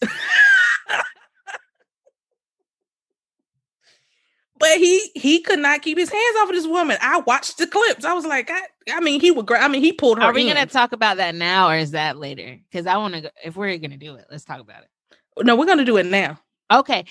But 4.58 4.78
he 4.78 5.10
he 5.14 5.40
could 5.40 5.58
not 5.58 5.82
keep 5.82 5.98
his 5.98 6.10
hands 6.10 6.36
off 6.40 6.48
of 6.48 6.54
this 6.54 6.66
woman. 6.66 6.96
I 7.00 7.20
watched 7.20 7.58
the 7.58 7.66
clips. 7.66 8.04
I 8.04 8.12
was 8.12 8.26
like, 8.26 8.50
I, 8.50 8.60
I 8.92 9.00
mean, 9.00 9.20
he 9.20 9.30
would. 9.30 9.50
I 9.52 9.68
mean, 9.68 9.82
he 9.82 9.92
pulled 9.92 10.18
her. 10.18 10.24
Are 10.24 10.32
we 10.32 10.48
in. 10.48 10.54
gonna 10.54 10.66
talk 10.66 10.92
about 10.92 11.18
that 11.18 11.34
now, 11.34 11.68
or 11.68 11.76
is 11.76 11.92
that 11.92 12.18
later? 12.18 12.58
Because 12.70 12.86
I 12.86 12.96
want 12.96 13.14
to. 13.14 13.32
If 13.44 13.56
we're 13.56 13.76
gonna 13.78 13.96
do 13.96 14.16
it, 14.16 14.26
let's 14.30 14.44
talk 14.44 14.60
about 14.60 14.82
it. 14.82 15.44
No, 15.44 15.56
we're 15.56 15.66
gonna 15.66 15.84
do 15.84 15.96
it 15.96 16.06
now. 16.06 16.40
Okay, 16.70 17.04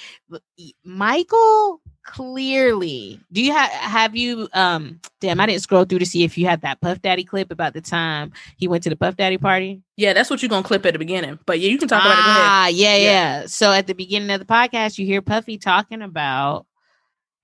Michael. 0.83 1.81
Clearly, 2.03 3.19
do 3.33 3.43
you 3.43 3.51
have 3.51 3.69
have 3.69 4.15
you? 4.15 4.47
Um, 4.53 5.01
damn, 5.19 5.41
I 5.41 5.45
didn't 5.45 5.61
scroll 5.61 5.83
through 5.83 5.99
to 5.99 6.05
see 6.05 6.23
if 6.23 6.37
you 6.37 6.45
had 6.45 6.61
that 6.61 6.79
Puff 6.79 7.01
Daddy 7.01 7.25
clip 7.25 7.51
about 7.51 7.73
the 7.73 7.81
time 7.81 8.31
he 8.55 8.65
went 8.65 8.83
to 8.83 8.89
the 8.89 8.95
Puff 8.95 9.17
Daddy 9.17 9.37
party. 9.37 9.81
Yeah, 9.97 10.13
that's 10.13 10.29
what 10.29 10.41
you're 10.41 10.47
gonna 10.47 10.63
clip 10.63 10.85
at 10.85 10.93
the 10.93 10.99
beginning. 10.99 11.37
But 11.45 11.59
yeah, 11.59 11.69
you 11.69 11.77
can 11.77 11.89
talk 11.89 12.05
about 12.05 12.15
ah, 12.17 12.21
it. 12.21 12.23
Ah, 12.23 12.67
yeah, 12.69 12.95
yeah, 12.95 13.01
yeah. 13.01 13.45
So 13.47 13.73
at 13.73 13.87
the 13.87 13.93
beginning 13.93 14.29
of 14.29 14.39
the 14.39 14.45
podcast, 14.45 14.97
you 14.97 15.05
hear 15.05 15.21
Puffy 15.21 15.57
talking 15.57 16.01
about 16.01 16.65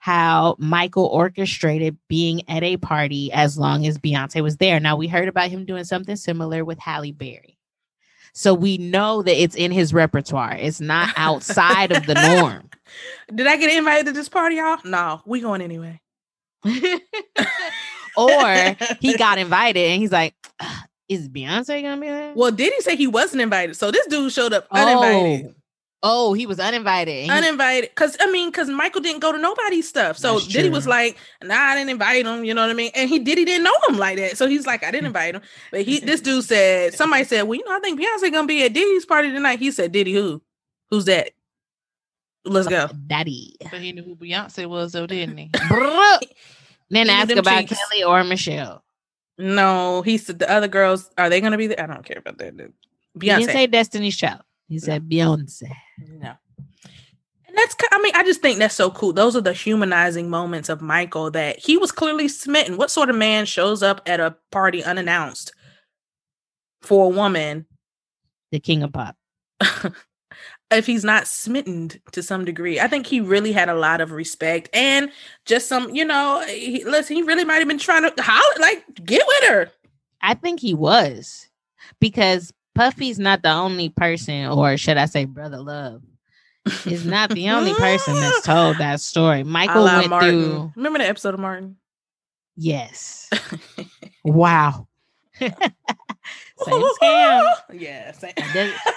how 0.03 0.57
Michael 0.59 1.05
orchestrated 1.05 1.97
being 2.09 2.41
at 2.49 2.61
a 2.61 2.75
party 2.75 3.31
as 3.31 3.57
long 3.57 3.87
as 3.87 3.97
Beyonce 3.97 4.43
was 4.43 4.57
there. 4.57 4.77
Now 4.77 4.97
we 4.97 5.07
heard 5.07 5.29
about 5.29 5.49
him 5.49 5.63
doing 5.63 5.85
something 5.85 6.17
similar 6.17 6.65
with 6.65 6.77
Halle 6.77 7.13
Berry. 7.13 7.57
So 8.33 8.53
we 8.53 8.77
know 8.77 9.21
that 9.21 9.41
it's 9.41 9.55
in 9.55 9.71
his 9.71 9.93
repertoire. 9.93 10.57
It's 10.59 10.81
not 10.81 11.13
outside 11.15 11.93
of 11.93 12.05
the 12.05 12.15
norm. 12.15 12.69
Did 13.33 13.47
I 13.47 13.55
get 13.55 13.73
invited 13.73 14.07
to 14.07 14.11
this 14.11 14.27
party, 14.27 14.57
y'all? 14.57 14.79
No, 14.83 15.21
we 15.25 15.39
going 15.39 15.61
anyway. 15.61 16.01
or 18.17 18.75
he 18.99 19.15
got 19.17 19.37
invited 19.37 19.89
and 19.89 20.01
he's 20.01 20.11
like, 20.11 20.35
is 21.07 21.29
Beyonce 21.29 21.81
gonna 21.81 22.01
be 22.01 22.09
there? 22.09 22.33
Well, 22.35 22.51
did 22.51 22.73
he 22.73 22.81
say 22.81 22.97
he 22.97 23.07
wasn't 23.07 23.41
invited? 23.41 23.77
So 23.77 23.89
this 23.89 24.05
dude 24.07 24.33
showed 24.33 24.51
up 24.51 24.67
oh, 24.69 24.85
uninvited. 24.85 25.55
Oh. 25.55 25.62
Oh, 26.05 26.33
he 26.33 26.45
was 26.45 26.59
uninvited. 26.59 27.29
Uninvited. 27.29 27.89
Because, 27.89 28.17
I 28.19 28.29
mean, 28.29 28.49
because 28.51 28.69
Michael 28.69 28.99
didn't 28.99 29.21
go 29.21 29.31
to 29.31 29.37
nobody's 29.37 29.87
stuff. 29.87 30.17
So 30.17 30.41
Diddy 30.41 30.67
was 30.67 30.85
like, 30.85 31.17
nah, 31.41 31.55
I 31.55 31.75
didn't 31.75 31.91
invite 31.91 32.25
him. 32.25 32.43
You 32.43 32.53
know 32.53 32.61
what 32.61 32.71
I 32.71 32.73
mean? 32.73 32.91
And 32.93 33.09
he 33.09 33.19
Diddy 33.19 33.45
didn't 33.45 33.63
know 33.63 33.73
him 33.87 33.97
like 33.97 34.17
that. 34.17 34.37
So 34.37 34.47
he's 34.47 34.67
like, 34.67 34.83
I 34.83 34.91
didn't 34.91 35.05
mm. 35.05 35.07
invite 35.07 35.35
him. 35.35 35.41
But 35.71 35.83
he, 35.83 35.99
this 35.99 36.19
dude 36.21 36.43
said, 36.43 36.93
somebody 36.93 37.23
said, 37.23 37.43
well, 37.43 37.57
you 37.57 37.63
know, 37.63 37.73
I 37.73 37.79
think 37.79 37.97
Beyonce 37.97 38.33
going 38.33 38.33
to 38.33 38.47
be 38.47 38.65
at 38.65 38.73
Diddy's 38.73 39.05
party 39.05 39.31
tonight. 39.31 39.59
He 39.59 39.71
said, 39.71 39.93
Diddy 39.93 40.11
who? 40.11 40.41
Who's 40.89 41.05
that? 41.05 41.31
Let's 42.43 42.67
go. 42.67 42.89
Daddy. 43.07 43.55
But 43.71 43.79
he 43.79 43.93
knew 43.93 44.03
who 44.03 44.17
Beyonce 44.17 44.65
was, 44.65 44.91
though, 44.91 45.07
didn't 45.07 45.37
he? 45.37 45.51
then 46.89 47.09
ask 47.09 47.31
about 47.31 47.61
cheeks. 47.61 47.79
Kelly 47.89 48.03
or 48.03 48.25
Michelle. 48.25 48.83
No, 49.37 50.01
he 50.01 50.17
said 50.17 50.39
the 50.39 50.51
other 50.51 50.67
girls, 50.67 51.09
are 51.17 51.29
they 51.29 51.39
going 51.39 51.53
to 51.53 51.57
be 51.57 51.67
there? 51.67 51.81
I 51.81 51.87
don't 51.87 52.03
care 52.03 52.19
about 52.19 52.39
that. 52.39 52.57
Beyonce. 52.57 52.71
He 53.21 53.29
didn't 53.29 53.51
say 53.51 53.67
Destiny's 53.67 54.17
Child. 54.17 54.41
He 54.67 54.79
said 54.79 55.09
Beyonce. 55.09 55.71
No 55.99 56.33
And 57.47 57.57
that's, 57.57 57.75
I 57.91 58.01
mean, 58.01 58.13
I 58.15 58.23
just 58.23 58.41
think 58.41 58.59
that's 58.59 58.75
so 58.75 58.91
cool. 58.91 59.13
Those 59.13 59.35
are 59.35 59.41
the 59.41 59.53
humanizing 59.53 60.29
moments 60.29 60.69
of 60.69 60.81
Michael 60.81 61.31
that 61.31 61.59
he 61.59 61.77
was 61.77 61.91
clearly 61.91 62.27
smitten. 62.27 62.77
What 62.77 62.91
sort 62.91 63.09
of 63.09 63.15
man 63.15 63.45
shows 63.45 63.83
up 63.83 64.01
at 64.05 64.19
a 64.19 64.35
party 64.51 64.83
unannounced 64.83 65.53
for 66.81 67.05
a 67.05 67.09
woman 67.09 67.65
The 68.51 68.59
king 68.59 68.83
of 68.83 68.93
pop. 68.93 69.15
if 70.71 70.85
he's 70.85 71.03
not 71.03 71.27
smitten 71.27 71.91
to 72.11 72.23
some 72.23 72.45
degree? 72.45 72.79
I 72.79 72.87
think 72.87 73.05
he 73.05 73.19
really 73.19 73.51
had 73.51 73.69
a 73.69 73.75
lot 73.75 74.01
of 74.01 74.11
respect 74.11 74.69
and 74.73 75.11
just 75.45 75.67
some, 75.67 75.93
you 75.93 76.05
know, 76.05 76.43
he, 76.47 76.83
listen, 76.83 77.15
he 77.15 77.21
really 77.21 77.45
might 77.45 77.59
have 77.59 77.67
been 77.67 77.77
trying 77.77 78.03
to 78.03 78.21
holler, 78.21 78.59
like, 78.59 78.83
get 79.03 79.23
with 79.27 79.49
her. 79.49 79.71
I 80.21 80.33
think 80.33 80.59
he 80.59 80.73
was 80.73 81.47
because 81.99 82.53
Puffy's 82.75 83.19
not 83.19 83.41
the 83.43 83.51
only 83.51 83.89
person, 83.89 84.45
or 84.47 84.77
should 84.77 84.97
I 84.97 85.05
say, 85.05 85.25
brother 85.25 85.59
love, 85.59 86.01
is 86.85 87.05
not 87.05 87.29
the 87.29 87.49
only 87.49 87.73
person 87.73 88.15
that's 88.15 88.41
told 88.45 88.77
that 88.77 88.99
story. 89.01 89.43
Michael 89.43 89.83
went 89.83 90.09
Martin. 90.09 90.29
through. 90.29 90.71
Remember 90.75 90.99
the 90.99 91.07
episode 91.07 91.33
of 91.33 91.39
Martin? 91.39 91.77
Yes. 92.55 93.29
Wow. 94.25 94.87
Same 95.37 95.51
scam. 96.61 97.51
Yeah, 97.73 98.11
same. 98.13 98.31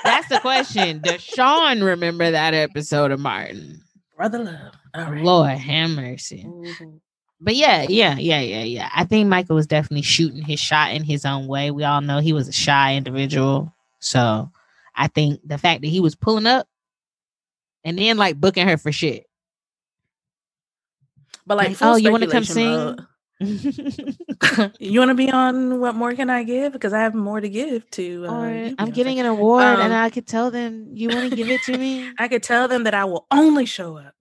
That's 0.05 0.29
the 0.29 0.39
question. 0.41 1.01
Does 1.01 1.21
Sean 1.21 1.83
remember 1.83 2.31
that 2.31 2.55
episode 2.55 3.11
of 3.11 3.19
Martin? 3.19 3.81
Brother 4.17 4.45
Love. 4.45 4.73
All 4.95 5.11
right. 5.11 5.25
Lord 5.25 5.51
have 5.51 5.91
mercy. 5.91 6.45
Mhm. 6.47 7.01
But 7.47 7.57
yeah, 7.57 7.87
yeah, 7.89 8.19
yeah, 8.19 8.43
yeah, 8.43 8.65
yeah. 8.65 8.91
I 8.95 9.07
think 9.07 9.29
Michael 9.31 9.57
was 9.57 9.69
definitely 9.69 10.03
shooting 10.03 10.43
his 10.43 10.61
shot 10.61 10.93
in 10.93 11.05
his 11.05 11.27
own 11.27 11.49
way. 11.49 11.73
We 11.73 11.85
all 11.85 12.03
know 12.03 12.21
he 12.21 12.35
was 12.35 12.49
a 12.49 12.53
shy 12.53 12.97
individual. 12.97 13.75
So 14.01 14.53
I 14.97 15.09
think 15.09 15.41
the 15.47 15.59
fact 15.59 15.83
that 15.83 15.89
he 15.89 16.01
was 16.01 16.17
pulling 16.17 16.47
up 16.47 16.69
and 17.85 17.99
then 17.99 18.19
like 18.19 18.41
booking 18.41 18.69
her 18.69 18.79
for 18.79 18.93
shit. 18.93 19.27
But 21.47 21.59
like, 21.59 21.71
Like, 21.73 21.79
oh, 21.83 21.97
you 21.97 22.13
wanna 22.13 22.29
come 22.29 22.45
sing? 22.45 22.97
you 24.81 25.01
want 25.01 25.11
to 25.11 25.15
be 25.15 25.31
on 25.31 25.81
what 25.81 25.95
more 25.95 26.15
can 26.15 26.31
I 26.31 26.45
give? 26.45 26.75
Because 26.75 26.93
I 26.95 27.03
have 27.03 27.15
more 27.15 27.41
to 27.41 27.49
give 27.51 27.91
to. 27.93 28.27
Uh, 28.27 28.31
or 28.33 28.75
I'm 28.79 28.93
getting 28.93 29.21
an 29.21 29.27
award 29.27 29.81
and 29.81 29.93
Um, 29.93 29.93
I 29.95 30.11
could 30.11 30.27
tell 30.27 30.51
them 30.51 30.91
you 30.95 31.11
want 31.11 31.31
to 31.31 31.37
give 31.37 31.51
it 31.51 31.63
to 31.65 31.79
me. 31.79 32.15
I 32.21 32.29
could 32.29 32.43
tell 32.43 32.69
them 32.69 32.85
that 32.85 32.95
I 32.95 33.07
will 33.07 33.27
only 33.33 33.67
show 33.67 33.99
up. 33.99 34.16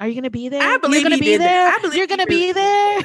Are 0.00 0.06
you 0.08 0.14
gonna 0.14 0.30
be 0.30 0.48
there? 0.48 0.62
I 0.62 0.76
believe 0.78 1.02
You're 1.02 1.10
gonna 1.10 1.20
be 1.20 1.36
there. 1.36 1.68
I 1.68 1.78
believe 1.80 1.96
You're 1.96 2.06
gonna 2.06 2.26
be 2.26 2.52
there. 2.52 3.02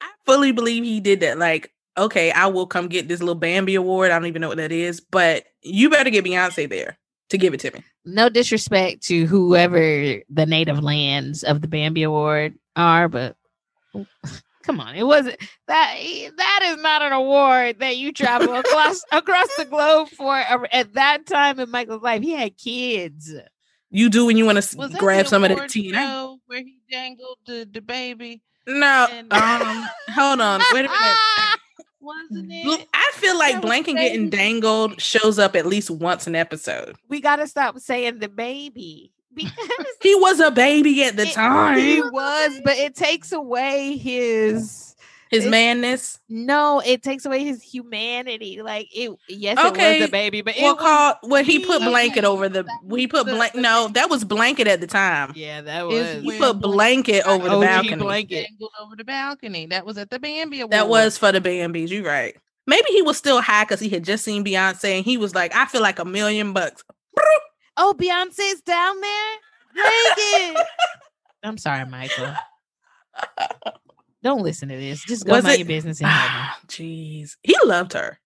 I 0.00 0.08
fully 0.26 0.52
believe 0.52 0.84
he 0.84 1.00
did 1.00 1.20
that. 1.20 1.38
Like, 1.38 1.72
okay, 1.96 2.30
I 2.30 2.46
will 2.46 2.66
come 2.66 2.88
get 2.88 3.08
this 3.08 3.20
little 3.20 3.34
Bambi 3.34 3.74
award. 3.74 4.10
I 4.10 4.18
don't 4.18 4.26
even 4.26 4.40
know 4.42 4.48
what 4.48 4.58
that 4.58 4.72
is, 4.72 5.00
but 5.00 5.44
you 5.62 5.90
better 5.90 6.10
get 6.10 6.24
Beyonce 6.24 6.68
there 6.68 6.98
to 7.30 7.38
give 7.38 7.54
it 7.54 7.60
to 7.60 7.70
me. 7.72 7.82
no 8.04 8.28
disrespect 8.28 9.02
to 9.04 9.26
whoever 9.26 10.20
the 10.28 10.46
native 10.46 10.82
lands 10.82 11.42
of 11.42 11.62
the 11.62 11.68
Bambi 11.68 12.02
Award 12.02 12.54
are, 12.76 13.08
but 13.08 13.36
come 14.62 14.80
on, 14.80 14.94
it 14.94 15.06
wasn't 15.06 15.36
that 15.68 15.96
that 16.36 16.60
is 16.64 16.76
not 16.82 17.00
an 17.02 17.12
award 17.12 17.78
that 17.80 17.96
you 17.96 18.12
travel 18.12 18.54
across 18.54 19.02
across 19.12 19.48
the 19.56 19.64
globe 19.64 20.08
for. 20.08 20.34
Uh, 20.34 20.66
at 20.72 20.92
that 20.94 21.24
time 21.26 21.58
in 21.60 21.70
Michael's 21.70 22.02
life, 22.02 22.22
he 22.22 22.32
had 22.32 22.56
kids. 22.58 23.32
You 23.94 24.10
do 24.10 24.26
when 24.26 24.36
you 24.36 24.44
want 24.44 24.60
to 24.62 24.88
grab 24.98 25.26
some 25.28 25.44
of 25.44 25.48
that 25.50 25.54
award 25.58 25.70
tea. 25.70 25.92
show 25.92 26.38
where 26.46 26.58
he 26.60 26.78
dangled 26.90 27.38
the, 27.46 27.68
the 27.72 27.80
baby? 27.80 28.42
No, 28.66 29.06
And- 29.10 29.32
um, 29.32 29.86
hold 30.10 30.40
on, 30.40 30.60
wait 30.72 30.86
a 30.86 30.88
minute. 30.88 31.18
Wasn't 32.00 32.52
it? 32.52 32.88
I 32.92 33.10
feel 33.14 33.38
like 33.38 33.62
That 33.62 33.64
was 33.64 33.82
getting 33.86 34.28
dangled 34.30 35.00
shows 35.00 35.38
up 35.38 35.56
at 35.56 35.64
least 35.64 35.90
once 35.90 36.26
an 36.26 36.34
episode. 36.34 36.96
we 37.08 37.20
gotta 37.20 37.46
stop 37.46 37.78
saying 37.78 38.18
the 38.18 38.28
baby 38.28 39.10
because 39.34 39.52
He 40.02 40.14
was 40.16 40.38
a 40.40 40.50
baby 40.50 41.02
at 41.04 41.16
the 41.16 41.22
it- 41.26 41.32
time. 41.32 41.78
he 41.78 42.02
was, 42.02 42.60
but 42.64 42.76
it 42.76 42.94
takes 42.94 43.32
away 43.32 43.96
his 43.96 44.93
His 45.34 45.46
it- 45.46 45.50
madness. 45.50 46.18
no, 46.28 46.80
it 46.84 47.02
takes 47.02 47.24
away 47.26 47.44
his 47.44 47.62
humanity. 47.62 48.62
Like 48.62 48.88
it, 48.94 49.10
yes, 49.28 49.58
it 49.58 49.76
was 49.76 50.08
a 50.08 50.10
baby, 50.10 50.40
but 50.42 50.54
Well, 50.58 50.70
it 50.72 50.74
was 50.74 50.82
called 50.82 51.16
well, 51.24 51.44
he 51.44 51.58
put 51.58 51.82
he- 51.82 51.88
blanket 51.88 52.24
over 52.24 52.48
the. 52.48 52.62
That 52.62 52.96
He 52.98 53.06
put 53.06 53.24
was 53.26 53.32
the- 53.32 53.36
blank. 53.36 53.54
No, 53.54 53.88
that 53.94 54.08
was 54.10 54.24
blanket 54.24 54.66
at 54.66 54.80
the 54.80 54.86
time. 54.86 55.32
Yeah, 55.36 55.60
that 55.62 55.86
Is 55.90 56.22
was. 56.24 56.32
He 56.34 56.38
put 56.38 56.60
blanket 56.60 57.26
over 57.26 57.48
the 57.48 57.54
OG 57.56 57.60
balcony. 57.62 57.96
blanket. 57.96 58.46
over 58.80 58.96
the 58.96 59.04
balcony. 59.04 59.66
That 59.66 59.84
was 59.86 59.98
at 59.98 60.10
the 60.10 60.18
Bambi 60.18 60.60
Award. 60.60 60.72
That 60.72 60.88
was 60.88 61.18
for 61.18 61.32
the 61.32 61.40
Bambies. 61.40 61.90
You 61.90 62.06
right. 62.06 62.36
Maybe 62.66 62.86
he 62.90 63.02
was 63.02 63.18
still 63.18 63.42
high 63.42 63.64
because 63.64 63.80
he 63.80 63.90
had 63.90 64.04
just 64.04 64.24
seen 64.24 64.42
Beyonce 64.44 64.96
and 64.96 65.04
he 65.04 65.18
was 65.18 65.34
like, 65.34 65.54
I 65.54 65.66
feel 65.66 65.82
like 65.82 65.98
a 65.98 66.04
million 66.04 66.52
bucks. 66.54 66.82
Oh, 67.76 67.94
Beyonce's 67.98 68.62
down 68.62 69.00
there. 69.00 69.32
Bring 69.74 69.84
it. 70.56 70.66
I'm 71.42 71.58
sorry, 71.58 71.84
Michael. 71.84 72.32
Don't 74.24 74.42
listen 74.42 74.70
to 74.70 74.76
this. 74.76 75.04
Just 75.04 75.26
go 75.26 75.32
Was 75.32 75.44
mind 75.44 75.54
it- 75.54 75.58
your 75.60 75.68
business 75.68 76.00
Jeez. 76.66 77.36
He 77.42 77.54
loved 77.64 77.92
her. 77.92 78.18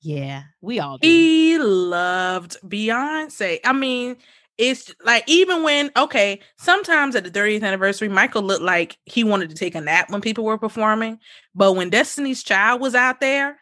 Yeah, 0.00 0.44
we 0.60 0.80
all 0.80 0.98
do. 0.98 1.08
He 1.08 1.58
loved 1.58 2.56
Beyonce. 2.64 3.58
I 3.64 3.72
mean, 3.72 4.16
it's 4.58 4.94
like 5.04 5.24
even 5.26 5.62
when 5.64 5.90
okay, 5.96 6.40
sometimes 6.58 7.16
at 7.16 7.24
the 7.24 7.30
30th 7.30 7.62
anniversary, 7.64 8.08
Michael 8.08 8.42
looked 8.42 8.62
like 8.62 8.96
he 9.06 9.24
wanted 9.24 9.48
to 9.48 9.56
take 9.56 9.74
a 9.74 9.80
nap 9.80 10.10
when 10.10 10.20
people 10.20 10.44
were 10.44 10.58
performing. 10.58 11.18
But 11.54 11.72
when 11.72 11.90
Destiny's 11.90 12.42
Child 12.44 12.80
was 12.80 12.94
out 12.94 13.20
there, 13.20 13.58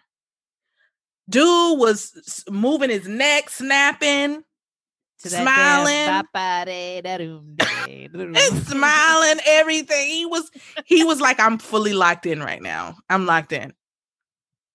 dude 1.30 1.78
was 1.78 2.44
moving 2.50 2.90
his 2.90 3.08
neck, 3.08 3.48
snapping, 3.48 4.42
smiling. 5.30 6.06
damn 7.56 8.34
and 8.34 8.56
smiling, 8.66 9.40
everything. 9.46 10.08
He 10.08 10.26
was 10.26 10.50
he 10.84 11.04
was 11.04 11.20
like, 11.20 11.40
I'm 11.40 11.58
fully 11.58 11.92
locked 11.92 12.26
in 12.26 12.40
right 12.40 12.62
now. 12.62 12.96
I'm 13.08 13.26
locked 13.26 13.52
in. 13.52 13.72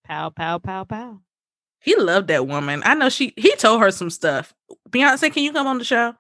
Pow, 0.06 0.30
pow, 0.30 0.58
pow, 0.60 0.84
pow. 0.86 1.20
He 1.80 1.96
loved 1.96 2.28
that 2.30 2.48
woman. 2.48 2.82
I 2.86 2.94
know 2.96 3.10
she 3.10 3.34
he 3.38 3.56
told 3.56 3.82
her 3.82 3.92
some 3.92 4.10
stuff. 4.10 4.54
Beyonce, 4.90 5.32
can 5.32 5.44
you 5.44 5.54
come 5.54 5.68
on 5.68 5.78
the 5.78 5.84
show? 5.84 6.14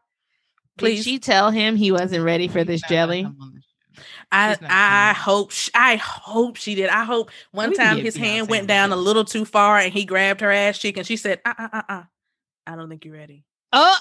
Please. 0.77 0.97
Please. 0.97 0.97
Did 1.05 1.09
she 1.11 1.19
tell 1.19 1.49
him 1.51 1.75
he 1.75 1.91
wasn't 1.91 2.23
ready 2.23 2.47
for 2.47 2.63
this 2.63 2.81
He's 2.81 2.83
not 2.83 2.89
gonna 2.89 2.97
jelly? 3.07 3.23
come 3.23 3.37
on 3.41 3.53
the 3.55 3.61
show. 3.61 4.03
I 4.31 4.57
I 5.09 5.13
hope 5.13 5.51
sh- 5.51 5.71
I 5.73 5.95
hope 5.95 6.57
she 6.57 6.75
did. 6.75 6.89
I 6.89 7.03
hope 7.05 7.31
one 7.51 7.71
We 7.71 7.75
time 7.77 7.95
get 7.95 8.05
his 8.05 8.15
hand 8.15 8.47
went 8.49 8.67
down 8.67 8.91
a 8.91 8.95
little 8.95 9.25
too 9.25 9.43
far 9.45 9.77
and 9.79 9.91
he 9.91 10.05
grabbed 10.05 10.41
her 10.41 10.51
ass 10.51 10.77
cheek 10.77 10.97
and 10.97 11.07
she 11.07 11.15
said, 11.17 11.41
"Uh 11.45 11.53
uh 11.57 11.69
uh 11.73 11.81
uh, 11.89 12.03
I 12.67 12.75
don't 12.75 12.89
think 12.89 13.05
you're 13.05 13.15
ready." 13.15 13.43
Oh, 13.73 13.97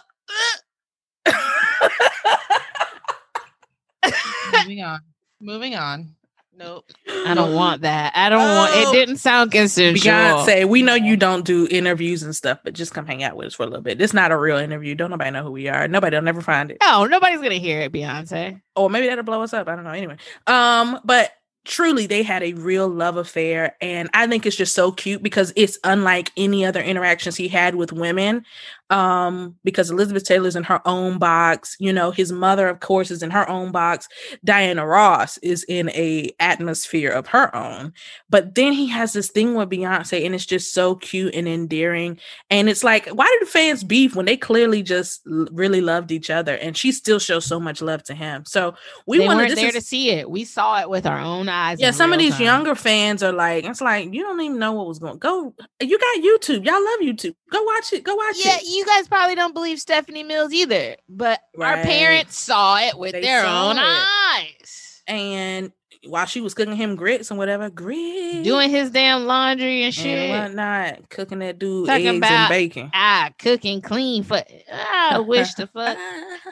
Moving 4.53 4.83
on. 4.83 5.01
Moving 5.41 5.75
on. 5.75 6.15
Nope. 6.59 6.87
I 7.27 7.35
don't 7.35 7.55
want 7.55 7.83
that. 7.83 8.13
I 8.17 8.31
don't 8.31 8.41
want. 8.41 8.75
It 8.75 8.87
Oh. 8.87 8.93
didn't 8.93 9.19
sound 9.19 9.53
consensual. 9.53 10.13
Beyonce, 10.15 10.65
we 10.67 10.83
know 10.83 10.95
you 10.95 11.15
don't 11.17 11.45
do 11.45 11.69
interviews 11.71 12.23
and 12.23 12.35
stuff, 12.35 12.61
but 12.65 12.73
just 12.73 12.95
come 12.95 13.05
hang 13.05 13.23
out 13.23 13.37
with 13.37 13.49
us 13.49 13.55
for 13.55 13.65
a 13.65 13.67
little 13.67 13.83
bit. 13.83 13.99
This 13.99 14.15
not 14.15 14.33
a 14.33 14.39
real 14.39 14.57
interview. 14.57 14.95
Don't 14.95 15.11
nobody 15.11 15.31
know 15.33 15.43
who 15.43 15.51
we 15.51 15.69
are. 15.69 15.87
Nobody'll 15.87 16.23
never 16.23 16.41
find 16.41 16.71
it. 16.71 16.79
No, 16.81 17.05
nobody's 17.05 17.43
gonna 17.43 17.57
hear 17.57 17.81
it, 17.83 17.93
Beyonce. 17.93 18.61
or 18.75 18.89
maybe 18.89 19.07
that'll 19.07 19.25
blow 19.25 19.43
us 19.43 19.53
up. 19.53 19.69
I 19.69 19.75
don't 19.75 19.85
know. 19.85 19.91
Anyway, 19.91 20.17
um, 20.47 20.99
but 21.05 21.33
truly, 21.67 22.07
they 22.07 22.23
had 22.23 22.43
a 22.43 22.55
real 22.55 22.89
love 22.89 23.19
affair, 23.19 23.77
and 23.83 24.09
I 24.15 24.27
think 24.27 24.47
it's 24.47 24.57
just 24.57 24.75
so 24.75 24.93
cute 24.93 25.23
because 25.23 25.53
it's 25.57 25.79
unlike 25.85 26.31
any 26.39 26.65
other 26.65 26.81
interactions 26.81 27.37
he 27.37 27.49
had 27.49 27.75
with 27.75 27.93
women. 27.93 28.47
Um, 28.89 29.57
because 29.65 29.91
Elizabeth 29.91 30.23
Taylor's 30.25 30.55
in 30.55 30.63
her 30.63 30.81
own 30.87 31.19
box, 31.19 31.77
you 31.81 31.93
know, 31.93 32.13
his 32.13 32.31
mother, 32.31 32.69
of 32.69 32.79
course, 32.79 33.11
is 33.11 33.21
in 33.23 33.33
her 33.33 33.49
own 33.49 33.73
box. 33.73 34.07
Diana 34.45 34.87
Ross 34.87 35.39
is 35.39 35.65
in 35.69 35.91
a 35.91 36.31
atmosphere 36.39 37.11
of 37.11 37.27
her 37.29 37.55
own, 37.55 37.93
but 38.31 38.55
then 38.55 38.73
he 38.73 38.87
has 38.87 39.13
this 39.13 39.29
thing 39.29 39.55
with 39.55 39.71
Beyonce, 39.71 40.25
and 40.25 40.37
it's 40.37 40.47
just 40.47 40.73
so 40.73 40.95
cute 40.95 41.35
and 41.35 41.49
endearing. 41.49 42.19
And 42.49 42.69
it's 42.69 42.85
like, 42.85 43.09
why 43.09 43.27
did 43.27 43.49
the 43.49 43.51
fans 43.51 43.83
beef 43.83 44.15
when 44.15 44.27
they 44.27 44.37
clearly 44.37 44.85
just 44.85 45.21
l- 45.27 45.49
really 45.51 45.81
loved 45.81 46.13
each 46.13 46.31
other, 46.31 46.55
and 46.57 46.77
she 46.77 46.93
still 46.93 47.19
shows 47.19 47.45
so 47.45 47.59
much 47.59 47.83
love 47.83 48.05
to 48.05 48.15
him? 48.15 48.45
So 48.47 48.75
we 49.07 49.19
We 49.19 49.27
wanted 49.27 49.57
there 49.57 49.67
is- 49.69 49.75
to 49.75 49.81
see 49.81 50.11
it. 50.11 50.31
We 50.31 50.45
saw 50.45 50.81
it 50.81 50.89
with 50.89 51.07
our 51.07 51.19
own 51.19 51.49
eyes. 51.49 51.81
yeah, 51.81 51.91
some 51.91 52.13
of 52.13 52.21
these 52.21 52.35
time. 52.35 52.43
younger 52.45 52.77
fans 52.77 53.23
are 53.25 53.33
like, 53.33 53.65
it's 53.65 53.81
like 53.81 54.15
you 54.15 54.23
don't 54.23 54.41
even 54.41 54.61
know 54.61 54.73
what 54.75 54.87
was 54.87 55.01
going. 55.01 55.19
Go, 55.19 55.55
you 55.81 55.99
got 55.99 56.19
YouTube. 56.23 56.65
Y'all 56.65 56.75
love 56.85 57.01
YouTube. 57.01 57.35
Go 57.51 57.63
watch 57.65 57.93
it. 57.93 58.05
Go 58.05 58.15
watch 58.15 58.37
Yeah, 58.45 58.57
it. 58.61 58.63
You 58.77 58.87
guys 58.87 59.09
probably 59.09 59.35
don't 59.35 59.55
believe 59.55 59.81
Stephanie 59.81 60.23
Mills 60.23 60.53
either, 60.53 60.97
but 61.09 61.41
our 61.59 61.77
parents 61.83 62.39
saw 62.39 62.79
it 62.79 62.99
with 62.99 63.13
They 63.13 63.21
their 63.23 63.45
own 63.45 63.77
it. 63.79 63.83
eyes. 63.85 65.03
And 65.07 65.73
while 66.07 66.27
she 66.27 66.41
was 66.41 66.55
cooking 66.55 66.77
him 66.77 66.95
grits 66.97 67.31
and 67.31 67.39
whatever, 67.39 67.69
grits 67.71 68.43
Doing 68.45 68.71
his 68.71 68.91
damn 68.91 69.25
laundry 69.27 69.79
and 69.79 69.87
and 69.87 69.95
shit. 69.95 70.31
whatnot, 70.31 71.09
cooking 71.11 71.39
that 71.41 71.59
dude 71.59 71.87
Talking 71.89 72.07
eggs 72.07 72.17
about- 72.19 72.31
and 72.33 72.49
bacon. 72.49 72.91
Ah, 72.95 73.31
cooking 73.39 73.81
clean 73.81 74.23
for 74.23 74.41
I 74.73 75.19
wish 75.21 75.55
the 75.55 75.67
fuck. 75.75 75.97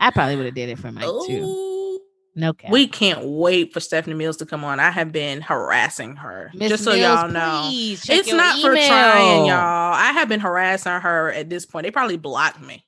I 0.01 0.11
probably 0.13 0.37
would 0.37 0.47
have 0.47 0.55
did 0.55 0.69
it 0.71 0.79
for 0.79 0.91
Mike 0.91 1.05
too. 1.27 2.01
No 2.36 2.52
cap. 2.52 2.70
We 2.70 2.89
can't 2.89 3.24
wait 3.24 3.73
for 3.73 3.81
Stephanie 3.81 4.16
Mills 4.16 4.39
to 4.39 4.47
come 4.47 4.65
on. 4.65 4.81
I 4.81 4.90
have 4.90 5.12
been 5.12 5.40
harassing 5.40 6.16
her. 6.16 6.51
Miss 6.55 6.69
just 6.69 6.85
so 6.85 6.90
Mills, 6.90 7.20
y'all 7.20 7.28
know. 7.31 7.70
It's 7.73 8.32
not 8.32 8.61
for 8.61 8.74
trying, 8.74 9.47
y'all. 9.47 9.94
I 9.94 10.12
have 10.15 10.28
been 10.28 10.40
harassing 10.40 10.93
her 10.93 11.32
at 11.32 11.48
this 11.48 11.65
point. 11.65 11.85
They 11.85 11.90
probably 11.90 12.16
blocked 12.16 12.61
me. 12.61 12.85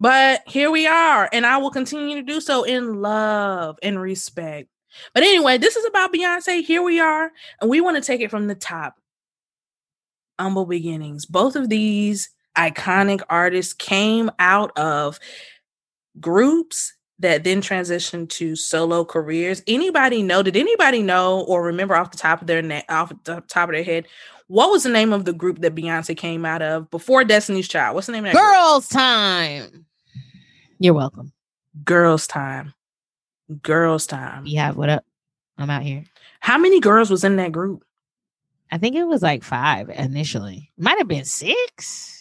But 0.00 0.42
here 0.46 0.70
we 0.70 0.86
are, 0.86 1.28
and 1.32 1.44
I 1.44 1.56
will 1.56 1.72
continue 1.72 2.14
to 2.16 2.22
do 2.22 2.40
so 2.40 2.62
in 2.62 3.02
love 3.02 3.78
and 3.82 4.00
respect. 4.00 4.68
But 5.12 5.24
anyway, 5.24 5.58
this 5.58 5.74
is 5.74 5.84
about 5.86 6.12
Beyonce. 6.12 6.62
Here 6.62 6.82
we 6.82 7.00
are, 7.00 7.32
and 7.60 7.68
we 7.68 7.80
want 7.80 7.96
to 7.96 8.02
take 8.02 8.20
it 8.20 8.30
from 8.30 8.46
the 8.46 8.54
top. 8.54 8.94
Humble 10.38 10.66
beginnings. 10.66 11.26
Both 11.26 11.56
of 11.56 11.68
these 11.68 12.30
iconic 12.56 13.22
artists 13.28 13.72
came 13.72 14.30
out 14.38 14.76
of 14.78 15.18
groups 16.20 16.94
that 17.20 17.44
then 17.44 17.60
transitioned 17.60 18.28
to 18.30 18.54
solo 18.54 19.04
careers. 19.04 19.62
Anybody 19.66 20.22
know? 20.22 20.42
Did 20.42 20.56
anybody 20.56 21.02
know 21.02 21.40
or 21.40 21.62
remember 21.62 21.96
off 21.96 22.10
the 22.12 22.16
top 22.16 22.40
of 22.40 22.46
their 22.46 22.62
neck, 22.62 22.84
off 22.88 23.12
the 23.24 23.40
top 23.48 23.68
of 23.68 23.74
their 23.74 23.82
head, 23.82 24.06
what 24.46 24.70
was 24.70 24.82
the 24.82 24.88
name 24.88 25.12
of 25.12 25.24
the 25.24 25.32
group 25.32 25.60
that 25.60 25.74
Beyonce 25.74 26.16
came 26.16 26.44
out 26.44 26.62
of 26.62 26.90
before 26.90 27.24
Destiny's 27.24 27.68
Child? 27.68 27.94
What's 27.94 28.06
the 28.06 28.12
name 28.12 28.24
of 28.24 28.32
that? 28.32 28.38
group? 28.38 28.44
Girls 28.44 28.88
Tyme. 28.88 29.86
You're 30.78 30.94
welcome. 30.94 31.32
Girls 31.84 32.26
Tyme. 32.26 32.72
Girls 33.62 34.06
Tyme. 34.06 34.46
Yeah, 34.46 34.72
what 34.72 34.88
up? 34.88 35.04
I'm 35.58 35.70
out 35.70 35.82
here. 35.82 36.04
How 36.40 36.56
many 36.56 36.80
girls 36.80 37.10
was 37.10 37.24
in 37.24 37.36
that 37.36 37.52
group? 37.52 37.84
I 38.70 38.78
think 38.78 38.94
it 38.96 39.04
was 39.04 39.22
like 39.22 39.42
five 39.42 39.90
initially. 39.90 40.70
Might 40.78 40.98
have 40.98 41.08
been 41.08 41.24
six. 41.24 42.17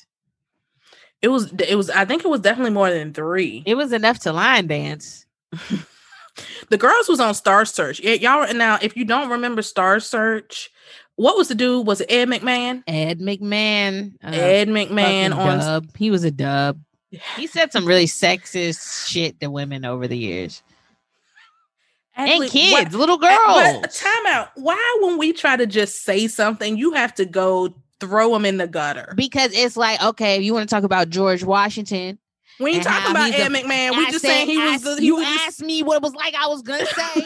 It 1.21 1.29
was. 1.29 1.51
It 1.53 1.75
was. 1.75 1.89
I 1.89 2.05
think 2.05 2.23
it 2.23 2.29
was 2.29 2.41
definitely 2.41 2.73
more 2.73 2.89
than 2.91 3.13
three. 3.13 3.63
It 3.65 3.75
was 3.75 3.91
enough 3.91 4.19
to 4.19 4.33
line 4.33 4.67
dance. 4.67 5.25
the 6.69 6.77
girls 6.77 7.07
was 7.07 7.19
on 7.19 7.33
Star 7.33 7.65
Search. 7.65 7.99
Y'all 7.99 8.53
now, 8.53 8.77
if 8.81 8.95
you 8.95 9.05
don't 9.05 9.29
remember 9.29 9.61
Star 9.61 9.99
Search, 9.99 10.69
what 11.15 11.35
was 11.35 11.47
the 11.47 11.55
dude? 11.55 11.87
Was 11.87 12.01
it 12.01 12.11
Ed 12.11 12.27
McMahon? 12.27 12.83
Ed 12.87 13.19
McMahon. 13.19 14.13
uh, 14.23 14.29
Ed 14.29 14.67
McMahon 14.67 15.35
on 15.35 15.59
dub. 15.59 15.97
He 15.97 16.11
was 16.11 16.23
a 16.23 16.31
dub. 16.31 16.79
He 17.09 17.47
said 17.47 17.71
some 17.71 17.85
really 17.85 18.05
sexist 18.05 19.07
shit 19.07 19.39
to 19.39 19.49
women 19.49 19.85
over 19.85 20.07
the 20.07 20.17
years. 20.17 20.61
Actually, 22.15 22.47
and 22.47 22.51
kids, 22.51 22.95
little 22.95 23.17
girls. 23.17 23.79
But 23.81 23.91
time 23.93 24.25
out. 24.27 24.49
Why, 24.55 24.99
when 25.01 25.17
we 25.17 25.33
try 25.33 25.55
to 25.55 25.67
just 25.67 26.03
say 26.03 26.27
something, 26.27 26.75
you 26.77 26.93
have 26.93 27.13
to 27.15 27.25
go 27.25 27.75
throw 27.99 28.31
them 28.33 28.45
in 28.45 28.57
the 28.57 28.67
gutter? 28.67 29.13
because 29.15 29.51
it's 29.53 29.77
like, 29.77 30.01
okay, 30.03 30.37
if 30.37 30.43
you 30.43 30.53
want 30.53 30.67
to 30.69 30.73
talk 30.75 30.83
about 30.83 31.09
George 31.09 31.43
Washington, 31.43 32.19
We 32.59 32.71
ain't 32.75 32.83
talking 32.83 33.11
about 33.11 33.31
Ed 33.31 33.51
a- 33.51 33.55
McMahon. 33.55 33.91
We 33.97 34.05
I 34.05 34.11
just 34.11 34.21
said- 34.21 34.29
saying 34.29 34.47
he 34.49 34.57
was. 34.57 34.81
The, 34.81 34.95
he 34.97 35.05
you 35.07 35.19
just, 35.19 35.47
asked 35.47 35.61
me 35.61 35.83
what 35.83 35.97
it 35.97 36.01
was 36.03 36.13
like. 36.15 36.33
I 36.35 36.47
was 36.47 36.61
gonna 36.61 36.85
say. 36.85 37.25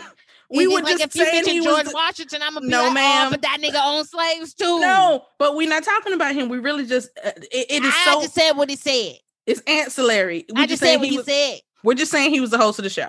we 0.50 0.66
it's 0.66 0.74
like, 0.74 0.86
just 0.98 1.04
if 1.04 1.16
you 1.16 1.24
mention 1.24 1.54
he 1.54 1.62
George 1.62 1.86
was. 1.86 1.94
Washington, 1.94 2.42
I'm 2.42 2.54
gonna 2.56 2.66
be 2.66 2.72
No, 2.72 2.84
like, 2.86 2.94
ma'am. 2.94 3.28
oh, 3.28 3.32
but 3.32 3.42
that 3.42 3.58
nigga 3.62 3.80
owned 3.84 4.08
slaves 4.08 4.54
too. 4.54 4.80
no, 4.82 5.24
but 5.40 5.56
we're 5.56 5.70
not 5.70 5.84
talking 5.84 6.14
about 6.14 6.36
him. 6.36 6.50
We 6.50 6.60
really 6.60 6.86
just. 6.86 7.10
Uh, 7.24 7.32
it, 7.52 7.68
it 7.70 7.84
is 7.84 7.94
I 7.96 8.14
so. 8.14 8.22
just 8.22 8.34
said 8.34 8.52
what 8.54 8.70
he 8.70 8.76
said. 8.76 9.16
it's 9.46 9.62
ancillary. 9.68 10.46
We 10.54 10.62
I 10.62 10.66
just 10.68 10.82
saying 10.82 10.96
said 10.96 11.00
what 11.02 11.10
he 11.10 11.18
was, 11.18 11.26
said. 11.26 11.60
We're 11.84 11.94
just 11.96 12.12
saying 12.12 12.32
he 12.32 12.42
was 12.42 12.52
the 12.52 12.58
host 12.58 12.78
of 12.80 12.84
the 12.84 12.90
show, 12.90 13.08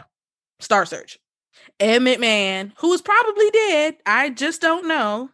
Star 0.61 0.87
Search. 0.87 1.19
Ed 1.81 2.01
McMahon, 2.01 2.73
who 2.79 2.93
is 2.93 3.03
probably 3.03 3.51
dead, 3.51 3.97
I 4.07 4.31
just 4.31 4.61
don't 4.61 4.87
know, 4.87 5.31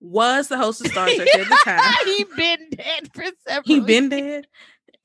was 0.00 0.48
the 0.48 0.56
host 0.56 0.80
of 0.80 0.88
Star 0.88 1.08
Search 1.08 1.28
at 1.28 1.48
the 1.48 1.58
time. 1.64 1.80
he 2.06 2.24
been 2.36 2.70
dead 2.70 3.10
for 3.14 3.24
several. 3.46 3.62
He 3.64 3.80
been 3.80 4.08
dead. 4.08 4.46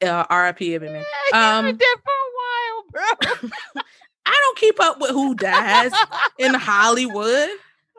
Uh, 0.03 0.26
R.I.P. 0.30 0.69
McMahon. 0.80 1.03
He 1.27 1.34
Um, 1.34 1.65
been 1.65 1.77
dead 1.77 1.97
for 2.03 2.11
a 2.11 3.01
while, 3.01 3.41
bro. 3.41 3.49
I 4.26 4.31
don't 4.34 4.57
keep 4.57 4.80
up 4.81 4.99
with 4.99 5.11
who 5.11 5.35
dies 5.35 5.91
in 6.39 6.53
Hollywood. 6.55 7.49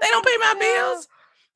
They 0.00 0.08
don't 0.10 0.26
pay 0.26 0.36
my 0.38 0.54
bills. 0.58 1.08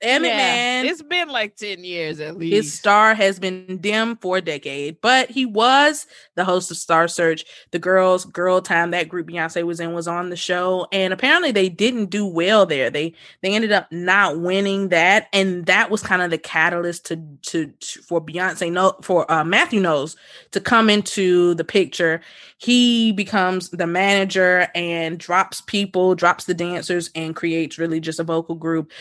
Yeah, 0.02 0.18
McMahon, 0.18 0.90
It's 0.90 1.02
been 1.02 1.28
like 1.28 1.56
10 1.56 1.84
years 1.84 2.20
at 2.20 2.36
least. 2.36 2.54
his 2.54 2.72
star 2.72 3.14
has 3.14 3.38
been 3.38 3.78
dim 3.80 4.16
for 4.16 4.38
a 4.38 4.40
decade, 4.40 5.00
but 5.00 5.30
he 5.30 5.44
was 5.46 6.06
the 6.36 6.44
host 6.44 6.70
of 6.70 6.76
Star 6.78 7.06
Search. 7.08 7.44
The 7.70 7.78
girls, 7.78 8.24
Girl 8.24 8.62
Tyme, 8.62 8.92
that 8.92 9.08
group 9.08 9.28
Beyonce 9.28 9.62
was 9.64 9.78
in, 9.80 9.92
was 9.92 10.08
on 10.08 10.30
the 10.30 10.36
show, 10.36 10.86
and 10.90 11.12
apparently 11.12 11.52
they 11.52 11.68
didn't 11.68 12.06
do 12.06 12.26
well 12.26 12.64
there. 12.66 12.88
They 12.90 13.14
they 13.42 13.54
ended 13.54 13.72
up 13.72 13.90
not 13.92 14.40
winning 14.40 14.88
that, 14.88 15.28
and 15.32 15.66
that 15.66 15.90
was 15.90 16.02
kind 16.02 16.22
of 16.22 16.30
the 16.30 16.38
catalyst 16.38 17.06
to 17.06 17.16
to, 17.42 17.66
to 17.66 18.02
for 18.02 18.20
Beyonce 18.24 18.72
no 18.72 18.94
for 19.02 19.30
uh, 19.30 19.44
Matthew 19.44 19.80
Knowles 19.80 20.16
to 20.52 20.60
come 20.60 20.88
into 20.88 21.54
the 21.54 21.64
picture. 21.64 22.20
He 22.58 23.12
becomes 23.12 23.70
the 23.70 23.86
manager 23.86 24.68
and 24.74 25.18
drops 25.18 25.62
people, 25.62 26.14
drops 26.14 26.44
the 26.44 26.54
dancers, 26.54 27.10
and 27.14 27.34
creates 27.34 27.78
really 27.78 28.00
just 28.00 28.20
a 28.20 28.24
vocal 28.24 28.54
group 28.54 28.92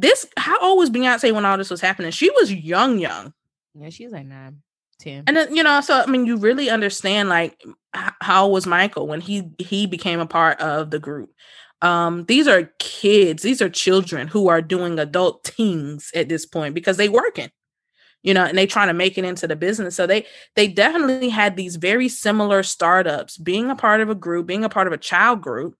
this 0.00 0.26
how 0.36 0.58
old 0.60 0.78
was 0.78 0.90
Beyonce 0.90 1.32
when 1.32 1.44
all 1.44 1.56
this 1.56 1.70
was 1.70 1.80
happening? 1.80 2.10
She 2.10 2.30
was 2.30 2.52
young, 2.52 2.98
young. 2.98 3.32
yeah, 3.74 3.90
she's 3.90 4.12
like 4.12 4.26
nine, 4.26 4.62
ten. 4.98 5.24
And 5.26 5.36
then, 5.36 5.54
you 5.54 5.62
know, 5.62 5.80
so 5.80 6.00
I 6.00 6.06
mean, 6.06 6.26
you 6.26 6.36
really 6.36 6.70
understand 6.70 7.28
like 7.28 7.62
how 7.92 8.48
was 8.48 8.66
Michael 8.66 9.06
when 9.06 9.20
he 9.20 9.50
he 9.58 9.86
became 9.86 10.20
a 10.20 10.26
part 10.26 10.60
of 10.60 10.90
the 10.90 10.98
group. 10.98 11.30
Um, 11.82 12.24
these 12.24 12.48
are 12.48 12.72
kids, 12.78 13.42
these 13.42 13.60
are 13.60 13.68
children 13.68 14.28
who 14.28 14.48
are 14.48 14.62
doing 14.62 14.98
adult 14.98 15.44
things 15.44 16.10
at 16.14 16.28
this 16.28 16.46
point 16.46 16.74
because 16.74 16.96
they 16.96 17.08
working, 17.08 17.50
you 18.22 18.32
know, 18.32 18.44
and 18.44 18.56
they 18.56 18.66
trying 18.66 18.88
to 18.88 18.94
make 18.94 19.18
it 19.18 19.24
into 19.24 19.46
the 19.46 19.56
business. 19.56 19.94
So 19.94 20.06
they 20.06 20.26
they 20.56 20.66
definitely 20.66 21.28
had 21.28 21.56
these 21.56 21.76
very 21.76 22.08
similar 22.08 22.62
startups, 22.62 23.36
being 23.36 23.70
a 23.70 23.76
part 23.76 24.00
of 24.00 24.08
a 24.08 24.14
group, 24.14 24.46
being 24.46 24.64
a 24.64 24.68
part 24.68 24.86
of 24.86 24.92
a 24.92 24.98
child 24.98 25.42
group. 25.42 25.76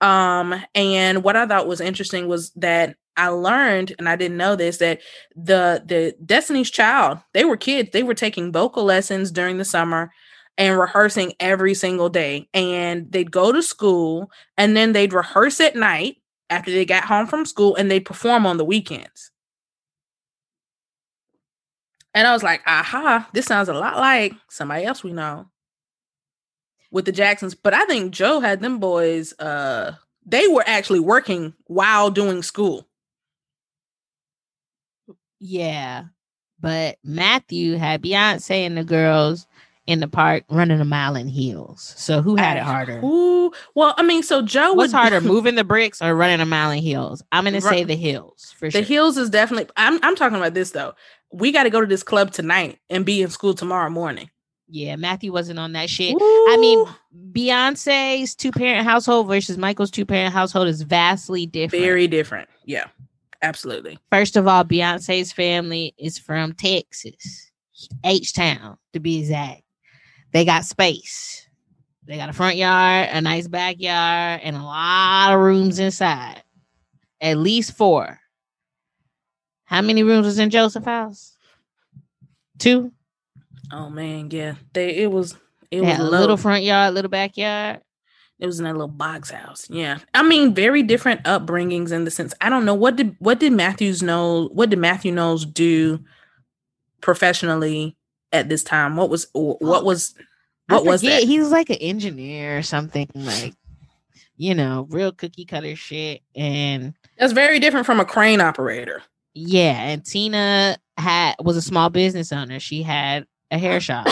Um, 0.00 0.54
and 0.74 1.24
what 1.24 1.36
I 1.36 1.46
thought 1.46 1.66
was 1.66 1.80
interesting 1.80 2.28
was 2.28 2.50
that 2.56 2.96
I 3.16 3.28
learned, 3.28 3.94
and 3.98 4.08
I 4.08 4.16
didn't 4.16 4.36
know 4.36 4.56
this, 4.56 4.78
that 4.78 5.00
the 5.36 5.82
the 5.86 6.16
Destiny's 6.24 6.70
Child, 6.70 7.18
they 7.32 7.44
were 7.44 7.56
kids, 7.56 7.90
they 7.92 8.02
were 8.02 8.14
taking 8.14 8.52
vocal 8.52 8.84
lessons 8.84 9.30
during 9.30 9.58
the 9.58 9.64
summer 9.64 10.10
and 10.56 10.78
rehearsing 10.78 11.32
every 11.40 11.74
single 11.74 12.08
day. 12.08 12.48
And 12.54 13.10
they'd 13.10 13.30
go 13.30 13.52
to 13.52 13.62
school 13.62 14.30
and 14.56 14.76
then 14.76 14.92
they'd 14.92 15.12
rehearse 15.12 15.60
at 15.60 15.76
night 15.76 16.16
after 16.50 16.70
they 16.70 16.84
got 16.84 17.04
home 17.04 17.26
from 17.26 17.46
school 17.46 17.74
and 17.76 17.90
they'd 17.90 18.04
perform 18.04 18.46
on 18.46 18.56
the 18.56 18.64
weekends. 18.64 19.30
And 22.14 22.28
I 22.28 22.32
was 22.32 22.44
like, 22.44 22.62
aha, 22.66 23.28
this 23.32 23.46
sounds 23.46 23.68
a 23.68 23.74
lot 23.74 23.96
like 23.96 24.34
somebody 24.48 24.84
else 24.84 25.02
we 25.02 25.12
know 25.12 25.48
with 26.92 27.04
the 27.06 27.12
Jacksons. 27.12 27.56
But 27.56 27.74
I 27.74 27.84
think 27.86 28.12
Joe 28.12 28.38
had 28.38 28.60
them 28.60 28.78
boys, 28.78 29.32
uh, 29.40 29.96
they 30.24 30.46
were 30.46 30.64
actually 30.66 31.00
working 31.00 31.52
while 31.64 32.10
doing 32.10 32.42
school. 32.42 32.88
Yeah. 35.46 36.04
But 36.58 36.96
Matthew 37.04 37.76
had 37.76 38.02
Beyonce 38.02 38.66
and 38.66 38.76
the 38.78 38.84
girls 38.84 39.46
in 39.86 40.00
the 40.00 40.08
park 40.08 40.44
running 40.48 40.80
a 40.80 40.84
mile 40.84 41.14
in 41.14 41.28
heels. 41.28 41.92
So 41.98 42.22
who 42.22 42.36
had 42.36 42.56
it 42.56 42.62
harder? 42.62 43.00
Ooh, 43.04 43.52
well, 43.74 43.94
I 43.98 44.02
mean, 44.02 44.22
so 44.22 44.40
Joe 44.40 44.72
would 44.72 44.90
harder, 44.90 45.20
moving 45.20 45.56
the 45.56 45.64
bricks 45.64 46.00
or 46.00 46.14
running 46.14 46.40
a 46.40 46.46
mile 46.46 46.70
in 46.70 46.78
heels? 46.78 47.22
I'm 47.32 47.44
gonna 47.44 47.56
Ru- 47.56 47.68
say 47.68 47.84
the 47.84 47.94
heels 47.96 48.54
for 48.56 48.66
The 48.70 48.78
sure. 48.78 48.82
heels 48.82 49.18
is 49.18 49.28
definitely. 49.28 49.70
I'm. 49.76 50.00
I'm 50.02 50.16
talking 50.16 50.38
about 50.38 50.54
this 50.54 50.70
though. 50.70 50.94
We 51.30 51.52
got 51.52 51.64
to 51.64 51.70
go 51.70 51.80
to 51.82 51.86
this 51.86 52.02
club 52.04 52.30
tonight 52.30 52.78
and 52.88 53.04
be 53.04 53.20
in 53.20 53.28
school 53.28 53.52
tomorrow 53.52 53.90
morning. 53.90 54.30
yeah, 54.68 54.96
Matthew 54.96 55.32
wasn't 55.32 55.58
on 55.58 55.72
that 55.72 55.90
shit. 55.90 56.14
I 56.18 56.56
mean, 56.58 56.86
Beyonce's 57.32 58.34
two 58.34 58.52
parent 58.52 58.86
household 58.86 59.26
versus 59.28 59.58
Michael's 59.58 59.90
two 59.90 60.06
parent 60.06 60.32
household 60.32 60.68
is 60.68 60.80
vastly 60.82 61.44
different. 61.44 61.84
very 61.84 62.06
different. 62.06 62.48
Yeah, 62.64 62.86
absolutely. 63.44 63.98
First 64.10 64.36
of 64.36 64.48
all, 64.48 64.64
Beyonce's 64.64 65.32
family 65.32 65.94
is 65.98 66.18
from 66.18 66.52
Texas, 66.52 67.50
H 68.04 68.32
Town 68.32 68.78
to 68.92 69.00
be 69.00 69.20
exact. 69.20 69.62
They 70.32 70.44
got 70.44 70.64
space. 70.64 71.48
They 72.06 72.16
got 72.16 72.28
a 72.28 72.32
front 72.32 72.56
yard, 72.56 73.08
a 73.12 73.20
nice 73.20 73.48
backyard, 73.48 74.40
and 74.42 74.56
a 74.56 74.62
lot 74.62 75.32
of 75.32 75.40
rooms 75.40 75.78
inside. 75.78 76.42
At 77.20 77.38
least 77.38 77.76
four. 77.76 78.18
How 79.64 79.80
many 79.80 80.02
rooms 80.02 80.26
was 80.26 80.38
in 80.38 80.50
Joseph 80.50 80.84
house? 80.84 81.36
Two. 82.58 82.92
Oh 83.72 83.88
man, 83.88 84.30
yeah. 84.30 84.54
They. 84.72 84.96
It 84.96 85.10
was. 85.10 85.32
It 85.70 85.80
They 85.80 85.86
was 85.86 85.98
a 85.98 86.04
little 86.04 86.36
front 86.36 86.62
yard, 86.62 86.94
little 86.94 87.10
backyard. 87.10 87.80
It 88.38 88.46
was 88.46 88.58
in 88.58 88.64
that 88.64 88.72
little 88.72 88.88
box 88.88 89.30
house. 89.30 89.68
Yeah. 89.70 89.98
I 90.12 90.22
mean, 90.22 90.54
very 90.54 90.82
different 90.82 91.22
upbringings 91.24 91.92
in 91.92 92.04
the 92.04 92.10
sense. 92.10 92.34
I 92.40 92.48
don't 92.48 92.64
know 92.64 92.74
what 92.74 92.96
did 92.96 93.16
what 93.18 93.38
did 93.38 93.52
Matthews 93.52 94.02
know. 94.02 94.48
What 94.52 94.70
did 94.70 94.78
Matthew 94.78 95.12
Knowles 95.12 95.46
do 95.46 96.00
professionally 97.00 97.96
at 98.32 98.48
this 98.48 98.64
time? 98.64 98.96
What 98.96 99.08
was 99.08 99.28
what 99.32 99.84
was 99.84 100.14
what 100.68 100.84
was 100.84 101.02
that? 101.02 101.22
He 101.22 101.38
was 101.38 101.50
like 101.50 101.70
an 101.70 101.76
engineer 101.76 102.58
or 102.58 102.62
something, 102.62 103.08
like 103.14 103.54
you 104.36 104.54
know, 104.54 104.86
real 104.90 105.12
cookie 105.12 105.44
cutter 105.44 105.76
shit. 105.76 106.22
And 106.34 106.94
That's 107.18 107.32
very 107.32 107.60
different 107.60 107.86
from 107.86 108.00
a 108.00 108.04
crane 108.04 108.40
operator. 108.40 109.02
Yeah, 109.34 109.80
and 109.80 110.04
Tina 110.04 110.76
had 110.96 111.34
was 111.42 111.56
a 111.56 111.62
small 111.62 111.90
business 111.90 112.32
owner. 112.32 112.60
She 112.60 112.82
had 112.82 113.26
a 113.50 113.58
hair 113.58 113.80
shop. 113.80 114.08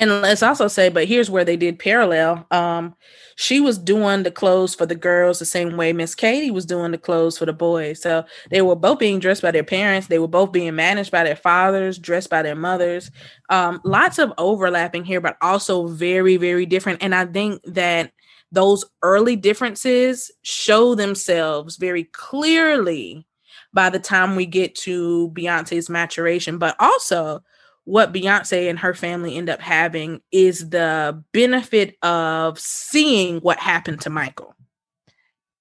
And 0.00 0.22
let's 0.22 0.42
also 0.42 0.66
say, 0.66 0.88
but 0.88 1.06
here's 1.06 1.28
where 1.28 1.44
they 1.44 1.58
did 1.58 1.78
parallel. 1.78 2.46
Um, 2.50 2.94
she 3.36 3.60
was 3.60 3.76
doing 3.76 4.22
the 4.22 4.30
clothes 4.30 4.74
for 4.74 4.86
the 4.86 4.94
girls 4.94 5.38
the 5.38 5.44
same 5.44 5.76
way 5.76 5.92
Miss 5.92 6.14
Katie 6.14 6.50
was 6.50 6.64
doing 6.64 6.90
the 6.90 6.98
clothes 6.98 7.36
for 7.36 7.44
the 7.44 7.52
boys. 7.52 8.00
So 8.00 8.24
they 8.50 8.62
were 8.62 8.76
both 8.76 8.98
being 8.98 9.18
dressed 9.18 9.42
by 9.42 9.50
their 9.50 9.62
parents. 9.62 10.06
They 10.06 10.18
were 10.18 10.26
both 10.26 10.52
being 10.52 10.74
managed 10.74 11.10
by 11.10 11.22
their 11.22 11.36
fathers, 11.36 11.98
dressed 11.98 12.30
by 12.30 12.40
their 12.40 12.56
mothers. 12.56 13.10
Um, 13.50 13.82
lots 13.84 14.18
of 14.18 14.32
overlapping 14.38 15.04
here, 15.04 15.20
but 15.20 15.36
also 15.42 15.86
very, 15.86 16.38
very 16.38 16.64
different. 16.64 17.02
And 17.02 17.14
I 17.14 17.26
think 17.26 17.62
that 17.66 18.12
those 18.52 18.86
early 19.02 19.36
differences 19.36 20.30
show 20.42 20.94
themselves 20.94 21.76
very 21.76 22.04
clearly 22.04 23.26
by 23.74 23.90
the 23.90 24.00
time 24.00 24.34
we 24.34 24.46
get 24.46 24.74
to 24.74 25.30
Beyonce's 25.34 25.90
maturation, 25.90 26.56
but 26.58 26.74
also 26.80 27.42
what 27.90 28.12
Beyonce 28.12 28.70
and 28.70 28.78
her 28.78 28.94
family 28.94 29.36
end 29.36 29.50
up 29.50 29.60
having 29.60 30.20
is 30.30 30.70
the 30.70 31.24
benefit 31.32 31.96
of 32.04 32.56
seeing 32.56 33.40
what 33.40 33.58
happened 33.58 34.00
to 34.02 34.10
Michael. 34.10 34.54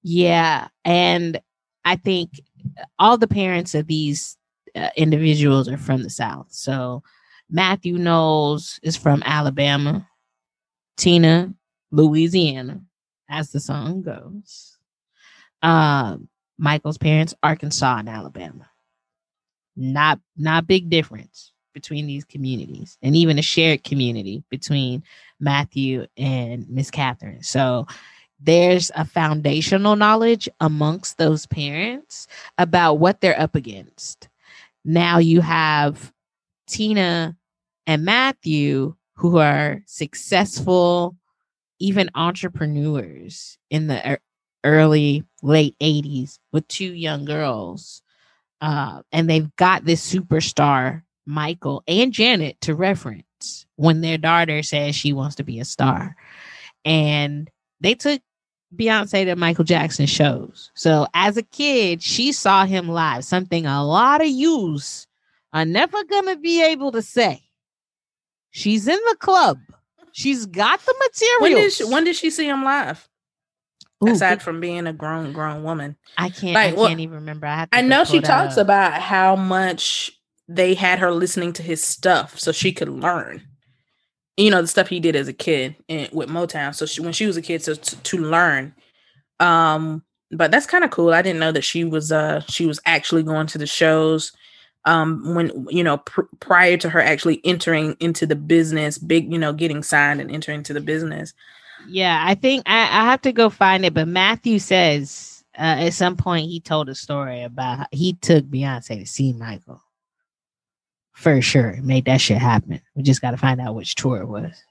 Yeah. 0.04 0.68
And 0.86 1.42
I 1.84 1.96
think 1.96 2.40
all 3.00 3.18
the 3.18 3.28
parents 3.28 3.74
of 3.74 3.88
these 3.88 4.38
uh, 4.76 4.90
individuals 4.96 5.68
are 5.68 5.80
from 5.80 6.04
the 6.04 6.12
South. 6.12 6.50
So 6.52 7.02
Matthew 7.50 7.98
Knowles 7.98 8.80
is 8.84 8.96
from 8.96 9.24
Alabama, 9.26 10.08
Tina, 10.98 11.52
Louisiana, 11.90 12.82
as 13.28 13.52
the 13.52 13.60
song 13.60 14.04
goes. 14.04 14.78
Um, 15.64 16.30
Michael's 16.60 17.00
parents, 17.00 17.34
Arkansas 17.42 17.98
and 17.98 18.08
Alabama. 18.08 18.70
Not 19.76 20.20
not 20.38 20.68
big 20.68 20.92
difference 20.92 21.54
between 21.80 22.08
these 22.08 22.26
communities 22.26 22.98
and 23.02 23.16
even 23.16 23.40
a 23.40 23.42
shared 23.42 23.86
community 23.86 24.44
between 24.50 25.02
Matthew 25.40 26.06
and 26.18 26.70
Miss 26.70 26.92
Catherine. 26.92 27.42
So 27.42 27.88
there's 28.42 28.92
a 28.96 29.06
foundational 29.06 29.96
knowledge 29.96 30.50
amongst 30.60 31.18
those 31.18 31.46
parents 31.46 32.28
about 32.58 32.96
what 32.96 33.22
they're 33.22 33.40
up 33.40 33.56
against. 33.56 34.28
Now 34.84 35.20
you 35.20 35.40
have 35.40 36.12
Tina 36.68 37.38
and 37.88 38.04
Matthew 38.04 38.96
who 39.16 39.38
are 39.38 39.82
successful, 39.86 41.16
even 41.80 42.10
entrepreneurs 42.14 43.58
in 43.70 43.88
the 43.88 44.20
early, 44.66 45.24
late 45.42 45.78
80s 45.80 46.40
with 46.52 46.68
two 46.68 46.94
young 46.94 47.24
girls. 47.24 48.02
Uh, 48.60 49.02
and 49.14 49.30
they've 49.30 49.56
got 49.56 49.86
this 49.86 50.14
superstar 50.14 51.04
Michael 51.30 51.84
and 51.88 52.12
Janet 52.12 52.60
to 52.62 52.74
reference 52.74 53.68
when 53.76 54.02
their 54.02 54.18
daughter 54.18 54.64
says 54.64 54.96
she 54.96 55.14
wants 55.14 55.36
to 55.36 55.44
be 55.44 55.60
a 55.60 55.66
star. 55.66 56.16
And 56.84 57.50
they 57.80 57.94
took 57.94 58.22
Beyonce 58.76 59.26
to 59.26 59.36
Michael 59.36 59.64
Jackson 59.64 60.08
shows. 60.08 60.72
So 60.74 61.08
as 61.14 61.38
a 61.38 61.44
kid, 61.44 62.02
she 62.02 62.32
saw 62.32 62.66
him 62.66 62.90
live, 62.90 63.24
something 63.24 63.68
a 63.68 63.86
lot 63.86 64.22
of 64.22 64.28
yous 64.28 65.06
are 65.54 65.66
never 65.66 66.04
going 66.04 66.26
to 66.28 66.36
be 66.36 66.64
able 66.64 66.92
to 66.94 67.02
say. 67.02 67.44
She's 68.50 68.88
in 68.88 69.00
the 69.10 69.16
club. 69.20 69.60
She's 70.12 70.48
got 70.48 70.84
the 70.84 70.96
material. 71.00 71.42
When 71.42 71.56
did 71.56 71.74
she, 71.74 71.84
when 71.86 72.04
did 72.06 72.16
she 72.16 72.32
see 72.32 72.48
him 72.48 72.64
live? 72.64 73.08
Ooh, 74.04 74.12
Aside 74.12 74.42
from 74.42 74.62
being 74.62 74.88
a 74.88 74.94
grown 74.94 75.34
grown 75.34 75.62
woman, 75.62 75.98
I 76.18 76.30
can't. 76.30 76.54
Like, 76.54 76.74
I 76.74 76.76
well, 76.78 76.88
can't 76.88 77.02
even 77.02 77.16
remember. 77.16 77.48
I, 77.48 77.68
I 77.72 77.82
know 77.82 78.06
she 78.06 78.22
talks 78.22 78.58
up. 78.58 78.64
about 78.64 78.94
how 78.94 79.36
much 79.36 80.19
they 80.50 80.74
had 80.74 80.98
her 80.98 81.12
listening 81.12 81.54
to 81.54 81.64
his 81.64 81.82
stuff 81.82 82.38
so 82.38 82.52
she 82.52 82.74
could 82.74 82.90
learn. 82.90 83.44
You 84.36 84.50
know 84.50 84.62
the 84.62 84.68
stuff 84.68 84.88
he 84.88 85.00
did 85.00 85.16
as 85.16 85.28
a 85.28 85.34
kid 85.34 85.76
and 85.88 86.10
with 86.12 86.30
motown 86.30 86.74
so 86.74 86.86
she, 86.86 87.02
when 87.02 87.14
she 87.14 87.26
was 87.26 87.38
a 87.38 87.42
kid 87.42 87.62
so 87.62 87.76
to, 87.76 87.96
to 88.02 88.18
learn. 88.18 88.74
Um 89.40 90.04
but 90.32 90.52
that's 90.52 90.66
kind 90.66 90.84
of 90.84 90.92
cool. 90.92 91.14
I 91.14 91.22
didn't 91.22 91.40
know 91.40 91.52
that 91.52 91.64
she 91.64 91.84
was 91.84 92.12
uh 92.12 92.42
she 92.48 92.66
was 92.66 92.80
actually 92.86 93.24
going 93.24 93.48
to 93.48 93.58
the 93.58 93.68
shows 93.68 94.32
um 94.86 95.36
when 95.36 95.68
you 95.70 95.84
know 95.84 95.98
pr- 95.98 96.22
prior 96.40 96.78
to 96.78 96.90
her 96.90 97.02
actually 97.02 97.42
entering 97.44 97.96
into 98.00 98.26
the 98.26 98.36
business 98.36 98.98
big 98.98 99.32
you 99.32 99.38
know 99.38 99.54
getting 99.54 99.84
signed 99.84 100.20
and 100.20 100.32
entering 100.32 100.60
into 100.60 100.74
the 100.74 100.82
business. 100.82 101.34
Yeah 101.88 102.24
i 102.26 102.34
think 102.34 102.64
i, 102.66 102.84
I 102.84 103.06
have 103.06 103.22
to 103.22 103.32
go 103.32 103.50
find 103.50 103.86
it 103.86 103.94
but 103.94 104.08
matthew 104.08 104.60
says 104.60 105.44
uh, 105.58 105.84
at 105.84 105.94
some 105.94 106.16
point 106.16 106.48
he 106.48 106.60
told 106.60 106.88
a 106.88 106.96
story 106.96 107.44
about 107.44 107.88
he 107.92 108.14
took 108.14 108.46
beyonce 108.46 109.00
to 109.00 109.06
see 109.06 109.34
michael 109.34 109.82
for 111.20 111.42
sure 111.42 111.78
made 111.84 112.06
that 112.06 112.22
shit 112.22 112.38
happen. 112.38 112.80
We 112.96 113.04
just 113.04 113.22
got 113.22 113.32
to 113.32 113.38
find 113.38 113.60
out 113.60 113.76
which 113.76 113.96
tour 113.96 114.22
it 114.22 114.28
was. 114.28 114.64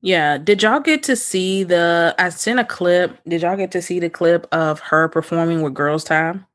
Yeah. 0.00 0.38
Did 0.38 0.62
y'all 0.62 0.78
get 0.78 1.02
to 1.04 1.16
see 1.16 1.64
the? 1.64 2.14
I 2.16 2.28
sent 2.28 2.60
a 2.60 2.64
clip. 2.64 3.18
Did 3.26 3.42
y'all 3.42 3.56
get 3.56 3.72
to 3.72 3.82
see 3.82 3.98
the 3.98 4.08
clip 4.08 4.46
of 4.52 4.78
her 4.78 5.08
performing 5.08 5.62
with 5.62 5.74
Girls 5.74 6.04
Tyme? 6.04 6.46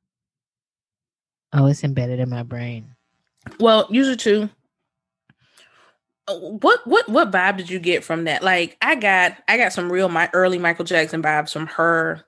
Oh, 1.51 1.65
it's 1.65 1.83
embedded 1.83 2.21
in 2.21 2.29
my 2.29 2.43
brain. 2.43 2.95
Well, 3.59 3.87
usually 3.89 4.15
too. 4.15 4.49
Uh, 6.29 6.39
what 6.39 6.87
what 6.87 7.09
what 7.09 7.29
vibe 7.29 7.57
did 7.57 7.69
you 7.69 7.79
get 7.79 8.05
from 8.05 8.23
that? 8.23 8.41
Like, 8.41 8.77
I 8.81 8.95
got 8.95 9.35
I 9.49 9.57
got 9.57 9.73
some 9.73 9.91
real 9.91 10.07
my 10.07 10.29
early 10.31 10.57
Michael 10.57 10.85
Jackson 10.85 11.21
vibes 11.21 11.51
from 11.51 11.67
her 11.67 12.23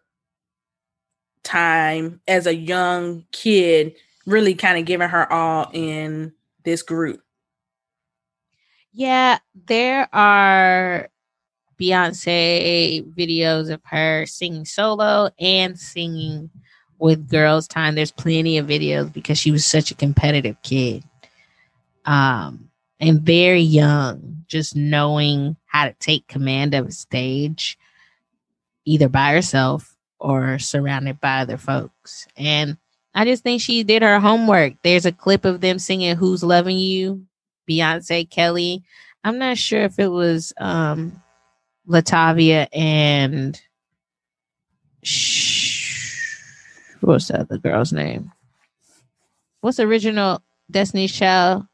time 1.44 2.20
as 2.28 2.48
a 2.48 2.56
young 2.56 3.24
kid 3.32 3.96
really 4.26 4.56
kind 4.56 4.78
of 4.78 4.86
giving 4.86 5.10
her 5.10 5.32
all 5.32 5.70
in 5.74 6.34
this 6.64 6.82
group. 6.82 7.22
Yeah, 8.94 9.40
there 9.68 10.08
are 10.14 11.10
Beyonce 11.80 13.04
videos 13.16 13.72
of 13.72 13.82
her 13.86 14.26
singing 14.26 14.66
solo 14.66 15.30
and 15.40 15.80
singing 15.80 16.50
with 17.00 17.30
Girls 17.30 17.68
Tyme. 17.68 17.96
There's 17.96 18.12
plenty 18.12 18.58
of 18.58 18.68
videos 18.68 19.12
because 19.12 19.38
she 19.38 19.52
was 19.52 19.66
such 19.66 19.92
a 19.92 19.96
competitive 19.96 20.56
kid. 20.64 21.04
Um, 22.06 22.70
and 23.00 23.22
very 23.22 23.62
young, 23.62 24.46
just 24.48 24.76
knowing 24.76 25.58
how 25.66 25.86
to 25.86 25.94
take 26.00 26.28
command 26.28 26.74
of 26.74 26.88
a 26.88 26.92
stage, 26.92 27.78
either 28.86 29.10
by 29.10 29.34
herself 29.34 29.98
or 30.20 30.60
surrounded 30.60 31.20
by 31.20 31.40
other 31.40 31.58
folks. 31.58 32.28
And 32.38 32.78
I 33.16 33.26
just 33.26 33.44
think 33.44 33.62
she 33.62 33.84
did 33.84 34.02
her 34.02 34.20
homework. 34.20 34.74
There's 34.84 35.06
a 35.06 35.12
clip 35.12 35.46
of 35.46 35.62
them 35.62 35.80
singing 35.80 36.16
Who's 36.16 36.44
Loving 36.44 36.78
You, 36.78 37.26
Beyonce, 37.70 38.30
Kelly. 38.30 38.84
I'm 39.24 39.38
not 39.38 39.58
sure 39.58 39.82
if 39.82 40.00
it 40.00 40.10
was 40.10 40.54
um 40.58 41.22
LaTavia 41.88 42.68
and 42.74 43.60
Shh, 45.04 46.42
what's 47.02 47.28
the 47.28 47.60
girl's 47.62 47.94
name? 47.94 48.32
What's 49.62 49.80
original 49.80 50.42
Destiny's 50.72 51.14
Child? 51.14 51.68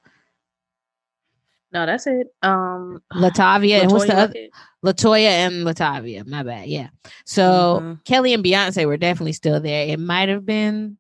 No, 1.72 1.86
that's 1.86 2.08
it. 2.08 2.28
Um 2.42 3.02
LaTavia 3.14 3.82
and 3.82 3.92
what's 3.92 4.08
the 4.08 4.18
other 4.18 4.50
LeToya 4.86 5.28
and 5.28 5.66
LaTavia. 5.66 6.26
My 6.26 6.44
bad. 6.44 6.68
Yeah. 6.68 6.90
So 7.26 7.80
mm-hmm. 7.82 7.94
Kelly 8.06 8.34
and 8.34 8.44
Beyonce 8.44 8.86
were 8.86 8.98
definitely 8.98 9.34
still 9.34 9.60
there. 9.60 9.88
It 9.88 10.00
might 10.00 10.30
have 10.30 10.46
been 10.46 10.98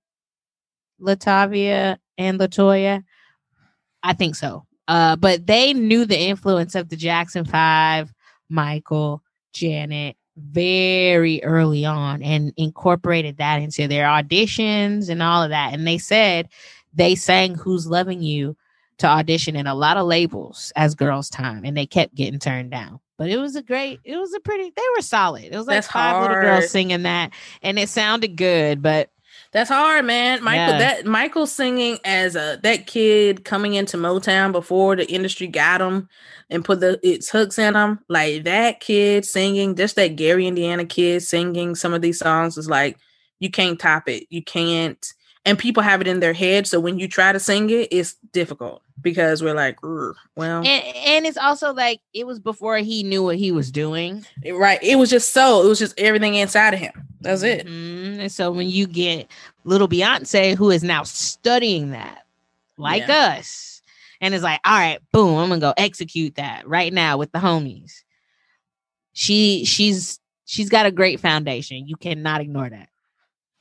LaTavia 1.02 1.98
and 2.18 2.40
LeToya? 2.40 3.04
I 4.04 4.14
think 4.14 4.36
so. 4.36 4.66
Uh, 4.88 5.16
but 5.16 5.46
they 5.46 5.74
knew 5.74 6.06
the 6.06 6.20
influence 6.20 6.76
of 6.76 6.90
the 6.90 6.96
Jackson 6.96 7.46
Five, 7.46 8.14
Michael, 8.50 9.22
Janet, 9.54 10.16
very 10.38 11.44
early 11.44 11.86
on 11.86 12.24
and 12.24 12.54
incorporated 12.58 13.38
that 13.38 13.62
into 13.62 13.88
their 13.88 14.06
auditions 14.06 15.10
and 15.10 15.22
all 15.22 15.44
of 15.44 15.50
that. 15.50 15.74
And 15.74 15.86
they 15.86 15.98
said 15.98 16.50
they 16.94 17.16
sang 17.16 17.56
Who's 17.56 17.88
Loving 17.88 18.22
You 18.22 18.56
to 19.00 19.08
audition 19.08 19.56
in 19.56 19.68
a 19.68 19.76
lot 19.76 19.98
of 19.98 20.08
labels 20.08 20.72
as 20.76 20.96
Girls 20.96 21.30
Tyme 21.30 21.66
and 21.66 21.76
they 21.76 21.86
kept 21.86 22.16
getting 22.16 22.40
turned 22.40 22.72
down. 22.72 23.00
But 23.18 23.30
it 23.30 23.38
was 23.38 23.56
a 23.58 23.62
great, 23.62 24.00
it 24.06 24.16
was 24.18 24.34
a 24.34 24.40
pretty, 24.40 24.72
they 24.76 24.82
were 24.96 25.02
solid. 25.02 25.44
It 25.44 25.56
was 25.56 25.68
like 25.68 25.78
That's 25.78 25.88
five 25.88 26.16
hard. 26.16 26.30
little 26.30 26.42
girls 26.42 26.70
singing 26.70 27.04
that 27.04 27.32
and 27.62 27.78
it 27.78 27.90
sounded 27.90 28.38
good, 28.38 28.82
but 28.82 29.10
that's 29.52 29.70
hard, 29.70 30.06
man. 30.06 30.44
Michael, 30.44 30.74
yeah. 30.74 30.78
that 30.78 31.06
Michael 31.06 31.48
singing 31.48 31.98
as 32.06 32.36
a 32.36 32.60
that 32.62 32.86
kid 32.86 33.46
coming 33.46 33.74
into 33.74 33.98
Motown 33.98 34.52
before 34.52 34.96
the 34.96 35.10
industry 35.12 35.48
got 35.48 35.82
him 35.82 36.08
and 36.52 36.64
put 36.64 36.80
the 36.80 37.00
its 37.02 37.30
hooks 37.30 37.58
in 37.58 37.76
him. 37.76 38.00
Like 38.10 38.44
that 38.44 38.80
kid 38.80 39.26
singing, 39.26 39.76
just 39.76 39.96
that 39.96 40.16
Gary, 40.16 40.46
Indiana 40.46 40.86
kid 40.86 41.24
singing 41.24 41.74
some 41.74 41.94
of 41.94 42.02
these 42.02 42.20
songs 42.20 42.58
is 42.58 42.70
like 42.70 43.00
you 43.40 43.50
can't 43.50 43.80
top 43.80 44.08
it. 44.08 44.28
You 44.30 44.44
can't, 44.44 45.14
and 45.45 45.57
people 45.57 45.84
have 45.84 46.02
it 46.02 46.07
in 46.07 46.20
their 46.20 46.34
head. 46.34 46.68
So 46.68 46.80
when 46.80 46.99
you 46.99 47.07
try 47.07 47.32
to 47.32 47.40
sing 47.40 47.70
it, 47.70 47.88
it's 47.91 48.16
difficult 48.34 48.82
because 49.02 49.41
we're 49.41 49.56
like, 49.56 49.78
well, 49.82 50.66
and, 50.66 50.68
and 50.68 51.26
it's 51.26 51.38
also 51.38 51.74
like 51.74 52.02
it 52.14 52.28
was 52.28 52.40
before 52.40 52.78
he 52.78 53.03
knew 53.03 53.24
what 53.24 53.38
he 53.38 53.52
was 53.52 53.72
doing. 53.72 54.26
Right. 54.45 54.82
It 54.84 54.98
was 54.98 55.10
just 55.10 55.34
so. 55.34 55.64
It 55.64 55.68
was 55.68 55.80
just 55.80 55.99
everything 55.99 56.36
inside 56.36 56.74
of 56.74 56.80
him. 56.80 56.94
That's 57.22 57.44
it. 57.44 57.66
Mm-hmm. 57.66 58.22
And 58.22 58.32
so 58.32 58.52
when 58.52 58.70
you 58.70 58.88
get 58.88 59.28
little 59.64 59.88
Beyonce, 59.88 60.56
who 60.56 60.72
is 60.72 60.84
now 60.84 61.03
studying 61.03 61.91
that, 61.91 62.26
like 62.78 63.07
yeah. 63.07 63.38
us, 63.38 63.82
and 64.22 64.34
is 64.34 64.44
like, 64.44 64.60
all 64.66 64.78
right, 64.78 64.99
boom, 65.11 65.38
I'm 65.38 65.49
gonna 65.49 65.61
go 65.61 65.74
execute 65.78 66.36
that 66.36 66.68
right 66.68 66.94
now 66.94 67.18
with 67.18 67.32
the 67.32 67.40
homies. 67.40 68.03
She 69.14 69.66
she's 69.66 70.20
she's 70.45 70.70
got 70.70 70.86
a 70.86 70.91
great 70.91 71.20
foundation. 71.20 71.88
You 71.88 71.95
cannot 71.95 72.41
ignore 72.41 72.70
that. 72.70 72.90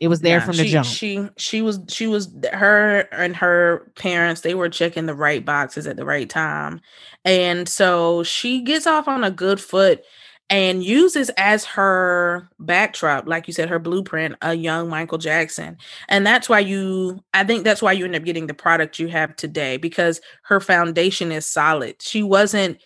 It 0.00 0.08
was 0.08 0.20
there 0.20 0.38
Nah, 0.38 0.46
from 0.46 0.56
the 0.56 0.64
she, 0.64 0.70
jump. 0.70 0.86
She 0.86 1.28
she 1.36 1.62
was 1.62 1.80
she 1.88 2.06
was 2.06 2.30
her 2.52 3.00
and 3.12 3.34
her 3.36 3.90
parents 3.96 4.42
they 4.42 4.54
were 4.54 4.68
checking 4.68 5.06
the 5.06 5.14
right 5.14 5.44
boxes 5.44 5.86
at 5.86 5.96
the 5.96 6.04
right 6.04 6.28
time. 6.28 6.80
And 7.24 7.68
so 7.68 8.22
she 8.22 8.62
gets 8.62 8.86
off 8.86 9.08
on 9.08 9.24
a 9.24 9.30
good 9.30 9.60
foot 9.60 10.04
and 10.50 10.82
uses 10.82 11.30
as 11.36 11.64
her 11.64 12.48
backdrop, 12.58 13.28
like 13.28 13.46
you 13.48 13.52
said, 13.52 13.68
her 13.68 13.78
blueprint, 13.78 14.36
a 14.40 14.54
young 14.54 14.88
Michael 14.88 15.18
Jackson. 15.18 15.76
And 16.08 16.26
that's 16.26 16.48
why 16.48 16.60
you 16.60 17.22
I 17.34 17.42
think 17.42 17.64
that's 17.64 17.82
why 17.82 17.92
you 17.92 18.04
end 18.04 18.14
up 18.14 18.24
getting 18.24 18.46
the 18.46 18.54
product 18.54 19.00
you 19.00 19.08
have 19.08 19.34
today 19.34 19.78
because 19.78 20.20
her 20.42 20.60
foundation 20.60 21.32
is 21.32 21.44
solid. 21.44 22.00
She 22.00 22.22
wasn't 22.22 22.80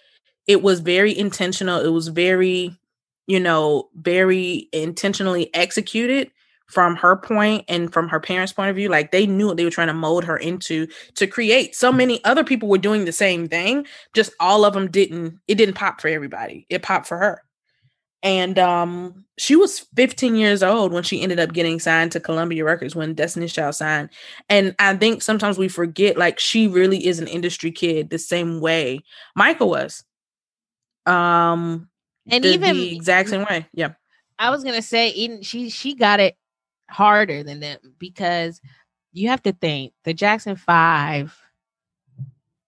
it 0.47 0.63
was 0.63 0.81
very 0.81 1.17
intentional. 1.17 1.81
It 1.81 1.91
was 1.91 2.09
very, 2.09 2.77
you 3.27 3.39
know, 3.39 3.91
very 3.97 4.69
intentionally 4.73 5.55
executed 5.55 6.31
from 6.73 6.97
her 6.97 7.17
point 7.17 7.67
and 7.69 7.93
from 7.93 8.09
her 8.09 8.19
parents' 8.19 8.53
point 8.53 8.71
of 8.71 8.77
view, 8.77 8.89
like 8.89 9.13
they 9.13 9.27
knew 9.27 9.47
what 9.47 9.59
they 9.59 9.65
were 9.65 9.71
trying 9.71 9.89
to 9.89 9.95
mold 9.95 10.25
her 10.25 10.39
into 10.39 10.87
to 11.15 11.27
create. 11.27 11.75
So 11.75 11.93
many 11.93 12.25
other 12.25 12.43
people 12.43 12.67
were 12.67 12.79
doing 12.79 13.05
the 13.05 13.13
same 13.13 13.47
thing, 13.47 13.87
just 14.15 14.33
all 14.41 14.65
of 14.65 14.73
them 14.73 14.91
didn't, 14.91 15.39
it 15.47 15.57
didn't 15.57 15.75
pop 15.75 16.01
for 16.01 16.09
everybody. 16.09 16.67
It 16.71 16.83
popped 16.83 17.07
for 17.07 17.19
her. 17.19 17.43
And 18.23 18.59
um, 18.59 19.27
she 19.37 19.55
was 19.55 19.81
15 19.97 20.35
years 20.35 20.63
old 20.63 20.93
when 20.93 21.03
she 21.03 21.21
ended 21.21 21.39
up 21.39 21.53
getting 21.53 21.79
signed 21.79 22.13
to 22.13 22.21
Columbia 22.21 22.65
Records 22.65 22.97
when 22.97 23.13
Destiny's 23.13 23.53
Child 23.53 23.75
signed. 23.75 24.09
And 24.49 24.75
I 24.79 24.97
think 24.97 25.21
sometimes 25.21 25.59
we 25.59 25.69
forget, 25.69 26.17
like, 26.17 26.39
she 26.39 26.69
really 26.69 27.07
is 27.07 27.19
an 27.19 27.27
industry 27.27 27.71
kid 27.71 28.09
the 28.09 28.19
same 28.19 28.61
way 28.61 29.01
Michael 29.37 29.69
was. 29.69 30.05
Um, 31.05 31.91
and 32.31 32.45
the, 32.45 32.49
even 32.49 32.77
the 32.77 32.97
exact 32.97 33.29
same 33.29 33.45
way. 33.51 33.67
Yeah. 33.75 33.95
I 34.39 34.51
was 34.51 34.65
gonna 34.65 34.83
say, 34.83 35.11
even 35.11 35.43
she 35.43 35.69
she 35.69 35.95
got 35.95 36.19
it 36.19 36.37
harder 36.89 37.43
than 37.43 37.61
them 37.61 37.79
because 37.99 38.61
you 39.13 39.29
have 39.29 39.43
to 39.43 39.53
think 39.53 39.93
the 40.05 40.15
Jackson 40.15 40.57
Five 40.57 41.37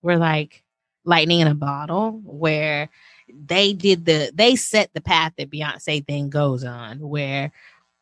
were 0.02 0.16
like 0.16 0.62
lightning 1.04 1.40
in 1.40 1.48
a 1.48 1.54
bottle, 1.54 2.20
where 2.24 2.88
they 3.28 3.72
did 3.72 4.04
the 4.04 4.30
they 4.34 4.56
set 4.56 4.90
the 4.94 5.00
path 5.00 5.32
that 5.38 5.50
Beyonce 5.50 6.04
then 6.06 6.28
goes 6.28 6.64
on, 6.64 7.00
where 7.00 7.52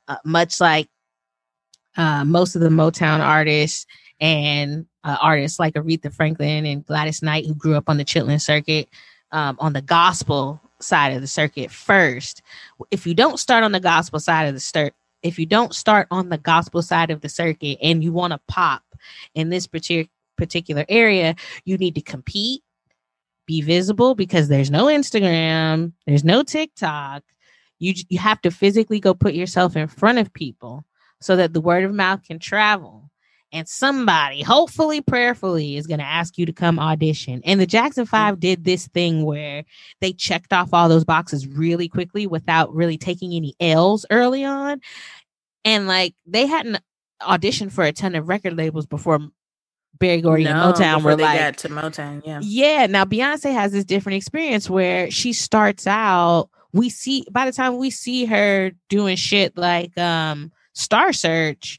uh, 0.08 0.16
much 0.24 0.60
like 0.60 0.88
uh, 1.96 2.24
most 2.24 2.54
of 2.54 2.62
the 2.62 2.68
Motown 2.68 3.20
artists 3.20 3.86
and 4.20 4.86
uh, 5.04 5.16
artists 5.20 5.58
like 5.58 5.74
Aretha 5.74 6.12
Franklin 6.12 6.66
and 6.66 6.86
Gladys 6.86 7.22
Knight, 7.22 7.46
who 7.46 7.54
grew 7.54 7.76
up 7.76 7.88
on 7.88 7.96
the 7.96 8.04
Chitlin 8.04 8.40
circuit, 8.40 8.88
um, 9.32 9.56
on 9.60 9.72
the 9.72 9.82
gospel 9.82 10.60
side 10.80 11.12
of 11.12 11.20
the 11.20 11.26
circuit 11.26 11.70
first. 11.70 12.42
If 12.90 13.06
you 13.06 13.14
don't 13.14 13.38
start 13.38 13.64
on 13.64 13.72
the 13.72 13.80
gospel 13.80 14.20
side 14.20 14.46
of 14.46 14.54
the 14.54 14.60
start, 14.60 14.94
if 15.22 15.38
you 15.38 15.46
don't 15.46 15.74
start 15.74 16.08
on 16.10 16.28
the 16.28 16.38
gospel 16.38 16.82
side 16.82 17.10
of 17.10 17.20
the 17.20 17.28
circuit 17.28 17.78
and 17.82 18.02
you 18.02 18.12
want 18.12 18.32
to 18.32 18.40
pop 18.48 18.82
in 19.34 19.48
this 19.48 19.66
particular 19.66 20.08
particular 20.36 20.84
area, 20.88 21.36
you 21.64 21.76
need 21.76 21.94
to 21.94 22.00
compete, 22.00 22.62
be 23.46 23.60
visible 23.60 24.14
because 24.14 24.48
there's 24.48 24.70
no 24.70 24.86
Instagram, 24.86 25.92
there's 26.06 26.24
no 26.24 26.42
TikTok. 26.42 27.22
You 27.78 27.94
you 28.08 28.18
have 28.18 28.40
to 28.42 28.50
physically 28.50 28.98
go 28.98 29.14
put 29.14 29.34
yourself 29.34 29.76
in 29.76 29.86
front 29.86 30.18
of 30.18 30.32
people 30.32 30.84
so 31.20 31.36
that 31.36 31.52
the 31.52 31.60
word 31.60 31.84
of 31.84 31.94
mouth 31.94 32.24
can 32.24 32.38
travel. 32.38 33.10
And 33.52 33.68
somebody, 33.68 34.42
hopefully, 34.42 35.02
prayerfully, 35.02 35.76
is 35.76 35.86
going 35.86 36.00
to 36.00 36.06
ask 36.06 36.38
you 36.38 36.46
to 36.46 36.52
come 36.54 36.78
audition. 36.78 37.42
And 37.44 37.60
the 37.60 37.66
Jackson 37.66 38.06
Five 38.06 38.40
did 38.40 38.64
this 38.64 38.88
thing 38.88 39.24
where 39.24 39.64
they 40.00 40.14
checked 40.14 40.54
off 40.54 40.72
all 40.72 40.88
those 40.88 41.04
boxes 41.04 41.46
really 41.46 41.86
quickly 41.86 42.26
without 42.26 42.74
really 42.74 42.96
taking 42.96 43.34
any 43.34 43.54
L's 43.60 44.06
early 44.10 44.42
on. 44.42 44.80
And 45.66 45.86
like 45.86 46.14
they 46.26 46.46
hadn't 46.46 46.80
auditioned 47.20 47.72
for 47.72 47.84
a 47.84 47.92
ton 47.92 48.14
of 48.14 48.28
record 48.28 48.56
labels 48.56 48.86
before 48.86 49.20
Berry 49.98 50.20
Gordy 50.20 50.46
and 50.46 50.58
Motown 50.58 51.02
were 51.02 51.14
they 51.14 51.22
like, 51.22 51.38
got 51.38 51.58
to 51.58 51.68
Motown. 51.68 52.22
Yeah. 52.24 52.40
yeah. 52.42 52.86
Now 52.86 53.04
Beyonce 53.04 53.52
has 53.52 53.72
this 53.72 53.84
different 53.84 54.16
experience 54.16 54.68
where 54.68 55.10
she 55.10 55.32
starts 55.32 55.86
out. 55.86 56.48
We 56.72 56.88
see 56.88 57.26
by 57.30 57.44
the 57.44 57.52
time 57.52 57.76
we 57.76 57.90
see 57.90 58.24
her 58.24 58.72
doing 58.88 59.16
shit 59.16 59.56
like 59.56 59.96
um 59.98 60.50
Star 60.72 61.12
Search, 61.12 61.78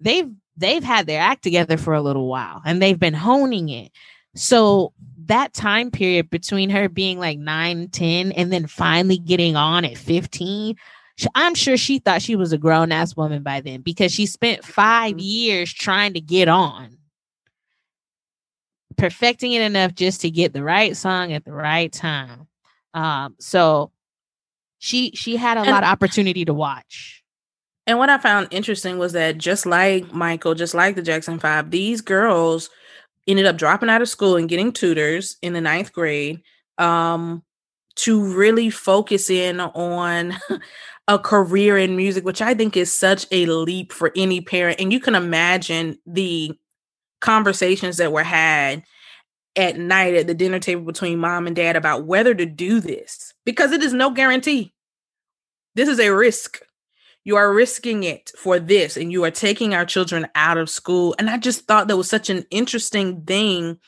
they've 0.00 0.30
they've 0.56 0.84
had 0.84 1.06
their 1.06 1.20
act 1.20 1.42
together 1.42 1.76
for 1.76 1.94
a 1.94 2.02
little 2.02 2.28
while 2.28 2.60
and 2.64 2.80
they've 2.82 2.98
been 2.98 3.14
honing 3.14 3.68
it. 3.68 3.92
So 4.34 4.92
that 5.26 5.52
time 5.54 5.90
period 5.90 6.30
between 6.30 6.70
her 6.70 6.88
being 6.88 7.18
like 7.18 7.38
9, 7.38 7.88
10 7.88 8.32
and 8.32 8.52
then 8.52 8.66
finally 8.66 9.18
getting 9.18 9.56
on 9.56 9.84
at 9.84 9.96
15, 9.96 10.76
I'm 11.34 11.54
sure 11.54 11.76
she 11.76 11.98
thought 11.98 12.22
she 12.22 12.36
was 12.36 12.52
a 12.52 12.58
grown 12.58 12.92
ass 12.92 13.16
woman 13.16 13.42
by 13.42 13.60
then 13.60 13.80
because 13.82 14.12
she 14.12 14.26
spent 14.26 14.64
5 14.64 15.18
years 15.18 15.72
trying 15.72 16.14
to 16.14 16.20
get 16.20 16.48
on 16.48 16.96
perfecting 18.96 19.52
it 19.52 19.62
enough 19.62 19.94
just 19.94 20.20
to 20.22 20.30
get 20.30 20.52
the 20.52 20.62
right 20.62 20.96
song 20.96 21.32
at 21.32 21.44
the 21.44 21.52
right 21.52 21.92
time. 21.92 22.46
Um, 22.92 23.36
so 23.38 23.92
she 24.78 25.12
she 25.14 25.36
had 25.36 25.56
a 25.56 25.60
And- 25.60 25.70
lot 25.70 25.84
of 25.84 25.88
opportunity 25.90 26.44
to 26.44 26.54
watch. 26.54 27.19
And 27.86 27.98
what 27.98 28.10
I 28.10 28.18
found 28.18 28.48
interesting 28.50 28.98
was 28.98 29.12
that 29.12 29.38
just 29.38 29.66
like 29.66 30.12
Michael, 30.12 30.54
just 30.54 30.74
like 30.74 30.94
the 30.94 31.02
Jackson 31.02 31.38
Five, 31.38 31.70
these 31.70 32.00
girls 32.00 32.70
ended 33.26 33.46
up 33.46 33.56
dropping 33.56 33.90
out 33.90 34.02
of 34.02 34.08
school 34.08 34.36
and 34.36 34.48
getting 34.48 34.72
tutors 34.72 35.36
in 35.42 35.52
the 35.52 35.60
ninth 35.60 35.92
grade 35.92 36.42
um, 36.78 37.42
to 37.96 38.22
really 38.34 38.70
focus 38.70 39.30
in 39.30 39.60
on 39.60 40.36
a 41.08 41.18
career 41.18 41.76
in 41.76 41.96
music, 41.96 42.24
which 42.24 42.42
I 42.42 42.54
think 42.54 42.76
is 42.76 42.96
such 42.96 43.26
a 43.30 43.46
leap 43.46 43.92
for 43.92 44.12
any 44.16 44.40
parent. 44.40 44.80
And 44.80 44.92
you 44.92 45.00
can 45.00 45.14
imagine 45.14 45.98
the 46.06 46.52
conversations 47.20 47.96
that 47.98 48.12
were 48.12 48.22
had 48.22 48.84
at 49.56 49.78
night 49.78 50.14
at 50.14 50.26
the 50.26 50.34
dinner 50.34 50.58
table 50.58 50.82
between 50.82 51.18
mom 51.18 51.46
and 51.46 51.56
dad 51.56 51.76
about 51.76 52.04
whether 52.04 52.34
to 52.34 52.46
do 52.46 52.80
this 52.80 53.34
because 53.44 53.72
it 53.72 53.82
is 53.82 53.92
no 53.92 54.10
guarantee. 54.10 54.72
This 55.74 55.88
is 55.88 56.00
a 56.00 56.10
risk. 56.10 56.60
You 57.30 57.36
are 57.36 57.54
risking 57.54 58.02
it 58.02 58.32
for 58.36 58.58
this, 58.58 58.96
and 58.96 59.12
you 59.12 59.22
are 59.22 59.30
taking 59.30 59.72
our 59.72 59.84
children 59.84 60.26
out 60.34 60.58
of 60.58 60.68
school. 60.68 61.14
And 61.16 61.30
I 61.30 61.38
just 61.38 61.64
thought 61.64 61.86
that 61.86 61.96
was 61.96 62.10
such 62.10 62.28
an 62.28 62.44
interesting 62.50 63.22
thing 63.22 63.78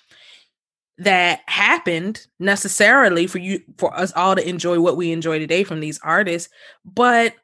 that 0.98 1.40
happened 1.46 2.24
necessarily 2.38 3.26
for 3.26 3.38
you 3.38 3.60
for 3.78 3.92
us 3.98 4.12
all 4.14 4.36
to 4.36 4.48
enjoy 4.48 4.78
what 4.78 4.96
we 4.96 5.10
enjoy 5.10 5.40
today 5.40 5.64
from 5.64 5.80
these 5.80 5.98
artists 6.04 6.50
but 6.84 7.34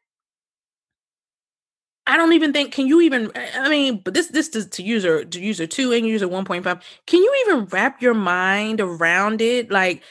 I 2.06 2.16
don't 2.16 2.34
even 2.34 2.52
think 2.52 2.72
can 2.72 2.86
you 2.86 3.00
even 3.00 3.32
I 3.34 3.68
mean 3.68 4.00
but 4.04 4.14
this 4.14 4.28
this 4.28 4.50
is 4.50 4.66
to 4.66 4.82
user 4.84 5.24
to 5.24 5.40
user 5.40 5.66
2 5.66 5.92
and 5.92 6.06
user 6.06 6.28
1.5 6.28 6.62
can 7.06 7.22
you 7.22 7.44
even 7.46 7.64
wrap 7.66 8.00
your 8.00 8.14
mind 8.14 8.80
around 8.80 9.40
it 9.40 9.72
like 9.72 10.02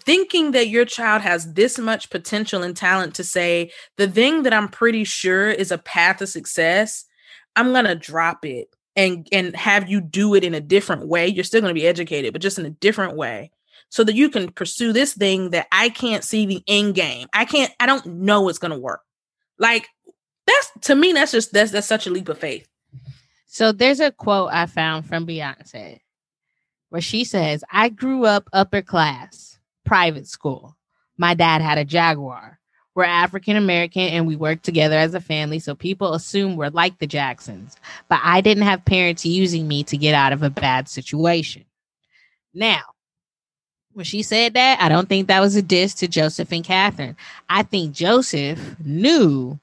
thinking 0.00 0.52
that 0.52 0.68
your 0.68 0.84
child 0.84 1.22
has 1.22 1.52
this 1.52 1.78
much 1.78 2.10
potential 2.10 2.62
and 2.62 2.76
talent 2.76 3.14
to 3.14 3.24
say 3.24 3.70
the 3.96 4.08
thing 4.08 4.42
that 4.42 4.52
I'm 4.52 4.68
pretty 4.68 5.04
sure 5.04 5.48
is 5.48 5.70
a 5.70 5.78
path 5.78 6.18
to 6.18 6.26
success 6.26 7.04
I'm 7.54 7.72
going 7.72 7.84
to 7.86 7.94
drop 7.94 8.44
it 8.44 8.68
and 8.96 9.26
and 9.32 9.54
have 9.56 9.88
you 9.88 10.00
do 10.00 10.34
it 10.34 10.44
in 10.44 10.54
a 10.54 10.60
different 10.60 11.08
way. 11.08 11.26
You're 11.28 11.44
still 11.44 11.60
going 11.60 11.74
to 11.74 11.80
be 11.80 11.86
educated 11.86 12.32
but 12.32 12.42
just 12.42 12.58
in 12.58 12.66
a 12.66 12.70
different 12.70 13.16
way 13.16 13.50
so 13.88 14.02
that 14.04 14.14
you 14.14 14.28
can 14.28 14.50
pursue 14.50 14.92
this 14.92 15.14
thing 15.14 15.50
that 15.50 15.68
I 15.72 15.88
can't 15.88 16.24
see 16.24 16.46
the 16.46 16.62
end 16.66 16.94
game. 16.94 17.28
I 17.32 17.44
can't 17.44 17.72
I 17.80 17.86
don't 17.86 18.06
know 18.06 18.48
it's 18.48 18.58
going 18.58 18.72
to 18.72 18.78
work. 18.78 19.02
Like 19.58 19.88
that's 20.46 20.70
to 20.82 20.94
me 20.94 21.12
that's 21.12 21.32
just 21.32 21.52
that's 21.52 21.70
that's 21.70 21.86
such 21.86 22.06
a 22.06 22.10
leap 22.10 22.28
of 22.28 22.38
faith. 22.38 22.68
So 23.46 23.72
there's 23.72 24.00
a 24.00 24.10
quote 24.10 24.50
I 24.52 24.66
found 24.66 25.06
from 25.06 25.26
Beyonce 25.26 26.00
where 26.90 27.00
she 27.00 27.24
says, 27.24 27.64
I 27.70 27.88
grew 27.88 28.24
up 28.24 28.48
upper 28.52 28.82
class, 28.82 29.55
private 29.86 30.26
school. 30.26 30.76
My 31.16 31.34
dad 31.34 31.62
had 31.62 31.78
a 31.78 31.84
Jaguar. 31.84 32.58
We're 32.94 33.04
African 33.04 33.56
American 33.56 34.02
and 34.02 34.26
we 34.26 34.36
work 34.36 34.62
together 34.62 34.96
as 34.96 35.14
a 35.14 35.20
family, 35.20 35.58
so 35.58 35.74
people 35.74 36.14
assume 36.14 36.56
we're 36.56 36.70
like 36.70 36.98
the 36.98 37.06
Jacksons. 37.06 37.76
But 38.08 38.20
I 38.22 38.40
didn't 38.40 38.64
have 38.64 38.84
parents 38.84 39.24
using 39.24 39.68
me 39.68 39.84
to 39.84 39.96
get 39.96 40.14
out 40.14 40.32
of 40.32 40.42
a 40.42 40.50
bad 40.50 40.88
situation. 40.88 41.64
Now, 42.54 42.82
when 43.92 44.04
she 44.04 44.22
said 44.22 44.54
that, 44.54 44.80
I 44.80 44.88
don't 44.88 45.08
think 45.08 45.28
that 45.28 45.40
was 45.40 45.56
a 45.56 45.62
diss 45.62 45.94
to 45.94 46.08
Joseph 46.08 46.52
and 46.52 46.64
Catherine. 46.64 47.16
I 47.48 47.62
think 47.62 47.94
Joseph 47.94 48.76
knew 48.82 49.58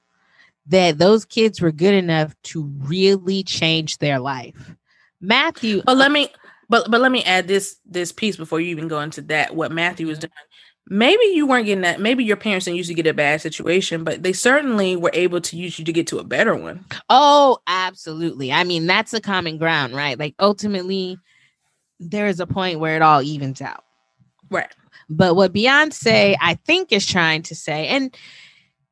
that 0.68 0.98
those 0.98 1.26
kids 1.26 1.60
were 1.60 1.72
good 1.72 1.94
enough 1.94 2.36
to 2.44 2.64
really 2.80 3.44
change 3.44 3.98
their 3.98 4.20
life. 4.20 4.76
Matthew, 5.22 5.82
but 5.86 5.98
let 5.98 6.12
me 6.12 6.30
but 6.69 6.90
but 6.90 7.02
let 7.02 7.11
me 7.11 7.23
add 7.23 7.48
this 7.48 7.77
this 7.85 8.11
piece 8.11 8.38
before 8.38 8.60
you 8.60 8.69
even 8.69 8.88
go 8.88 9.02
into 9.02 9.22
that 9.22 9.56
what 9.56 9.72
Matthew 9.72 10.07
was 10.07 10.18
mm-hmm. 10.18 10.27
doing 10.27 10.99
maybe 10.99 11.23
you 11.27 11.48
weren't 11.48 11.65
getting 11.65 11.81
that 11.81 12.02
maybe 12.02 12.26
your 12.26 12.35
parents 12.35 12.65
didn't 12.65 12.76
usually 12.76 12.94
get 12.94 13.07
a 13.07 13.14
bad 13.14 13.40
situation 13.40 14.03
but 14.03 14.22
they 14.22 14.34
certainly 14.34 14.98
were 14.98 15.11
able 15.14 15.40
to 15.40 15.56
use 15.56 15.80
you 15.80 15.85
to 15.85 15.94
get 15.94 16.06
to 16.06 16.19
a 16.19 16.26
better 16.26 16.53
one 16.56 16.84
oh, 17.10 17.60
absolutely. 17.68 18.52
I 18.52 18.64
mean, 18.64 18.88
that's 18.88 19.14
a 19.14 19.22
common 19.22 19.57
ground, 19.57 19.95
right? 19.95 20.18
Like 20.18 20.35
ultimately, 20.40 21.18
there 21.99 22.27
is 22.27 22.40
a 22.40 22.48
point 22.48 22.80
where 22.80 22.95
it 22.95 23.02
all 23.02 23.22
evens 23.22 23.61
out. 23.61 23.84
Right. 24.49 24.73
But 25.10 25.35
what 25.35 25.53
Beyonce, 25.53 26.35
I 26.40 26.56
think, 26.65 26.91
is 26.91 27.06
trying 27.06 27.44
to 27.44 27.56
say, 27.56 27.88
and 27.88 28.15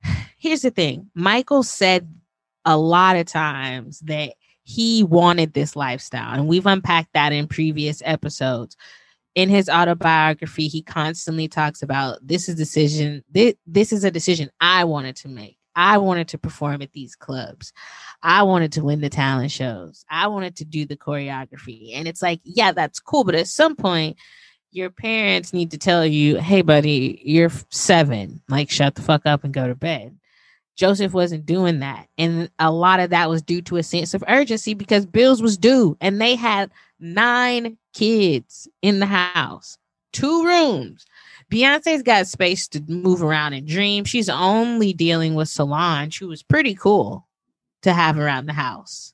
here's 0.38 0.62
the 0.62 0.72
thing 0.72 1.10
Michael 1.16 1.64
said 1.64 2.14
a 2.66 2.78
lot 2.78 3.16
of 3.16 3.26
times 3.26 4.00
that 4.02 4.34
he 4.72 5.04
wanted 5.04 5.54
this 5.54 5.76
lifestyle, 5.76 6.34
and 6.34 6.48
we've 6.48 6.66
unpacked 6.66 7.14
that 7.14 7.34
in 7.34 7.48
previous 7.48 8.02
episodes. 8.06 8.78
In 9.36 9.50
his 9.50 9.70
autobiography, 9.70 10.68
he 10.68 10.82
constantly 10.82 11.48
talks 11.48 11.82
about 11.82 12.20
this 12.26 12.50
is 12.50 12.56
decision. 12.56 13.24
This, 13.30 13.54
this 13.66 13.94
is 13.94 14.04
a 14.04 14.12
decision 14.12 14.50
I 14.60 14.84
wanted 14.84 15.16
to 15.18 15.28
make. 15.28 15.58
I 15.76 15.98
wanted 16.00 16.28
to 16.30 16.38
perform 16.38 16.82
at 16.82 16.92
these 16.92 17.16
clubs. 17.16 17.72
I 18.22 18.44
wanted 18.44 18.74
to 18.74 18.84
win 18.84 19.00
the 19.00 19.10
talent 19.10 19.52
shows. 19.52 20.06
I 20.10 20.28
wanted 20.28 20.58
to 20.58 20.66
do 20.66 20.86
the 20.86 20.98
choreography. 20.98 21.92
And 21.94 22.08
it's 22.08 22.22
like, 22.22 22.42
yeah, 22.44 22.74
that's 22.74 23.00
cool. 23.00 23.24
But 23.24 23.36
at 23.36 23.48
some 23.48 23.76
point, 23.78 24.18
your 24.72 24.90
parents 24.90 25.54
need 25.54 25.72
to 25.72 25.78
tell 25.78 26.06
you, 26.06 26.38
hey, 26.38 26.62
buddy, 26.62 27.22
you're 27.24 27.52
seven. 27.70 28.42
Like, 28.50 28.70
shut 28.70 28.96
the 28.96 29.02
fuck 29.02 29.26
up 29.26 29.44
and 29.44 29.54
go 29.54 29.68
to 29.68 29.76
bed. 29.76 30.18
Joseph 30.76 31.14
wasn't 31.14 31.46
doing 31.46 31.80
that. 31.80 32.08
And 32.18 32.50
a 32.60 32.72
lot 32.72 33.00
of 33.00 33.10
that 33.12 33.30
was 33.30 33.42
due 33.42 33.62
to 33.64 33.78
a 33.78 33.84
sense 33.84 34.14
of 34.14 34.24
urgency 34.28 34.74
because 34.74 35.06
bills 35.06 35.42
was 35.42 35.58
due 35.58 35.98
and 36.02 36.20
they 36.20 36.36
had 36.36 36.72
nine 37.00 37.78
kids 37.94 38.68
in 38.82 39.00
the 39.00 39.06
house, 39.06 39.78
two 40.14 40.46
rooms. 40.46 41.06
Beyonce's 41.52 42.02
got 42.02 42.28
space 42.28 42.68
to 42.70 42.82
move 42.88 43.22
around 43.22 43.54
and 43.54 43.68
dream. 43.68 44.06
She's 44.06 44.30
only 44.30 44.94
dealing 44.94 45.36
with 45.36 45.50
Solange, 45.50 46.18
who 46.18 46.30
was 46.30 46.44
pretty 46.44 46.76
cool 46.76 47.28
to 47.82 47.94
have 47.94 48.18
around 48.18 48.46
the 48.46 48.54
house. 48.54 49.14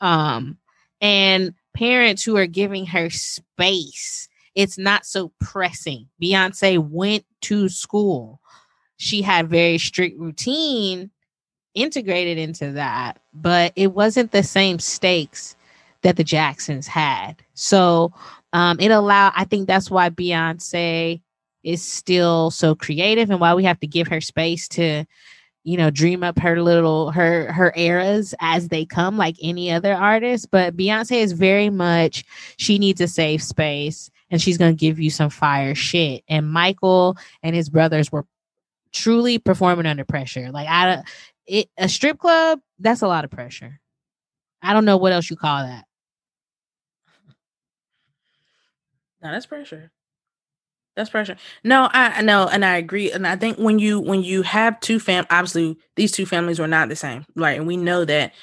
Um, 0.00 0.58
and 1.00 1.54
parents 1.74 2.24
who 2.24 2.36
are 2.36 2.46
giving 2.46 2.86
her 2.86 3.08
space. 3.10 4.28
It's 4.54 4.78
not 4.78 5.06
so 5.06 5.32
pressing. 5.40 6.08
Beyonce 6.20 6.78
went 6.78 7.24
to 7.42 7.68
school. 7.68 8.40
She 9.00 9.22
had 9.22 9.48
very 9.48 9.78
strict 9.78 10.20
routine 10.20 11.10
integrated 11.74 12.36
into 12.36 12.72
that, 12.72 13.18
but 13.32 13.72
it 13.74 13.94
wasn't 13.94 14.30
the 14.30 14.42
same 14.42 14.78
stakes 14.78 15.56
that 16.02 16.18
the 16.18 16.24
Jacksons 16.24 16.86
had. 16.86 17.42
So 17.54 18.12
um, 18.52 18.78
it 18.78 18.90
allowed, 18.90 19.32
I 19.34 19.44
think 19.44 19.66
that's 19.66 19.90
why 19.90 20.10
Beyonce 20.10 21.22
is 21.64 21.82
still 21.82 22.50
so 22.50 22.74
creative 22.74 23.30
and 23.30 23.40
why 23.40 23.54
we 23.54 23.64
have 23.64 23.80
to 23.80 23.86
give 23.86 24.06
her 24.08 24.20
space 24.20 24.68
to 24.68 25.06
you 25.64 25.78
know 25.78 25.90
dream 25.90 26.22
up 26.22 26.38
her 26.38 26.62
little 26.62 27.10
her 27.10 27.50
her 27.52 27.72
eras 27.76 28.34
as 28.40 28.68
they 28.68 28.84
come 28.84 29.18
like 29.18 29.36
any 29.42 29.70
other 29.70 29.92
artist 29.92 30.50
but 30.50 30.74
beyonce 30.74 31.20
is 31.20 31.32
very 31.32 31.68
much 31.68 32.24
she 32.56 32.78
needs 32.78 32.98
a 32.98 33.06
safe 33.06 33.42
space 33.42 34.10
and 34.30 34.40
she's 34.40 34.56
going 34.56 34.74
to 34.74 34.80
give 34.80 34.98
you 34.98 35.10
some 35.10 35.28
fire 35.28 35.74
shit 35.74 36.24
and 36.28 36.50
michael 36.50 37.14
and 37.42 37.54
his 37.54 37.68
brothers 37.68 38.10
were 38.10 38.24
truly 38.92 39.38
performing 39.38 39.86
under 39.86 40.04
pressure 40.04 40.50
like 40.50 40.68
i 40.68 41.02
it 41.46 41.68
a 41.78 41.88
strip 41.88 42.18
club 42.18 42.60
that's 42.78 43.02
a 43.02 43.08
lot 43.08 43.24
of 43.24 43.30
pressure 43.30 43.80
i 44.62 44.72
don't 44.72 44.84
know 44.84 44.96
what 44.96 45.12
else 45.12 45.30
you 45.30 45.36
call 45.36 45.64
that 45.64 45.84
no 49.22 49.30
that's 49.32 49.46
pressure 49.46 49.90
that's 50.96 51.10
pressure. 51.10 51.36
No, 51.64 51.88
I 51.92 52.20
know, 52.20 52.48
and 52.48 52.64
I 52.64 52.76
agree. 52.76 53.12
And 53.12 53.26
I 53.26 53.36
think 53.36 53.56
when 53.58 53.78
you 53.78 54.00
when 54.00 54.22
you 54.22 54.42
have 54.42 54.78
two 54.80 54.98
fam, 54.98 55.24
obviously 55.30 55.78
these 55.96 56.12
two 56.12 56.26
families 56.26 56.58
were 56.58 56.66
not 56.66 56.88
the 56.88 56.96
same, 56.96 57.24
right? 57.36 57.56
And 57.56 57.66
we 57.66 57.76
know 57.76 58.04
that 58.04 58.34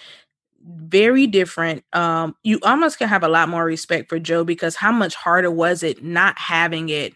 very 0.66 1.28
different. 1.28 1.84
Um, 1.94 2.36
you 2.44 2.60
almost 2.64 2.98
can 3.00 3.10
have 3.10 3.24
a 3.24 3.28
lot 3.28 3.50
more 3.50 3.66
respect 3.66 4.10
for 4.10 4.18
Joe 4.18 4.44
because 4.44 4.76
how 4.76 4.92
much 4.92 5.14
harder 5.14 5.52
was 5.52 5.84
it 5.84 6.04
not 6.04 6.40
having 6.40 6.90
it 6.90 7.14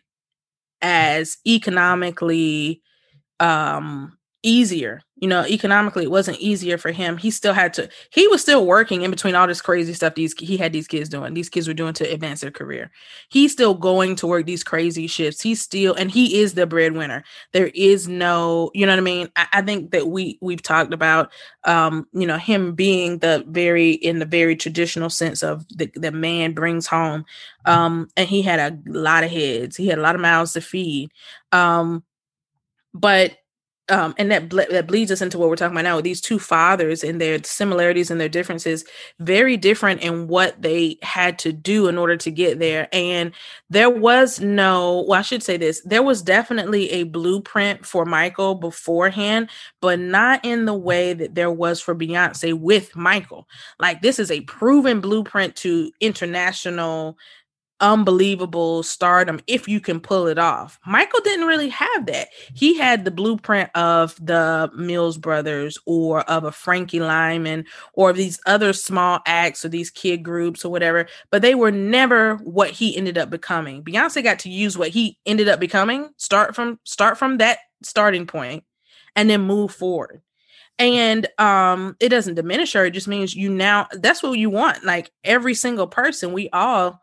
as 0.81 1.37
economically 1.47 2.81
um 3.41 4.18
easier 4.43 5.01
you 5.18 5.27
know 5.27 5.45
economically 5.45 6.03
it 6.05 6.11
wasn't 6.11 6.39
easier 6.39 6.77
for 6.77 6.91
him. 6.91 7.18
He 7.18 7.31
still 7.31 7.53
had 7.53 7.73
to 7.76 7.89
he 8.11 8.27
was 8.30 8.41
still 8.41 8.65
working 8.65 9.03
in 9.03 9.11
between 9.11 9.35
all 9.35 9.47
this 9.47 9.61
crazy 9.61 9.93
stuff 9.93 10.15
these 10.15 10.34
he 10.39 10.57
had 10.57 10.73
these 10.73 10.88
kids 10.88 11.09
doing 11.09 11.35
these 11.35 11.49
kids 11.49 11.68
were 11.68 11.76
doing 11.76 11.93
to 11.95 12.11
advance 12.11 12.41
their 12.41 12.51
career. 12.51 12.91
He's 13.30 13.51
still 13.51 13.76
going 13.76 14.15
to 14.18 14.27
work 14.27 14.47
these 14.47 14.63
crazy 14.63 15.07
shifts. 15.07 15.41
He's 15.41 15.61
still 15.61 15.93
and 15.93 16.09
he 16.11 16.39
is 16.39 16.55
the 16.55 16.65
breadwinner. 16.65 17.23
There 17.53 17.72
is 17.76 18.07
no 18.07 18.72
you 18.73 18.88
know 18.88 18.93
what 18.93 18.99
i 18.99 19.01
mean? 19.01 19.30
I, 19.35 19.47
I 19.53 19.61
think 19.61 19.91
that 19.91 20.07
we 20.07 20.39
we've 20.41 20.63
talked 20.63 20.93
about 20.93 21.31
um 21.65 22.07
you 22.13 22.26
know 22.26 22.38
him 22.39 22.73
being 22.73 23.19
the 23.19 23.45
very 23.47 23.91
in 23.91 24.19
the 24.19 24.26
very 24.26 24.55
traditional 24.55 25.11
sense 25.11 25.43
of 25.43 25.68
the, 25.69 25.91
the 25.95 26.11
man 26.11 26.53
brings 26.53 26.88
home 26.88 27.26
um 27.65 28.07
and 28.18 28.27
he 28.27 28.41
had 28.41 28.59
a 28.59 28.77
lot 28.89 29.23
of 29.23 29.31
heads. 29.31 29.77
He 29.77 29.88
had 29.88 29.99
a 29.99 30.01
lot 30.01 30.15
of 30.15 30.22
mouths 30.22 30.53
to 30.53 30.61
feed. 30.61 31.11
Um 31.51 32.03
but 32.93 33.38
um, 33.89 34.13
and 34.18 34.31
that 34.31 34.47
ble- 34.47 34.68
that 34.69 34.88
bleeds 34.88 35.11
us 35.11 35.22
into 35.22 35.38
what 35.38 35.49
we're 35.49 35.55
talking 35.57 35.76
about 35.76 35.84
now 35.84 35.97
with 35.97 36.05
these 36.05 36.22
two 36.22 36.39
fathers 36.39 37.03
and 37.03 37.19
their 37.19 37.43
similarities 37.43 38.09
and 38.09 38.22
their 38.22 38.30
differences 38.30 38.85
very 39.19 39.57
different 39.57 40.01
in 40.01 40.27
what 40.30 40.61
they 40.61 40.97
had 41.01 41.38
to 41.39 41.51
do 41.51 41.88
in 41.88 41.97
order 41.97 42.15
to 42.15 42.31
get 42.31 42.59
there. 42.59 42.88
And 42.93 43.34
there 43.69 43.89
was 43.89 44.39
no 44.39 45.03
well 45.07 45.19
i 45.19 45.22
should 45.22 45.43
say 45.43 45.57
this 45.57 45.81
there 45.81 46.03
was 46.03 46.22
definitely 46.22 46.89
a 46.91 47.03
blueprint 47.03 47.85
for 47.85 48.05
michael 48.05 48.55
beforehand 48.55 49.49
but 49.81 49.99
not 49.99 50.43
in 50.43 50.65
the 50.65 50.73
way 50.73 51.13
that 51.13 51.35
there 51.35 51.51
was 51.51 51.81
for 51.81 51.95
beyonce 51.95 52.53
with 52.57 52.95
michael. 52.95 53.47
Like 53.80 54.01
this 54.01 54.19
is 54.19 54.31
a 54.31 54.41
proven 54.41 55.01
blueprint 55.01 55.55
to 55.57 55.91
international 55.99 57.18
unbelievable 57.81 58.83
stardom 58.83 59.39
if 59.47 59.67
you 59.67 59.79
can 59.79 59.99
pull 59.99 60.27
it 60.27 60.37
off. 60.37 60.79
Michael 60.85 61.19
didn't 61.21 61.47
really 61.47 61.69
have 61.69 62.05
that. 62.05 62.29
He 62.53 62.77
had 62.77 63.03
the 63.03 63.11
blueprint 63.11 63.69
of 63.75 64.15
the 64.23 64.71
Mills 64.75 65.17
brothers 65.17 65.77
or 65.85 66.21
of 66.29 66.43
a 66.43 66.51
Frankie 66.51 66.99
Lymon 66.99 67.65
or 67.93 68.13
these 68.13 68.39
other 68.45 68.71
small 68.71 69.19
acts 69.25 69.65
or 69.65 69.69
these 69.69 69.89
kid 69.89 70.23
groups 70.23 70.63
or 70.63 70.71
whatever, 70.71 71.07
but 71.31 71.41
they 71.41 71.55
were 71.55 71.71
never 71.71 72.35
what 72.37 72.71
he 72.71 72.95
ended 72.95 73.17
up 73.17 73.29
becoming. 73.29 73.83
Beyonce 73.83 74.23
got 74.23 74.39
to 74.39 74.49
use 74.49 74.77
what 74.77 74.89
he 74.89 75.17
ended 75.25 75.49
up 75.49 75.59
becoming, 75.59 76.09
start 76.17 76.55
from 76.55 76.79
start 76.83 77.17
from 77.17 77.39
that 77.39 77.57
starting 77.83 78.27
point 78.27 78.63
and 79.15 79.29
then 79.29 79.41
move 79.41 79.71
forward 79.73 80.21
and 80.79 81.27
um 81.37 81.95
it 81.99 82.09
doesn't 82.09 82.35
diminish 82.35 82.73
her 82.73 82.85
it 82.85 82.91
just 82.91 83.07
means 83.07 83.35
you 83.35 83.49
now 83.49 83.87
that's 83.93 84.23
what 84.23 84.37
you 84.37 84.49
want 84.49 84.83
like 84.83 85.11
every 85.23 85.53
single 85.53 85.87
person 85.87 86.33
we 86.33 86.49
all 86.51 87.00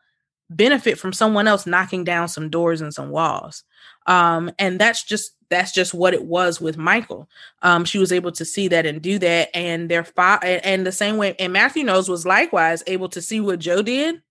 benefit 0.50 0.98
from 0.98 1.12
someone 1.12 1.46
else 1.46 1.66
knocking 1.66 2.04
down 2.04 2.28
some 2.28 2.48
doors 2.48 2.80
and 2.80 2.94
some 2.94 3.10
walls. 3.10 3.64
Um, 4.06 4.50
and 4.58 4.78
that's 4.78 5.04
just 5.04 5.34
that's 5.50 5.72
just 5.72 5.94
what 5.94 6.14
it 6.14 6.24
was 6.24 6.60
with 6.60 6.76
michael. 6.76 7.28
Um, 7.62 7.84
she 7.84 7.98
was 7.98 8.12
able 8.12 8.32
to 8.32 8.44
see 8.44 8.68
that 8.68 8.86
and 8.86 9.02
do 9.02 9.18
that 9.18 9.50
and 9.54 9.90
their 9.90 10.04
fa- 10.04 10.40
and 10.42 10.86
the 10.86 10.92
same 10.92 11.16
way 11.16 11.34
and 11.38 11.52
matthew 11.52 11.84
Knowles 11.84 12.08
was 12.08 12.26
likewise 12.26 12.82
able 12.86 13.08
to 13.10 13.20
see 13.20 13.40
what 13.40 13.58
joe 13.58 13.82
did 13.82 14.22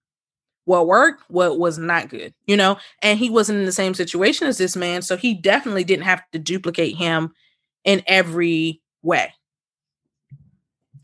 what 0.66 0.88
worked 0.88 1.24
what 1.30 1.60
was 1.60 1.78
not 1.78 2.10
good 2.10 2.34
you 2.46 2.58
know? 2.58 2.78
And 3.02 3.20
he 3.20 3.30
wasn't 3.30 3.60
in 3.60 3.66
the 3.66 3.72
same 3.72 3.94
situation 3.94 4.48
as 4.48 4.58
this 4.58 4.76
man 4.76 5.02
so 5.02 5.18
he 5.18 5.34
definitely 5.34 5.84
didn't 5.84 6.06
have 6.06 6.24
to 6.32 6.40
duplicate 6.40 6.96
him 6.96 7.34
in 7.84 8.04
every 8.08 8.82
way. 9.04 9.34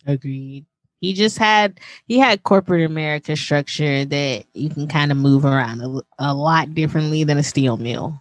Agreed 0.05 0.65
he 1.03 1.11
just 1.11 1.37
had 1.37 1.81
he 2.07 2.17
had 2.17 2.43
corporate 2.43 2.89
America 2.89 3.35
structure 3.35 4.05
that 4.05 4.45
you 4.53 4.69
can 4.69 4.87
kind 4.87 5.11
of 5.11 5.17
move 5.17 5.43
around 5.43 5.81
a, 5.81 6.01
a 6.17 6.33
lot 6.33 6.73
differently 6.73 7.25
than 7.25 7.37
a 7.37 7.43
steel 7.43 7.75
mill, 7.75 8.17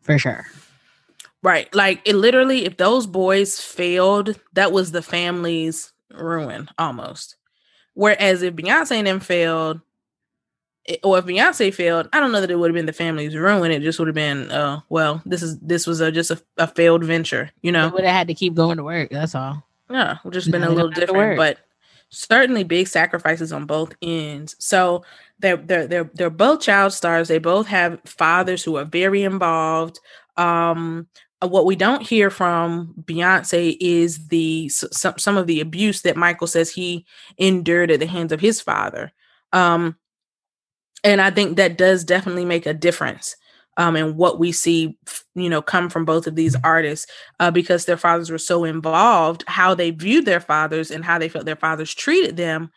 for 0.00 0.18
sure. 0.18 0.46
Right, 1.42 1.72
like 1.74 2.00
it 2.06 2.14
literally, 2.14 2.64
if 2.64 2.78
those 2.78 3.06
boys 3.06 3.60
failed, 3.60 4.40
that 4.54 4.72
was 4.72 4.92
the 4.92 5.02
family's 5.02 5.92
ruin 6.10 6.70
almost. 6.78 7.36
Whereas 7.92 8.40
if 8.40 8.54
Beyonce 8.54 8.92
and 8.92 9.06
them 9.06 9.20
failed, 9.20 9.82
or 11.04 11.18
if 11.18 11.26
Beyonce 11.26 11.74
failed, 11.74 12.08
I 12.14 12.20
don't 12.20 12.32
know 12.32 12.40
that 12.40 12.50
it 12.50 12.58
would 12.58 12.70
have 12.70 12.74
been 12.74 12.86
the 12.86 12.94
family's 12.94 13.36
ruin. 13.36 13.70
It 13.70 13.82
just 13.82 13.98
would 13.98 14.08
have 14.08 14.14
been, 14.14 14.50
uh, 14.50 14.80
well, 14.88 15.20
this 15.26 15.42
is 15.42 15.58
this 15.58 15.86
was 15.86 16.00
a, 16.00 16.10
just 16.10 16.30
a, 16.30 16.42
a 16.56 16.66
failed 16.66 17.04
venture, 17.04 17.50
you 17.60 17.70
know. 17.70 17.90
would 17.90 18.04
have 18.04 18.14
had 18.14 18.28
to 18.28 18.34
keep 18.34 18.54
going 18.54 18.78
to 18.78 18.84
work. 18.84 19.10
That's 19.10 19.34
all. 19.34 19.62
Yeah, 19.90 20.16
just 20.30 20.50
been 20.50 20.62
a 20.62 20.70
little 20.70 20.88
different, 20.90 21.36
but 21.36 21.58
certainly 22.12 22.62
big 22.62 22.86
sacrifices 22.86 23.52
on 23.52 23.64
both 23.64 23.94
ends. 24.02 24.54
So 24.58 25.04
they're 25.40 25.56
they're 25.56 25.86
they're 25.86 26.10
they're 26.14 26.30
both 26.30 26.60
child 26.60 26.92
stars. 26.92 27.28
They 27.28 27.38
both 27.38 27.66
have 27.66 28.00
fathers 28.04 28.62
who 28.62 28.76
are 28.76 28.84
very 28.84 29.24
involved. 29.24 29.98
Um, 30.36 31.08
uh, 31.42 31.48
what 31.48 31.66
we 31.66 31.74
don't 31.74 32.02
hear 32.02 32.30
from 32.30 32.94
Beyonce 33.02 33.76
is 33.80 34.28
the 34.28 34.68
some 34.68 35.18
some 35.18 35.36
of 35.36 35.46
the 35.46 35.60
abuse 35.60 36.02
that 36.02 36.16
Michael 36.16 36.46
says 36.46 36.70
he 36.70 37.04
endured 37.38 37.90
at 37.90 37.98
the 37.98 38.06
hands 38.06 38.30
of 38.30 38.40
his 38.40 38.60
father. 38.60 39.10
Um, 39.52 39.96
and 41.02 41.20
I 41.20 41.30
think 41.30 41.56
that 41.56 41.78
does 41.78 42.04
definitely 42.04 42.44
make 42.44 42.66
a 42.66 42.74
difference 42.74 43.34
um, 43.76 43.96
and 43.96 44.16
what 44.16 44.38
we 44.38 44.52
see, 44.52 44.98
you 45.34 45.48
know, 45.48 45.62
come 45.62 45.88
from 45.88 46.04
both 46.04 46.26
of 46.26 46.36
these 46.36 46.56
artists 46.62 47.06
uh, 47.40 47.50
because 47.50 47.84
their 47.84 47.96
fathers 47.96 48.30
were 48.30 48.38
so 48.38 48.64
involved. 48.64 49.44
How 49.46 49.74
they 49.74 49.90
viewed 49.90 50.26
their 50.26 50.40
fathers 50.40 50.90
and 50.90 51.04
how 51.04 51.18
they 51.18 51.28
felt 51.28 51.46
their 51.46 51.56
fathers 51.56 51.94
treated 51.94 52.36
them 52.36 52.70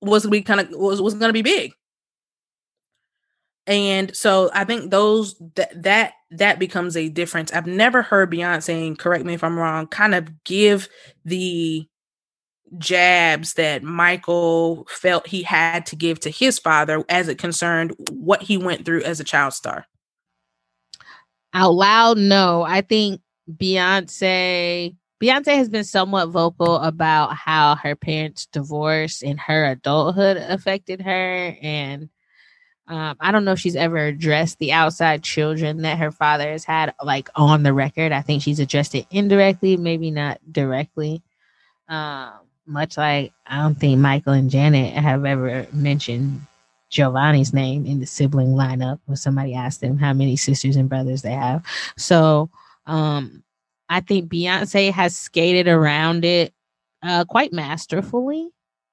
was 0.00 0.26
we 0.26 0.42
kind 0.42 0.60
of 0.60 0.70
was 0.70 1.02
was 1.02 1.14
going 1.14 1.28
to 1.28 1.34
be 1.34 1.42
big. 1.42 1.72
And 3.66 4.16
so 4.16 4.50
I 4.54 4.64
think 4.64 4.90
those 4.90 5.36
that 5.56 5.82
that 5.82 6.14
that 6.30 6.58
becomes 6.58 6.96
a 6.96 7.08
difference. 7.08 7.52
I've 7.52 7.66
never 7.66 8.02
heard 8.02 8.30
Beyonce, 8.30 8.98
correct 8.98 9.24
me 9.24 9.34
if 9.34 9.44
I'm 9.44 9.58
wrong, 9.58 9.86
kind 9.86 10.14
of 10.14 10.44
give 10.44 10.88
the 11.24 11.86
jabs 12.78 13.54
that 13.54 13.82
Michael 13.82 14.86
felt 14.88 15.26
he 15.26 15.42
had 15.42 15.86
to 15.86 15.96
give 15.96 16.20
to 16.20 16.30
his 16.30 16.58
father 16.58 17.04
as 17.08 17.28
it 17.28 17.38
concerned 17.38 17.94
what 18.10 18.42
he 18.42 18.56
went 18.56 18.84
through 18.84 19.02
as 19.02 19.20
a 19.20 19.24
child 19.24 19.52
star. 19.52 19.86
Out 21.52 21.74
loud, 21.74 22.18
no. 22.18 22.62
I 22.62 22.80
think 22.80 23.20
Beyonce 23.50 24.94
Beyonce 25.22 25.56
has 25.56 25.68
been 25.68 25.84
somewhat 25.84 26.26
vocal 26.26 26.76
about 26.76 27.34
how 27.34 27.74
her 27.74 27.94
parents' 27.94 28.46
divorce 28.46 29.22
and 29.22 29.38
her 29.38 29.66
adulthood 29.66 30.38
affected 30.38 31.02
her 31.02 31.56
and 31.60 32.08
um, 32.90 33.16
I 33.20 33.30
don't 33.30 33.44
know 33.44 33.52
if 33.52 33.60
she's 33.60 33.76
ever 33.76 33.98
addressed 33.98 34.58
the 34.58 34.72
outside 34.72 35.22
children 35.22 35.82
that 35.82 35.98
her 35.98 36.10
father 36.10 36.50
has 36.50 36.64
had, 36.64 36.92
like 37.00 37.28
on 37.36 37.62
the 37.62 37.72
record. 37.72 38.10
I 38.10 38.20
think 38.20 38.42
she's 38.42 38.58
addressed 38.58 38.96
it 38.96 39.06
indirectly, 39.12 39.76
maybe 39.76 40.10
not 40.10 40.40
directly. 40.50 41.22
Um, 41.88 42.32
much 42.66 42.96
like 42.96 43.32
I 43.46 43.62
don't 43.62 43.76
think 43.76 44.00
Michael 44.00 44.32
and 44.32 44.50
Janet 44.50 44.94
have 44.94 45.24
ever 45.24 45.68
mentioned 45.72 46.40
Joh' 46.90 47.10
Vonnie's 47.10 47.54
name 47.54 47.86
in 47.86 48.00
the 48.00 48.06
sibling 48.06 48.50
lineup 48.50 48.98
when 49.06 49.16
somebody 49.16 49.54
asked 49.54 49.80
them 49.80 49.96
how 49.96 50.12
many 50.12 50.36
sisters 50.36 50.76
and 50.76 50.88
brothers 50.88 51.22
they 51.22 51.32
have. 51.32 51.64
So 51.96 52.50
um, 52.86 53.42
I 53.88 54.00
think 54.00 54.30
Beyonce 54.30 54.92
has 54.92 55.16
skated 55.16 55.68
around 55.68 56.24
it 56.24 56.52
uh, 57.02 57.24
quite 57.24 57.52
masterfully 57.52 58.50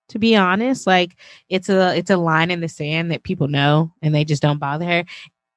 to 0.10 0.20
be 0.20 0.36
honest. 0.36 0.88
Like 0.88 1.16
it's 1.50 1.70
a 1.70 1.96
it's 1.98 2.10
a 2.10 2.18
line 2.18 2.52
in 2.52 2.62
the 2.62 2.70
sand 2.70 3.12
that 3.12 3.24
people 3.24 3.48
know 3.48 3.92
and 4.02 4.14
they 4.14 4.24
just 4.24 4.42
don't 4.42 4.60
bother 4.60 4.86
her. 4.86 5.06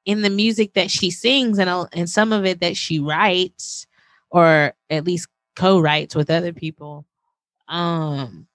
In 0.07 0.23
the 0.23 0.31
music 0.31 0.75
that 0.75 0.91
she 0.91 1.11
sings 1.11 1.59
and 1.59 1.89
and 1.93 2.09
some 2.09 2.33
of 2.33 2.45
it 2.45 2.61
that 2.61 2.77
she 2.77 2.99
writes 2.99 3.87
or 4.31 4.73
at 4.89 5.05
least 5.05 5.29
co-writes 5.57 6.15
with 6.15 6.31
other 6.31 6.53
people 6.53 7.05
um 7.69 8.47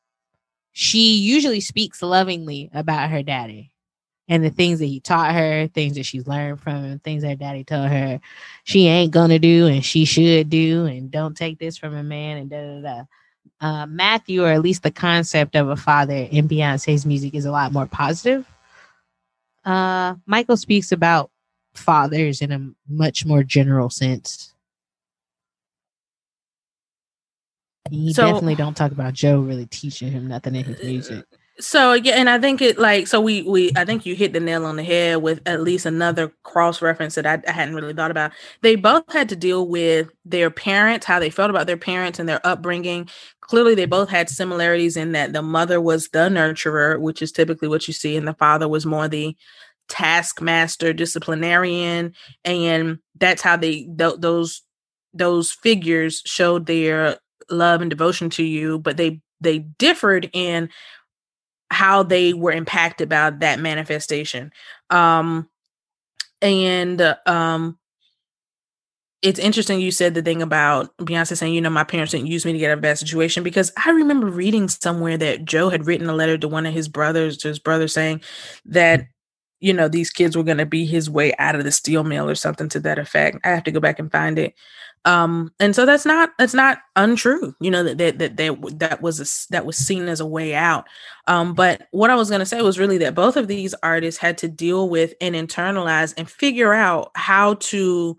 she 0.72 1.18
usually 1.18 1.60
speaks 1.60 2.02
lovingly 2.02 2.70
about 2.74 3.10
her 3.10 3.22
daddy 3.22 3.72
and 4.28 4.44
the 4.44 4.50
things 4.50 4.80
that 4.80 4.86
he 4.86 5.00
taught 5.00 5.34
her, 5.36 5.68
things 5.68 5.96
that 5.96 6.06
she's 6.06 6.28
learned 6.28 6.60
from 6.60 6.84
him, 6.84 7.00
things 7.00 7.24
that 7.24 7.40
daddy 7.40 7.64
told 7.64 7.90
her 7.90 8.20
she 8.64 8.88
ain't 8.88 9.12
gonna 9.12 9.40
do 9.40 9.68
and 9.68 9.86
she 9.86 10.06
should 10.06 10.50
do, 10.50 10.86
and 10.86 11.12
don't 11.12 11.36
take 11.36 11.60
this 11.60 11.78
from 11.78 11.96
a 11.96 12.04
man 12.04 12.38
and 12.38 12.50
da 12.50 12.82
da 12.82 12.82
da 12.82 13.04
uh, 13.62 13.86
Matthew, 13.86 14.44
or 14.44 14.50
at 14.50 14.62
least 14.62 14.84
the 14.84 14.92
concept 14.92 15.56
of 15.56 15.70
a 15.70 15.76
father 15.76 16.28
in 16.32 16.48
Beyonce's 16.48 17.06
music, 17.06 17.34
is 17.34 17.46
a 17.46 17.52
lot 17.52 17.72
more 17.72 17.86
positive. 17.86 18.46
Uh, 19.64 20.16
Michael 20.26 20.58
speaks 20.58 20.92
about 20.92 21.32
fathers 21.74 22.42
in 22.42 22.52
a 22.52 22.70
much 22.88 23.26
more 23.26 23.44
general 23.44 23.90
sense. 23.90 24.54
He 27.90 28.14
so, 28.14 28.26
definitely 28.26 28.56
don't 28.56 28.76
talk 28.76 28.92
about 28.92 29.14
Joe 29.14 29.40
really 29.40 29.68
teaching 29.68 30.12
him 30.12 30.28
nothing 30.28 30.56
in 30.56 30.64
his 30.66 30.84
music. 30.84 31.26
So 31.58 31.94
yeah, 31.94 32.16
and 32.16 32.30
I 32.30 32.38
think 32.38 32.62
it 32.62 32.78
like 32.78 33.08
so 33.08 33.22
we 33.22 33.42
we 33.44 33.72
I 33.78 33.86
think 33.86 34.06
you 34.06 34.14
hit 34.14 34.34
the 34.34 34.42
nail 34.42 34.66
on 34.66 34.76
the 34.76 34.84
head 34.84 35.22
with 35.22 35.42
at 35.46 35.62
least 35.62 35.86
another 35.86 36.34
cross 36.44 36.82
reference 36.82 37.16
that 37.16 37.26
I, 37.26 37.42
I 37.48 37.52
hadn't 37.52 37.76
really 37.76 37.94
thought 37.94 38.12
about. 38.12 38.32
They 38.62 38.76
both 38.76 39.10
had 39.14 39.30
to 39.30 39.38
deal 39.38 39.66
with 39.66 40.10
their 40.26 40.52
parents, 40.52 41.06
how 41.06 41.18
they 41.18 41.30
felt 41.30 41.50
about 41.50 41.66
their 41.66 41.78
parents 41.78 42.20
and 42.20 42.28
their 42.28 42.46
upbringing. 42.46 43.08
Clearly, 43.40 43.74
they 43.74 43.86
both 43.86 44.10
had 44.10 44.30
similarities 44.30 44.98
in 44.98 45.14
that 45.14 45.32
the 45.32 45.42
mother 45.42 45.80
was 45.80 46.10
the 46.10 46.28
nurturer, 46.28 47.00
which 47.00 47.22
is 47.22 47.32
typically 47.32 47.70
what 47.70 47.88
you 47.88 47.94
see, 47.94 48.18
and 48.18 48.28
the 48.28 48.34
father 48.34 48.68
was 48.68 48.86
more 48.86 49.08
the 49.08 49.34
taskmaster, 49.88 50.92
disciplinarian, 50.92 52.14
and 52.44 53.00
that's 53.18 53.42
how 53.42 53.56
they 53.56 53.88
th- 53.98 54.16
those 54.20 54.62
those 55.14 55.52
figures 55.52 56.22
showed 56.26 56.66
their 56.66 57.18
love 57.50 57.80
and 57.80 57.90
devotion 57.90 58.30
to 58.32 58.44
you, 58.44 58.78
but 58.80 58.98
they 58.98 59.22
they 59.40 59.60
differed 59.60 60.30
in 60.34 60.70
how 61.72 62.04
they 62.04 62.34
were 62.34 62.52
impacted 62.52 63.10
by 63.10 63.30
that 63.30 63.60
manifestation. 63.60 64.52
Um, 64.90 65.50
and 66.42 67.02
uh, 67.02 67.16
um, 67.26 67.78
it's 69.22 69.40
interesting 69.40 69.80
you 69.80 69.92
said 69.92 70.14
the 70.14 70.22
thing 70.22 70.42
about 70.42 70.96
Beyonce 70.98 71.36
saying, 71.36 71.54
you 71.54 71.62
know, 71.62 71.70
my 71.70 71.84
parents 71.84 72.12
didn't 72.12 72.28
use 72.28 72.46
me 72.46 72.54
to 72.54 72.60
get 72.60 72.70
out 72.70 72.74
of 72.74 72.80
a 72.80 72.82
bad 72.84 73.00
situation 73.00 73.44
because 73.44 73.72
I 73.84 73.90
remember 73.90 74.28
reading 74.28 74.68
somewhere 74.68 75.18
that 75.18 75.46
Joe 75.46 75.70
had 75.70 75.88
written 75.88 76.08
a 76.08 76.14
letter 76.14 76.38
to 76.38 76.48
one 76.48 76.66
of 76.66 76.74
his 76.74 76.88
brothers, 76.88 77.38
to 77.38 77.48
his 77.48 77.58
brother, 77.58 77.88
saying 77.88 78.22
that, 78.66 79.08
you 79.60 79.74
know, 79.74 79.88
these 79.88 80.12
kids 80.12 80.38
were 80.38 80.44
going 80.44 80.60
to 80.60 80.66
be 80.66 80.86
his 80.86 81.10
way 81.10 81.34
out 81.40 81.56
of 81.56 81.64
the 81.64 81.72
steel 81.72 82.04
mill 82.04 82.30
or 82.30 82.36
something 82.36 82.70
to 82.70 82.80
that 82.82 83.00
effect. 83.00 83.40
I 83.44 83.50
have 83.50 83.64
to 83.64 83.72
go 83.72 83.80
back 83.80 83.98
and 83.98 84.12
find 84.12 84.38
it 84.38 84.54
um 85.06 85.52
and 85.60 85.76
so 85.76 85.86
that's 85.86 86.06
not 86.06 86.32
that's 86.38 86.54
not 86.54 86.80
untrue 86.96 87.56
you 87.62 87.70
know 87.72 87.84
that 87.84 87.98
that 87.98 88.18
that 88.20 88.38
that, 88.38 88.80
that 88.80 89.02
was 89.02 89.20
a, 89.20 89.52
that 89.52 89.66
was 89.66 89.78
seen 89.78 90.08
as 90.08 90.20
a 90.20 90.26
way 90.26 90.56
out. 90.56 90.86
Um 91.28 91.54
but 91.54 91.88
what 91.92 92.10
i 92.10 92.16
was 92.16 92.30
going 92.30 92.40
to 92.40 92.46
say 92.46 92.62
was 92.62 92.80
really 92.80 92.98
that 93.00 93.16
both 93.16 93.38
of 93.38 93.48
these 93.48 93.74
artists 93.84 94.20
had 94.20 94.38
to 94.40 94.48
deal 94.48 94.90
with 94.90 95.14
and 95.22 95.36
internalize 95.36 96.14
and 96.18 96.30
figure 96.30 96.74
out 96.74 97.12
how 97.16 97.56
to 97.56 98.18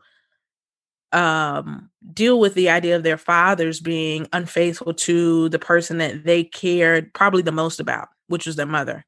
um 1.12 1.90
deal 2.12 2.38
with 2.40 2.54
the 2.54 2.68
idea 2.68 2.96
of 2.96 3.02
their 3.02 3.18
fathers 3.18 3.80
being 3.80 4.26
unfaithful 4.32 4.94
to 4.94 5.48
the 5.50 5.58
person 5.58 5.98
that 5.98 6.24
they 6.24 6.44
cared 6.44 7.12
probably 7.14 7.42
the 7.42 7.52
most 7.52 7.80
about 7.80 8.08
which 8.28 8.46
was 8.46 8.56
their 8.56 8.66
mother 8.66 9.04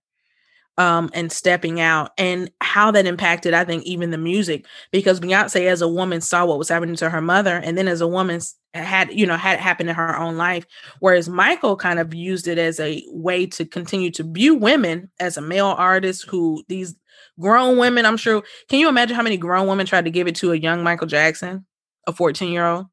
um, 0.78 1.10
and 1.12 1.30
stepping 1.30 1.80
out 1.80 2.12
and 2.16 2.50
how 2.60 2.92
that 2.92 3.04
impacted, 3.04 3.52
I 3.52 3.64
think, 3.64 3.84
even 3.84 4.12
the 4.12 4.18
music 4.18 4.64
because 4.92 5.18
Beyonce 5.18 5.66
as 5.66 5.82
a 5.82 5.88
woman 5.88 6.20
saw 6.20 6.46
what 6.46 6.58
was 6.58 6.68
happening 6.68 6.94
to 6.96 7.10
her 7.10 7.20
mother 7.20 7.56
and 7.56 7.76
then 7.76 7.88
as 7.88 8.00
a 8.00 8.06
woman 8.06 8.40
had, 8.72 9.12
you 9.12 9.26
know, 9.26 9.36
had 9.36 9.58
happened 9.58 9.90
in 9.90 9.96
her 9.96 10.16
own 10.16 10.36
life. 10.36 10.64
Whereas 11.00 11.28
Michael 11.28 11.76
kind 11.76 11.98
of 11.98 12.14
used 12.14 12.46
it 12.46 12.58
as 12.58 12.78
a 12.78 13.04
way 13.08 13.44
to 13.46 13.64
continue 13.64 14.12
to 14.12 14.22
view 14.22 14.54
women 14.54 15.10
as 15.18 15.36
a 15.36 15.42
male 15.42 15.74
artist 15.76 16.26
who 16.28 16.62
these 16.68 16.94
grown 17.40 17.76
women, 17.76 18.06
I'm 18.06 18.16
sure, 18.16 18.44
can 18.68 18.78
you 18.78 18.88
imagine 18.88 19.16
how 19.16 19.22
many 19.22 19.36
grown 19.36 19.66
women 19.66 19.84
tried 19.84 20.04
to 20.04 20.12
give 20.12 20.28
it 20.28 20.36
to 20.36 20.52
a 20.52 20.56
young 20.56 20.84
Michael 20.84 21.08
Jackson, 21.08 21.66
a 22.06 22.12
14 22.12 22.52
year 22.52 22.66
old? 22.66 22.86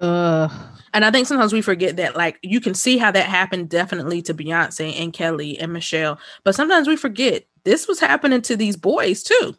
Uh, 0.00 0.48
and 0.94 1.04
I 1.04 1.10
think 1.10 1.26
sometimes 1.26 1.52
we 1.52 1.60
forget 1.60 1.96
that, 1.96 2.16
like, 2.16 2.38
you 2.42 2.60
can 2.60 2.74
see 2.74 2.98
how 2.98 3.10
that 3.10 3.26
happened 3.26 3.68
definitely 3.68 4.22
to 4.22 4.34
Beyonce 4.34 4.98
and 5.00 5.12
Kelly 5.12 5.58
and 5.58 5.72
Michelle, 5.72 6.18
but 6.44 6.54
sometimes 6.54 6.86
we 6.86 6.96
forget 6.96 7.44
this 7.64 7.88
was 7.88 8.00
happening 8.00 8.42
to 8.42 8.56
these 8.56 8.76
boys 8.76 9.22
too. 9.22 9.56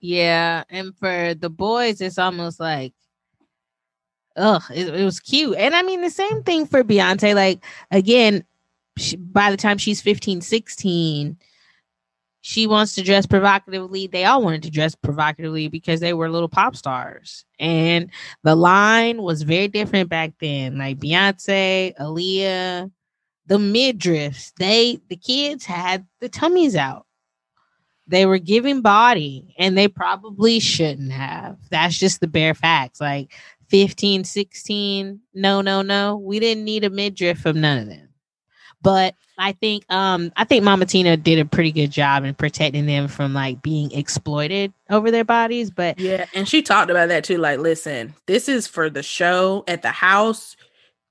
Yeah, 0.00 0.64
and 0.68 0.96
for 0.98 1.34
the 1.34 1.50
boys, 1.50 2.00
it's 2.00 2.18
almost 2.18 2.58
like, 2.58 2.94
ugh, 4.36 4.62
it, 4.74 4.88
it 4.88 5.04
was 5.04 5.20
cute. 5.20 5.56
And 5.56 5.74
I 5.74 5.82
mean, 5.82 6.00
the 6.00 6.10
same 6.10 6.42
thing 6.42 6.66
for 6.66 6.82
Beyonce. 6.82 7.34
Like, 7.34 7.62
again, 7.90 8.44
she, 8.98 9.16
by 9.16 9.50
the 9.50 9.56
time 9.56 9.78
she's 9.78 10.00
15, 10.00 10.40
16, 10.40 11.36
she 12.42 12.66
wants 12.66 12.96
to 12.96 13.02
dress 13.02 13.24
provocatively. 13.24 14.08
They 14.08 14.24
all 14.24 14.42
wanted 14.42 14.64
to 14.64 14.70
dress 14.70 14.96
provocatively 14.96 15.68
because 15.68 16.00
they 16.00 16.12
were 16.12 16.28
little 16.28 16.48
pop 16.48 16.74
stars. 16.74 17.44
And 17.60 18.10
the 18.42 18.56
line 18.56 19.22
was 19.22 19.42
very 19.42 19.68
different 19.68 20.10
back 20.10 20.32
then. 20.40 20.76
Like 20.76 20.98
Beyonce, 20.98 21.96
Aaliyah, 21.96 22.90
the 23.46 23.58
midriffs, 23.58 24.52
they 24.58 25.00
the 25.08 25.16
kids 25.16 25.64
had 25.64 26.04
the 26.20 26.28
tummies 26.28 26.74
out. 26.74 27.06
They 28.08 28.26
were 28.26 28.38
giving 28.38 28.82
body 28.82 29.54
and 29.56 29.78
they 29.78 29.86
probably 29.86 30.58
shouldn't 30.58 31.12
have. 31.12 31.58
That's 31.70 31.96
just 31.96 32.20
the 32.20 32.26
bare 32.26 32.54
facts. 32.54 33.00
Like 33.00 33.32
15, 33.68 34.24
16, 34.24 35.20
no, 35.32 35.60
no, 35.60 35.80
no. 35.80 36.16
We 36.16 36.40
didn't 36.40 36.64
need 36.64 36.82
a 36.82 36.90
midriff 36.90 37.38
from 37.38 37.60
none 37.60 37.78
of 37.78 37.86
them. 37.86 38.08
But 38.82 39.14
I 39.38 39.52
think 39.52 39.84
um 39.90 40.32
I 40.36 40.44
think 40.44 40.64
Mama 40.64 40.86
Tina 40.86 41.16
did 41.16 41.38
a 41.38 41.44
pretty 41.44 41.72
good 41.72 41.90
job 41.90 42.24
in 42.24 42.34
protecting 42.34 42.86
them 42.86 43.08
from 43.08 43.34
like 43.34 43.62
being 43.62 43.90
exploited 43.92 44.72
over 44.90 45.10
their 45.10 45.24
bodies. 45.24 45.70
But 45.70 45.98
yeah, 45.98 46.26
and 46.34 46.48
she 46.48 46.62
talked 46.62 46.90
about 46.90 47.08
that 47.08 47.24
too. 47.24 47.38
Like, 47.38 47.58
listen, 47.58 48.14
this 48.26 48.48
is 48.48 48.66
for 48.66 48.90
the 48.90 49.02
show 49.02 49.64
at 49.66 49.82
the 49.82 49.90
house. 49.90 50.56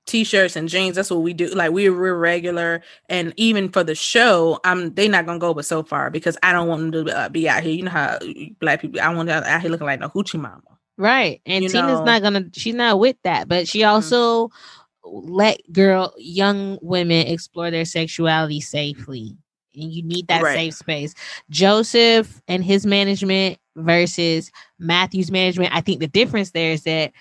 T-shirts 0.04 0.56
and 0.56 0.68
jeans. 0.68 0.96
That's 0.96 1.12
what 1.12 1.22
we 1.22 1.32
do. 1.32 1.46
Like 1.46 1.70
we're, 1.70 1.96
we're 1.96 2.16
regular, 2.16 2.82
and 3.08 3.32
even 3.36 3.68
for 3.68 3.84
the 3.84 3.94
show, 3.94 4.58
I'm 4.64 4.92
they 4.94 5.06
not 5.06 5.26
gonna 5.26 5.38
go 5.38 5.54
but 5.54 5.64
so 5.64 5.84
far 5.84 6.10
because 6.10 6.36
I 6.42 6.52
don't 6.52 6.66
want 6.66 6.90
them 6.90 7.06
to 7.06 7.16
uh, 7.16 7.28
be 7.28 7.48
out 7.48 7.62
here. 7.62 7.72
You 7.72 7.84
know 7.84 7.92
how 7.92 8.18
black 8.58 8.80
people. 8.80 9.00
I 9.00 9.14
want 9.14 9.28
them 9.28 9.44
out 9.44 9.60
here 9.60 9.70
looking 9.70 9.86
like 9.86 10.00
no 10.00 10.08
hoochie 10.08 10.40
mama. 10.40 10.60
Right, 10.98 11.40
and 11.46 11.62
you 11.62 11.70
Tina's 11.70 12.00
know? 12.00 12.04
not 12.04 12.20
gonna. 12.20 12.46
She's 12.52 12.74
not 12.74 12.98
with 12.98 13.16
that, 13.22 13.46
but 13.46 13.68
she 13.68 13.80
mm-hmm. 13.80 13.90
also. 13.90 14.48
Mm-hmm 14.48 14.81
let 15.04 15.60
girl 15.72 16.14
young 16.18 16.78
women 16.82 17.26
explore 17.26 17.70
their 17.70 17.84
sexuality 17.84 18.60
safely 18.60 19.36
and 19.74 19.92
you 19.92 20.02
need 20.02 20.28
that 20.28 20.42
right. 20.42 20.54
safe 20.54 20.74
space 20.74 21.14
joseph 21.50 22.40
and 22.48 22.64
his 22.64 22.86
management 22.86 23.58
versus 23.76 24.50
matthew's 24.78 25.30
management 25.30 25.74
i 25.74 25.80
think 25.80 26.00
the 26.00 26.08
difference 26.08 26.50
there 26.50 26.72
is 26.72 26.82
that 26.82 27.12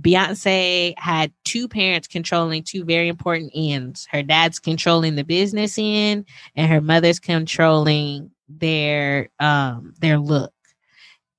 Beyonce 0.00 0.98
had 0.98 1.32
two 1.44 1.68
parents 1.68 2.08
controlling 2.08 2.64
two 2.64 2.84
very 2.84 3.06
important 3.06 3.52
ends. 3.54 4.08
Her 4.10 4.24
dad's 4.24 4.58
controlling 4.58 5.14
the 5.14 5.22
business 5.22 5.76
end, 5.78 6.24
and 6.56 6.68
her 6.68 6.80
mother's 6.80 7.20
controlling 7.20 8.32
their 8.48 9.28
um 9.38 9.94
their 10.00 10.18
look. 10.18 10.52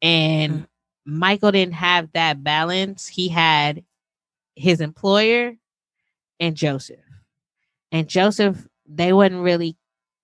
And 0.02 0.54
Mm. 0.54 0.68
Michael 1.06 1.52
didn't 1.52 1.74
have 1.76 2.12
that 2.14 2.44
balance. 2.44 3.08
He 3.08 3.28
had 3.28 3.84
his 4.56 4.80
employer 4.82 5.56
and 6.40 6.56
Joseph. 6.56 7.00
And 7.92 8.08
Joseph, 8.08 8.68
they 8.88 9.14
wasn't 9.14 9.42
really 9.42 9.76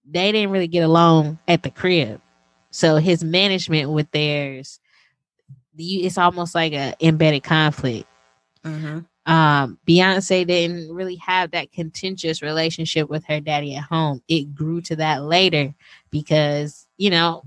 they 0.10 0.32
didn't 0.32 0.52
really 0.52 0.68
get 0.68 0.84
along 0.84 1.40
at 1.48 1.64
the 1.64 1.70
crib. 1.70 2.22
So 2.72 2.98
his 2.98 3.24
management 3.24 3.92
with 3.92 4.10
theirs, 4.12 4.80
you, 5.76 6.06
it's 6.06 6.18
almost 6.18 6.56
like 6.56 6.74
a 6.74 6.94
embedded 7.00 7.44
conflict. 7.44 8.08
Mhm. 8.66 9.06
Um, 9.26 9.78
Beyonce 9.88 10.48
didn't 10.48 10.92
really 10.94 11.16
have 11.18 11.52
that 11.52 11.72
contentious 11.72 12.42
relationship 12.42 13.10
with 13.10 13.24
her 13.26 13.40
daddy 13.40 13.76
at 13.76 13.84
home. 13.84 14.22
It 14.28 14.56
grew 14.56 14.82
to 14.82 14.96
that 14.98 15.24
later 15.24 15.74
because 16.10 16.88
you 16.98 17.10
know 17.12 17.44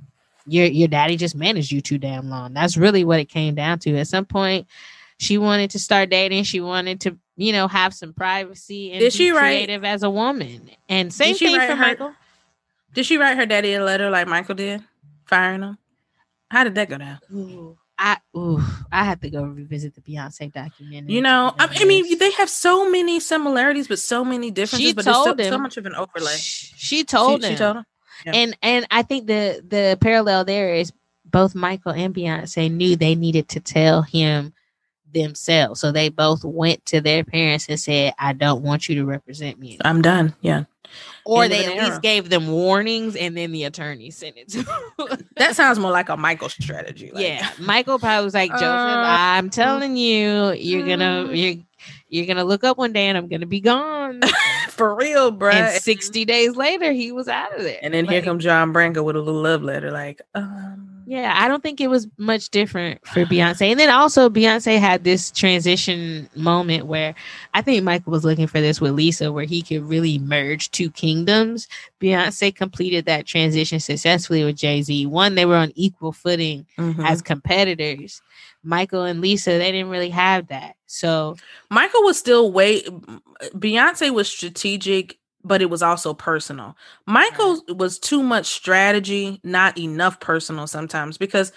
your 0.46 0.66
your 0.66 0.88
daddy 0.88 1.16
just 1.16 1.34
managed 1.34 1.72
you 1.72 1.80
too 1.80 1.98
damn 1.98 2.30
long. 2.30 2.54
That's 2.54 2.76
really 2.76 3.04
what 3.04 3.20
it 3.20 3.28
came 3.28 3.54
down 3.54 3.80
to. 3.80 3.96
At 3.98 4.08
some 4.08 4.24
point, 4.24 4.68
she 5.18 5.36
wanted 5.38 5.70
to 5.70 5.78
start 5.78 6.10
dating. 6.10 6.44
She 6.44 6.60
wanted 6.60 7.00
to 7.02 7.18
you 7.36 7.52
know 7.52 7.68
have 7.68 7.92
some 7.94 8.12
privacy 8.12 8.92
and 8.92 9.00
Did 9.00 9.12
be 9.12 9.16
she 9.16 9.30
write- 9.30 9.56
creative 9.56 9.84
as 9.84 10.02
a 10.02 10.10
woman. 10.10 10.70
And 10.88 11.12
same 11.12 11.34
she 11.36 11.46
thing 11.46 11.56
for 11.56 11.74
her- 11.74 11.76
Michael. 11.76 12.14
Did 12.94 13.06
she 13.06 13.16
write 13.16 13.36
her 13.36 13.46
daddy 13.46 13.74
a 13.74 13.84
letter 13.84 14.08
like 14.10 14.28
Michael 14.28 14.54
did, 14.54 14.82
firing 15.26 15.62
him? 15.62 15.78
How 16.50 16.62
did 16.64 16.76
that 16.76 16.88
go 16.88 16.98
down? 16.98 17.18
Ooh, 17.34 17.76
I 17.98 18.18
ooh, 18.36 18.62
I 18.92 19.02
had 19.04 19.20
to 19.22 19.30
go 19.30 19.42
revisit 19.42 19.94
the 19.96 20.00
Beyonce 20.00 20.52
documentary. 20.52 21.12
You 21.12 21.20
know, 21.20 21.52
I, 21.58 21.68
I 21.80 21.84
mean, 21.84 22.18
they 22.18 22.30
have 22.32 22.48
so 22.48 22.88
many 22.88 23.18
similarities, 23.18 23.88
but 23.88 23.98
so 23.98 24.24
many 24.24 24.52
differences. 24.52 24.88
She 24.90 24.92
but 24.94 25.04
there's 25.04 25.16
so, 25.16 25.24
told 25.34 25.40
so 25.42 25.58
much 25.58 25.76
of 25.76 25.86
an 25.86 25.94
overlay. 25.96 26.36
Sh- 26.36 26.72
She 26.76 27.02
told 27.04 27.42
she, 27.42 27.48
him. 27.48 27.54
she 27.54 27.58
told 27.58 27.76
him. 27.78 27.84
Yeah. 28.26 28.32
And 28.34 28.56
and 28.62 28.86
I 28.92 29.02
think 29.02 29.26
the 29.26 29.64
the 29.66 29.98
parallel 30.00 30.44
there 30.44 30.74
is 30.74 30.92
both 31.24 31.56
Michael 31.56 31.92
and 31.92 32.14
Beyonce 32.14 32.70
knew 32.70 32.94
they 32.94 33.16
needed 33.16 33.48
to 33.48 33.60
tell 33.60 34.02
him 34.02 34.52
themselves. 35.14 35.80
So 35.80 35.90
they 35.92 36.10
both 36.10 36.44
went 36.44 36.84
to 36.86 37.00
their 37.00 37.24
parents 37.24 37.66
and 37.68 37.80
said, 37.80 38.12
I 38.18 38.34
don't 38.34 38.62
want 38.62 38.88
you 38.88 38.96
to 38.96 39.04
represent 39.06 39.58
me. 39.58 39.78
I'm 39.84 40.02
done. 40.02 40.34
Yeah, 40.42 40.64
Or 41.24 41.44
End 41.44 41.52
they 41.52 41.64
at 41.64 41.82
least 41.82 42.02
gave 42.02 42.28
them 42.28 42.48
warnings 42.48 43.16
and 43.16 43.36
then 43.36 43.52
the 43.52 43.64
attorney 43.64 44.10
sent 44.10 44.36
it 44.36 44.48
to 44.50 44.62
them. 44.62 45.24
that 45.36 45.56
sounds 45.56 45.78
more 45.78 45.90
like 45.92 46.08
a 46.10 46.16
Michael 46.18 46.48
strategy. 46.50 47.10
like- 47.14 47.24
yeah. 47.24 47.48
Michael 47.58 47.98
probably 47.98 48.24
was 48.24 48.34
like, 48.34 48.50
Joseph, 48.50 48.64
Uh, 48.66 49.04
I'm 49.06 49.48
telling 49.50 49.96
you, 49.96 50.52
you're 50.52 50.86
gonna 50.86 51.26
mm. 51.28 51.36
you're 51.36 51.64
you're 52.08 52.26
gonna 52.26 52.44
look 52.44 52.62
up 52.64 52.78
one 52.78 52.92
day 52.92 53.06
and 53.08 53.16
I'm 53.18 53.28
gonna 53.28 53.46
be 53.46 53.60
gone. 53.60 54.20
for 54.70 54.94
real, 54.94 55.30
bro. 55.30 55.50
and 55.52 55.82
60 55.82 56.24
days 56.24 56.56
later 56.56 56.92
he 56.92 57.12
was 57.12 57.28
out 57.28 57.54
of 57.56 57.62
there. 57.62 57.78
And 57.82 57.92
then 57.94 58.06
here 58.06 58.22
comes 58.22 58.44
John 58.44 58.72
Branca 58.72 59.02
with 59.02 59.16
a 59.16 59.20
little 59.20 59.42
love 59.42 59.62
letter, 59.62 59.90
like, 59.90 60.20
um, 60.34 60.93
Yeah, 61.06 61.34
I 61.36 61.48
don't 61.48 61.62
think 61.62 61.80
it 61.80 61.88
was 61.88 62.08
much 62.16 62.48
different 62.50 63.06
for 63.06 63.24
Beyonce. 63.24 63.70
And 63.70 63.78
then 63.78 63.90
also 63.90 64.28
Beyonce 64.30 64.78
had 64.78 65.04
this 65.04 65.30
transition 65.30 66.28
moment 66.34 66.86
where 66.86 67.14
I 67.52 67.62
think 67.62 67.82
Michael 67.84 68.12
was 68.12 68.24
looking 68.24 68.46
for 68.46 68.60
this 68.60 68.80
with 68.80 68.92
Lisa 68.92 69.32
where 69.32 69.44
he 69.44 69.62
could 69.62 69.82
really 69.82 70.18
merge 70.18 70.70
two 70.70 70.90
kingdoms. 70.90 71.68
Beyonce 72.00 72.54
completed 72.54 73.04
that 73.06 73.26
transition 73.26 73.80
successfully 73.80 74.44
with 74.44 74.56
Jay-Z. 74.56 75.06
One, 75.06 75.34
they 75.34 75.44
were 75.44 75.56
on 75.56 75.72
equal 75.74 76.12
footing 76.12 76.66
mhm. 76.78 77.04
as 77.06 77.20
competitors. 77.22 78.22
Michael 78.62 79.02
and 79.02 79.20
Lisa, 79.20 79.50
they 79.50 79.72
didn't 79.72 79.90
really 79.90 80.10
have 80.10 80.48
that. 80.48 80.76
So 80.86 81.36
Michael 81.70 82.02
was 82.02 82.18
still 82.18 82.50
way. 82.50 82.82
Beyonce 83.54 84.12
was 84.12 84.28
strategic, 84.28 85.18
but 85.44 85.62
it 85.62 85.70
was 85.70 85.82
also 85.82 86.14
personal. 86.14 86.76
Michael 87.06 87.62
was 87.68 87.98
too 87.98 88.22
much 88.22 88.46
strategy, 88.46 89.40
not 89.44 89.78
enough 89.78 90.18
personal 90.20 90.66
sometimes 90.66 91.18
because 91.18 91.52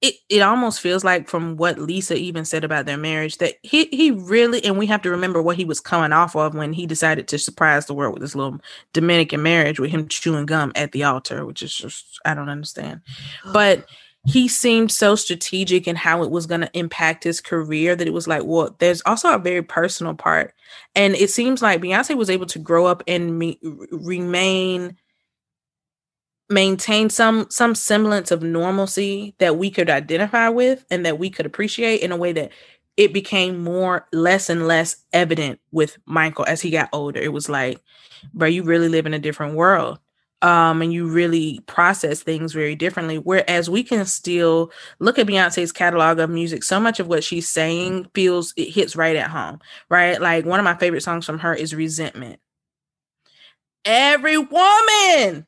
it 0.00 0.14
it 0.28 0.40
almost 0.40 0.80
feels 0.80 1.02
like 1.02 1.28
from 1.28 1.56
what 1.56 1.78
Lisa 1.78 2.14
even 2.14 2.44
said 2.44 2.62
about 2.62 2.86
their 2.86 2.96
marriage 2.96 3.38
that 3.38 3.54
he 3.62 3.86
he 3.86 4.12
really 4.12 4.64
and 4.64 4.78
we 4.78 4.86
have 4.86 5.02
to 5.02 5.10
remember 5.10 5.42
what 5.42 5.56
he 5.56 5.64
was 5.64 5.80
coming 5.80 6.12
off 6.12 6.36
of 6.36 6.54
when 6.54 6.72
he 6.72 6.86
decided 6.86 7.26
to 7.28 7.38
surprise 7.38 7.86
the 7.86 7.94
world 7.94 8.14
with 8.14 8.22
this 8.22 8.36
little 8.36 8.60
Dominican 8.92 9.42
marriage 9.42 9.80
with 9.80 9.90
him 9.90 10.06
chewing 10.06 10.46
gum 10.46 10.70
at 10.76 10.92
the 10.92 11.02
altar, 11.02 11.44
which 11.44 11.62
is 11.62 11.74
just 11.74 12.20
I 12.24 12.34
don't 12.34 12.48
understand. 12.48 13.00
But 13.52 13.88
he 14.28 14.46
seemed 14.46 14.92
so 14.92 15.14
strategic 15.14 15.88
in 15.88 15.96
how 15.96 16.22
it 16.22 16.30
was 16.30 16.46
going 16.46 16.60
to 16.60 16.70
impact 16.74 17.24
his 17.24 17.40
career 17.40 17.96
that 17.96 18.06
it 18.06 18.12
was 18.12 18.28
like, 18.28 18.42
well, 18.44 18.76
there's 18.78 19.00
also 19.06 19.32
a 19.32 19.38
very 19.38 19.62
personal 19.62 20.14
part. 20.14 20.54
And 20.94 21.14
it 21.14 21.30
seems 21.30 21.62
like 21.62 21.80
Beyonce 21.80 22.14
was 22.14 22.28
able 22.28 22.46
to 22.46 22.58
grow 22.58 22.86
up 22.86 23.02
and 23.08 23.38
me- 23.38 23.58
remain 23.90 24.96
maintain 26.50 27.10
some 27.10 27.46
some 27.50 27.74
semblance 27.74 28.30
of 28.30 28.42
normalcy 28.42 29.34
that 29.38 29.58
we 29.58 29.70
could 29.70 29.90
identify 29.90 30.48
with 30.48 30.84
and 30.90 31.04
that 31.04 31.18
we 31.18 31.28
could 31.28 31.44
appreciate 31.44 32.00
in 32.00 32.10
a 32.10 32.16
way 32.16 32.32
that 32.32 32.50
it 32.96 33.12
became 33.12 33.62
more 33.62 34.06
less 34.12 34.48
and 34.48 34.66
less 34.66 35.04
evident 35.12 35.60
with 35.72 35.98
Michael 36.06 36.46
as 36.46 36.60
he 36.62 36.70
got 36.70 36.88
older. 36.92 37.20
It 37.20 37.32
was 37.32 37.48
like, 37.48 37.80
bro, 38.32 38.48
you 38.48 38.62
really 38.62 38.88
live 38.88 39.06
in 39.06 39.14
a 39.14 39.18
different 39.18 39.54
world 39.56 39.98
um, 40.42 40.82
and 40.82 40.92
you 40.92 41.06
really 41.06 41.60
process 41.66 42.22
things 42.22 42.52
very 42.52 42.76
differently. 42.76 43.18
Whereas 43.18 43.68
we 43.68 43.82
can 43.82 44.04
still 44.06 44.70
look 44.98 45.18
at 45.18 45.26
Beyonce's 45.26 45.72
catalog 45.72 46.18
of 46.18 46.30
music. 46.30 46.62
So 46.62 46.78
much 46.78 47.00
of 47.00 47.08
what 47.08 47.24
she's 47.24 47.48
saying 47.48 48.08
feels 48.14 48.54
it 48.56 48.70
hits 48.70 48.94
right 48.96 49.16
at 49.16 49.30
home, 49.30 49.60
right? 49.88 50.20
Like 50.20 50.44
one 50.44 50.60
of 50.60 50.64
my 50.64 50.74
favorite 50.74 51.02
songs 51.02 51.26
from 51.26 51.40
her 51.40 51.54
is 51.54 51.74
"Resentment." 51.74 52.40
Every 53.84 54.38
woman, 54.38 55.46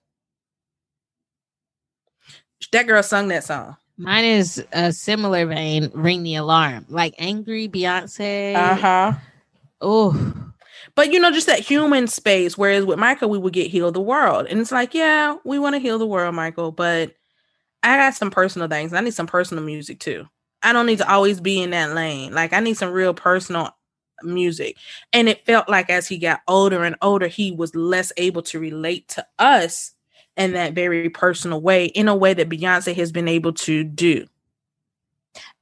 that 2.73 2.87
girl 2.87 3.03
sung 3.03 3.29
that 3.29 3.45
song. 3.45 3.77
mine 3.97 4.25
is 4.25 4.65
a 4.73 4.93
similar 4.93 5.47
vein, 5.47 5.91
ring 5.95 6.23
the 6.23 6.37
alarm. 6.37 6.87
Like 6.89 7.15
angry 7.19 7.69
Beyonce. 7.69 8.55
Uh 8.55 8.77
huh. 8.77 9.13
Oh, 9.81 10.35
But 11.01 11.15
you 11.15 11.19
know, 11.19 11.31
just 11.31 11.47
that 11.47 11.61
human 11.61 12.09
space. 12.09 12.59
Whereas 12.59 12.85
with 12.85 12.99
Michael, 12.99 13.31
we 13.31 13.39
would 13.39 13.55
get 13.55 13.71
heal 13.71 13.91
the 13.91 14.03
world, 14.03 14.47
and 14.51 14.61
it's 14.61 14.71
like, 14.71 14.93
yeah, 14.93 15.37
we 15.45 15.59
want 15.59 15.75
to 15.75 15.79
heal 15.79 15.99
the 15.99 16.07
world, 16.07 16.35
Michael, 16.35 16.73
but 16.73 17.15
I 17.83 17.97
got 17.97 18.17
some 18.17 18.31
personal 18.31 18.69
things. 18.69 18.93
I 18.93 19.01
need 19.01 19.15
some 19.15 19.27
personal 19.27 19.65
music 19.65 19.99
too. 19.99 20.29
I 20.63 20.75
don't 20.75 20.85
need 20.85 20.99
to 20.99 21.11
always 21.11 21.41
be 21.41 21.63
in 21.63 21.71
that 21.71 21.95
lane. 21.95 22.35
Like 22.35 22.53
I 22.53 22.61
need 22.61 22.77
some 22.77 22.93
real 22.93 23.15
personal 23.15 23.75
music. 24.23 24.77
And 25.11 25.27
it 25.27 25.47
felt 25.47 25.71
like 25.71 25.89
as 25.89 26.07
he 26.07 26.19
got 26.19 26.43
older 26.47 26.85
and 26.85 26.97
older, 27.01 27.29
he 27.29 27.51
was 27.51 27.75
less 27.75 28.13
able 28.19 28.43
to 28.43 28.61
relate 28.61 29.09
to 29.09 29.27
us 29.39 29.93
in 30.37 30.53
that 30.53 30.75
very 30.75 31.09
personal 31.09 31.63
way, 31.63 31.87
in 31.87 32.09
a 32.09 32.15
way 32.15 32.35
that 32.35 32.51
Beyonce 32.51 32.95
has 32.95 33.11
been 33.11 33.27
able 33.27 33.55
to 33.55 33.85
do. 33.85 34.27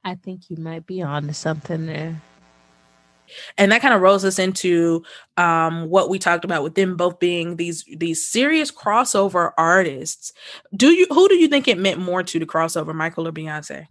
I 0.03 0.15
think 0.15 0.49
you 0.49 0.57
might 0.57 0.85
be 0.85 1.01
on 1.01 1.27
to 1.27 1.33
something 1.33 1.85
there. 1.85 2.21
And 3.57 3.71
that 3.71 3.81
kind 3.81 3.93
of 3.93 4.01
rolls 4.01 4.25
us 4.25 4.39
into 4.39 5.03
um, 5.37 5.89
what 5.89 6.09
we 6.09 6.19
talked 6.19 6.45
about 6.45 6.63
with 6.63 6.75
them 6.75 6.95
both 6.97 7.19
being 7.19 7.55
these 7.55 7.83
these 7.97 8.25
serious 8.25 8.71
crossover 8.71 9.51
artists. 9.57 10.33
Do 10.75 10.91
you 10.91 11.07
who 11.09 11.27
do 11.27 11.35
you 11.35 11.47
think 11.47 11.67
it 11.67 11.77
meant 11.77 11.99
more 11.99 12.23
to 12.23 12.39
the 12.39 12.45
crossover, 12.45 12.93
Michael 12.93 13.27
or 13.27 13.31
Beyonce? 13.31 13.87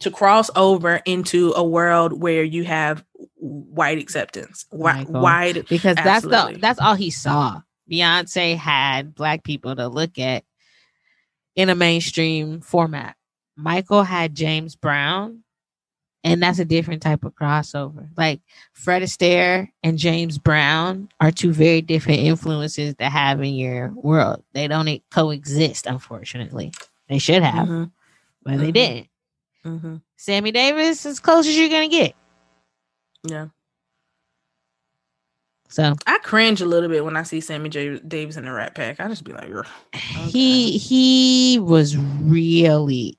To 0.00 0.10
cross 0.10 0.50
over 0.56 1.00
into 1.06 1.52
a 1.56 1.64
world 1.64 2.20
where 2.20 2.44
you 2.44 2.64
have 2.64 3.02
white 3.36 3.98
acceptance, 3.98 4.66
wi- 4.70 5.04
wide 5.08 5.66
because 5.68 5.96
that's 5.96 6.24
Absolutely. 6.24 6.54
the 6.54 6.60
that's 6.60 6.80
all 6.80 6.94
he 6.94 7.10
saw. 7.10 7.62
Beyonce 7.90 8.56
had 8.56 9.14
black 9.14 9.42
people 9.42 9.74
to 9.74 9.88
look 9.88 10.18
at 10.18 10.44
in 11.54 11.70
a 11.70 11.74
mainstream 11.74 12.60
format. 12.60 13.16
Michael 13.56 14.02
had 14.02 14.34
James 14.34 14.76
Brown, 14.76 15.42
and 16.26 16.42
that's 16.42 16.58
a 16.58 16.64
different 16.64 17.02
type 17.02 17.24
of 17.24 17.34
crossover. 17.34 18.08
Like 18.16 18.40
Fred 18.72 19.02
Astaire 19.02 19.68
and 19.82 19.96
James 19.96 20.38
Brown 20.38 21.08
are 21.20 21.30
two 21.30 21.52
very 21.52 21.80
different 21.80 22.20
influences 22.20 22.94
to 22.96 23.08
have 23.08 23.40
in 23.42 23.54
your 23.54 23.90
world. 23.94 24.42
They 24.52 24.66
don't 24.68 25.00
coexist, 25.10 25.86
unfortunately. 25.86 26.72
They 27.08 27.18
should 27.18 27.42
have, 27.42 27.68
Mhm, 27.68 27.90
but 28.42 28.58
they 28.58 28.70
Mhm. 28.70 28.74
didn't. 28.74 29.08
mhm. 29.64 30.02
Sammy 30.16 30.50
Davis 30.50 31.00
is 31.00 31.06
as 31.06 31.20
close 31.20 31.46
as 31.46 31.56
you're 31.56 31.68
gonna 31.68 31.88
get. 31.88 32.14
Yeah, 33.28 33.48
So 35.68 35.94
I 36.06 36.18
cringe 36.18 36.60
a 36.60 36.66
little 36.66 36.88
bit 36.88 37.04
when 37.04 37.16
I 37.16 37.22
see 37.24 37.40
Sammy 37.40 37.68
J- 37.68 37.98
Davis 38.00 38.36
in 38.36 38.44
the 38.44 38.52
Rat 38.52 38.74
Pack. 38.74 39.00
I 39.00 39.08
just 39.08 39.24
be 39.24 39.32
like, 39.32 39.50
"Ugh." 39.52 39.66
he 40.30 40.78
he 40.78 41.58
was 41.60 41.96
really 41.96 43.18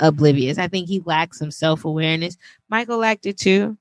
oblivious. 0.00 0.58
I 0.58 0.68
think 0.68 0.88
he 0.88 1.00
lacks 1.04 1.38
some 1.38 1.50
self 1.50 1.84
awareness. 1.84 2.36
Michael 2.68 2.98
lacked 2.98 3.26
it 3.26 3.38
too. 3.38 3.76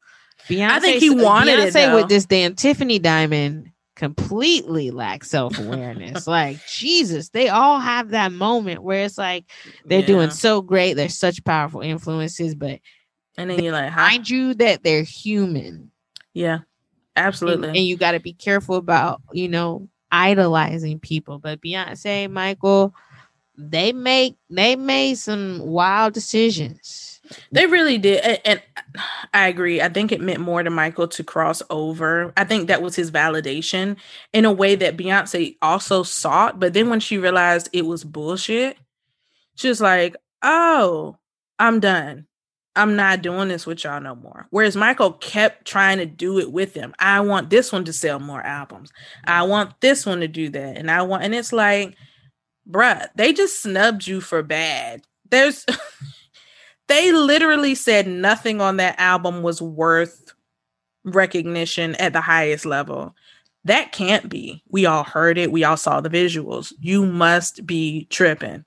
Beyonce, 0.50 0.70
I 0.70 0.80
think 0.80 1.00
he 1.00 1.10
uh, 1.10 1.24
wanted 1.24 1.60
it, 1.60 1.70
Beyonce 1.70 1.74
though. 1.74 1.96
with 1.96 2.10
this 2.10 2.26
damn 2.26 2.56
Tiffany 2.56 3.00
diamond 3.00 3.72
completely 3.96 4.90
lacked 4.90 5.28
self 5.28 5.58
awareness. 5.60 6.26
like 6.28 6.58
Jesus, 6.68 7.30
they 7.30 7.50
all 7.50 7.80
have 7.80 8.10
that 8.10 8.32
moment 8.32 8.82
where 8.84 9.06
it's 9.06 9.18
like 9.18 9.46
they're 9.86 10.00
Yeah. 10.02 10.06
doing 10.08 10.30
so 10.32 10.62
great. 10.62 10.94
They're 10.94 11.10
such 11.10 11.44
powerful 11.44 11.82
influences, 11.82 12.56
but 12.56 12.80
And 13.38 13.50
then 13.50 13.64
you're 13.64 13.72
like? 13.74 13.96
Mind 13.96 14.30
you 14.30 14.54
that 14.56 14.84
they're 14.84 15.04
human. 15.04 15.92
Yeah, 16.34 16.60
absolutely. 17.16 17.70
And, 17.70 17.78
and 17.78 17.86
you 17.86 17.98
got 17.98 18.12
to 18.14 18.20
be 18.20 18.34
careful 18.34 18.76
about, 18.76 19.22
you 19.34 19.48
know, 19.48 19.88
idolizing 20.12 21.00
people. 21.00 21.40
But 21.40 21.62
Beyonce, 21.62 22.30
Michael, 22.30 22.94
they 23.57 23.94
make 23.94 24.38
they 24.49 24.76
made 24.76 25.15
some 25.15 25.60
wild 25.60 26.14
decisions. 26.14 27.19
They 27.52 27.65
really 27.65 27.98
did. 27.98 28.23
And, 28.23 28.40
and, 28.45 28.61
I 29.34 29.48
agree. 29.48 29.82
I 29.82 29.88
think 29.88 30.11
it 30.11 30.19
meant 30.19 30.41
more 30.41 30.64
to 30.64 30.69
Michael 30.69 31.07
to 31.07 31.23
cross 31.23 31.61
over. 31.69 32.34
I 32.36 32.44
think 32.44 32.68
that 32.68 32.82
was 32.82 32.95
his 32.95 33.10
validation 33.10 33.95
in 34.34 34.44
a 34.44 34.52
way 34.52 34.76
that 34.76 34.98
Beyonce 34.98 35.56
also 35.61 36.03
sought. 36.03 36.60
But 36.60 36.73
then 36.73 36.90
when 36.90 36.99
she 36.99 37.18
realized 37.18 37.69
it 37.72 37.86
was 37.86 38.03
bullshit, 38.03 38.78
she 39.56 39.69
was 39.69 39.80
like, 39.80 40.18
oh, 40.41 41.18
I'm 41.57 41.80
done. 41.80 42.26
I'm 42.76 42.95
not 42.95 43.22
doing 43.22 43.49
this 43.49 43.65
with 43.65 43.84
y'all 43.84 44.02
no 44.02 44.15
more. 44.15 44.48
Whereas 44.49 44.76
Michael 44.76 45.14
kept 45.14 45.65
trying 45.65 45.98
to 45.99 46.06
do 46.06 46.40
it 46.40 46.52
with 46.52 46.73
them. 46.73 46.94
I 46.99 47.19
want 47.22 47.49
this 47.49 47.72
one 47.72 47.86
to 47.86 47.94
sell 47.94 48.19
more 48.19 48.41
albums. 48.41 48.91
I 49.26 49.44
want 49.44 49.80
this 49.82 50.06
one 50.06 50.22
to 50.22 50.28
do 50.28 50.49
that. 50.49 50.78
And 50.78 50.90
I 50.90 51.02
want, 51.02 51.23
and 51.23 51.36
it's 51.36 51.53
like, 51.53 51.95
bruh, 52.72 53.07
they 53.15 53.34
just 53.34 53.61
snubbed 53.61 54.07
you 54.07 54.22
for 54.22 54.43
bad. 54.43 55.03
There's, 55.30 55.65
they 56.88 57.11
literally 57.11 57.76
said 57.76 58.07
nothing 58.07 58.61
on 58.61 58.77
that 58.77 58.99
album 58.99 59.43
was 59.43 59.61
worth 59.61 60.34
recognition 61.03 61.95
at 61.95 62.14
the 62.14 62.22
highest 62.22 62.65
level. 62.65 63.15
That 63.65 63.91
can't 63.91 64.27
be. 64.30 64.64
We 64.69 64.85
all 64.85 65.03
heard 65.03 65.38
it. 65.38 65.52
We 65.52 65.64
all 65.64 65.77
saw 65.77 66.02
the 66.02 66.10
visuals. 66.10 66.73
You 66.80 67.06
must 67.06 67.65
be 67.65 68.07
tripping. 68.10 68.65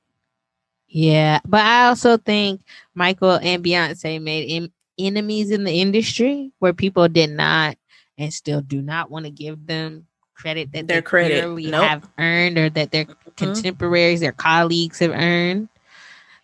Yeah, 0.86 1.40
but 1.44 1.60
I 1.60 1.88
also 1.88 2.18
think 2.18 2.60
Michael 2.94 3.32
and 3.32 3.64
Beyonce 3.64 4.22
made 4.22 4.48
em- 4.48 4.72
enemies 4.96 5.50
in 5.50 5.64
the 5.64 5.80
industry 5.80 6.52
where 6.60 6.72
people 6.72 7.08
did 7.08 7.30
not 7.30 7.76
and 8.16 8.32
still 8.32 8.60
do 8.60 8.80
not 8.80 9.10
want 9.10 9.24
to 9.24 9.30
give 9.32 9.66
them 9.66 10.06
credit 10.34 10.72
that 10.72 10.86
their 10.86 10.98
they 10.98 11.02
credit 11.02 11.40
clearly 11.40 11.66
nope. 11.66 11.84
have 11.84 12.08
earned 12.18 12.58
or 12.58 12.70
that 12.70 12.90
mm-hmm. 12.90 13.23
Contemporaries, 13.36 14.20
their 14.20 14.32
colleagues 14.32 14.98
have 15.00 15.12
earned. 15.12 15.68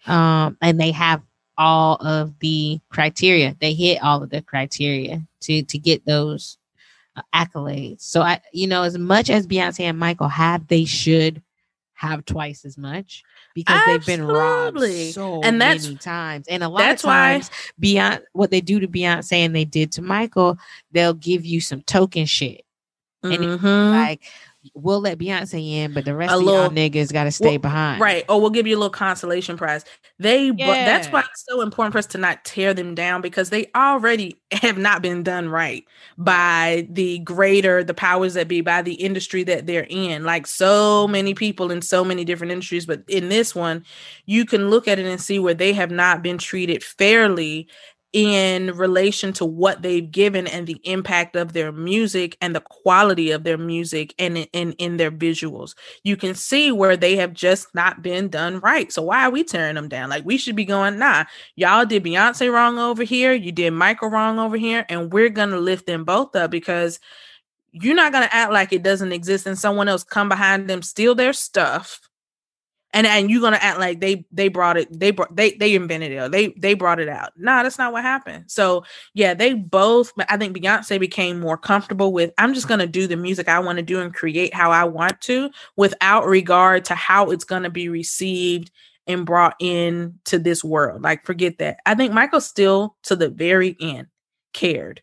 Um, 0.07 0.57
and 0.63 0.81
they 0.81 0.93
have 0.93 1.23
all 1.59 1.97
of 1.97 2.39
the 2.39 2.81
criteria. 2.89 3.55
They 3.61 3.75
hit 3.75 4.03
all 4.03 4.23
of 4.23 4.31
the 4.31 4.41
criteria 4.43 5.23
to 5.43 5.63
to 5.63 5.79
get 5.79 6.05
those 6.07 6.57
uh, 7.17 7.23
accolades. 7.35 8.01
So 8.01 8.23
I, 8.23 8.41
you 8.53 8.67
know, 8.67 8.83
as 8.83 8.97
much 8.97 9.29
as 9.29 9.47
Beyonce 9.47 9.81
and 9.81 9.99
Michael 9.99 10.29
have, 10.29 10.67
they 10.69 10.87
should 10.87 11.43
have 11.93 12.25
twice 12.25 12.65
as 12.65 12.79
much 12.79 13.23
because 13.55 13.79
they've 13.85 14.07
been 14.07 14.27
robbed 14.27 14.81
so 15.13 15.43
And 15.43 15.61
that's- 15.61 15.85
many 15.85 15.97
times. 15.97 16.47
And 16.49 16.63
a 16.63 16.69
lot 16.69 16.79
that's 16.79 17.05
of 17.05 17.09
why- 17.09 17.43
Beyonce, 17.79 18.23
what 18.33 18.51
they 18.51 18.63
do 18.63 18.81
to 18.81 18.89
Beyonce 18.89 19.33
and 19.35 19.55
they 19.55 19.67
did 19.67 19.93
to 19.93 20.03
Michael, 20.03 20.57
they'll 20.93 21.13
give 21.13 21.45
you 21.45 21.61
some 21.61 21.83
token 21.83 22.25
shit. 22.25 22.65
And 23.23 23.35
it- 23.35 23.41
Mhm. 23.61 23.91
Like 23.93 24.23
we'll 24.75 25.01
let 25.01 25.19
Beyonce 25.19 25.73
in, 25.73 25.95
but 25.95 26.05
the 26.05 26.15
rest 26.15 26.33
A 26.33 26.37
of 26.37 26.43
little- 26.43 26.61
y'all 26.65 26.71
niggas 26.71 27.13
got 27.13 27.25
to 27.25 27.31
stay 27.31 27.53
Well, 27.53 27.59
behind. 27.61 28.01
Right. 28.01 28.25
Or 28.29 28.41
we'll 28.41 28.51
give 28.51 28.67
you 28.67 28.77
a 28.77 28.79
little 28.79 28.91
consolation 28.91 29.57
prize. 29.57 29.85
They, 30.19 30.51
but 30.51 30.67
that's 30.67 31.09
why 31.09 31.21
it's 31.21 31.45
so 31.49 31.63
important 31.63 31.93
for 31.93 31.99
us 31.99 32.07
to 32.09 32.19
not 32.19 32.45
tear 32.45 32.75
them 32.75 32.95
down 32.95 33.23
because 33.23 33.49
they 33.49 33.71
already 33.75 34.39
have 34.53 34.77
not 34.77 35.01
been 35.01 35.23
done 35.23 35.49
right 35.49 35.85
by 36.19 36.87
the 36.91 37.21
greater, 37.21 37.83
the 37.83 37.95
powers 37.95 38.35
that 38.35 38.49
be, 38.49 38.61
by 38.61 38.83
the 38.83 38.95
industry 38.95 39.43
that 39.45 39.67
they're 39.67 39.87
in. 39.89 40.25
Like 40.25 40.47
so 40.47 41.09
many 41.09 41.33
people 41.33 41.71
in 41.71 41.81
so 41.81 42.05
many 42.05 42.25
different 42.27 42.53
industries. 42.53 42.85
But 42.85 43.03
in 43.09 43.31
this 43.31 43.55
one, 43.55 43.85
you 44.27 44.45
can 44.45 44.69
look 44.69 44.87
at 44.87 44.99
it 44.99 45.07
and 45.07 45.21
see 45.21 45.39
where 45.39 45.55
they 45.55 45.73
have 45.73 45.91
not 45.91 46.23
been 46.23 46.37
treated 46.37 46.85
fairly 46.85 47.67
in 48.13 48.77
relation 48.77 49.33
to 49.33 49.45
what 49.45 49.83
they've 49.83 50.11
given 50.11 50.47
and 50.49 50.67
the 50.67 50.81
impact 50.83 51.37
of 51.37 51.53
their 51.53 51.71
music 51.71 52.37
and 52.41 52.57
the 52.57 52.61
quality 52.61 53.31
of 53.31 53.45
their 53.45 53.59
music 53.59 54.13
and 54.19 54.37
in, 54.53 54.73
in, 54.73 54.97
their 54.97 55.13
visuals 55.13 55.75
you 56.03 56.17
can 56.17 56.35
see 56.35 56.73
where 56.73 56.97
they 56.97 57.17
have 57.17 57.33
just 57.33 57.75
not 57.75 58.03
been 58.03 58.29
done 58.29 58.61
right. 58.61 58.93
So 58.93 59.03
why 59.03 59.25
are 59.25 59.31
we 59.31 59.45
tearing 59.45 59.75
them 59.75 59.89
down? 59.89 60.11
Like 60.11 60.25
we 60.25 60.37
should 60.37 60.57
be 60.57 60.65
going, 60.65 60.99
nah, 60.99 61.25
y'all 61.57 61.87
did 61.87 62.05
Beyonce 62.05 62.53
wrong 62.53 62.79
over 62.79 63.03
here, 63.03 63.33
you 63.33 63.53
did 63.53 63.73
Michael 63.73 64.11
wrong 64.11 64.39
over 64.39 64.57
here, 64.57 64.85
and 64.89 65.13
we're 65.13 65.29
gonna 65.29 65.59
lift 65.59 65.87
them 65.87 66.05
both 66.05 66.35
up 66.37 66.51
because 66.51 66.99
you're 67.73 67.95
not 67.95 68.13
gonna 68.13 68.29
act 68.31 68.53
like 68.53 68.73
it 68.73 68.83
doesn't 68.83 69.13
exist 69.13 69.47
and 69.47 69.59
someone 69.59 69.89
else 69.89 70.05
come 70.05 70.29
behind 70.29 70.69
them, 70.69 70.83
steal 70.83 71.15
their 71.15 71.33
stuff. 71.33 72.10
And, 72.93 73.07
and 73.07 73.31
you're 73.31 73.41
gonna 73.41 73.59
act 73.61 73.79
like 73.79 74.01
they 74.01 74.27
they 74.33 74.49
brought 74.49 74.77
it 74.77 74.89
they 74.99 75.13
brought 75.13 75.37
they 75.37 75.53
they 75.53 75.75
invented 75.77 76.11
it 76.11 76.17
or 76.17 76.29
they 76.29 76.49
they 76.59 76.75
brought 76.75 76.99
it 76.99 77.09
out. 77.09 77.33
Nah, 77.37 77.63
that's 77.63 77.79
not 77.79 77.93
what 77.93 78.03
happened. 78.03 78.47
So 78.51 78.85
yeah, 79.15 79.33
they 79.33 79.55
both. 79.55 80.13
I 80.29 80.37
think 80.37 80.57
Beyonce 80.57 80.99
became 80.99 81.39
more 81.39 81.57
comfortable 81.57 82.13
with. 82.13 82.33
I'm 82.37 82.53
just 82.53 82.67
gonna 82.67 82.89
do 82.89 83.07
the 83.07 83.17
music 83.17 83.49
I 83.49 83.61
want 83.61 83.77
to 83.79 83.83
do 83.83 84.01
and 84.01 84.13
create 84.13 84.53
how 84.53 84.73
I 84.73 84.85
want 84.85 85.21
to, 85.23 85.51
without 85.77 86.27
regard 86.27 86.85
to 86.87 86.97
how 86.97 87.31
it's 87.31 87.45
gonna 87.45 87.71
be 87.71 87.89
received 87.89 88.73
and 89.07 89.25
brought 89.27 89.55
in 89.61 90.19
to 90.25 90.39
this 90.39 90.63
world. 90.65 91.03
Like, 91.03 91.25
forget 91.25 91.59
that. 91.59 91.79
I 91.87 91.95
think 91.95 92.13
Michael 92.13 92.41
still, 92.41 92.97
to 93.05 93.17
the 93.17 93.29
very 93.29 93.77
end, 93.81 94.09
cared 94.53 95.03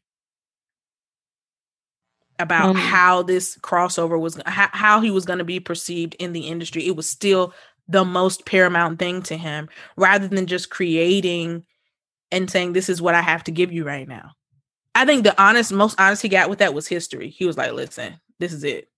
about 2.39 2.69
Um, 2.69 2.75
how 2.75 3.23
this 3.23 3.57
crossover 3.57 4.19
was, 4.19 4.39
how, 4.45 4.69
how 4.71 5.01
he 5.01 5.09
was 5.11 5.25
going 5.25 5.39
to 5.39 5.45
be 5.45 5.59
perceived 5.59 6.15
in 6.19 6.33
the 6.33 6.47
industry. 6.47 6.85
It 6.85 6.95
was 6.95 7.09
still 7.09 7.53
the 7.87 8.05
most 8.05 8.45
paramount 8.45 8.99
thing 8.99 9.21
to 9.23 9.37
him, 9.37 9.69
rather 9.95 10.27
than 10.27 10.45
just 10.45 10.69
creating 10.69 11.65
and 12.31 12.49
saying, 12.49 12.73
"This 12.73 12.89
is 12.89 13.01
what 13.01 13.15
I 13.15 13.21
have 13.21 13.43
to 13.45 13.51
give 13.51 13.71
you 13.71 13.83
right 13.83 14.07
now." 14.07 14.31
I 14.95 15.05
think 15.05 15.23
the 15.23 15.39
honest, 15.41 15.71
most 15.71 15.99
honest 15.99 16.21
he 16.21 16.29
got 16.29 16.49
with 16.49 16.59
that 16.59 16.73
was 16.73 16.87
history. 16.87 17.29
He 17.29 17.45
was 17.45 17.57
like, 17.57 17.71
"Listen, 17.71 18.19
this 18.39 18.51
is 18.51 18.63
it." 18.63 18.89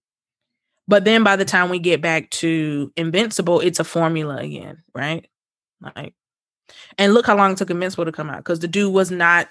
But 0.87 1.05
then 1.05 1.23
by 1.23 1.35
the 1.35 1.45
time 1.45 1.69
we 1.69 1.77
get 1.77 2.01
back 2.01 2.31
to 2.31 2.91
Invincible, 2.95 3.59
it's 3.59 3.79
a 3.79 3.83
formula 3.83 4.37
again, 4.37 4.81
right? 4.95 5.27
Like, 5.81 6.15
and 6.97 7.13
look 7.13 7.27
how 7.27 7.37
long 7.37 7.51
it 7.51 7.57
took 7.57 7.69
Invincible 7.69 8.05
to 8.05 8.11
come 8.11 8.29
out 8.29 8.37
because 8.37 8.59
the 8.59 8.67
dude 8.67 8.91
was 8.93 9.11
not, 9.11 9.49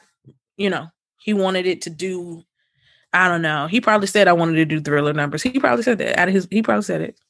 you 0.56 0.69
know, 0.69 0.89
he 1.20 1.32
wanted 1.32 1.66
it 1.66 1.82
to 1.82 1.90
do. 1.90 2.43
I 3.12 3.28
don't 3.28 3.43
know. 3.43 3.69
He 3.69 3.81
probably 3.81 4.09
said 4.09 4.27
I 4.27 4.32
wanted 4.32 4.56
to 4.56 4.65
do 4.65 4.81
thriller 4.81 5.12
numbers. 5.12 5.43
He 5.43 5.60
probably 5.60 5.85
said 5.85 5.98
that 5.98 6.19
out 6.19 6.28
of 6.28 6.35
his. 6.35 6.48
He 6.51 6.60
probably 6.62 6.82
said 6.82 7.02
it. 7.02 7.20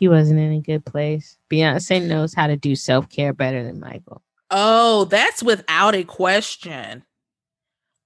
He 0.00 0.08
wasn't 0.08 0.40
in 0.40 0.52
a 0.52 0.60
good 0.60 0.86
place. 0.86 1.36
Beyonce 1.50 2.02
knows 2.04 2.32
how 2.32 2.46
to 2.46 2.56
do 2.56 2.74
self 2.74 3.10
care 3.10 3.34
better 3.34 3.62
than 3.62 3.80
Michael. 3.80 4.22
Oh, 4.50 5.04
that's 5.04 5.42
without 5.42 5.94
a 5.94 6.04
question. 6.04 7.04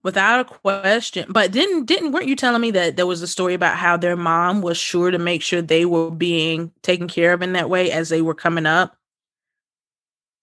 Without 0.02 0.40
a 0.40 0.44
question. 0.44 1.26
But 1.30 1.52
didn't 1.52 1.86
didn't 1.86 2.10
weren't 2.10 2.26
you 2.26 2.34
telling 2.34 2.60
me 2.60 2.72
that 2.72 2.96
there 2.96 3.06
was 3.06 3.22
a 3.22 3.28
story 3.28 3.54
about 3.54 3.76
how 3.76 3.96
their 3.96 4.16
mom 4.16 4.60
was 4.60 4.76
sure 4.76 5.12
to 5.12 5.18
make 5.18 5.40
sure 5.40 5.62
they 5.62 5.84
were 5.84 6.10
being 6.10 6.72
taken 6.82 7.06
care 7.06 7.32
of 7.32 7.42
in 7.42 7.52
that 7.52 7.70
way 7.70 7.92
as 7.92 8.08
they 8.08 8.20
were 8.20 8.34
coming 8.34 8.66
up? 8.66 8.96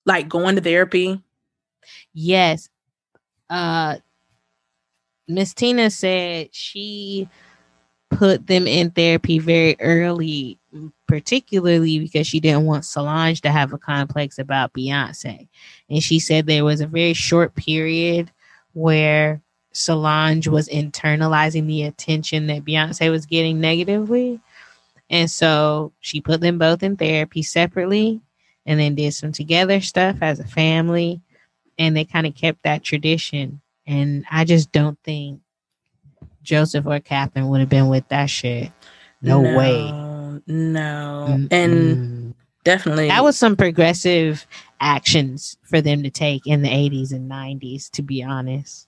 Like 0.06 0.30
going 0.30 0.56
to 0.56 0.62
therapy? 0.62 1.22
Yes. 2.14 2.70
Uh 3.50 3.98
Miss 5.28 5.54
Tina 5.54 5.90
said 5.90 6.56
she 6.56 7.28
put 8.10 8.48
them 8.48 8.68
in 8.68 8.92
therapy 8.92 9.38
very 9.38 9.76
early, 9.80 10.60
particularly 11.12 12.00
because 12.00 12.26
she 12.26 12.40
didn't 12.40 12.64
want 12.64 12.86
Solange 12.86 13.42
to 13.42 13.52
have 13.52 13.74
a 13.74 13.78
complex 13.78 14.40
about 14.40 14.72
Beyonce. 14.72 15.50
And 15.90 16.02
she 16.02 16.22
said 16.22 16.46
there 16.46 16.64
was 16.64 16.80
a 16.80 16.88
very 16.88 17.12
short 17.12 17.54
period 17.54 18.32
where 18.72 19.42
Solange 19.74 20.48
was 20.48 20.70
internalizing 20.70 21.68
the 21.68 21.84
attention 21.84 22.48
that 22.48 22.64
Beyonce 22.64 23.12
was 23.12 23.26
getting 23.26 23.60
negatively. 23.60 24.40
And 25.10 25.30
so 25.30 25.92
she 26.00 26.22
put 26.22 26.40
them 26.40 26.58
both 26.58 26.82
in 26.82 26.96
therapy 26.96 27.44
separately 27.44 28.22
and 28.66 28.80
then 28.80 28.96
did 28.96 29.14
some 29.14 29.34
together 29.34 29.82
stuff 29.82 30.16
as 30.22 30.40
a 30.40 30.48
family. 30.48 31.20
And 31.78 31.94
they 31.94 32.06
kind 32.06 32.26
of 32.26 32.36
kept 32.36 32.64
that 32.64 32.86
tradition. 32.86 33.60
And 33.86 34.24
I 34.32 34.46
just 34.46 34.72
don't 34.72 34.98
think 35.04 35.42
Joseph 36.42 36.86
or 36.86 37.02
Catherine 37.02 37.50
would 37.50 37.60
have 37.60 37.68
been 37.68 37.90
with 37.90 38.08
that 38.08 38.30
shit. 38.30 38.72
No, 39.22 39.42
way. 39.42 40.11
No. 40.52 41.48
And 41.50 41.98
Mm-mm. 41.98 42.34
definitely 42.64 43.08
that 43.08 43.24
was 43.24 43.38
some 43.38 43.56
progressive 43.56 44.46
actions 44.80 45.58
for 45.64 45.82
them 45.82 46.04
to 46.04 46.10
take 46.10 46.46
in 46.46 46.62
the 46.62 46.70
80s 46.70 47.12
and 47.12 47.30
90s, 47.30 47.90
to 47.92 48.02
be 48.02 48.24
honest. 48.24 48.88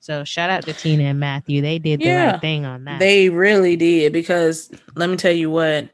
So 0.00 0.24
shout 0.24 0.50
out 0.50 0.64
to 0.64 0.72
Tina 0.72 1.04
and 1.04 1.20
Matthew. 1.20 1.62
They 1.62 1.78
did 1.78 2.00
the 2.00 2.06
Yeah. 2.06 2.32
right 2.32 2.40
thing 2.40 2.64
on 2.64 2.84
that. 2.84 2.98
They 2.98 3.28
really 3.28 3.76
did 3.76 4.12
because 4.12 4.70
let 4.96 5.08
me 5.10 5.16
tell 5.16 5.32
you 5.32 5.50
what, 5.50 5.90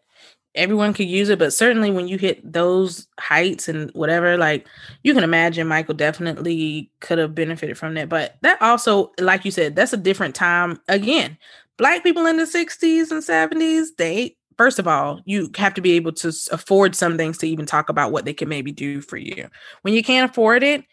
everyone 0.54 0.94
could 0.94 1.08
use 1.08 1.28
it, 1.28 1.38
but 1.38 1.52
certainly 1.52 1.90
when 1.90 2.08
you 2.08 2.16
hit 2.16 2.40
those 2.50 3.06
heights 3.20 3.68
and 3.68 3.90
whatever, 3.90 4.36
like 4.38 4.66
you 5.02 5.12
can 5.12 5.22
imagine 5.24 5.66
Michael 5.68 5.94
definitely 5.94 6.90
could 7.00 7.18
have 7.18 7.34
benefited 7.34 7.76
from 7.76 7.94
that. 7.94 8.08
But 8.08 8.36
that 8.42 8.60
also, 8.62 9.12
like 9.20 9.44
you 9.44 9.50
said, 9.50 9.76
that's 9.76 9.92
a 9.92 9.98
different 9.98 10.34
time. 10.34 10.80
Again, 10.88 11.36
black 11.76 12.02
people 12.02 12.24
in 12.26 12.38
the 12.38 12.44
60s 12.44 13.10
and 13.10 13.22
70s, 13.22 13.88
they 13.98 14.36
first 14.58 14.78
of 14.78 14.86
all, 14.88 15.20
you 15.24 15.50
have 15.56 15.74
to 15.74 15.80
be 15.80 15.92
able 15.92 16.12
to 16.12 16.28
afford 16.50 16.94
some 16.94 17.16
things 17.16 17.38
to 17.38 17.48
even 17.48 17.66
talk 17.66 17.88
about 17.88 18.12
what 18.12 18.24
they 18.24 18.34
can 18.34 18.48
maybe 18.48 18.72
do 18.72 19.00
for 19.00 19.16
you. 19.16 19.48
When 19.82 19.94
you 19.94 20.02
can't 20.02 20.30
afford 20.30 20.62
it, 20.62 20.84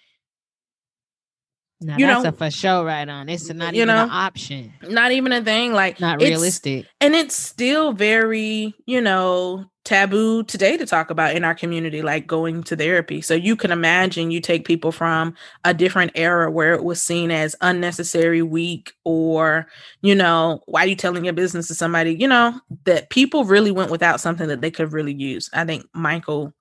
Now 1.81 1.97
You 1.97 2.05
that's 2.07 2.23
know- 2.23 2.29
a 2.29 2.31
for 2.31 2.49
sure 2.51 2.85
right 2.85 3.07
on. 3.09 3.27
It's 3.27 3.49
not 3.49 3.73
even 3.73 3.89
an 3.89 4.09
option. 4.09 4.71
not 4.87 5.11
even 5.11 5.31
a 5.33 5.43
thing. 5.43 5.73
Like 5.73 5.99
Not 5.99 6.21
realistic. 6.21 6.85
and 7.01 7.13
it's 7.13 7.35
still 7.35 7.91
very 7.91 8.73
you 8.85 9.01
know 9.01 9.65
taboo 9.83 10.43
today 10.43 10.77
to 10.77 10.85
talk 10.85 11.09
about 11.09 11.35
in 11.35 11.43
our 11.43 11.53
community 11.53 12.01
like 12.01 12.25
going 12.25 12.63
to 12.63 12.75
therapy. 12.75 13.21
So 13.21 13.33
you 13.33 13.55
can 13.55 13.71
imagine 13.71 14.31
you 14.31 14.39
take 14.39 14.65
people 14.65 14.91
from 14.93 15.35
a 15.65 15.73
different 15.73 16.11
era 16.15 16.49
where 16.49 16.73
it 16.73 16.83
was 16.83 17.01
seen 17.01 17.31
as 17.31 17.55
unnecessary 17.59 18.41
weak 18.41 18.93
or 19.03 19.67
you 20.01 20.15
know 20.15 20.61
why 20.67 20.83
are 20.85 20.87
you 20.87 20.95
telling 20.95 21.25
your 21.25 21.33
business 21.33 21.67
to 21.67 21.75
somebody 21.75 22.15
you 22.15 22.27
know 22.27 22.59
that 22.85 23.09
people 23.09 23.43
really 23.43 23.71
went 23.71 23.91
without 23.91 24.21
something 24.21 24.47
that 24.47 24.61
they 24.61 24.71
could 24.71 24.93
really 24.93 25.13
use. 25.13 25.49
I 25.53 25.65
think 25.65 25.85
michael 25.93 26.53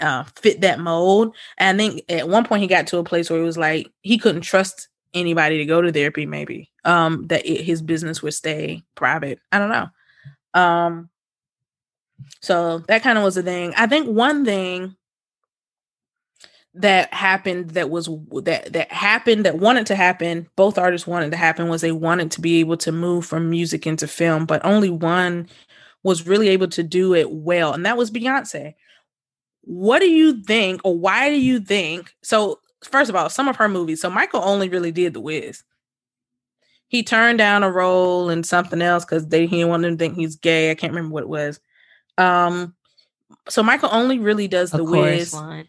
uh 0.00 0.24
fit 0.36 0.60
that 0.62 0.80
mold. 0.80 1.36
And 1.58 1.80
i 1.80 1.86
think 1.86 2.02
at 2.08 2.28
one 2.28 2.44
point 2.44 2.62
he 2.62 2.68
got 2.68 2.88
to 2.88 2.98
a 2.98 3.04
place 3.04 3.30
where 3.30 3.40
it 3.40 3.44
was 3.44 3.58
like 3.58 3.92
he 4.02 4.18
couldn't 4.18 4.42
trust 4.42 4.88
anybody 5.14 5.58
to 5.58 5.66
go 5.66 5.82
to 5.82 5.92
therapy 5.92 6.24
maybe 6.26 6.70
um 6.84 7.26
that 7.28 7.44
it, 7.46 7.62
his 7.62 7.80
business 7.82 8.22
would 8.22 8.34
stay 8.34 8.82
private. 8.96 9.38
I 9.52 9.58
don't 9.60 9.70
know. 9.70 9.88
Um 10.60 11.09
so 12.40 12.78
that 12.88 13.02
kind 13.02 13.18
of 13.18 13.24
was 13.24 13.36
a 13.36 13.42
thing. 13.42 13.74
I 13.76 13.86
think 13.86 14.06
one 14.08 14.44
thing 14.44 14.96
that 16.74 17.12
happened 17.12 17.70
that 17.70 17.90
was 17.90 18.08
that 18.44 18.72
that 18.72 18.92
happened 18.92 19.44
that 19.44 19.58
wanted 19.58 19.86
to 19.86 19.96
happen 19.96 20.48
both 20.54 20.78
artists 20.78 21.06
wanted 21.06 21.30
to 21.32 21.36
happen 21.36 21.68
was 21.68 21.80
they 21.80 21.90
wanted 21.90 22.30
to 22.30 22.40
be 22.40 22.60
able 22.60 22.76
to 22.76 22.92
move 22.92 23.26
from 23.26 23.50
music 23.50 23.86
into 23.86 24.06
film 24.06 24.46
but 24.46 24.64
only 24.64 24.88
one 24.88 25.48
was 26.04 26.26
really 26.26 26.48
able 26.48 26.68
to 26.68 26.82
do 26.82 27.12
it 27.12 27.30
well 27.30 27.72
and 27.72 27.84
that 27.84 27.96
was 27.96 28.10
beyonce. 28.10 28.74
What 29.62 29.98
do 29.98 30.08
you 30.08 30.42
think 30.44 30.80
or 30.84 30.96
why 30.96 31.28
do 31.28 31.40
you 31.40 31.58
think 31.58 32.14
so 32.22 32.60
first 32.84 33.10
of 33.10 33.16
all 33.16 33.28
some 33.28 33.48
of 33.48 33.56
her 33.56 33.68
movies 33.68 34.00
so 34.00 34.08
michael 34.08 34.42
only 34.44 34.68
really 34.68 34.92
did 34.92 35.12
the 35.12 35.20
wiz. 35.20 35.64
He 36.86 37.02
turned 37.02 37.38
down 37.38 37.62
a 37.62 37.70
role 37.70 38.30
in 38.30 38.42
something 38.42 38.80
else 38.80 39.04
because 39.04 39.26
they 39.26 39.46
he 39.46 39.56
didn't 39.56 39.70
want 39.70 39.82
them 39.82 39.98
to 39.98 39.98
think 39.98 40.14
he's 40.14 40.36
gay 40.36 40.70
i 40.70 40.74
can't 40.76 40.92
remember 40.92 41.14
what 41.14 41.24
it 41.24 41.28
was 41.28 41.58
um 42.20 42.74
so 43.48 43.62
michael 43.62 43.88
only 43.92 44.18
really 44.18 44.46
does 44.48 44.70
the 44.70 44.78
chorus 44.84 45.32
wiz 45.32 45.64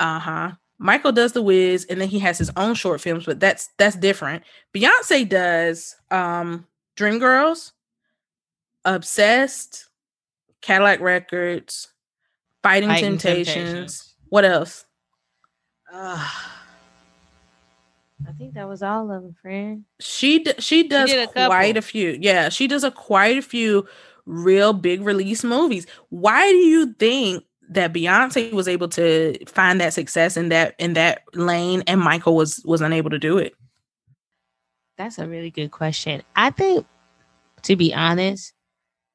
uh-huh 0.00 0.52
michael 0.78 1.12
does 1.12 1.32
the 1.32 1.42
wiz 1.42 1.84
and 1.90 2.00
then 2.00 2.08
he 2.08 2.18
has 2.18 2.38
his 2.38 2.50
own 2.56 2.74
short 2.74 3.00
films 3.00 3.24
but 3.24 3.40
that's 3.40 3.68
that's 3.78 3.96
different 3.96 4.42
beyonce 4.74 5.28
does 5.28 5.96
um 6.10 6.66
dreamgirls 6.96 7.72
obsessed 8.84 9.88
cadillac 10.60 11.00
records 11.00 11.88
fighting, 12.62 12.88
Fighting 12.88 13.10
temptations. 13.18 13.54
Temptations. 13.54 14.14
what 14.28 14.44
else 14.44 14.84
Ugh. 15.92 16.28
I 18.28 18.32
think 18.32 18.54
that 18.54 18.66
was 18.68 18.82
all 18.82 19.10
of 19.10 19.22
them, 19.22 19.36
friend. 19.40 19.84
she 20.00 20.40
d- 20.42 20.54
she 20.58 20.88
does 20.88 21.10
did 21.10 21.28
a 21.28 21.32
quite 21.32 21.66
couple. 21.74 21.78
a 21.78 21.82
few 21.82 22.18
yeah 22.20 22.48
she 22.48 22.66
does 22.66 22.82
a 22.84 22.90
quite 22.90 23.38
a 23.38 23.42
few 23.42 23.86
real 24.26 24.72
big 24.72 25.02
release 25.02 25.44
movies 25.44 25.86
why 26.10 26.50
do 26.50 26.58
you 26.58 26.92
think 26.94 27.44
that 27.68 27.92
beyonce 27.92 28.52
was 28.52 28.68
able 28.68 28.88
to 28.88 29.36
find 29.46 29.80
that 29.80 29.92
success 29.94 30.36
in 30.36 30.48
that 30.50 30.74
in 30.78 30.94
that 30.94 31.22
lane 31.34 31.82
and 31.86 32.00
michael 32.00 32.36
was 32.36 32.62
was 32.64 32.80
unable 32.80 33.10
to 33.10 33.18
do 33.18 33.38
it 33.38 33.54
That's 34.96 35.18
a 35.18 35.26
really 35.28 35.50
good 35.50 35.70
question. 35.70 36.22
I 36.34 36.50
think, 36.50 36.86
to 37.62 37.76
be 37.76 37.92
honest, 37.94 38.54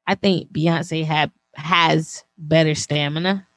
I 0.07 0.15
think 0.15 0.51
Beyonce 0.51 1.05
had 1.05 1.31
has 1.55 2.23
better 2.37 2.75
stamina 2.75 3.47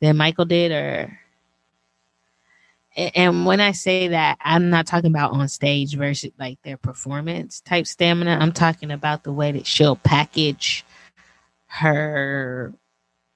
than 0.00 0.16
Michael 0.16 0.44
did, 0.46 0.72
or 0.72 1.18
and 2.96 3.46
when 3.46 3.60
I 3.60 3.72
say 3.72 4.08
that, 4.08 4.38
I'm 4.40 4.70
not 4.70 4.86
talking 4.86 5.10
about 5.10 5.32
on 5.32 5.48
stage 5.48 5.96
versus 5.96 6.30
like 6.38 6.60
their 6.62 6.76
performance 6.76 7.60
type 7.60 7.86
stamina. 7.86 8.38
I'm 8.40 8.52
talking 8.52 8.90
about 8.90 9.24
the 9.24 9.32
way 9.32 9.52
that 9.52 9.66
she'll 9.66 9.96
package 9.96 10.84
her 11.66 12.72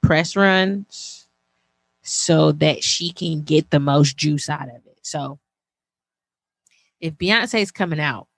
press 0.03 0.37
runs 0.37 1.27
so 2.03 2.53
that 2.53 2.85
she 2.85 3.11
can 3.11 3.43
get 3.43 3.71
the 3.71 3.81
most 3.81 4.17
juice 4.17 4.49
out 4.49 4.69
of 4.69 4.87
it. 4.87 4.99
So 5.03 5.39
if 7.01 7.15
Beyonce's 7.15 7.71
coming 7.71 8.01
out, 8.01 8.29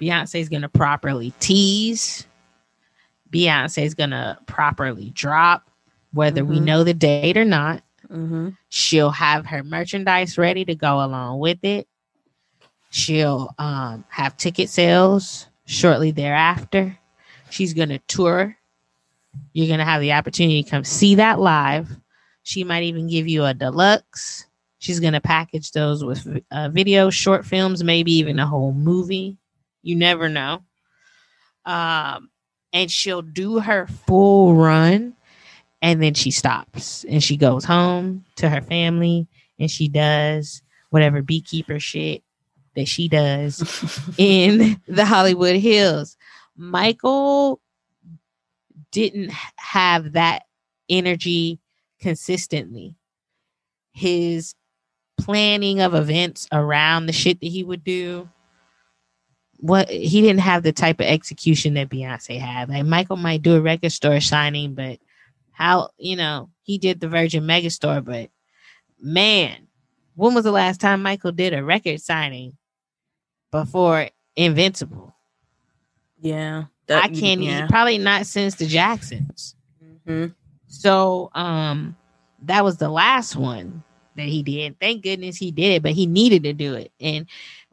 Beyonce's 0.00 0.48
gonna 0.48 0.68
properly 0.68 1.32
tease. 1.40 2.26
Beyonce's 3.30 3.94
gonna 3.94 4.38
properly 4.46 5.10
drop, 5.10 5.70
whether 6.12 6.44
we 6.44 6.60
Mhm. 6.60 6.64
know 6.64 6.84
the 6.84 6.94
date 6.94 7.36
or 7.36 7.44
not. 7.44 7.82
Mm-hmm. 8.10 8.50
She'll 8.68 9.10
have 9.10 9.46
her 9.46 9.62
merchandise 9.62 10.38
ready 10.38 10.64
to 10.64 10.74
go 10.74 11.04
along 11.04 11.38
with 11.38 11.58
it. 11.62 11.86
She'll 12.90 13.54
um, 13.58 14.04
have 14.08 14.36
ticket 14.36 14.70
sales 14.70 15.46
shortly 15.66 16.10
thereafter. 16.10 16.98
She's 17.50 17.74
gonna 17.74 17.98
tour. 18.08 18.56
You're 19.52 19.68
gonna 19.68 19.84
have 19.84 20.00
the 20.00 20.12
opportunity 20.12 20.62
to 20.62 20.70
come 20.70 20.84
see 20.84 21.16
that 21.16 21.38
live. 21.38 21.88
She 22.42 22.64
might 22.64 22.84
even 22.84 23.08
give 23.08 23.28
you 23.28 23.44
a 23.44 23.54
deluxe. 23.54 24.46
She's 24.78 25.00
gonna 25.00 25.20
package 25.20 25.72
those 25.72 26.04
with 26.04 26.26
uh, 26.50 26.70
video, 26.70 27.10
short 27.10 27.44
films, 27.44 27.84
maybe 27.84 28.12
even 28.12 28.38
a 28.38 28.46
whole 28.46 28.72
movie. 28.72 29.36
You 29.82 29.96
never 29.96 30.28
know. 30.28 30.62
Um, 31.64 32.30
and 32.72 32.90
she'll 32.90 33.22
do 33.22 33.60
her 33.60 33.86
full 33.86 34.54
run, 34.54 35.14
and 35.80 36.02
then 36.02 36.14
she 36.14 36.30
stops 36.30 37.04
and 37.08 37.22
she 37.22 37.36
goes 37.36 37.64
home 37.64 38.24
to 38.36 38.48
her 38.48 38.60
family, 38.60 39.26
and 39.58 39.70
she 39.70 39.88
does 39.88 40.62
whatever 40.90 41.22
beekeeper 41.22 41.78
shit 41.78 42.22
that 42.74 42.88
she 42.88 43.08
does 43.08 44.10
in 44.18 44.80
the 44.86 45.04
Hollywood 45.04 45.56
Hills. 45.56 46.16
Michael 46.56 47.60
didn't 48.90 49.32
have 49.56 50.12
that 50.12 50.44
energy 50.88 51.58
consistently. 52.00 52.94
His 53.92 54.54
planning 55.18 55.80
of 55.80 55.94
events 55.94 56.48
around 56.52 57.06
the 57.06 57.12
shit 57.12 57.40
that 57.40 57.46
he 57.48 57.64
would 57.64 57.82
do 57.84 58.28
what 59.58 59.90
he 59.90 60.20
didn't 60.20 60.40
have 60.40 60.62
the 60.62 60.72
type 60.72 61.00
of 61.00 61.06
execution 61.06 61.74
that 61.74 61.88
Beyonce 61.88 62.38
had. 62.38 62.68
Like 62.68 62.86
Michael 62.86 63.16
might 63.16 63.42
do 63.42 63.56
a 63.56 63.60
record 63.60 63.90
store 63.90 64.20
signing, 64.20 64.74
but 64.74 64.98
how 65.58 65.90
you 65.98 66.14
know 66.14 66.50
he 66.62 66.78
did 66.78 67.00
the 67.00 67.08
Virgin 67.08 67.42
Megastore, 67.42 68.04
but 68.04 68.30
man, 69.00 69.66
when 70.14 70.32
was 70.32 70.44
the 70.44 70.52
last 70.52 70.80
time 70.80 71.02
Michael 71.02 71.32
did 71.32 71.52
a 71.52 71.64
record 71.64 72.00
signing 72.00 72.56
before 73.50 74.08
Invincible? 74.36 75.14
yeah 76.20 76.64
I 76.88 77.08
can't 77.08 77.40
yeah. 77.42 77.58
even 77.58 77.68
probably 77.68 77.98
not 77.98 78.26
since 78.26 78.54
the 78.54 78.66
Jacksons. 78.66 79.56
Mhm. 80.06 80.34
So 80.68 81.30
um 81.34 81.96
that 82.42 82.64
was 82.64 82.76
the 82.76 82.88
last 82.88 83.36
one 83.36 83.82
that 84.16 84.26
he 84.26 84.42
did. 84.42 84.78
Thank 84.80 85.02
goodness 85.02 85.36
he 85.36 85.50
did 85.50 85.74
it, 85.74 85.82
but 85.82 85.92
he 85.92 86.06
needed 86.06 86.44
to 86.44 86.52
do 86.52 86.74
it. 86.74 86.92
And 87.00 87.26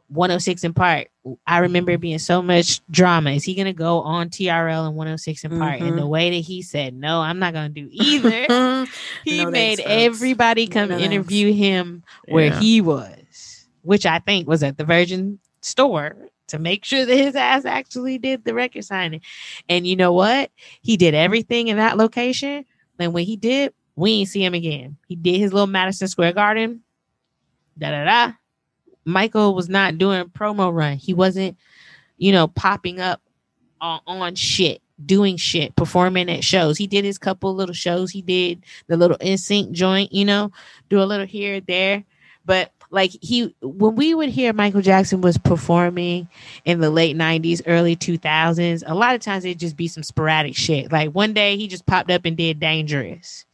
106 0.08 0.64
& 0.72 0.74
Park, 0.74 1.08
I 1.46 1.58
remember 1.58 1.98
being 1.98 2.18
so 2.18 2.40
much 2.42 2.80
drama. 2.90 3.30
Is 3.32 3.44
he 3.44 3.54
gonna 3.54 3.72
go 3.72 4.00
on 4.00 4.28
TRL 4.30 4.86
and 4.86 4.94
106 4.96 5.42
& 5.42 5.48
Park? 5.48 5.80
And 5.80 5.92
Mhm. 5.92 5.96
the 5.96 6.06
way 6.06 6.30
that 6.30 6.36
he 6.46 6.62
said, 6.62 6.94
No, 6.94 7.20
I'm 7.20 7.38
not 7.38 7.52
gonna 7.52 7.68
do 7.68 7.88
either. 7.90 8.46
he 9.24 9.44
No 9.44 9.50
made 9.50 9.78
thanks, 9.78 9.82
everybody 9.84 10.66
come 10.66 10.90
No 10.90 10.98
interview 10.98 11.52
him 11.52 12.04
where 12.28 12.46
Yeah. 12.46 12.60
he 12.60 12.80
was, 12.80 13.66
which 13.82 14.06
I 14.06 14.18
think 14.20 14.46
was 14.46 14.62
at 14.62 14.78
the 14.78 14.84
Virgin 14.84 15.38
store 15.62 16.16
to 16.48 16.58
make 16.60 16.84
sure 16.84 17.04
that 17.04 17.16
his 17.16 17.34
ass 17.34 17.64
actually 17.64 18.18
did 18.18 18.44
the 18.44 18.54
record 18.54 18.84
signing. 18.84 19.20
And 19.68 19.84
you 19.86 19.96
know 19.96 20.12
what? 20.12 20.52
He 20.82 20.96
did 20.96 21.14
everything 21.14 21.68
in 21.68 21.76
that 21.78 21.96
location. 21.96 22.64
And 23.00 23.12
when 23.12 23.24
he 23.24 23.36
did, 23.36 23.74
we 23.96 24.12
ain't 24.12 24.28
see 24.28 24.44
him 24.44 24.54
again. 24.54 24.96
He 25.08 25.16
did 25.16 25.38
his 25.40 25.52
little 25.52 25.66
Madison 25.66 26.06
Square 26.06 26.34
Garden. 26.34 26.82
Da 27.78 27.90
da 27.90 28.04
da. 28.04 28.32
Michael 29.06 29.54
was 29.54 29.68
not 29.68 29.98
doing 29.98 30.24
promo 30.26 30.74
run. 30.74 30.96
He 30.96 31.14
wasn't, 31.14 31.56
you 32.18 32.32
know, 32.32 32.48
popping 32.48 33.00
up 33.00 33.22
on, 33.80 34.00
on 34.06 34.34
shit, 34.34 34.82
doing 35.04 35.36
shit, 35.36 35.76
performing 35.76 36.28
at 36.28 36.44
shows. 36.44 36.76
He 36.76 36.86
did 36.86 37.04
his 37.04 37.16
couple 37.16 37.54
little 37.54 37.74
shows. 37.74 38.10
He 38.10 38.20
did 38.20 38.64
the 38.88 38.96
little 38.96 39.16
NSYNC 39.18 39.70
joint, 39.70 40.12
you 40.12 40.24
know, 40.24 40.50
do 40.88 41.00
a 41.00 41.04
little 41.04 41.26
here 41.26 41.60
there. 41.60 42.04
But 42.44 42.72
like 42.90 43.10
he 43.20 43.54
when 43.60 43.96
we 43.96 44.14
would 44.14 44.28
hear 44.28 44.52
Michael 44.52 44.80
Jackson 44.80 45.20
was 45.20 45.38
performing 45.38 46.28
in 46.64 46.80
the 46.80 46.90
late 46.90 47.16
90s, 47.16 47.62
early 47.66 47.96
2000s, 47.96 48.82
a 48.86 48.94
lot 48.94 49.14
of 49.14 49.20
times 49.20 49.44
it'd 49.44 49.58
just 49.58 49.76
be 49.76 49.88
some 49.88 50.02
sporadic 50.02 50.56
shit. 50.56 50.90
Like 50.90 51.10
one 51.10 51.32
day 51.32 51.56
he 51.56 51.68
just 51.68 51.86
popped 51.86 52.10
up 52.10 52.24
and 52.24 52.36
did 52.36 52.60
dangerous. 52.60 53.44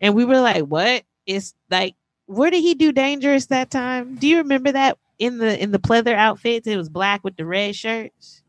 And 0.00 0.14
we 0.14 0.24
were 0.24 0.40
like, 0.40 0.64
what? 0.64 1.04
It's 1.26 1.54
like 1.70 1.94
where 2.30 2.50
did 2.50 2.62
he 2.62 2.74
do 2.74 2.92
dangerous 2.92 3.46
that 3.46 3.70
time? 3.70 4.14
Do 4.14 4.28
you 4.28 4.38
remember 4.38 4.70
that 4.70 4.96
in 5.18 5.38
the 5.38 5.60
in 5.60 5.72
the 5.72 5.80
pleather 5.80 6.14
outfits? 6.14 6.66
It 6.66 6.76
was 6.76 6.88
black 6.88 7.24
with 7.24 7.36
the 7.36 7.44
red 7.44 7.74
shirts. 7.74 8.42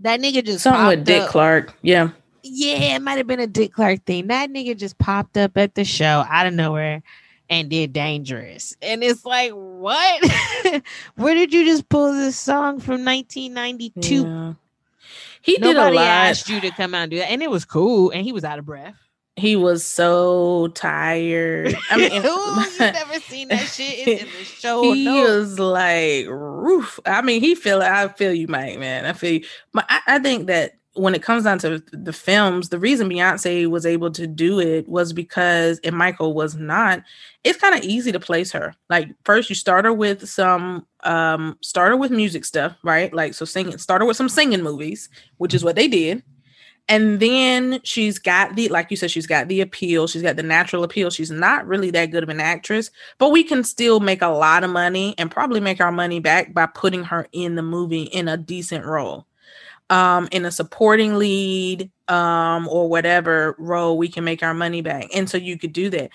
That 0.00 0.20
nigga 0.20 0.44
just 0.44 0.62
Something 0.62 0.86
with 0.86 1.04
Dick 1.04 1.22
up. 1.22 1.28
Clark. 1.30 1.74
Yeah. 1.82 2.10
Yeah, 2.42 2.96
it 2.96 3.02
might 3.02 3.18
have 3.18 3.26
been 3.26 3.40
a 3.40 3.46
Dick 3.46 3.72
Clark 3.72 4.04
thing. 4.04 4.28
That 4.28 4.50
nigga 4.50 4.76
just 4.76 4.96
popped 4.98 5.36
up 5.36 5.56
at 5.56 5.74
the 5.74 5.84
show 5.84 6.24
out 6.28 6.46
of 6.46 6.54
nowhere 6.54 7.02
and 7.50 7.68
did 7.68 7.92
dangerous. 7.92 8.74
And 8.80 9.02
it's 9.02 9.24
like, 9.24 9.52
what? 9.52 10.22
Where 11.16 11.34
did 11.34 11.52
you 11.52 11.64
just 11.64 11.88
pull 11.88 12.12
this 12.12 12.36
song 12.38 12.80
from 12.80 13.04
1992? 13.04 14.22
Yeah. 14.22 14.52
He 15.42 15.56
did 15.56 15.70
a 15.70 15.74
Nobody 15.74 15.96
lot. 15.96 16.06
asked 16.06 16.48
you 16.48 16.60
to 16.60 16.70
come 16.70 16.94
out 16.94 17.02
and 17.02 17.10
do 17.10 17.18
that. 17.18 17.30
And 17.30 17.42
it 17.42 17.50
was 17.50 17.64
cool. 17.64 18.10
And 18.10 18.24
he 18.24 18.32
was 18.32 18.44
out 18.44 18.58
of 18.58 18.64
breath. 18.64 18.96
He 19.36 19.54
was 19.54 19.84
so 19.84 20.68
tired. 20.68 21.76
I 21.90 21.96
mean, 21.98 22.12
Ooh, 22.24 22.26
you 22.26 22.78
never 22.78 23.20
seen 23.20 23.48
that 23.48 23.68
shit 23.68 24.08
It's 24.08 24.22
in 24.22 24.28
the 24.38 24.44
show. 24.44 24.92
he 24.94 25.04
no. 25.04 25.22
was 25.22 25.58
like 25.58 26.26
roof. 26.28 26.98
I 27.04 27.20
mean, 27.20 27.42
he 27.42 27.54
feel 27.54 27.82
I 27.82 28.08
feel 28.08 28.32
you, 28.32 28.48
Mike, 28.48 28.78
man. 28.78 29.04
I 29.04 29.12
feel 29.12 29.32
you. 29.34 29.44
But 29.72 29.84
I, 29.90 30.00
I 30.06 30.18
think 30.20 30.46
that 30.46 30.78
when 30.94 31.14
it 31.14 31.22
comes 31.22 31.44
down 31.44 31.58
to 31.58 31.82
the 31.92 32.14
films, 32.14 32.70
the 32.70 32.78
reason 32.78 33.10
Beyonce 33.10 33.66
was 33.68 33.84
able 33.84 34.10
to 34.12 34.26
do 34.26 34.58
it 34.58 34.88
was 34.88 35.12
because 35.12 35.78
and 35.84 35.94
Michael 35.94 36.32
was 36.32 36.54
not, 36.54 37.02
it's 37.44 37.60
kind 37.60 37.74
of 37.74 37.82
easy 37.82 38.12
to 38.12 38.18
place 38.18 38.50
her. 38.52 38.74
Like 38.88 39.10
first 39.24 39.50
you 39.50 39.54
start 39.54 39.84
her 39.84 39.92
with 39.92 40.26
some 40.26 40.86
um 41.04 41.58
start 41.60 41.90
her 41.90 41.96
with 41.98 42.10
music 42.10 42.46
stuff, 42.46 42.74
right? 42.82 43.12
Like 43.12 43.34
so 43.34 43.44
singing, 43.44 43.76
start 43.76 44.00
her 44.00 44.06
with 44.06 44.16
some 44.16 44.30
singing 44.30 44.62
movies, 44.62 45.10
which 45.36 45.52
is 45.52 45.62
what 45.62 45.76
they 45.76 45.88
did. 45.88 46.22
And 46.88 47.18
then 47.18 47.80
she's 47.82 48.18
got 48.18 48.54
the, 48.54 48.68
like 48.68 48.90
you 48.90 48.96
said, 48.96 49.10
she's 49.10 49.26
got 49.26 49.48
the 49.48 49.60
appeal. 49.60 50.06
She's 50.06 50.22
got 50.22 50.36
the 50.36 50.42
natural 50.42 50.84
appeal. 50.84 51.10
She's 51.10 51.32
not 51.32 51.66
really 51.66 51.90
that 51.90 52.12
good 52.12 52.22
of 52.22 52.28
an 52.28 52.40
actress, 52.40 52.90
but 53.18 53.30
we 53.30 53.42
can 53.42 53.64
still 53.64 53.98
make 53.98 54.22
a 54.22 54.28
lot 54.28 54.62
of 54.62 54.70
money 54.70 55.14
and 55.18 55.30
probably 55.30 55.58
make 55.58 55.80
our 55.80 55.90
money 55.90 56.20
back 56.20 56.54
by 56.54 56.66
putting 56.66 57.02
her 57.04 57.26
in 57.32 57.56
the 57.56 57.62
movie 57.62 58.04
in 58.04 58.28
a 58.28 58.36
decent 58.36 58.84
role. 58.84 59.26
Um, 59.90 60.28
in 60.32 60.44
a 60.44 60.50
supporting 60.50 61.16
lead, 61.16 61.90
um, 62.08 62.68
or 62.68 62.88
whatever 62.88 63.54
role, 63.58 63.96
we 63.98 64.08
can 64.08 64.24
make 64.24 64.42
our 64.42 64.54
money 64.54 64.80
back. 64.80 65.08
And 65.14 65.28
so 65.28 65.38
you 65.38 65.58
could 65.58 65.72
do 65.72 65.90
that. 65.90 66.10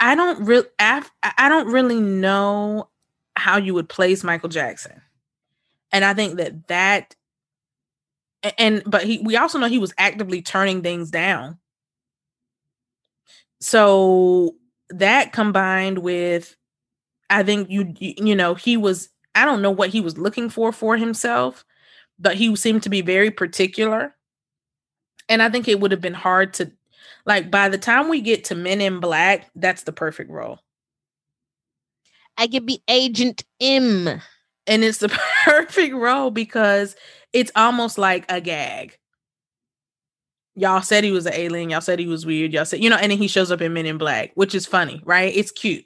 I 0.00 0.14
don't 0.14 0.44
really, 0.44 0.68
I 0.78 1.48
don't 1.48 1.68
really 1.68 2.00
know 2.00 2.88
how 3.36 3.56
you 3.56 3.74
would 3.74 3.88
place 3.88 4.24
Michael 4.24 4.48
Jackson. 4.48 5.00
And 5.92 6.04
I 6.04 6.14
think 6.14 6.36
that 6.36 6.66
that 6.68 7.14
and 8.58 8.82
but 8.86 9.04
he 9.04 9.18
we 9.18 9.36
also 9.36 9.58
know 9.58 9.68
he 9.68 9.78
was 9.78 9.94
actively 9.98 10.42
turning 10.42 10.82
things 10.82 11.10
down. 11.10 11.58
So 13.60 14.56
that 14.90 15.32
combined 15.32 15.98
with 15.98 16.56
i 17.30 17.42
think 17.42 17.70
you 17.70 17.94
you 17.98 18.36
know 18.36 18.54
he 18.54 18.76
was 18.76 19.08
i 19.34 19.44
don't 19.44 19.62
know 19.62 19.70
what 19.70 19.90
he 19.90 20.00
was 20.00 20.18
looking 20.18 20.50
for 20.50 20.72
for 20.72 20.96
himself 20.96 21.64
but 22.18 22.36
he 22.36 22.54
seemed 22.56 22.82
to 22.84 22.90
be 22.90 23.02
very 23.02 23.30
particular. 23.30 24.14
And 25.28 25.42
i 25.42 25.48
think 25.50 25.68
it 25.68 25.80
would 25.80 25.90
have 25.90 26.00
been 26.02 26.14
hard 26.14 26.54
to 26.54 26.70
like 27.26 27.50
by 27.50 27.68
the 27.68 27.78
time 27.78 28.08
we 28.08 28.20
get 28.20 28.44
to 28.44 28.54
men 28.54 28.80
in 28.80 29.00
black 29.00 29.50
that's 29.56 29.82
the 29.84 29.92
perfect 29.92 30.30
role. 30.30 30.60
I 32.36 32.46
could 32.48 32.66
be 32.66 32.82
Agent 32.88 33.44
M. 33.60 34.20
and 34.66 34.84
it's 34.84 34.98
the 34.98 35.08
perfect 35.44 35.94
role 35.94 36.30
because 36.30 36.96
it's 37.32 37.52
almost 37.56 37.98
like 37.98 38.24
a 38.30 38.40
gag. 38.40 38.98
Y'all 40.56 40.82
said 40.82 41.02
he 41.02 41.10
was 41.10 41.26
an 41.26 41.34
alien. 41.34 41.70
Y'all 41.70 41.80
said 41.80 41.98
he 41.98 42.06
was 42.06 42.24
weird. 42.24 42.52
Y'all 42.52 42.64
said, 42.64 42.82
you 42.82 42.88
know, 42.88 42.96
and 42.96 43.10
then 43.10 43.18
he 43.18 43.26
shows 43.26 43.50
up 43.50 43.60
in 43.60 43.72
Men 43.72 43.86
in 43.86 43.98
Black, 43.98 44.30
which 44.34 44.54
is 44.54 44.66
funny, 44.66 45.02
right? 45.04 45.34
It's 45.34 45.50
cute. 45.50 45.84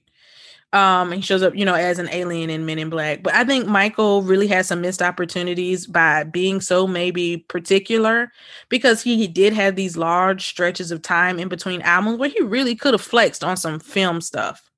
Um, 0.74 1.12
he 1.12 1.22
shows 1.22 1.42
up, 1.42 1.54
you 1.56 1.64
know, 1.64 1.72
as 1.74 1.98
an 1.98 2.10
alien 2.10 2.50
in 2.50 2.66
Men 2.66 2.78
in 2.78 2.90
Black. 2.90 3.22
But 3.22 3.34
I 3.34 3.44
think 3.44 3.66
Michael 3.66 4.20
really 4.20 4.46
has 4.48 4.66
some 4.66 4.82
missed 4.82 5.00
opportunities 5.00 5.86
by 5.86 6.24
being 6.24 6.60
so 6.60 6.86
maybe 6.86 7.38
particular 7.48 8.30
because 8.68 9.02
he, 9.02 9.16
he 9.16 9.26
did 9.26 9.54
have 9.54 9.76
these 9.76 9.96
large 9.96 10.46
stretches 10.46 10.90
of 10.90 11.00
time 11.00 11.38
in 11.38 11.48
between 11.48 11.80
albums 11.80 12.18
where 12.18 12.28
he 12.28 12.42
really 12.42 12.76
could 12.76 12.92
have 12.92 13.00
flexed 13.00 13.42
on 13.42 13.56
some 13.56 13.80
film 13.80 14.20
stuff. 14.20 14.70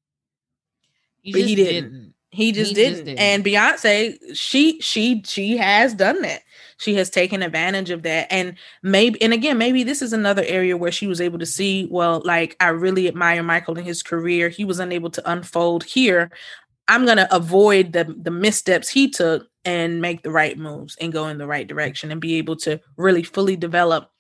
You 1.22 1.32
But 1.32 1.42
he 1.42 1.56
just 1.56 1.68
didn't. 1.68 2.09
He 2.30 2.52
just, 2.52 2.70
He 2.70 2.74
didn't. 2.74 3.04
didn't. 3.04 3.18
And 3.18 3.44
Beyonce, 3.44 4.16
she 4.34 4.80
she 4.80 5.22
she 5.26 5.56
has 5.56 5.94
done 5.94 6.22
that. 6.22 6.42
She 6.78 6.94
has 6.94 7.10
taken 7.10 7.42
advantage 7.42 7.90
of 7.90 8.02
that. 8.04 8.28
And 8.30 8.56
maybe 8.82 9.20
and 9.20 9.32
again, 9.32 9.58
maybe 9.58 9.82
this 9.82 10.00
is 10.00 10.12
another 10.12 10.44
area 10.46 10.76
where 10.76 10.92
she 10.92 11.06
was 11.08 11.20
able 11.20 11.38
to 11.40 11.46
see, 11.46 11.88
well, 11.90 12.22
like 12.24 12.56
I 12.60 12.68
really 12.68 13.08
admire 13.08 13.42
Michael 13.42 13.76
in 13.78 13.84
his 13.84 14.02
career. 14.02 14.48
He 14.48 14.64
was 14.64 14.78
unable 14.78 15.10
to 15.10 15.30
unfold 15.30 15.84
here. 15.84 16.30
I'm 16.88 17.04
gonna 17.04 17.28
avoid 17.30 17.92
the 17.92 18.14
the 18.16 18.30
missteps 18.30 18.88
he 18.88 19.10
took 19.10 19.48
and 19.64 20.00
make 20.00 20.22
the 20.22 20.30
right 20.30 20.56
moves 20.56 20.96
and 21.00 21.12
go 21.12 21.28
in 21.28 21.38
the 21.38 21.46
right 21.46 21.66
direction 21.66 22.10
and 22.12 22.20
be 22.20 22.36
able 22.36 22.56
to 22.56 22.80
really 22.96 23.22
fully 23.22 23.56
develop 23.56 24.10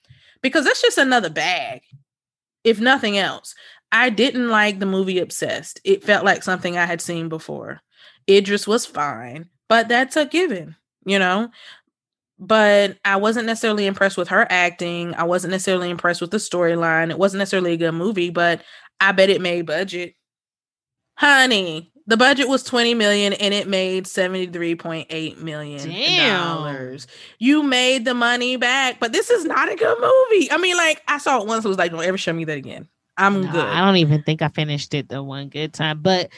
because 0.42 0.64
that's 0.64 0.82
just 0.82 0.98
another 0.98 1.30
bag, 1.30 1.82
if 2.64 2.80
nothing 2.80 3.18
else. 3.18 3.54
I 3.92 4.10
didn't 4.10 4.48
like 4.48 4.78
the 4.78 4.86
movie 4.86 5.18
Obsessed. 5.18 5.80
It 5.84 6.04
felt 6.04 6.24
like 6.24 6.42
something 6.42 6.76
I 6.76 6.86
had 6.86 7.00
seen 7.00 7.28
before. 7.28 7.80
Idris 8.28 8.66
was 8.66 8.86
fine, 8.86 9.48
but 9.68 9.88
that's 9.88 10.16
a 10.16 10.26
given, 10.26 10.76
you 11.04 11.18
know. 11.18 11.50
But 12.38 12.98
I 13.04 13.16
wasn't 13.16 13.46
necessarily 13.46 13.86
impressed 13.86 14.16
with 14.16 14.28
her 14.28 14.46
acting. 14.50 15.14
I 15.14 15.24
wasn't 15.24 15.50
necessarily 15.50 15.90
impressed 15.90 16.20
with 16.22 16.30
the 16.30 16.38
storyline. 16.38 17.10
It 17.10 17.18
wasn't 17.18 17.40
necessarily 17.40 17.74
a 17.74 17.76
good 17.76 17.92
movie, 17.92 18.30
but 18.30 18.62
I 18.98 19.12
bet 19.12 19.28
it 19.30 19.42
made 19.42 19.66
budget. 19.66 20.14
Honey, 21.16 21.92
the 22.06 22.16
budget 22.16 22.48
was 22.48 22.62
20 22.62 22.94
million 22.94 23.34
and 23.34 23.52
it 23.52 23.68
made 23.68 24.04
73.8 24.04 25.38
million 25.38 25.88
dollars. 26.26 27.06
You 27.38 27.62
made 27.62 28.04
the 28.04 28.14
money 28.14 28.56
back, 28.56 28.98
but 29.00 29.12
this 29.12 29.30
is 29.30 29.44
not 29.44 29.70
a 29.70 29.76
good 29.76 29.98
movie. 30.00 30.50
I 30.50 30.58
mean, 30.58 30.76
like 30.76 31.02
I 31.06 31.18
saw 31.18 31.40
it 31.40 31.46
once, 31.46 31.64
it 31.64 31.68
was 31.68 31.78
like, 31.78 31.92
don't 31.92 32.02
ever 32.02 32.18
show 32.18 32.32
me 32.32 32.44
that 32.46 32.56
again. 32.56 32.88
I'm 33.20 33.42
No, 33.42 33.52
good. 33.52 33.64
I 33.64 33.84
don't 33.84 33.96
even 33.96 34.22
think 34.22 34.42
I 34.42 34.48
finished 34.48 34.94
it 34.94 35.08
the 35.08 35.22
one 35.22 35.48
good 35.48 35.72
time. 35.72 36.00
But 36.02 36.30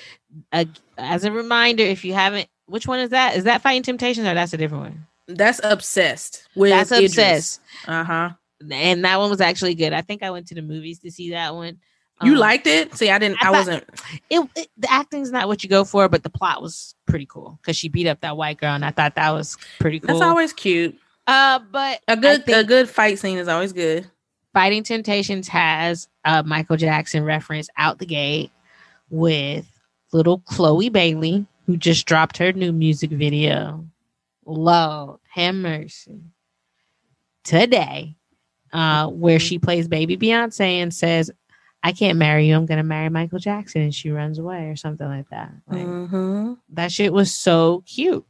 uh, 0.52 0.64
as 0.98 1.24
a 1.24 1.32
reminder, 1.32 1.82
if 1.84 2.04
you 2.04 2.12
haven't, 2.14 2.48
which 2.66 2.86
one 2.86 2.98
is 3.00 3.10
that? 3.10 3.36
Is 3.36 3.44
that 3.44 3.62
Fighting 3.62 3.82
Temptations 3.82 4.26
or 4.26 4.34
that's 4.34 4.52
a 4.52 4.56
different 4.56 4.84
one? 4.84 5.06
That's 5.28 5.60
obsessed 5.62 6.46
with 6.54 6.70
That's 6.70 6.90
obsessed. 6.90 7.60
Uh 7.86 8.04
huh. 8.04 8.30
And 8.70 9.04
that 9.04 9.18
one 9.18 9.30
was 9.30 9.40
actually 9.40 9.74
good. 9.74 9.92
I 9.92 10.02
think 10.02 10.22
I 10.22 10.30
went 10.30 10.46
to 10.48 10.54
the 10.54 10.62
movies 10.62 10.98
to 11.00 11.10
see 11.10 11.30
that 11.30 11.54
one. 11.54 11.78
You 12.22 12.34
Um, 12.34 12.38
liked 12.38 12.66
it? 12.68 12.94
See, 12.94 13.10
I 13.10 13.18
didn't. 13.18 13.42
I 13.42 13.48
I, 13.48 13.50
wasn't. 13.50 13.84
it, 14.30 14.48
it? 14.54 14.68
The 14.78 14.92
acting's 14.92 15.32
not 15.32 15.48
what 15.48 15.64
you 15.64 15.68
go 15.68 15.84
for, 15.84 16.08
but 16.08 16.22
the 16.22 16.30
plot 16.30 16.62
was 16.62 16.94
pretty 17.06 17.26
cool 17.26 17.58
because 17.60 17.76
she 17.76 17.88
beat 17.88 18.06
up 18.06 18.20
that 18.20 18.36
white 18.36 18.58
girl, 18.58 18.74
and 18.74 18.84
I 18.84 18.90
thought 18.92 19.16
that 19.16 19.30
was 19.30 19.56
pretty 19.80 19.98
cool. 19.98 20.08
That's 20.08 20.20
always 20.20 20.52
cute. 20.52 20.96
uh, 21.26 21.58
but 21.70 22.00
A 22.06 22.16
good 22.16 22.48
a 22.48 22.62
good 22.62 22.88
fight 22.88 23.18
scene 23.18 23.38
is 23.38 23.48
always 23.48 23.72
good. 23.72 24.08
Fighting 24.52 24.82
Temptations 24.82 25.48
has 25.48 26.08
a 26.24 26.42
Michael 26.42 26.76
Jackson 26.76 27.24
reference 27.24 27.68
out 27.76 27.98
the 27.98 28.06
gate 28.06 28.50
with 29.10 29.66
little 30.12 30.40
Chloe 30.40 30.90
Bailey, 30.90 31.46
who 31.66 31.76
just 31.76 32.06
dropped 32.06 32.36
her 32.38 32.52
new 32.52 32.72
music 32.72 33.10
video. 33.10 33.86
Lord 34.44 35.20
have 35.30 35.54
mercy. 35.54 36.20
Today, 37.44 38.16
uh, 38.72 39.08
where 39.08 39.38
she 39.38 39.58
plays 39.58 39.88
baby 39.88 40.16
Beyonce 40.16 40.82
and 40.82 40.92
says, 40.94 41.30
I 41.82 41.92
can't 41.92 42.18
marry 42.18 42.46
you. 42.46 42.54
I'm 42.54 42.66
going 42.66 42.78
to 42.78 42.84
marry 42.84 43.08
Michael 43.08 43.38
Jackson. 43.38 43.82
And 43.82 43.94
she 43.94 44.10
runs 44.10 44.38
away 44.38 44.68
or 44.68 44.76
something 44.76 45.06
like 45.06 45.28
that. 45.30 45.52
Like, 45.66 45.86
hmm 45.86 46.52
That 46.70 46.92
shit 46.92 47.12
was 47.12 47.34
so 47.34 47.82
cute. 47.86 48.24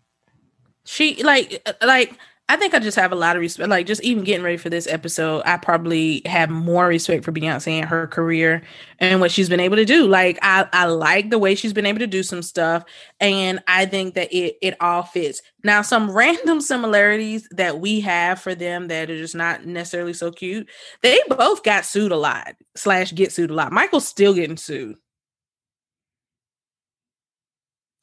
She 0.85 1.23
like 1.23 1.63
uh, 1.67 1.87
like 1.87 2.19
I 2.53 2.57
think 2.57 2.75
I 2.75 2.81
just 2.81 2.99
have 2.99 3.13
a 3.13 3.17
lot 3.17 3.35
of 3.35 3.41
respect. 3.41 3.71
Like 3.71 3.87
just 3.87 4.03
even 4.03 4.25
getting 4.25 4.45
ready 4.45 4.59
for 4.59 4.69
this 4.69 4.87
episode, 4.87 5.41
I 5.47 5.57
probably 5.57 6.21
have 6.27 6.51
more 6.51 6.87
respect 6.87 7.25
for 7.25 7.33
Beyonce 7.33 7.81
and 7.81 7.89
her 7.89 8.07
career 8.09 8.63
and 8.99 9.23
what 9.23 9.31
she's 9.31 9.49
been 9.49 9.59
able 9.59 9.77
to 9.77 9.87
do. 9.87 10.07
Like 10.07 10.39
I 10.43 10.69
I 10.71 10.85
like 10.85 11.31
the 11.31 11.39
way 11.39 11.55
she's 11.55 11.73
been 11.73 11.87
able 11.87 12.01
to 12.01 12.07
do 12.07 12.23
some 12.23 12.43
stuff, 12.43 12.85
and 13.21 13.61
I 13.69 13.87
think 13.87 14.13
that 14.17 14.31
it 14.35 14.59
it 14.61 14.77
all 14.83 15.03
fits. 15.03 15.41
Now, 15.65 15.81
some 15.81 16.11
random 16.15 16.61
similarities 16.61 17.49
that 17.53 17.81
we 17.81 18.01
have 18.01 18.39
for 18.39 18.55
them 18.55 18.89
that 18.89 19.09
are 19.09 19.17
just 19.17 19.35
not 19.35 19.65
necessarily 19.65 20.13
so 20.13 20.31
cute. 20.31 20.69
They 21.01 21.19
both 21.31 21.63
got 21.63 21.87
sued 21.87 22.13
a 22.13 22.19
lot 22.19 22.55
slash 22.77 23.15
get 23.15 23.33
sued 23.33 23.51
a 23.51 23.55
lot. 23.55 23.73
Michael's 23.73 24.07
still 24.07 24.35
getting 24.35 24.59
sued. 24.59 24.97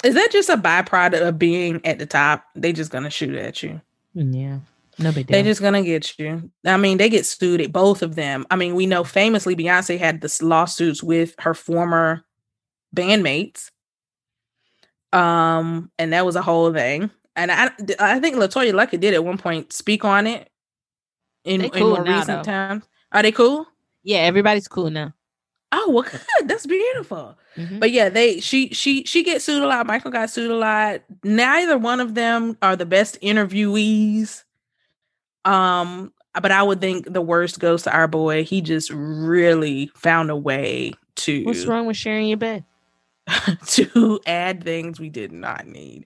Is 0.04 0.16
that 0.16 0.32
just 0.32 0.50
a 0.50 0.58
byproduct 0.58 1.22
of 1.22 1.38
being 1.38 1.86
at 1.86 2.00
the 2.00 2.08
top? 2.08 2.46
They 2.56 2.74
just 2.74 2.90
gonna 2.90 3.12
shoot 3.12 3.36
at 3.36 3.62
you. 3.62 3.80
Yeah. 4.14 4.60
No 4.98 5.12
big 5.14 5.28
deal. 5.28 5.36
They 5.36 5.44
deal. 5.44 5.52
just 5.52 5.62
gonna 5.62 5.82
get 5.84 6.18
you. 6.20 6.52
I 6.66 6.76
mean, 6.78 6.98
they 6.98 7.10
get 7.10 7.26
sued 7.26 7.62
at 7.62 7.72
both 7.72 8.02
of 8.02 8.16
them. 8.16 8.46
I 8.52 8.56
mean, 8.58 8.76
we 8.76 8.86
know 8.86 9.04
famously 9.04 9.56
Beyonce 9.56 9.98
had 9.98 10.22
this 10.22 10.42
lawsuits 10.42 11.02
with 11.02 11.36
her 11.40 11.54
former 11.54 12.24
bandmates. 12.96 13.72
Um, 15.14 15.92
and 15.98 16.14
that 16.14 16.26
was 16.26 16.36
a 16.36 16.42
whole 16.42 16.72
thing. 16.74 17.10
And 17.36 17.52
I 17.52 17.72
I 18.00 18.20
think 18.20 18.36
LeToya 18.36 18.74
Luckett 18.74 19.00
did 19.00 19.14
at 19.14 19.24
one 19.24 19.38
point 19.38 19.72
speak 19.72 20.04
on 20.04 20.28
it 20.28 20.50
in, 21.46 21.62
They 21.62 21.68
in 21.74 21.80
more 21.88 22.04
now, 22.04 22.18
recent 22.20 22.28
though. 22.28 22.52
times. 22.52 22.84
Are 23.12 23.24
they 23.24 23.32
cool? 23.32 23.66
yeah, 24.04 24.20
everybody's 24.20 24.68
cool 24.68 24.90
now. 24.90 25.14
Oh, 25.72 25.92
well, 25.92 26.04
good. 26.04 26.48
That's 26.48 26.66
beautiful. 26.66 27.38
Mhm. 27.56 27.80
But 27.80 27.92
yeah, 27.92 28.10
they 28.10 28.40
she 28.40 28.70
she 28.70 29.04
she 29.04 29.24
gets 29.24 29.46
sued 29.46 29.62
a 29.62 29.68
lot. 29.68 29.86
Michael 29.86 30.12
got 30.12 30.30
sued 30.30 30.50
a 30.50 30.56
lot. 30.56 31.02
Neither 31.24 31.78
one 31.78 32.00
of 32.00 32.16
them 32.16 32.58
are 32.62 32.76
the 32.76 32.86
best 32.86 33.20
interviewees. 33.22 34.44
Um, 35.46 36.12
but 36.42 36.52
I 36.52 36.64
would 36.64 36.82
think 36.82 37.12
the 37.12 37.22
worst 37.22 37.60
goes 37.60 37.84
to 37.84 37.94
our 37.94 38.08
boy. 38.08 38.44
He 38.44 38.62
just 38.62 38.92
really 38.92 39.92
found 39.96 40.30
a 40.30 40.36
way 40.36 40.94
to 41.18 41.44
What's 41.44 41.66
wrong 41.66 41.86
with 41.86 41.98
sharing 41.98 42.28
your 42.28 42.38
bed? 42.38 42.64
to 43.68 44.20
add 44.26 44.64
things 44.64 45.00
we 45.00 45.10
did 45.10 45.32
not 45.32 45.68
need. 45.68 46.06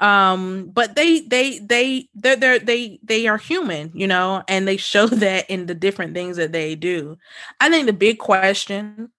Um, 0.00 0.70
but 0.72 0.96
they 0.96 1.20
they 1.20 1.58
they 1.58 2.08
they're, 2.14 2.36
they're 2.36 2.58
they 2.58 2.98
they 3.02 3.26
are 3.26 3.36
human, 3.36 3.92
you 3.94 4.06
know, 4.06 4.42
and 4.48 4.66
they 4.66 4.76
show 4.76 5.06
that 5.08 5.48
in 5.50 5.66
the 5.66 5.74
different 5.74 6.14
things 6.14 6.36
that 6.36 6.52
they 6.52 6.74
do. 6.74 7.16
I 7.60 7.68
think 7.68 7.86
the 7.86 7.92
big 7.92 8.18
question 8.18 9.10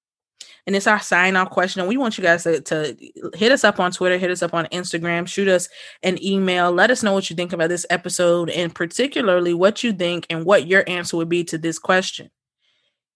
and 0.67 0.75
it's 0.75 0.87
our 0.87 0.99
sign 0.99 1.35
off 1.35 1.49
question. 1.49 1.79
And 1.79 1.89
we 1.89 1.97
want 1.97 2.17
you 2.17 2.23
guys 2.23 2.43
to, 2.43 2.61
to 2.61 2.95
hit 3.33 3.51
us 3.51 3.63
up 3.63 3.79
on 3.79 3.91
Twitter, 3.91 4.17
hit 4.17 4.31
us 4.31 4.43
up 4.43 4.53
on 4.53 4.65
Instagram, 4.67 5.27
shoot 5.27 5.47
us 5.47 5.67
an 6.03 6.23
email. 6.23 6.71
Let 6.71 6.91
us 6.91 7.03
know 7.03 7.13
what 7.13 7.29
you 7.29 7.35
think 7.35 7.53
about 7.53 7.69
this 7.69 7.85
episode 7.89 8.49
and 8.49 8.73
particularly 8.73 9.53
what 9.53 9.83
you 9.83 9.91
think 9.93 10.27
and 10.29 10.45
what 10.45 10.67
your 10.67 10.83
answer 10.87 11.17
would 11.17 11.29
be 11.29 11.43
to 11.45 11.57
this 11.57 11.79
question. 11.79 12.29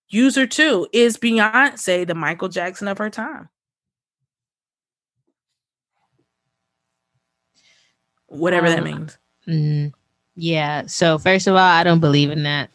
User 0.09 0.45
two 0.47 0.87
is 0.93 1.17
Beyonce 1.17 2.05
the 2.05 2.15
Michael 2.15 2.49
Jackson 2.49 2.87
of 2.87 2.97
her 2.97 3.09
time? 3.09 3.49
Whatever 8.27 8.69
that 8.69 8.79
Um, 8.79 8.83
means. 8.85 9.17
Mm, 9.47 9.93
yeah. 10.35 10.85
So 10.87 11.17
first 11.17 11.47
of 11.47 11.53
all, 11.53 11.59
I 11.59 11.83
don't 11.83 11.99
believe 11.99 12.31
in 12.31 12.43
that. 12.43 12.69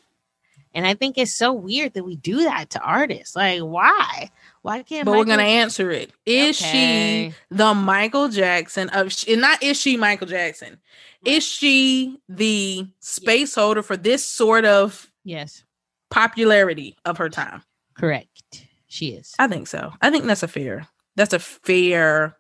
And 0.73 0.87
I 0.87 0.95
think 0.95 1.19
it's 1.19 1.33
so 1.35 1.53
weird 1.53 1.95
that 1.95 2.05
we 2.05 2.15
do 2.15 2.45
that 2.45 2.71
to 2.71 2.81
artists. 2.81 3.35
Like, 3.35 3.61
why? 3.61 4.31
Why 4.63 4.85
can't 4.85 5.05
But 5.05 5.17
we're 5.19 5.25
gonna 5.25 5.43
answer 5.43 5.91
it. 5.91 6.13
Is 6.25 6.61
Okay. 6.61 7.33
she 7.33 7.55
the 7.55 7.75
Michael 7.75 8.29
Jackson 8.29 8.89
of? 8.91 9.13
sh- 9.13 9.25
and 9.29 9.41
Not 9.41 9.61
is 9.63 9.81
she 9.81 9.97
Michael 9.97 10.29
Jackson? 10.29 10.79
Is 11.25 11.45
she 11.45 12.19
the 12.29 12.87
space 13.01 13.57
holder 13.57 13.83
for 13.83 13.97
this 13.97 14.25
sort 14.25 14.65
of 14.65 15.11
Yes, 15.25 15.65
popularity 16.11 16.97
of 17.05 17.19
her 17.19 17.29
time? 17.29 17.63
correct. 17.95 18.65
She 18.87 19.09
is. 19.09 19.35
I 19.39 19.47
think 19.49 19.67
so. 19.67 19.93
I 20.01 20.11
think 20.11 20.25
that's 20.25 20.43
a 20.43 20.49
fair. 20.49 20.87
That's 21.17 21.33
a 21.33 21.39
fair. 21.39 22.37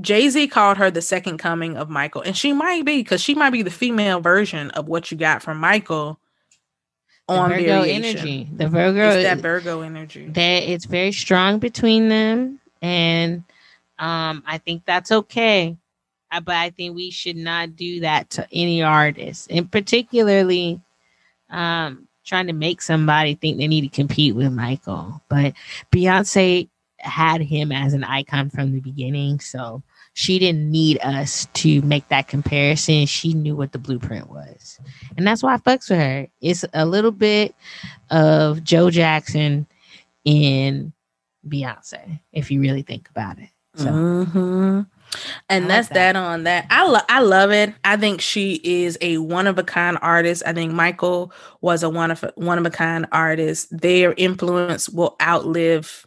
Jay 0.00 0.28
Z 0.28 0.48
called 0.48 0.76
her 0.78 0.90
the 0.90 1.02
second 1.02 1.38
coming 1.38 1.76
of 1.76 1.88
Michael, 1.88 2.22
and 2.22 2.36
she 2.36 2.52
might 2.52 2.84
be 2.84 2.96
because 3.02 3.20
she 3.22 3.34
might 3.34 3.50
be 3.50 3.62
the 3.62 3.70
female 3.70 4.20
version 4.20 4.70
of 4.72 4.88
what 4.88 5.10
you 5.10 5.16
got 5.16 5.42
from 5.42 5.58
Michael 5.58 6.18
The 7.28 7.34
on 7.34 7.50
Virgo 7.50 7.64
variation. 7.64 8.04
energy. 8.04 8.48
The 8.56 8.68
Virgo 8.68 9.08
It's 9.10 9.22
that 9.24 9.38
Virgo 9.38 9.80
energy. 9.82 10.26
that 10.28 10.62
it's 10.64 10.84
very 10.84 11.12
strong 11.12 11.58
between 11.58 12.08
them 12.08 12.60
and 12.82 13.44
um 14.00 14.42
i 14.46 14.58
think 14.58 14.82
that's 14.84 15.12
okay 15.12 15.76
Uh, 16.32 16.40
but 16.40 16.56
i 16.56 16.68
think 16.70 16.96
we 16.96 17.10
should 17.10 17.36
not 17.36 17.76
do 17.76 18.00
that 18.00 18.28
to 18.30 18.46
any 18.52 18.82
artist 18.82 19.46
and 19.50 19.70
particularly 19.70 20.80
um 21.50 22.08
trying 22.24 22.48
to 22.48 22.52
make 22.52 22.82
somebody 22.82 23.36
think 23.36 23.56
they 23.56 23.68
need 23.68 23.82
to 23.82 23.88
compete 23.88 24.34
with 24.34 24.52
michael 24.52 25.22
but 25.30 25.54
beyonce 25.92 26.68
had 27.04 27.40
him 27.40 27.70
as 27.70 27.92
an 27.94 28.04
icon 28.04 28.50
from 28.50 28.72
the 28.72 28.80
beginning 28.80 29.38
so 29.40 29.82
she 30.14 30.38
didn't 30.38 30.70
need 30.70 30.98
us 31.02 31.46
to 31.54 31.80
make 31.82 32.08
that 32.08 32.28
comparison 32.28 33.06
she 33.06 33.34
knew 33.34 33.54
what 33.54 33.72
the 33.72 33.78
blueprint 33.78 34.30
was 34.30 34.78
and 35.16 35.26
that's 35.26 35.42
why 35.42 35.54
i 35.54 35.58
fucks 35.58 35.90
with 35.90 35.98
her 35.98 36.26
it's 36.40 36.64
a 36.74 36.86
little 36.86 37.12
bit 37.12 37.54
of 38.10 38.64
joe 38.64 38.90
jackson 38.90 39.66
in 40.24 40.92
Beyonce, 41.46 42.20
if 42.32 42.50
you 42.50 42.60
really 42.60 42.82
think 42.82 43.08
about 43.10 43.38
it. 43.38 43.50
So 43.76 43.90
hmm 43.92 44.80
And 45.48 45.64
I 45.64 45.68
like 45.68 45.68
that's 45.68 45.88
that. 45.88 46.12
that. 46.14 46.16
on 46.16 46.44
that. 46.44 46.66
I 46.70 46.86
lo- 46.86 47.00
I 47.08 47.20
love 47.20 47.50
it. 47.52 47.74
I 47.84 47.96
think 47.96 48.20
she 48.20 48.60
is 48.64 48.98
a 49.00 49.18
one 49.18 49.46
of 49.46 49.58
a 49.58 49.62
kind 49.62 49.98
artist. 50.02 50.42
I 50.46 50.52
think 50.52 50.72
Michael 50.72 51.32
was 51.60 51.82
a 51.82 51.90
one 51.90 52.10
of 52.10 52.24
one 52.36 52.58
of 52.58 52.66
a 52.66 52.70
kind 52.70 53.06
artist. 53.12 53.68
Their 53.76 54.14
influence 54.16 54.88
will 54.88 55.16
outlive 55.22 56.03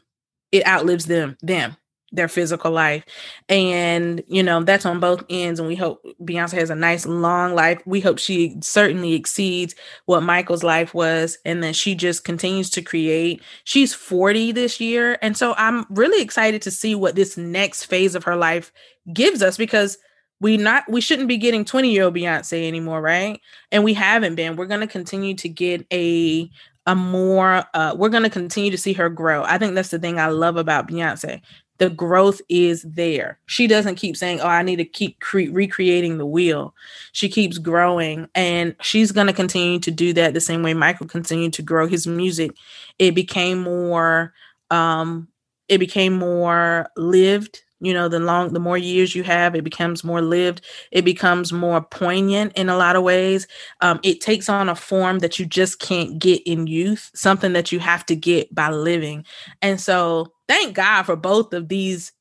it 0.52 0.66
outlives 0.68 1.06
them 1.06 1.38
them 1.42 1.78
their 2.12 2.30
physical 2.30 2.72
life. 2.72 3.04
And 3.50 4.24
you 4.28 4.42
know 4.42 4.64
that's 4.64 4.86
on 4.86 5.00
both 5.00 5.24
ends 5.30 5.60
and 5.60 5.68
we 5.68 5.76
hope 5.76 6.06
beyonce 6.22 6.54
has 6.54 6.70
a 6.70 6.76
nice 6.76 7.06
long 7.06 7.54
life. 7.54 7.82
We 7.86 8.00
hope 8.00 8.20
she 8.20 8.56
certainly 8.62 9.14
exceeds 9.14 9.76
what 10.06 10.24
michael's 10.24 10.64
life 10.64 10.94
was 10.94 11.38
and 11.46 11.62
then 11.62 11.74
she 11.74 11.96
just 11.96 12.24
continues 12.24 12.70
to 12.72 12.82
create. 12.82 13.42
She's 13.66 13.94
40 13.94 14.54
this 14.54 14.80
year 14.80 15.18
and 15.22 15.36
so 15.36 15.54
i'm 15.58 15.86
really 15.90 16.22
excited 16.22 16.62
to 16.62 16.72
see 16.72 16.96
what 16.96 17.16
this 17.16 17.38
next 17.38 17.86
phase 17.86 18.16
of 18.16 18.24
her 18.24 18.36
life 18.36 18.72
gives 19.14 19.42
us 19.42 19.58
because 19.58 19.98
we 20.40 20.58
not 20.58 20.90
we 20.90 21.02
shouldn't 21.02 21.28
be 21.28 21.38
getting 21.38 21.66
20 21.66 21.92
year 21.92 22.06
old 22.06 22.16
beyonce 22.16 22.68
anymore 22.68 23.02
right? 23.02 23.42
And 23.72 23.84
we 23.84 23.94
haven't 23.94 24.36
been. 24.36 24.56
We're 24.56 24.66
going 24.66 24.82
to 24.82 24.88
continue 24.88 25.34
to 25.36 25.50
get 25.50 25.86
a 25.92 26.50
a 26.88 26.96
more 26.96 27.66
uh 27.76 27.96
we're 27.98 28.10
going 28.10 28.24
to 28.24 28.32
continue 28.32 28.72
to 28.72 28.78
see 28.80 28.94
her 28.94 29.10
grow. 29.10 29.44
I 29.46 29.60
think 29.60 29.76
that's 29.76 29.92
the 29.92 30.00
thing 30.00 30.20
i 30.20 30.28
love 30.28 30.58
about 30.58 30.90
beyonce. 30.90 31.42
The 31.80 31.92
growth 31.92 32.42
is 32.50 32.84
there. 32.84 33.40
She 33.48 33.68
doesn't 33.68 33.96
keep 33.98 34.18
saying 34.18 34.42
oh 34.42 34.48
i 34.48 34.64
need 34.64 34.78
to 34.78 34.86
keep 34.86 35.20
cre- 35.22 35.52
recreating 35.52 36.18
the 36.18 36.26
wheel. 36.26 36.76
She 37.14 37.30
keeps 37.30 37.60
growing 37.60 38.30
and 38.36 38.76
she's 38.82 39.12
going 39.14 39.28
to 39.28 39.34
continue 39.34 39.80
to 39.82 39.92
do 39.92 40.14
that 40.14 40.34
the 40.36 40.42
same 40.42 40.64
way 40.64 40.74
michael 40.76 41.08
continued 41.08 41.54
to 41.56 41.64
grow 41.64 41.88
his 41.88 42.08
music. 42.08 42.52
It 43.00 43.14
became 43.16 43.60
more 43.62 44.34
um 44.72 45.30
it 45.70 45.80
became 45.80 46.14
more 46.14 46.90
lived 46.98 47.64
you 47.80 47.94
know 47.94 48.08
the 48.08 48.20
long 48.20 48.54
the 48.54 48.60
more 48.60 48.78
years 48.78 49.16
you 49.16 49.24
have 49.24 49.56
it 49.56 49.64
becomes 49.64 50.04
more 50.04 50.22
lived 50.22 50.62
it 50.92 51.06
becomes 51.06 51.54
more 51.54 51.82
poignant 51.82 52.54
in 52.56 52.70
a 52.70 52.78
lot 52.78 52.96
of 52.96 53.04
ways. 53.04 53.48
Um, 53.82 54.00
it 54.04 54.22
takes 54.22 54.50
on 54.50 54.70
a 54.70 54.76
form 54.76 55.20
that 55.20 55.40
you 55.40 55.46
just 55.46 55.80
can't 55.80 56.20
get 56.20 56.42
in 56.46 56.68
youth 56.68 57.12
something 57.14 57.54
that 57.54 57.72
you 57.72 57.80
have 57.80 58.06
to 58.08 58.16
get 58.16 58.54
by 58.54 58.70
living. 58.70 59.26
And 59.62 59.80
so 59.80 60.34
thank 60.48 60.76
god 60.76 61.04
for 61.04 61.16
both 61.16 61.54
of 61.54 61.70
these 61.70 62.12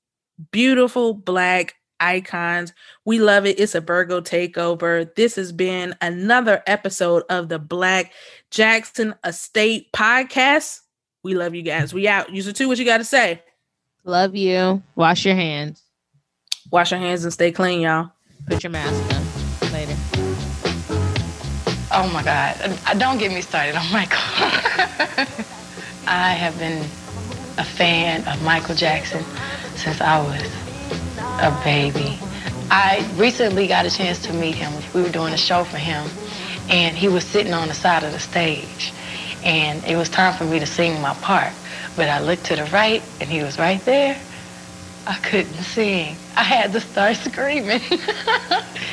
beautiful 0.51 1.15
black 1.15 1.75
icons. 2.01 2.75
We 3.07 3.19
love 3.19 3.47
it. 3.47 3.59
It's 3.59 3.75
a 3.75 3.81
virgo 3.81 4.21
takeover. 4.21 5.15
This 5.15 5.37
has 5.37 5.53
been 5.53 5.95
another 6.03 6.63
episode 6.67 7.23
of 7.31 7.49
the 7.49 7.59
black 7.59 8.13
jackson 8.51 9.15
estate 9.25 9.91
podcast. 9.93 10.81
We 11.23 11.35
love 11.35 11.55
you 11.55 11.63
guys. 11.63 11.95
We 11.95 12.07
out. 12.07 12.31
User 12.31 12.53
two 12.53 12.69
what 12.69 12.79
you 12.79 12.85
got 12.85 12.99
to 12.99 13.05
say 13.05 13.43
love 14.07 14.35
you. 14.37 14.83
Wash 14.95 15.27
your 15.27 15.35
hands. 15.35 15.83
wash 16.71 16.91
your 16.93 17.01
hands 17.01 17.25
and 17.25 17.33
stay 17.33 17.53
clean 17.53 17.81
y'all 17.81 18.11
Put 18.47 18.63
your 18.63 18.71
mask 18.71 19.03
on. 19.15 19.73
Later. 19.73 19.97
Oh 21.91 22.09
my 22.13 22.23
God. 22.23 22.57
Uh, 22.87 22.95
Don't 22.95 23.19
get 23.19 23.33
me 23.33 23.41
started 23.41 23.75
on 23.77 23.91
Michael. 23.93 24.19
I 26.07 26.31
have 26.35 26.57
been 26.59 26.83
a 27.59 27.65
fan 27.65 28.27
of 28.29 28.43
Michael 28.45 28.77
Jackson 28.77 29.25
since 29.75 30.01
I 30.01 30.21
was 30.23 30.43
a 31.41 31.51
baby. 31.65 32.19
I 32.71 33.09
recently 33.17 33.67
got 33.67 33.87
a 33.87 33.91
chance 33.91 34.21
to 34.23 34.33
meet 34.33 34.55
him. 34.55 34.73
We 34.95 35.03
were 35.03 35.09
doing 35.09 35.33
a 35.33 35.39
show 35.39 35.65
for 35.65 35.79
him, 35.79 36.07
and 36.69 36.97
he 36.97 37.09
was 37.09 37.25
sitting 37.25 37.55
on 37.55 37.69
the 37.69 37.75
side 37.75 38.05
of 38.05 38.13
the 38.13 38.21
stage. 38.21 38.93
And 39.45 39.85
it 39.85 39.97
was 39.97 40.09
time 40.09 40.35
for 40.35 40.45
me 40.45 40.59
to 40.61 40.67
sing 40.67 41.01
my 41.01 41.15
part. 41.15 41.53
But 41.97 42.11
I 42.11 42.21
looked 42.21 42.45
to 42.47 42.57
the 42.57 42.67
right, 42.67 43.03
and 43.21 43.31
he 43.31 43.43
was 43.43 43.59
right 43.59 43.83
there. 43.87 44.23
I 45.07 45.17
couldn't 45.17 45.63
sing. 45.63 46.19
I 46.37 46.43
had 46.43 46.73
to 46.75 46.81
start 46.81 47.17
screaming. 47.25 47.81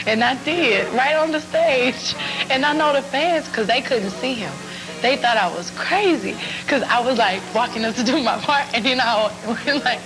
and 0.06 0.24
I 0.24 0.42
did, 0.44 0.94
right 0.94 1.16
on 1.16 1.32
the 1.32 1.42
stage. 1.42 2.16
And 2.50 2.66
I 2.66 2.72
know 2.72 2.94
the 2.94 3.02
fans, 3.10 3.48
because 3.50 3.68
they 3.68 3.82
couldn't 3.82 4.12
see 4.12 4.36
him. 4.36 4.54
They 5.02 5.18
thought 5.18 5.36
I 5.36 5.54
was 5.54 5.70
crazy, 5.72 6.38
because 6.62 6.84
I 6.84 7.02
was 7.02 7.18
like 7.18 7.42
walking 7.54 7.84
up 7.84 7.96
to 7.96 8.04
do 8.06 8.24
my 8.24 8.40
part, 8.40 8.68
and 8.74 8.86
then 8.86 9.02
I 9.02 9.34
went 9.46 9.84
like, 9.84 10.00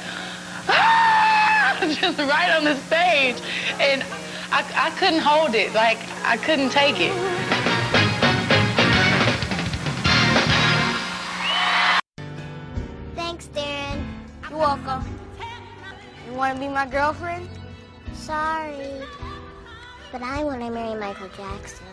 ah, 0.67 1.77
just 2.01 2.17
right 2.17 2.49
on 2.57 2.63
the 2.63 2.81
stage. 2.87 3.37
And 3.79 4.03
I, 4.49 4.65
I 4.75 4.89
couldn't 4.97 5.21
hold 5.21 5.53
it, 5.53 5.73
like, 5.73 5.99
I 6.25 6.37
couldn't 6.37 6.71
take 6.71 6.95
it. 6.99 7.66
You're 14.57 14.65
welcome. 14.65 15.05
You 16.25 16.33
want 16.33 16.55
to 16.55 16.59
be 16.59 16.67
my 16.67 16.87
girlfriend? 16.87 17.47
Sorry. 18.13 19.03
But 20.11 20.23
I 20.23 20.43
want 20.43 20.61
to 20.61 20.71
marry 20.71 20.99
Michael 20.99 21.29
Jackson. 21.37 21.85